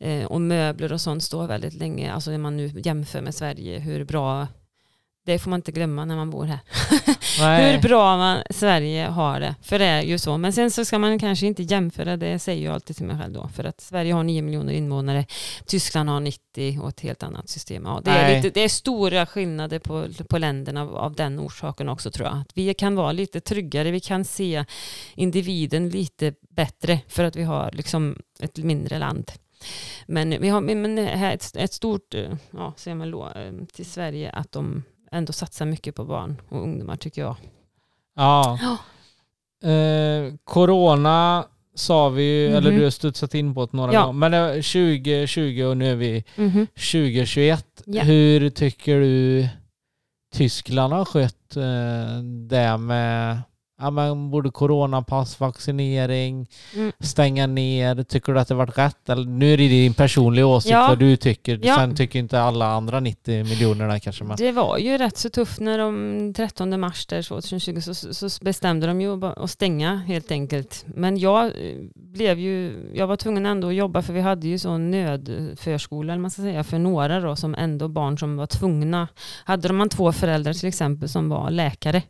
eh, 0.00 0.24
och 0.24 0.40
möbler 0.40 0.92
och 0.92 1.00
sånt 1.00 1.22
står 1.22 1.46
väldigt 1.46 1.74
länge. 1.74 2.12
Alltså 2.12 2.30
när 2.30 2.38
man 2.38 2.56
nu 2.56 2.72
jämför 2.84 3.20
med 3.20 3.34
Sverige, 3.34 3.78
hur 3.78 4.04
bra 4.04 4.46
det 5.24 5.38
får 5.38 5.50
man 5.50 5.58
inte 5.58 5.72
glömma 5.72 6.04
när 6.04 6.16
man 6.16 6.30
bor 6.30 6.44
här. 6.44 6.60
Hur 7.72 7.82
bra 7.82 8.16
man, 8.16 8.42
Sverige 8.50 9.06
har 9.06 9.40
det. 9.40 9.54
För 9.62 9.78
det 9.78 9.84
är 9.84 10.02
ju 10.02 10.18
så. 10.18 10.38
Men 10.38 10.52
sen 10.52 10.70
så 10.70 10.84
ska 10.84 10.98
man 10.98 11.18
kanske 11.18 11.46
inte 11.46 11.62
jämföra, 11.62 12.16
det 12.16 12.38
säger 12.38 12.64
jag 12.64 12.74
alltid 12.74 12.96
till 12.96 13.06
mig 13.06 13.18
själv 13.18 13.32
då. 13.32 13.48
För 13.48 13.64
att 13.64 13.80
Sverige 13.80 14.12
har 14.12 14.22
9 14.22 14.42
miljoner 14.42 14.72
invånare, 14.72 15.26
Tyskland 15.66 16.08
har 16.08 16.20
90 16.20 16.80
och 16.82 16.88
ett 16.88 17.00
helt 17.00 17.22
annat 17.22 17.48
system. 17.48 17.82
Ja, 17.86 18.00
det, 18.04 18.10
är 18.10 18.36
lite, 18.36 18.50
det 18.50 18.60
är 18.60 18.68
stora 18.68 19.26
skillnader 19.26 19.78
på, 19.78 20.06
på 20.28 20.38
länderna 20.38 20.82
av, 20.82 20.96
av 20.96 21.14
den 21.14 21.40
orsaken 21.40 21.88
också 21.88 22.10
tror 22.10 22.28
jag. 22.28 22.36
Att 22.36 22.50
vi 22.54 22.74
kan 22.74 22.94
vara 22.94 23.12
lite 23.12 23.40
tryggare, 23.40 23.90
vi 23.90 24.00
kan 24.00 24.24
se 24.24 24.64
individen 25.14 25.88
lite 25.88 26.34
bättre 26.50 27.00
för 27.08 27.24
att 27.24 27.36
vi 27.36 27.42
har 27.42 27.70
liksom 27.72 28.16
ett 28.40 28.58
mindre 28.58 28.98
land. 28.98 29.32
Men 30.06 30.30
vi 30.40 30.48
har 30.48 30.60
men 30.60 30.98
här 30.98 31.34
ett, 31.34 31.56
ett 31.56 31.72
stort, 31.72 32.14
eh, 32.14 32.32
ja, 32.50 32.74
ser 32.76 32.94
man 32.94 33.10
då, 33.10 33.26
eh, 33.26 33.52
till 33.74 33.86
Sverige 33.86 34.30
att 34.30 34.52
de 34.52 34.82
ändå 35.12 35.32
satsar 35.32 35.66
mycket 35.66 35.94
på 35.94 36.04
barn 36.04 36.40
och 36.48 36.62
ungdomar 36.62 36.96
tycker 36.96 37.22
jag. 37.22 37.36
Ja. 38.16 38.58
Ja. 38.62 38.76
Eh, 39.70 40.34
corona 40.44 41.44
sa 41.74 42.08
vi 42.08 42.22
ju, 42.22 42.48
Mhm. 42.48 42.56
eller 42.56 42.70
du 42.70 42.82
har 42.84 42.90
studsat 42.90 43.34
in 43.34 43.54
på 43.54 43.66
det 43.66 43.76
några 43.76 43.92
Ja. 43.92 44.00
gånger. 44.06 44.12
Men 44.18 44.30
det 44.32 44.40
var 44.40 44.62
2020 44.62 45.62
och 45.64 45.76
nu 45.76 45.90
är 45.92 45.96
vi 45.96 46.24
2021. 46.74 47.82
Ja. 47.86 48.02
Hur 48.02 48.50
tycker 48.50 49.00
du 49.00 49.48
Tyskland 50.34 50.92
har 50.92 51.04
skött 51.04 51.56
eh, 51.56 52.22
det 52.48 52.76
med 52.78 53.38
ja, 53.80 53.90
men 53.90 54.30
både 54.30 54.50
coronapass, 54.50 55.40
vaccinering, 55.40 56.46
Mm. 56.76 56.92
stänga 57.00 57.46
ner? 57.46 58.02
Tycker 58.02 58.32
du 58.32 58.40
att 58.40 58.48
det 58.48 58.54
varit 58.54 58.78
rätt? 58.78 59.08
Eller, 59.08 59.24
nu 59.24 59.52
är 59.52 59.56
det 59.56 59.68
din 59.68 59.94
personliga 59.94 60.46
åsikt 60.46 60.70
Ja. 60.72 60.86
vad 60.88 60.98
du 60.98 61.16
tycker. 61.16 61.60
Ja. 61.62 61.76
Sen 61.76 61.96
tycker 61.96 62.18
inte 62.18 62.40
alla 62.40 62.66
andra 62.66 63.00
90 63.00 63.44
miljonerna 63.44 64.00
kanske. 64.00 64.24
Men... 64.24 64.36
Det 64.36 64.52
var 64.52 64.78
ju 64.78 64.98
rätt 64.98 65.16
så 65.16 65.30
tufft 65.30 65.60
när 65.60 65.78
de 65.78 66.34
13 66.36 66.80
mars 66.80 67.06
där 67.06 67.22
2020 67.22 67.80
så, 67.80 68.28
så 68.28 68.44
bestämde 68.44 68.86
de 68.86 69.00
ju 69.00 69.24
att 69.26 69.50
stänga 69.50 69.96
helt 69.96 70.30
enkelt. 70.30 70.84
Men 70.86 71.18
jag 71.18 71.44
eh, 71.46 71.52
blev 71.94 72.38
ju, 72.38 72.72
jag 72.94 73.06
var 73.06 73.16
tvungen 73.16 73.46
ändå 73.46 73.68
att 73.68 73.74
jobba 73.74 74.02
för 74.02 74.12
vi 74.12 74.20
hade 74.20 74.48
ju 74.48 74.58
sån 74.58 74.90
nödförskola 74.90 76.12
eller 76.12 76.20
man 76.22 76.30
ska 76.30 76.42
säga 76.42 76.64
för 76.64 76.78
några 76.78 77.20
då 77.20 77.36
som 77.36 77.54
ändå 77.54 77.88
barn 77.88 78.18
som 78.18 78.36
var 78.36 78.46
tvungna. 78.46 79.08
Hade 79.44 79.72
man 79.72 79.88
två 79.88 80.12
föräldrar 80.12 80.52
till 80.52 80.68
exempel 80.68 81.08
som 81.08 81.28
var 81.28 81.50
läkare 81.50 82.02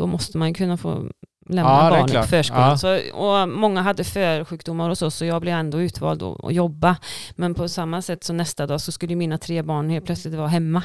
då 0.00 0.06
måste 0.06 0.38
man 0.38 0.54
kunna 0.54 0.76
få 0.76 1.10
lämna 1.48 1.70
Ja, 1.70 1.90
barnet 1.90 2.16
på 2.16 2.22
förskolan. 2.22 2.68
Ja. 2.70 2.78
Så, 2.78 3.12
och 3.12 3.48
många 3.48 3.82
hade 3.82 4.04
försjukdomar 4.04 4.88
hos 4.88 5.02
oss 5.02 5.14
så 5.14 5.24
jag 5.24 5.40
blev 5.42 5.54
ändå 5.54 5.80
utvald 5.80 6.22
att 6.22 6.54
jobba. 6.54 6.96
Men 7.36 7.54
på 7.54 7.68
samma 7.68 8.02
sätt 8.02 8.24
så 8.24 8.32
nästa 8.32 8.66
dag 8.66 8.80
så 8.80 8.92
skulle 8.92 9.14
mina 9.14 9.38
tre 9.38 9.62
barn 9.62 9.90
helt 9.90 10.04
plötsligt 10.06 10.34
vara 10.34 10.48
hemma. 10.48 10.82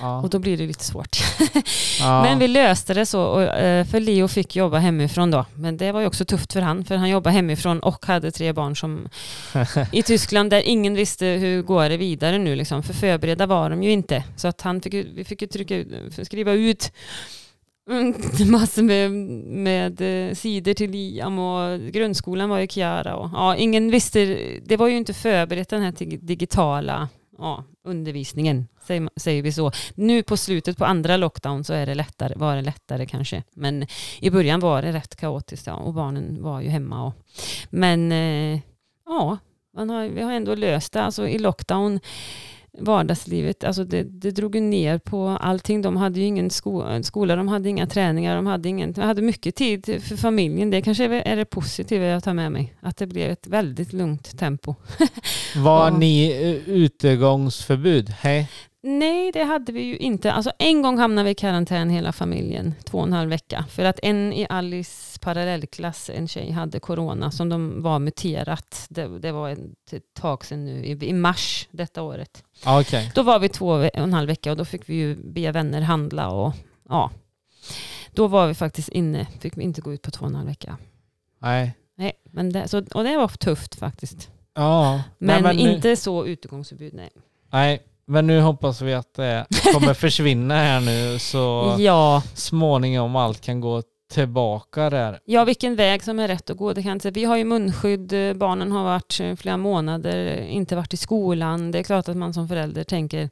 Ja. 0.00 0.20
Och 0.20 0.30
då 0.30 0.38
blir 0.38 0.56
det 0.56 0.66
lite 0.66 0.84
svårt. 0.84 1.16
Ja. 2.00 2.22
Men 2.24 2.38
vi 2.38 2.48
löste 2.48 2.94
det 2.94 3.06
så, 3.06 3.22
och, 3.22 3.42
eh, 3.42 3.84
för 3.86 4.00
Leo 4.00 4.28
fick 4.28 4.56
jobba 4.56 4.78
hemifrån 4.78 5.30
då. 5.30 5.46
Men 5.54 5.76
det 5.76 5.92
var 5.92 6.00
ju 6.00 6.06
också 6.06 6.24
tufft 6.24 6.52
för 6.52 6.60
han, 6.60 6.84
för 6.84 6.96
han 6.96 7.08
jobbade 7.08 7.34
hemifrån 7.34 7.80
och 7.80 8.06
hade 8.06 8.30
tre 8.30 8.52
barn 8.52 8.76
som 8.76 9.08
i 9.92 10.02
Tyskland 10.02 10.50
där 10.50 10.60
ingen 10.60 10.94
visste 10.94 11.26
hur 11.26 11.62
går 11.62 11.88
det 11.88 11.96
vidare 11.96 12.38
nu 12.38 12.56
liksom. 12.56 12.82
För 12.82 12.94
förberedda 12.94 13.46
var 13.46 13.70
de 13.70 13.82
ju 13.82 13.90
inte. 13.90 14.24
Så 14.36 14.48
att 14.48 14.60
han 14.60 14.80
fick, 14.80 14.94
vi 14.94 15.24
fick 15.24 15.42
ju 15.42 15.48
trycka 15.48 15.84
skriva 16.24 16.52
ut 16.52 16.92
Mm, 17.90 18.14
massor 18.50 18.82
med, 18.82 19.10
med 19.46 20.00
eh, 20.00 20.34
sidor 20.34 20.74
till 20.74 20.90
Liam 20.90 21.38
och 21.38 21.80
grundskolan 21.80 22.48
var 22.48 22.58
ju 22.58 22.68
Kiara 22.68 23.16
och 23.16 23.30
ja, 23.32 23.56
ingen 23.56 23.90
visste, 23.90 24.24
det 24.64 24.76
var 24.76 24.88
ju 24.88 24.96
inte 24.96 25.14
förberett 25.14 25.68
den 25.68 25.82
här 25.82 25.92
digitala 26.16 27.08
ja, 27.38 27.64
undervisningen, 27.84 28.68
säger, 28.86 29.08
säger 29.16 29.42
vi 29.42 29.52
så. 29.52 29.72
Nu 29.94 30.22
på 30.22 30.36
slutet 30.36 30.78
på 30.78 30.84
andra 30.84 31.16
lockdown 31.16 31.64
så 31.64 31.72
är 31.72 31.86
det 31.86 31.94
lättare, 31.94 32.34
var 32.36 32.56
det 32.56 32.62
lättare 32.62 33.06
kanske. 33.06 33.42
Men 33.54 33.86
i 34.20 34.30
början 34.30 34.60
var 34.60 34.82
det 34.82 34.92
rätt 34.92 35.16
kaotiskt 35.16 35.66
ja, 35.66 35.74
och 35.74 35.94
barnen 35.94 36.42
var 36.42 36.60
ju 36.60 36.68
hemma. 36.68 37.06
Och, 37.06 37.14
men 37.70 38.12
eh, 38.12 38.60
ja, 39.06 39.38
Man 39.76 39.90
har, 39.90 40.08
vi 40.08 40.22
har 40.22 40.32
ändå 40.32 40.54
löst 40.54 40.92
det. 40.92 41.02
Alltså 41.02 41.28
i 41.28 41.38
lockdown, 41.38 42.00
vardagslivet, 42.78 43.64
alltså 43.64 43.84
det, 43.84 44.02
det 44.02 44.30
drog 44.30 44.62
ner 44.62 44.98
på 44.98 45.28
allting. 45.28 45.82
De 45.82 45.96
hade 45.96 46.20
ju 46.20 46.26
ingen 46.26 46.50
sko, 46.50 47.02
skola, 47.02 47.36
de 47.36 47.48
hade 47.48 47.68
inga 47.68 47.86
träningar, 47.86 48.36
de 48.36 48.46
hade, 48.46 48.68
ingen, 48.68 48.92
de 48.92 49.00
hade 49.00 49.22
mycket 49.22 49.54
tid 49.54 50.02
för 50.02 50.16
familjen. 50.16 50.70
Det 50.70 50.82
kanske 50.82 51.04
är 51.04 51.10
är 51.10 51.36
det 51.36 51.44
positiva 51.44 52.04
jag 52.04 52.24
tar 52.24 52.34
med 52.34 52.52
mig. 52.52 52.74
Att 52.80 52.96
det 52.96 53.06
blev 53.06 53.30
ett 53.30 53.46
väldigt 53.46 53.92
lugnt 53.92 54.38
tempo. 54.38 54.74
Var 55.56 55.88
Ja. 55.90 55.96
ni 55.98 56.30
eh, 56.66 56.74
utegångsförbud? 56.74 58.08
Hej? 58.10 58.48
Nej, 58.86 59.32
det 59.32 59.44
hade 59.44 59.72
vi 59.72 59.82
ju 59.82 59.96
inte. 59.96 60.32
Alltså 60.32 60.52
en 60.58 60.82
gång 60.82 60.98
hamnade 60.98 61.24
vi 61.24 61.30
i 61.30 61.34
karantän 61.34 61.90
hela 61.90 62.12
familjen, 62.12 62.74
två 62.84 62.98
och 62.98 63.06
en 63.06 63.12
halv 63.12 63.30
vecka. 63.30 63.64
För 63.70 63.84
att 63.84 64.00
en 64.02 64.32
i 64.32 64.46
Alice 64.48 65.18
parallellklass, 65.20 66.10
en 66.10 66.28
tjej, 66.28 66.50
hade 66.50 66.80
corona 66.80 67.30
som 67.30 67.48
de 67.48 67.82
var 67.82 67.98
muterat. 67.98 68.86
Det, 68.88 69.18
det 69.18 69.32
var 69.32 69.50
ett, 69.50 69.60
tag 70.14 70.44
sedan 70.44 70.64
nu, 70.64 70.84
i, 70.84 70.90
i 70.90 71.12
mars 71.12 71.68
detta 71.70 72.02
året. 72.02 72.44
Okej. 72.66 73.12
Då 73.14 73.22
var 73.22 73.38
vi 73.38 73.48
två 73.48 73.68
och 73.68 73.96
en 73.96 74.12
halv 74.12 74.26
vecka 74.26 74.50
och 74.50 74.56
då 74.56 74.64
fick 74.64 74.88
vi 74.88 74.94
ju 74.94 75.16
be 75.16 75.52
vänner 75.52 75.80
handla 75.80 76.28
och 76.28 76.52
ja. 76.88 77.10
Då 78.12 78.26
var 78.26 78.46
vi 78.46 78.54
faktiskt 78.54 78.88
inne, 78.88 79.26
fick 79.40 79.56
vi 79.56 79.62
inte 79.62 79.80
gå 79.80 79.92
ut 79.92 80.02
på 80.02 80.10
två 80.10 80.24
och 80.24 80.30
en 80.30 80.34
halv 80.34 80.48
vecka. 80.48 80.76
Nej. 81.38 81.74
Nej, 81.96 82.12
men 82.30 82.52
det, 82.52 82.68
så, 82.68 82.78
och 82.78 83.04
det 83.04 83.16
var 83.16 83.28
tufft 83.28 83.74
faktiskt. 83.74 84.30
Ja. 84.54 85.02
Men, 85.18 85.42
Nej, 85.42 85.56
nu- 85.56 85.62
inte 85.72 85.96
så 85.96 86.26
utegångsförbud, 86.26 86.94
nej. 86.94 87.10
Nej, 87.50 87.82
men 88.06 88.26
nu 88.26 88.40
hoppas 88.40 88.80
vi 88.80 88.94
att 88.94 89.14
det 89.14 89.46
kommer 89.72 89.94
försvinna 89.94 90.54
här 90.54 90.80
nu 90.80 91.18
så 91.18 91.74
Ja, 91.78 92.22
småningom 92.34 93.16
allt 93.16 93.40
kan 93.40 93.60
gå 93.60 93.82
tillbaka 94.14 94.90
där. 94.90 95.18
Ja, 95.24 95.44
vilken 95.44 95.76
väg 95.76 96.02
som 96.02 96.18
är 96.18 96.28
rätt 96.28 96.50
att 96.50 96.56
gå. 96.56 96.72
Det 96.72 96.82
kan 96.82 96.88
jag 96.88 96.94
inte 96.94 97.02
säga. 97.02 97.12
Vi 97.12 97.24
har 97.24 97.36
ju 97.36 97.44
munskydd, 97.44 98.12
eh, 98.12 98.34
barnen 98.34 98.72
har 98.72 98.84
varit 98.84 99.20
eh, 99.20 99.34
flera 99.36 99.56
månader, 99.56 100.26
eh, 100.26 100.54
inte 100.54 100.76
varit 100.76 100.94
i 100.94 100.96
skolan. 100.96 101.70
Det 101.70 101.78
är 101.78 101.82
klart 101.82 102.08
att 102.08 102.16
man 102.16 102.34
som 102.34 102.48
förälder 102.48 102.84
tänker, 102.84 103.30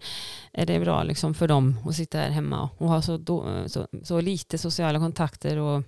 är 0.52 0.66
det 0.66 0.80
bra 0.80 1.02
liksom 1.02 1.34
för 1.34 1.48
dem 1.48 1.78
att 1.88 1.94
sitta 1.94 2.18
här 2.18 2.30
hemma 2.30 2.70
och 2.78 2.88
ha 2.88 3.02
så, 3.02 3.16
då, 3.16 3.64
så, 3.66 3.86
så 4.02 4.20
lite 4.20 4.58
sociala 4.58 4.98
kontakter? 4.98 5.56
Och, 5.58 5.82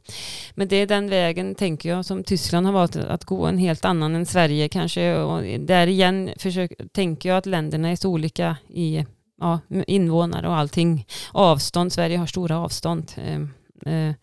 men 0.54 0.68
det 0.68 0.76
är 0.76 0.86
den 0.86 1.10
vägen, 1.10 1.54
tänker 1.54 1.88
jag, 1.88 2.04
som 2.04 2.24
Tyskland 2.24 2.66
har 2.66 2.72
valt 2.72 2.96
att 2.96 3.24
gå, 3.24 3.46
en 3.46 3.58
helt 3.58 3.84
annan 3.84 4.14
än 4.14 4.26
Sverige 4.26 4.68
kanske. 4.68 5.16
Och 5.16 5.42
där 5.60 5.86
igen 5.86 6.30
försök, 6.36 6.72
tänker 6.92 7.28
jag 7.28 7.38
att 7.38 7.46
länderna 7.46 7.88
är 7.88 7.96
så 7.96 8.10
olika 8.10 8.56
i 8.68 9.06
ja, 9.40 9.60
invånare 9.86 10.48
och 10.48 10.56
allting. 10.56 11.06
Avstånd, 11.32 11.92
Sverige 11.92 12.18
har 12.18 12.26
stora 12.26 12.58
avstånd. 12.58 13.12
Ehm, 13.16 13.42
eh, 13.42 13.54
Eh, 13.86 14.14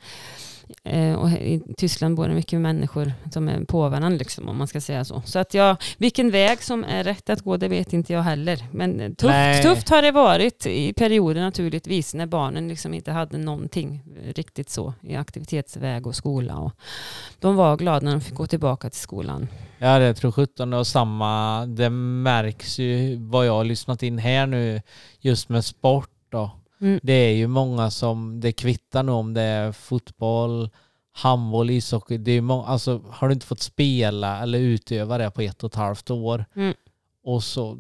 och 1.18 1.30
i 1.30 1.62
Tyskland 1.78 2.16
bor 2.16 2.28
det 2.28 2.34
mycket 2.34 2.60
människor 2.60 3.14
som 3.32 3.48
är 3.50 3.66
på 3.66 3.90
varandra, 3.90 4.10
liksom, 4.10 4.50
om 4.50 4.58
man 4.58 4.68
ska 4.68 4.82
säga 4.82 5.06
så. 5.06 5.22
Så 5.26 5.40
att 5.40 5.54
jag, 5.54 5.78
vilken 5.98 6.32
väg 6.32 6.64
som 6.64 6.84
är 6.84 7.04
rätt 7.04 7.30
att 7.30 7.42
gå, 7.42 7.58
det 7.58 7.68
vet 7.68 7.94
inte 7.94 8.14
jag 8.14 8.22
heller. 8.22 8.66
Men 8.72 9.00
eh, 9.00 9.12
tufft, 9.12 9.64
tufft 9.64 9.90
har 9.90 10.02
det 10.02 10.12
varit 10.12 10.66
i 10.66 10.94
perioder 10.94 11.42
naturligtvis, 11.42 12.14
när 12.14 12.26
barnen 12.26 12.68
liksom 12.68 12.94
inte 12.94 13.12
hade 13.12 13.38
någonting 13.38 14.04
eh, 14.24 14.34
riktigt 14.34 14.70
så 14.70 14.94
i 15.02 15.16
aktivitetsväg 15.16 16.08
och 16.08 16.16
skola. 16.16 16.58
Och 16.58 16.72
de 17.40 17.56
var 17.56 17.78
glada 17.78 18.06
när 18.06 18.12
de 18.12 18.22
fick 18.22 18.36
gå 18.36 18.48
tillbaka 18.48 18.90
till 18.90 19.00
skolan. 19.00 19.48
Ja 19.78 20.00
det 20.00 20.14
tror 20.14 20.32
17 20.32 20.74
och 20.74 20.88
samma. 20.88 21.66
Det 21.66 21.90
märks 21.90 22.80
ju 22.80 23.16
vad 23.16 23.48
jag 23.48 23.54
har 23.54 23.64
lyssnat 23.64 24.04
in 24.04 24.18
här 24.18 24.48
nu 24.48 24.82
just 25.20 25.50
med 25.50 25.66
sport 25.66 26.10
då. 26.30 26.52
Mm. 26.82 27.00
Det 27.04 27.14
är 27.14 27.34
ju 27.34 27.48
många 27.48 27.92
som, 27.92 28.40
det 28.40 28.52
kvittar 28.52 29.04
nog 29.04 29.16
om 29.20 29.34
det 29.34 29.42
är 29.42 29.72
fotboll, 29.72 30.70
handboll, 31.14 31.70
ishockey. 31.70 32.18
Det 32.18 32.32
är 32.32 32.42
många, 32.42 32.66
alltså 32.68 33.02
har 33.10 33.28
du 33.28 33.34
inte 33.34 33.46
fått 33.46 33.62
spela 33.62 34.40
eller 34.42 34.60
utöva 34.60 35.18
det 35.18 35.32
på 35.32 35.42
ett 35.42 35.64
och 35.64 35.68
ett 35.72 35.76
halvt 35.76 36.10
år 36.12 36.46
Mm. 36.56 36.74
och 37.24 37.44
så, 37.44 37.78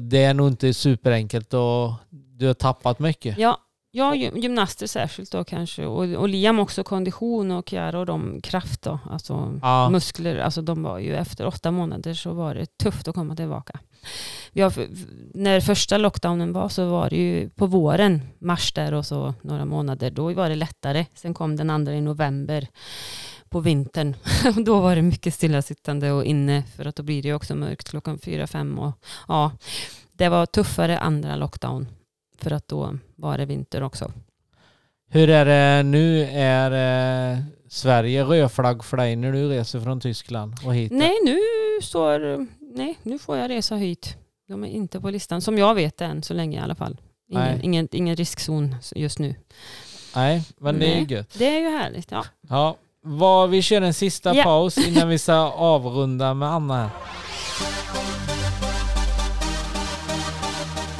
det 0.00 0.24
är 0.24 0.34
nog 0.34 0.48
inte 0.48 0.74
superenkelt 0.74 1.54
och 1.54 1.92
du 2.10 2.46
har 2.46 2.54
tappat 2.54 2.98
mycket. 2.98 3.38
Ja, 3.38 3.58
ja 3.90 4.14
gy- 4.14 4.38
gymnaster 4.38 4.86
särskilt 4.86 5.32
då 5.32 5.44
kanske. 5.44 5.86
Och, 5.86 6.04
och 6.04 6.28
Liam 6.28 6.58
också 6.58 6.84
kondition 6.84 7.50
och 7.50 7.68
Chiara 7.68 7.98
och 7.98 8.06
de 8.06 8.40
kraft 8.42 8.82
då. 8.82 8.98
Alltså 9.10 9.58
Ja. 9.62 9.90
muskler, 9.90 10.36
alltså 10.38 10.62
de 10.62 10.82
var 10.82 10.98
ju 10.98 11.16
efter 11.16 11.46
åtta 11.46 11.70
månader 11.70 12.14
så 12.14 12.32
var 12.32 12.54
det 12.54 12.78
tufft 12.78 13.08
att 13.08 13.14
komma 13.14 13.36
tillbaka. 13.36 13.78
Har, 14.54 14.72
när 15.34 15.60
första 15.60 15.98
lockdownen 15.98 16.52
var 16.52 16.68
så 16.68 16.88
var 16.88 17.10
det 17.10 17.16
ju 17.16 17.50
på 17.50 17.66
våren, 17.66 18.22
mars 18.38 18.72
där 18.72 18.94
och 18.94 19.06
så 19.06 19.34
några 19.42 19.64
månader, 19.64 20.10
då 20.10 20.32
var 20.32 20.48
det 20.48 20.54
lättare. 20.54 21.06
Sen 21.14 21.34
kom 21.34 21.56
den 21.56 21.70
andra 21.70 21.94
i 21.94 22.00
november 22.00 22.68
på 23.48 23.60
vintern. 23.60 24.16
Då 24.64 24.80
var 24.80 24.96
det 24.96 25.02
mycket 25.02 25.34
stillasittande 25.34 26.12
och 26.12 26.24
inne 26.24 26.62
för 26.76 26.84
att 26.84 26.96
då 26.96 27.02
blir 27.02 27.22
det 27.22 27.34
också 27.34 27.54
mörkt 27.54 27.90
klockan 27.90 28.18
fyra, 28.18 28.46
fem 28.46 28.78
och 28.78 28.92
ja, 29.28 29.52
det 30.12 30.28
var 30.28 30.46
tuffare 30.46 30.98
andra 30.98 31.36
lockdown 31.36 31.88
för 32.38 32.50
att 32.50 32.68
då 32.68 32.98
var 33.16 33.38
det 33.38 33.46
vinter 33.46 33.82
också. 33.82 34.12
Hur 35.10 35.30
är 35.30 35.44
det 35.44 35.82
nu? 35.82 36.22
Är 36.32 36.70
eh, 37.32 37.38
Sverige 37.68 38.24
rödflagg 38.24 38.84
för 38.84 38.96
dig 38.96 39.16
när 39.16 39.32
du 39.32 39.48
reser 39.48 39.80
från 39.80 40.00
Tyskland 40.00 40.54
och 40.66 40.74
hit? 40.74 40.92
Nej, 40.92 41.18
nu 41.24 41.38
står, 41.82 42.46
nej, 42.74 42.98
nu 43.02 43.18
får 43.18 43.36
jag 43.36 43.50
resa 43.50 43.74
hit. 43.76 44.16
De 44.48 44.64
är 44.64 44.68
inte 44.68 45.00
på 45.00 45.10
listan, 45.10 45.40
som 45.40 45.58
jag 45.58 45.74
vet 45.74 46.00
än 46.00 46.22
så 46.22 46.34
länge 46.34 46.58
i 46.58 46.60
alla 46.60 46.74
fall. 46.74 46.96
Nej. 47.28 47.48
Ingen, 47.52 47.64
ingen, 47.64 47.88
ingen 47.92 48.16
riskzon 48.16 48.76
just 48.94 49.18
nu. 49.18 49.34
Nej, 50.14 50.42
men 50.60 50.78
det 50.78 50.86
är 50.98 51.00
gött. 51.12 51.34
Det 51.38 51.46
är 51.56 51.60
ju 51.60 51.68
härligt. 51.78 52.10
Ja. 52.10 52.24
Ja, 52.48 52.76
vad, 53.02 53.50
vi 53.50 53.62
kör 53.62 53.82
en 53.82 53.94
sista 53.94 54.34
Ja. 54.36 54.42
paus 54.44 54.78
innan 54.78 55.08
vi 55.08 55.18
ska 55.18 55.34
avrunda 55.50 56.34
med 56.34 56.48
Anna 56.48 56.74
här. 56.82 56.90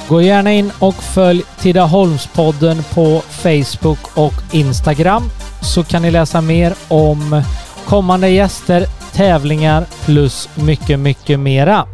Gå 0.09 0.21
gärna 0.21 0.53
in 0.53 0.71
och 0.79 0.95
följ 0.95 1.43
Tidaholmspodden 1.59 2.83
på 2.93 3.21
Facebook 3.29 4.17
och 4.17 4.33
Instagram 4.53 5.23
så 5.61 5.83
kan 5.83 6.01
ni 6.01 6.11
läsa 6.11 6.41
mer 6.41 6.73
om 6.87 7.41
kommande 7.85 8.29
gäster, 8.29 8.85
tävlingar 9.13 9.85
plus 10.05 10.49
mycket, 10.55 10.99
mycket 10.99 11.39
mera. 11.39 11.87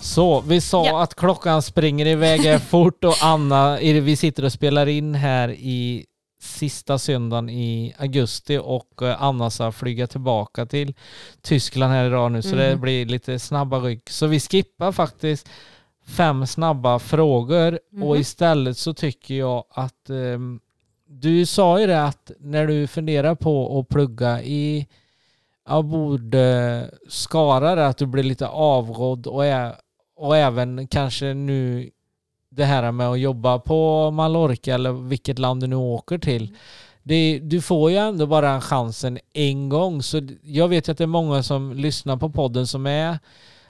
Så, 0.00 0.40
vi 0.40 0.60
sa 0.60 0.86
Ja. 0.86 1.02
att 1.02 1.14
klockan 1.14 1.62
springer 1.62 2.06
iväg 2.06 2.60
fort 2.60 3.04
och 3.04 3.14
Anna, 3.22 3.76
vi 3.80 4.16
sitter 4.16 4.44
och 4.44 4.52
spelar 4.52 4.86
in 4.86 5.14
här 5.14 5.48
i 5.48 6.04
sista 6.42 6.98
söndagen 6.98 7.50
i 7.50 7.94
augusti 7.98 8.58
och 8.62 9.02
eh, 9.02 9.22
Anna 9.22 9.50
ska 9.50 9.72
flyga 9.72 10.06
tillbaka 10.06 10.66
till 10.66 10.94
Tyskland 11.42 11.92
här 11.92 12.06
idag 12.06 12.32
nu 12.32 12.42
så 12.42 12.56
det 12.56 12.66
Mm. 12.66 12.80
blir 12.80 13.06
lite 13.06 13.38
snabba 13.38 13.78
ryck. 13.78 14.10
Så 14.10 14.26
vi 14.26 14.40
skippar 14.40 14.92
faktiskt 14.92 15.48
fem 16.06 16.46
snabba 16.46 16.98
frågor 16.98 17.72
och 17.92 17.98
Mhm. 18.12 18.20
istället 18.20 18.78
så 18.78 18.94
tycker 18.94 19.34
jag 19.34 19.64
att 19.70 20.10
ehm, 20.10 20.60
du 21.06 21.46
sa 21.46 21.80
ju 21.80 21.86
det 21.86 22.04
att 22.04 22.30
när 22.38 22.66
du 22.66 22.86
funderar 22.86 23.34
på 23.34 23.78
att 23.80 23.88
plugga 23.88 24.42
i 24.42 24.86
jag 25.68 25.84
borde 25.84 26.90
skara 27.08 27.74
det 27.74 27.86
att 27.86 27.96
du 27.98 28.06
blir 28.06 28.22
lite 28.24 28.46
avrådd 28.48 29.26
och, 29.26 29.44
ä- 29.46 29.72
och 30.16 30.36
även 30.36 30.86
kanske 30.88 31.34
nu 31.34 31.90
det 32.54 32.64
här 32.64 32.92
med 32.92 33.08
att 33.08 33.20
jobba 33.20 33.58
på 33.58 34.10
Mallorca 34.10 34.74
eller 34.74 34.92
vilket 34.92 35.38
land 35.38 35.60
du 35.60 35.66
nu 35.66 35.76
åker 35.76 36.18
till. 36.18 36.56
Det, 37.02 37.38
du 37.42 37.60
får 37.60 37.90
ju 37.90 37.96
ändå 37.96 38.26
bara 38.26 38.50
en 38.50 38.60
chansen 38.60 39.18
en 39.32 39.68
gång 39.68 40.02
så 40.02 40.20
jag 40.42 40.68
vet 40.68 40.88
ju 40.88 40.92
att 40.92 40.98
det 40.98 41.04
är 41.04 41.06
många 41.06 41.42
som 41.42 41.72
lyssnar 41.72 42.16
på 42.16 42.30
podden 42.30 42.66
som 42.66 42.86
är 42.86 43.18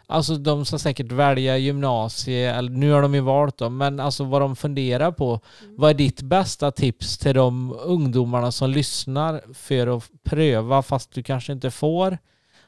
Alltså 0.06 0.34
de 0.34 0.64
ska 0.64 0.78
säkert 0.78 1.12
välja 1.12 1.58
gymnasie, 1.58 2.54
eller 2.54 2.70
nu 2.70 2.92
har 2.92 3.02
de 3.02 3.14
ju 3.14 3.20
valt 3.20 3.58
dem, 3.58 3.76
men 3.76 4.00
alltså 4.00 4.24
vad 4.24 4.40
de 4.40 4.56
funderar 4.56 5.12
på. 5.12 5.40
Vad 5.76 5.90
är 5.90 5.94
ditt 5.94 6.22
bästa 6.22 6.70
tips 6.70 7.18
till 7.18 7.34
de 7.34 7.76
ungdomarna 7.84 8.52
som 8.52 8.70
lyssnar 8.70 9.42
för 9.54 9.96
att 9.96 10.10
pröva 10.24 10.82
fast 10.82 11.12
du 11.14 11.22
kanske 11.22 11.52
inte 11.52 11.70
får? 11.70 12.18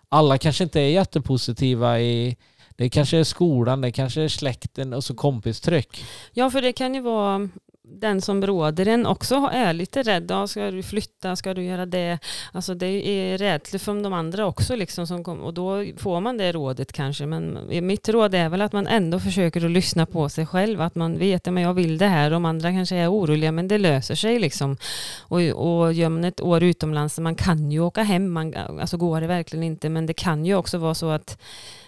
Alla 0.09 0.39
kanske 0.39 0.65
inte 0.65 0.81
är 0.81 0.89
jättepositiva 0.89 2.01
i 2.01 2.36
det 2.77 2.91
kanske 2.91 3.19
är 3.19 3.25
skolan, 3.25 3.81
det 3.81 3.93
kanske 3.93 4.23
är 4.23 4.29
släkten 4.29 4.93
och 4.93 5.05
så 5.05 5.15
kompistryck. 5.15 6.05
ja, 6.33 6.51
för 6.51 6.63
det 6.63 6.73
kan 6.73 6.95
ju 6.95 7.01
vara 7.01 7.49
den 7.89 8.21
som 8.21 8.47
råder 8.47 8.89
en 8.89 9.07
också 9.07 9.35
är 9.53 9.73
lite 9.73 10.03
rädd. 10.03 10.27
Ja, 10.29 10.47
ska 10.47 10.71
du 10.71 10.83
flytta? 10.83 11.37
Ska 11.37 11.55
du 11.55 11.65
göra 11.65 11.87
det? 11.87 12.19
Alltså 12.53 12.75
det 12.75 13.09
är 13.09 13.39
rädsla 13.39 13.79
från 13.79 14.03
de 14.03 14.13
andra 14.13 14.47
också. 14.47 14.77
Liksom 14.77 15.07
som 15.07 15.25
kom, 15.25 15.41
och 15.41 15.55
då 15.55 15.85
får 15.97 16.21
man 16.21 16.37
det 16.37 16.53
rådet 16.53 16.93
kanske. 16.93 17.27
Men 17.27 17.59
mitt 17.87 18.09
råd 18.09 18.35
är 18.35 18.49
väl 18.49 18.63
att 18.63 18.73
man 18.73 18.87
ändå 18.87 19.21
försöker 19.21 19.65
att 19.65 19.71
lyssna 19.71 20.07
på 20.07 20.29
sig 20.29 20.47
själv. 20.47 20.81
Att 20.81 20.95
man 20.95 21.19
vet 21.19 21.49
att 21.49 21.61
jag 21.61 21.75
vill 21.75 21.99
det 21.99 22.07
här. 22.07 22.31
De 22.31 22.45
andra 22.45 22.71
kanske 22.71 22.97
är 22.97 23.13
oroliga 23.13 23.53
men 23.53 23.69
det 23.69 23.79
löser 23.79 24.15
sig. 24.15 24.39
Liksom. 24.39 24.77
Och, 25.21 25.41
och 25.41 25.93
gör 25.93 26.09
man 26.09 26.25
ett 26.25 26.41
år 26.41 26.63
utomlands, 26.63 27.19
man 27.19 27.35
kan 27.35 27.71
ju 27.71 27.81
åka 27.81 28.03
hem. 28.03 28.33
Man, 28.33 28.55
alltså 28.81 28.97
går 28.97 29.21
det 29.21 29.27
verkligen 29.27 29.63
inte. 29.63 29.89
Men 29.89 30.07
det 30.07 30.15
kan 30.15 30.47
ju 30.47 30.55
också 30.55 30.79
vara 30.79 30.95
så 30.95 31.11
att 31.11 31.39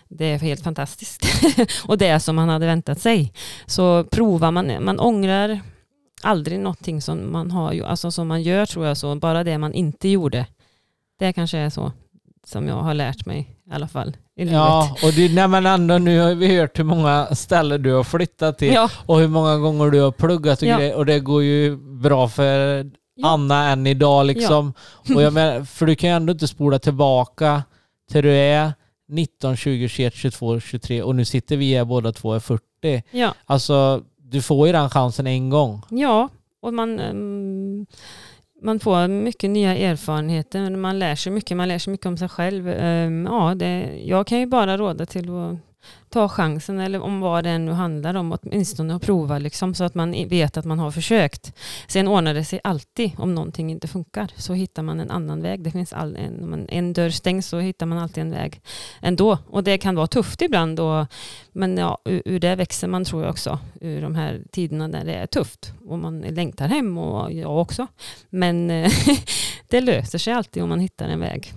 det 0.08 0.24
är 0.24 0.38
helt 0.38 0.62
fantastiskt. 0.62 1.22
och 1.86 1.98
det 1.98 2.06
är 2.06 2.18
som 2.18 2.36
man 2.36 2.48
hade 2.48 2.66
väntat 2.66 3.00
sig. 3.00 3.32
Så 3.66 4.04
provar 4.04 4.50
man, 4.50 4.84
man 4.84 5.00
ångrar 5.00 5.60
aldrig 6.22 6.60
någonting 6.60 7.02
som 7.02 7.32
man 7.32 7.50
har, 7.50 7.82
alltså 7.82 8.10
som 8.10 8.28
man 8.28 8.42
gör 8.42 8.66
tror 8.66 8.86
jag 8.86 8.96
så, 8.96 9.14
bara 9.14 9.44
det 9.44 9.58
man 9.58 9.72
inte 9.72 10.08
gjorde. 10.08 10.46
Det 11.18 11.32
kanske 11.32 11.58
är 11.58 11.70
så 11.70 11.92
som 12.46 12.68
jag 12.68 12.74
har 12.74 12.94
lärt 12.94 13.26
mig 13.26 13.50
i 13.70 13.72
alla 13.72 13.88
fall 13.88 14.16
i 14.36 14.40
livet. 14.44 14.52
Ja, 14.54 14.96
och 15.02 15.12
det, 15.12 15.34
nej 15.34 15.48
men 15.48 15.66
ändå 15.66 15.98
nu 15.98 16.20
har 16.20 16.34
vi 16.34 16.56
hört 16.56 16.78
hur 16.78 16.84
många 16.84 17.26
ställen 17.34 17.82
du 17.82 17.92
har 17.92 18.04
flyttat 18.04 18.58
till 18.58 18.72
ja, 18.72 18.90
och 19.06 19.18
hur 19.20 19.28
många 19.28 19.56
gånger 19.56 19.90
du 19.90 20.00
har 20.00 20.12
pluggat 20.12 20.62
och 20.62 20.68
Ja. 20.68 20.76
grejer 20.78 20.94
och 20.94 21.06
det 21.06 21.20
går 21.20 21.42
ju 21.42 21.76
bra 21.76 22.28
för 22.28 22.84
Ja. 23.18 23.28
Anna 23.28 23.68
än 23.70 23.86
idag 23.86 24.26
liksom. 24.26 24.72
Och 25.14 25.22
jag 25.22 25.32
menar, 25.32 25.64
för 25.64 25.86
du 25.86 25.94
kan 25.96 26.10
ju 26.10 26.16
ändå 26.16 26.32
inte 26.32 26.48
spola 26.48 26.78
tillbaka 26.78 27.62
till 28.12 28.22
du 28.22 28.32
är 28.32 28.72
19, 29.08 29.56
20, 29.56 29.88
21, 29.88 30.14
22, 30.14 30.60
23 30.60 31.02
och 31.02 31.14
nu 31.16 31.24
sitter 31.24 31.56
vi 31.56 31.74
här 31.74 31.84
båda 31.84 32.12
två 32.12 32.32
är 32.32 32.40
40. 32.40 33.02
ja, 33.10 33.34
Alltså, 33.44 34.02
du 34.18 34.42
får 34.42 34.66
ju 34.66 34.72
den 34.72 34.90
chansen 34.90 35.26
en 35.26 35.50
gång. 35.50 35.82
ja, 35.90 36.28
och 36.60 36.74
man, 36.74 37.00
ehm, 37.00 37.86
man 38.62 38.80
får 38.80 39.08
mycket 39.08 39.50
nya 39.50 39.76
erfarenheter, 39.76 40.70
man 40.70 40.98
lär 40.98 41.14
sig 41.14 41.32
mycket, 41.32 41.56
man 41.56 41.68
lär 41.68 41.78
sig 41.78 41.90
mycket 41.90 42.06
om 42.06 42.16
sig 42.16 42.28
själv. 42.28 42.68
Ehm, 42.68 43.26
ja, 43.30 43.54
det, 43.54 44.00
jag 44.04 44.26
kan 44.26 44.40
ju 44.40 44.46
bara 44.46 44.76
råda 44.76 45.06
till 45.06 45.28
att 45.30 45.56
ta 46.08 46.28
chansen, 46.28 46.80
eller 46.80 47.00
om 47.00 47.20
vad 47.20 47.44
det 47.44 47.58
nu 47.58 47.72
handlar 47.72 48.14
om, 48.14 48.38
åtminstone 48.42 48.94
att 48.94 49.02
prova 49.02 49.38
liksom, 49.38 49.74
så 49.74 49.84
att 49.84 49.94
man 49.94 50.28
vet 50.28 50.56
att 50.56 50.64
man 50.64 50.78
har 50.78 50.90
försökt. 50.90 51.52
Sen 51.88 52.08
ordnar 52.08 52.34
det 52.34 52.44
sig 52.44 52.60
alltid 52.64 53.10
om 53.18 53.34
någonting 53.34 53.70
inte 53.70 53.88
funkar, 53.88 54.32
så 54.36 54.52
hittar 54.52 54.82
man 54.82 55.00
en 55.00 55.10
annan 55.10 55.42
väg. 55.42 55.62
Det 55.62 55.70
finns 55.70 55.92
all, 55.92 56.16
en, 56.16 56.44
om 56.44 56.52
en, 56.52 56.68
en 56.68 56.92
dörr 56.92 57.10
stängs 57.10 57.48
så 57.48 57.58
hittar 57.58 57.86
man 57.86 57.98
alltid 57.98 58.22
en 58.22 58.30
väg 58.30 58.60
ändå. 59.00 59.38
Och 59.46 59.64
det 59.64 59.78
kan 59.78 59.94
vara 59.94 60.06
tufft 60.06 60.42
ibland, 60.42 60.80
och, 60.80 61.06
men 61.52 61.76
ja, 61.76 61.98
ur, 62.04 62.22
ur 62.24 62.40
det 62.40 62.56
växer 62.56 62.88
man 62.88 63.04
tror 63.04 63.22
jag 63.22 63.30
också, 63.30 63.58
ur 63.80 64.02
de 64.02 64.14
här 64.14 64.42
tiderna 64.52 64.88
där 64.88 65.04
det 65.04 65.14
är 65.14 65.26
tufft. 65.26 65.72
Och 65.86 65.98
man 65.98 66.20
längtar 66.20 66.68
hem, 66.68 66.98
och 66.98 67.32
jag 67.32 67.58
också. 67.58 67.86
Men 68.30 68.70
eh, 68.70 68.92
det 69.68 69.80
löser 69.80 70.18
sig 70.18 70.32
alltid 70.32 70.62
om 70.62 70.68
man 70.68 70.80
hittar 70.80 71.08
en 71.08 71.20
väg. 71.20 71.52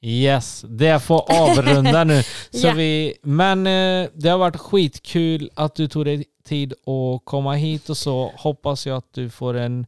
Yes, 0.00 0.64
det 0.68 1.00
får 1.02 1.32
avrunda 1.32 2.04
nu. 2.04 2.22
Så 2.50 2.66
Ja. 2.66 2.72
vi, 2.72 3.14
men 3.22 3.66
eh, 3.66 4.08
det 4.14 4.28
har 4.28 4.38
varit 4.38 4.56
skitkul 4.56 5.50
att 5.54 5.74
du 5.74 5.88
tog 5.88 6.04
dig 6.04 6.24
tid 6.48 6.72
att 6.72 7.24
komma 7.24 7.54
hit 7.54 7.88
och 7.88 7.96
så 7.96 8.32
hoppas 8.36 8.86
jag 8.86 8.96
att 8.96 9.14
du 9.14 9.30
får 9.30 9.54
en 9.56 9.86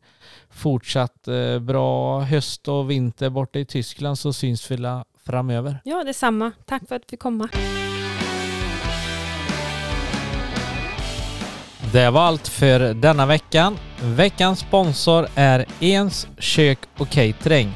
fortsatt 0.50 1.28
eh, 1.28 1.58
bra 1.58 2.20
höst 2.20 2.68
och 2.68 2.90
vinter 2.90 3.30
borta 3.30 3.58
i 3.58 3.64
Tyskland 3.64 4.18
så 4.18 4.32
syns 4.32 4.70
vi 4.70 4.76
framöver. 5.26 5.80
Ja, 5.84 6.04
detsamma. 6.04 6.52
Tack 6.66 6.82
för 6.88 6.96
att 6.96 7.02
vi 7.10 7.16
komma. 7.16 7.48
Det 11.92 12.10
var 12.10 12.20
allt 12.20 12.48
för 12.48 12.94
denna 12.94 13.26
veckan. 13.26 13.76
Veckans 14.02 14.58
sponsor 14.60 15.26
är 15.34 15.66
Ens 15.80 16.26
kök 16.38 16.78
och 16.98 17.08
catering. 17.10 17.72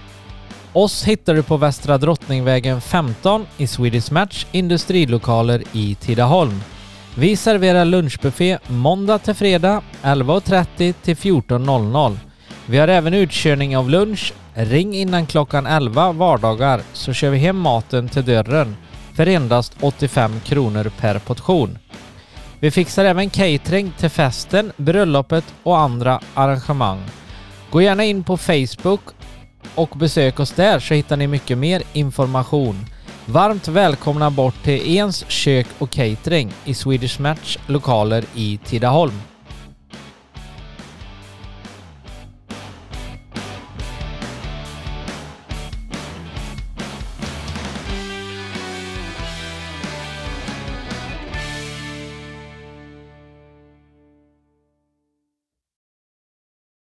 Oss 0.75 1.05
hittar 1.05 1.35
du 1.35 1.43
på 1.43 1.57
Västra 1.57 1.99
Drottningvägen 1.99 2.81
15 2.81 3.47
i 3.57 3.67
Swedish 3.67 4.13
Match 4.13 4.47
industrilokaler 4.53 5.63
i 5.73 5.95
Tidaholm. 5.95 6.61
Vi 7.17 7.37
serverar 7.37 7.85
lunchbuffé 7.85 8.59
måndag 8.67 9.19
till 9.19 9.35
fredag 9.35 9.83
11.30 10.03 10.95
till 11.03 11.17
14.00. 11.17 12.17
Vi 12.67 12.79
har 12.79 12.89
även 12.89 13.15
utkörning 13.15 13.77
av 13.77 13.91
lunch. 13.91 14.33
Ring 14.55 14.95
innan 14.95 15.27
klockan 15.27 15.67
11 15.67 16.13
vardagar 16.13 16.81
så 16.93 17.13
kör 17.13 17.31
vi 17.31 17.39
hem 17.39 17.59
maten 17.59 18.09
till 18.09 18.25
dörren 18.25 18.77
för 19.17 19.27
endast 19.27 19.73
85 19.81 20.41
kronor 20.45 20.93
per 21.01 21.19
portion. 21.19 21.79
Vi 22.61 22.71
fixar 22.71 23.05
även 23.05 23.31
catering 23.31 23.93
till 23.99 24.11
festen, 24.11 24.73
bröllopet 24.77 25.45
och 25.63 25.79
andra 25.79 26.21
arrangemang. 26.35 27.03
Gå 27.71 27.83
gärna 27.83 28.05
in 28.05 28.25
på 28.25 28.37
Facebook 28.37 29.01
och 29.75 29.91
besök 29.97 30.41
oss 30.41 30.51
där 30.51 30.79
så 30.79 30.95
hittar 30.95 31.17
ni 31.17 31.27
mycket 31.27 31.59
mer 31.59 31.83
information. 31.93 32.87
Varmt 33.27 33.69
välkomna 33.69 34.31
bort 34.31 34.63
till 34.63 34.97
Ens 34.97 35.25
kök 35.29 35.67
och 35.79 35.91
catering 35.91 36.53
i 36.65 36.75
Swedish 36.75 37.21
Match 37.21 37.59
lokaler 37.67 38.25
i 38.35 38.59
Tidaholm. 38.65 39.34